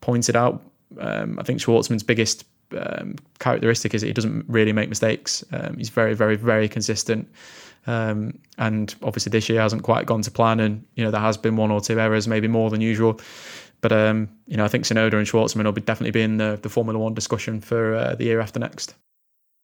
pointed 0.00 0.36
out, 0.36 0.62
um, 0.98 1.38
I 1.38 1.42
think 1.42 1.60
Shwartzman's 1.60 2.02
biggest 2.02 2.44
um, 2.76 3.16
characteristic 3.38 3.94
is 3.94 4.00
that 4.02 4.06
he 4.06 4.12
doesn't 4.12 4.44
really 4.48 4.72
make 4.72 4.88
mistakes. 4.88 5.44
Um, 5.52 5.76
he's 5.76 5.90
very, 5.90 6.14
very, 6.14 6.36
very 6.36 6.68
consistent. 6.68 7.28
Um, 7.86 8.38
and 8.58 8.94
obviously 9.02 9.30
this 9.30 9.48
year 9.48 9.60
hasn't 9.60 9.82
quite 9.82 10.06
gone 10.06 10.22
to 10.22 10.30
plan, 10.30 10.60
and 10.60 10.84
you 10.94 11.04
know 11.04 11.10
there 11.10 11.20
has 11.20 11.36
been 11.36 11.56
one 11.56 11.70
or 11.70 11.80
two 11.80 11.98
errors, 11.98 12.28
maybe 12.28 12.48
more 12.48 12.70
than 12.70 12.80
usual. 12.80 13.20
But 13.80 13.92
um, 13.92 14.28
you 14.46 14.56
know 14.56 14.64
I 14.64 14.68
think 14.68 14.84
Tsunoda 14.84 15.14
and 15.14 15.26
Shwartzman 15.26 15.64
will 15.64 15.72
be 15.72 15.80
definitely 15.80 16.12
be 16.12 16.22
in 16.22 16.36
the, 16.36 16.58
the 16.62 16.68
Formula 16.68 16.98
One 16.98 17.14
discussion 17.14 17.60
for 17.60 17.94
uh, 17.94 18.14
the 18.14 18.24
year 18.24 18.40
after 18.40 18.60
next. 18.60 18.94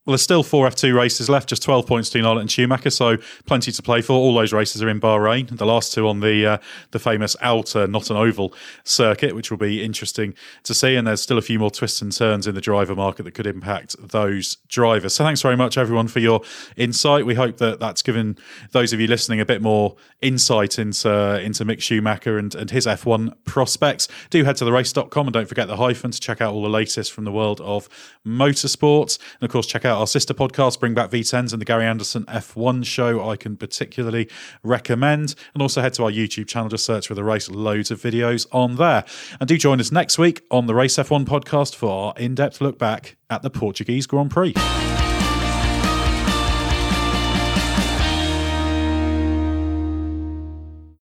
There's 0.08 0.22
still 0.22 0.42
four 0.42 0.66
F2 0.68 0.94
races 0.94 1.28
left, 1.28 1.50
just 1.50 1.62
12 1.62 1.86
points 1.86 2.08
between 2.08 2.24
Ilott 2.24 2.40
and 2.40 2.50
Schumacher, 2.50 2.88
so 2.88 3.18
plenty 3.44 3.70
to 3.70 3.82
play 3.82 4.00
for. 4.00 4.14
All 4.14 4.34
those 4.34 4.54
races 4.54 4.82
are 4.82 4.88
in 4.88 5.00
Bahrain. 5.00 5.54
The 5.56 5.66
last 5.66 5.92
two 5.92 6.08
on 6.08 6.20
the 6.20 6.46
uh, 6.46 6.58
the 6.92 6.98
famous 6.98 7.36
outer, 7.42 7.86
not 7.86 8.08
an 8.10 8.16
oval 8.16 8.54
circuit, 8.84 9.34
which 9.34 9.50
will 9.50 9.58
be 9.58 9.84
interesting 9.84 10.34
to 10.62 10.72
see. 10.72 10.96
And 10.96 11.06
there's 11.06 11.20
still 11.20 11.36
a 11.36 11.42
few 11.42 11.58
more 11.58 11.70
twists 11.70 12.00
and 12.00 12.10
turns 12.10 12.46
in 12.46 12.54
the 12.54 12.60
driver 12.60 12.94
market 12.94 13.24
that 13.24 13.32
could 13.34 13.46
impact 13.46 13.96
those 14.00 14.56
drivers. 14.68 15.14
So 15.14 15.24
thanks 15.24 15.42
very 15.42 15.56
much, 15.56 15.76
everyone, 15.76 16.08
for 16.08 16.20
your 16.20 16.40
insight. 16.76 17.26
We 17.26 17.34
hope 17.34 17.58
that 17.58 17.78
that's 17.78 18.02
given 18.02 18.38
those 18.72 18.92
of 18.92 19.00
you 19.00 19.08
listening 19.08 19.40
a 19.40 19.46
bit 19.46 19.60
more 19.60 19.96
insight 20.22 20.78
into 20.78 21.38
into 21.42 21.64
Mick 21.64 21.82
Schumacher 21.82 22.38
and, 22.38 22.54
and 22.54 22.70
his 22.70 22.86
F1 22.86 23.34
prospects. 23.44 24.08
Do 24.30 24.44
head 24.44 24.56
to 24.56 24.64
therace.com 24.64 25.26
and 25.26 25.34
don't 25.34 25.48
forget 25.48 25.68
the 25.68 25.76
hyphen 25.76 26.10
to 26.12 26.20
check 26.20 26.40
out 26.40 26.54
all 26.54 26.62
the 26.62 26.68
latest 26.68 27.12
from 27.12 27.24
the 27.24 27.32
world 27.32 27.60
of 27.60 27.88
motorsports. 28.26 29.18
And 29.40 29.48
of 29.48 29.52
course, 29.52 29.66
check 29.66 29.84
out 29.84 29.97
our 29.98 30.06
sister 30.06 30.32
podcast, 30.32 30.78
Bring 30.78 30.94
Back 30.94 31.10
V10s, 31.10 31.52
and 31.52 31.60
the 31.60 31.64
Gary 31.64 31.84
Anderson 31.84 32.24
F1 32.26 32.86
show, 32.86 33.28
I 33.28 33.36
can 33.36 33.56
particularly 33.56 34.28
recommend. 34.62 35.34
And 35.54 35.62
also 35.62 35.82
head 35.82 35.94
to 35.94 36.04
our 36.04 36.10
YouTube 36.10 36.46
channel 36.46 36.70
to 36.70 36.78
search 36.78 37.08
for 37.08 37.14
the 37.14 37.24
race, 37.24 37.50
loads 37.50 37.90
of 37.90 38.00
videos 38.00 38.46
on 38.52 38.76
there. 38.76 39.04
And 39.40 39.48
do 39.48 39.58
join 39.58 39.80
us 39.80 39.90
next 39.90 40.16
week 40.16 40.42
on 40.50 40.66
the 40.66 40.74
Race 40.74 40.96
F1 40.96 41.24
podcast 41.24 41.74
for 41.74 41.90
our 41.90 42.14
in 42.16 42.36
depth 42.36 42.60
look 42.60 42.78
back 42.78 43.16
at 43.28 43.42
the 43.42 43.50
Portuguese 43.50 44.06
Grand 44.06 44.30
Prix. 44.30 44.54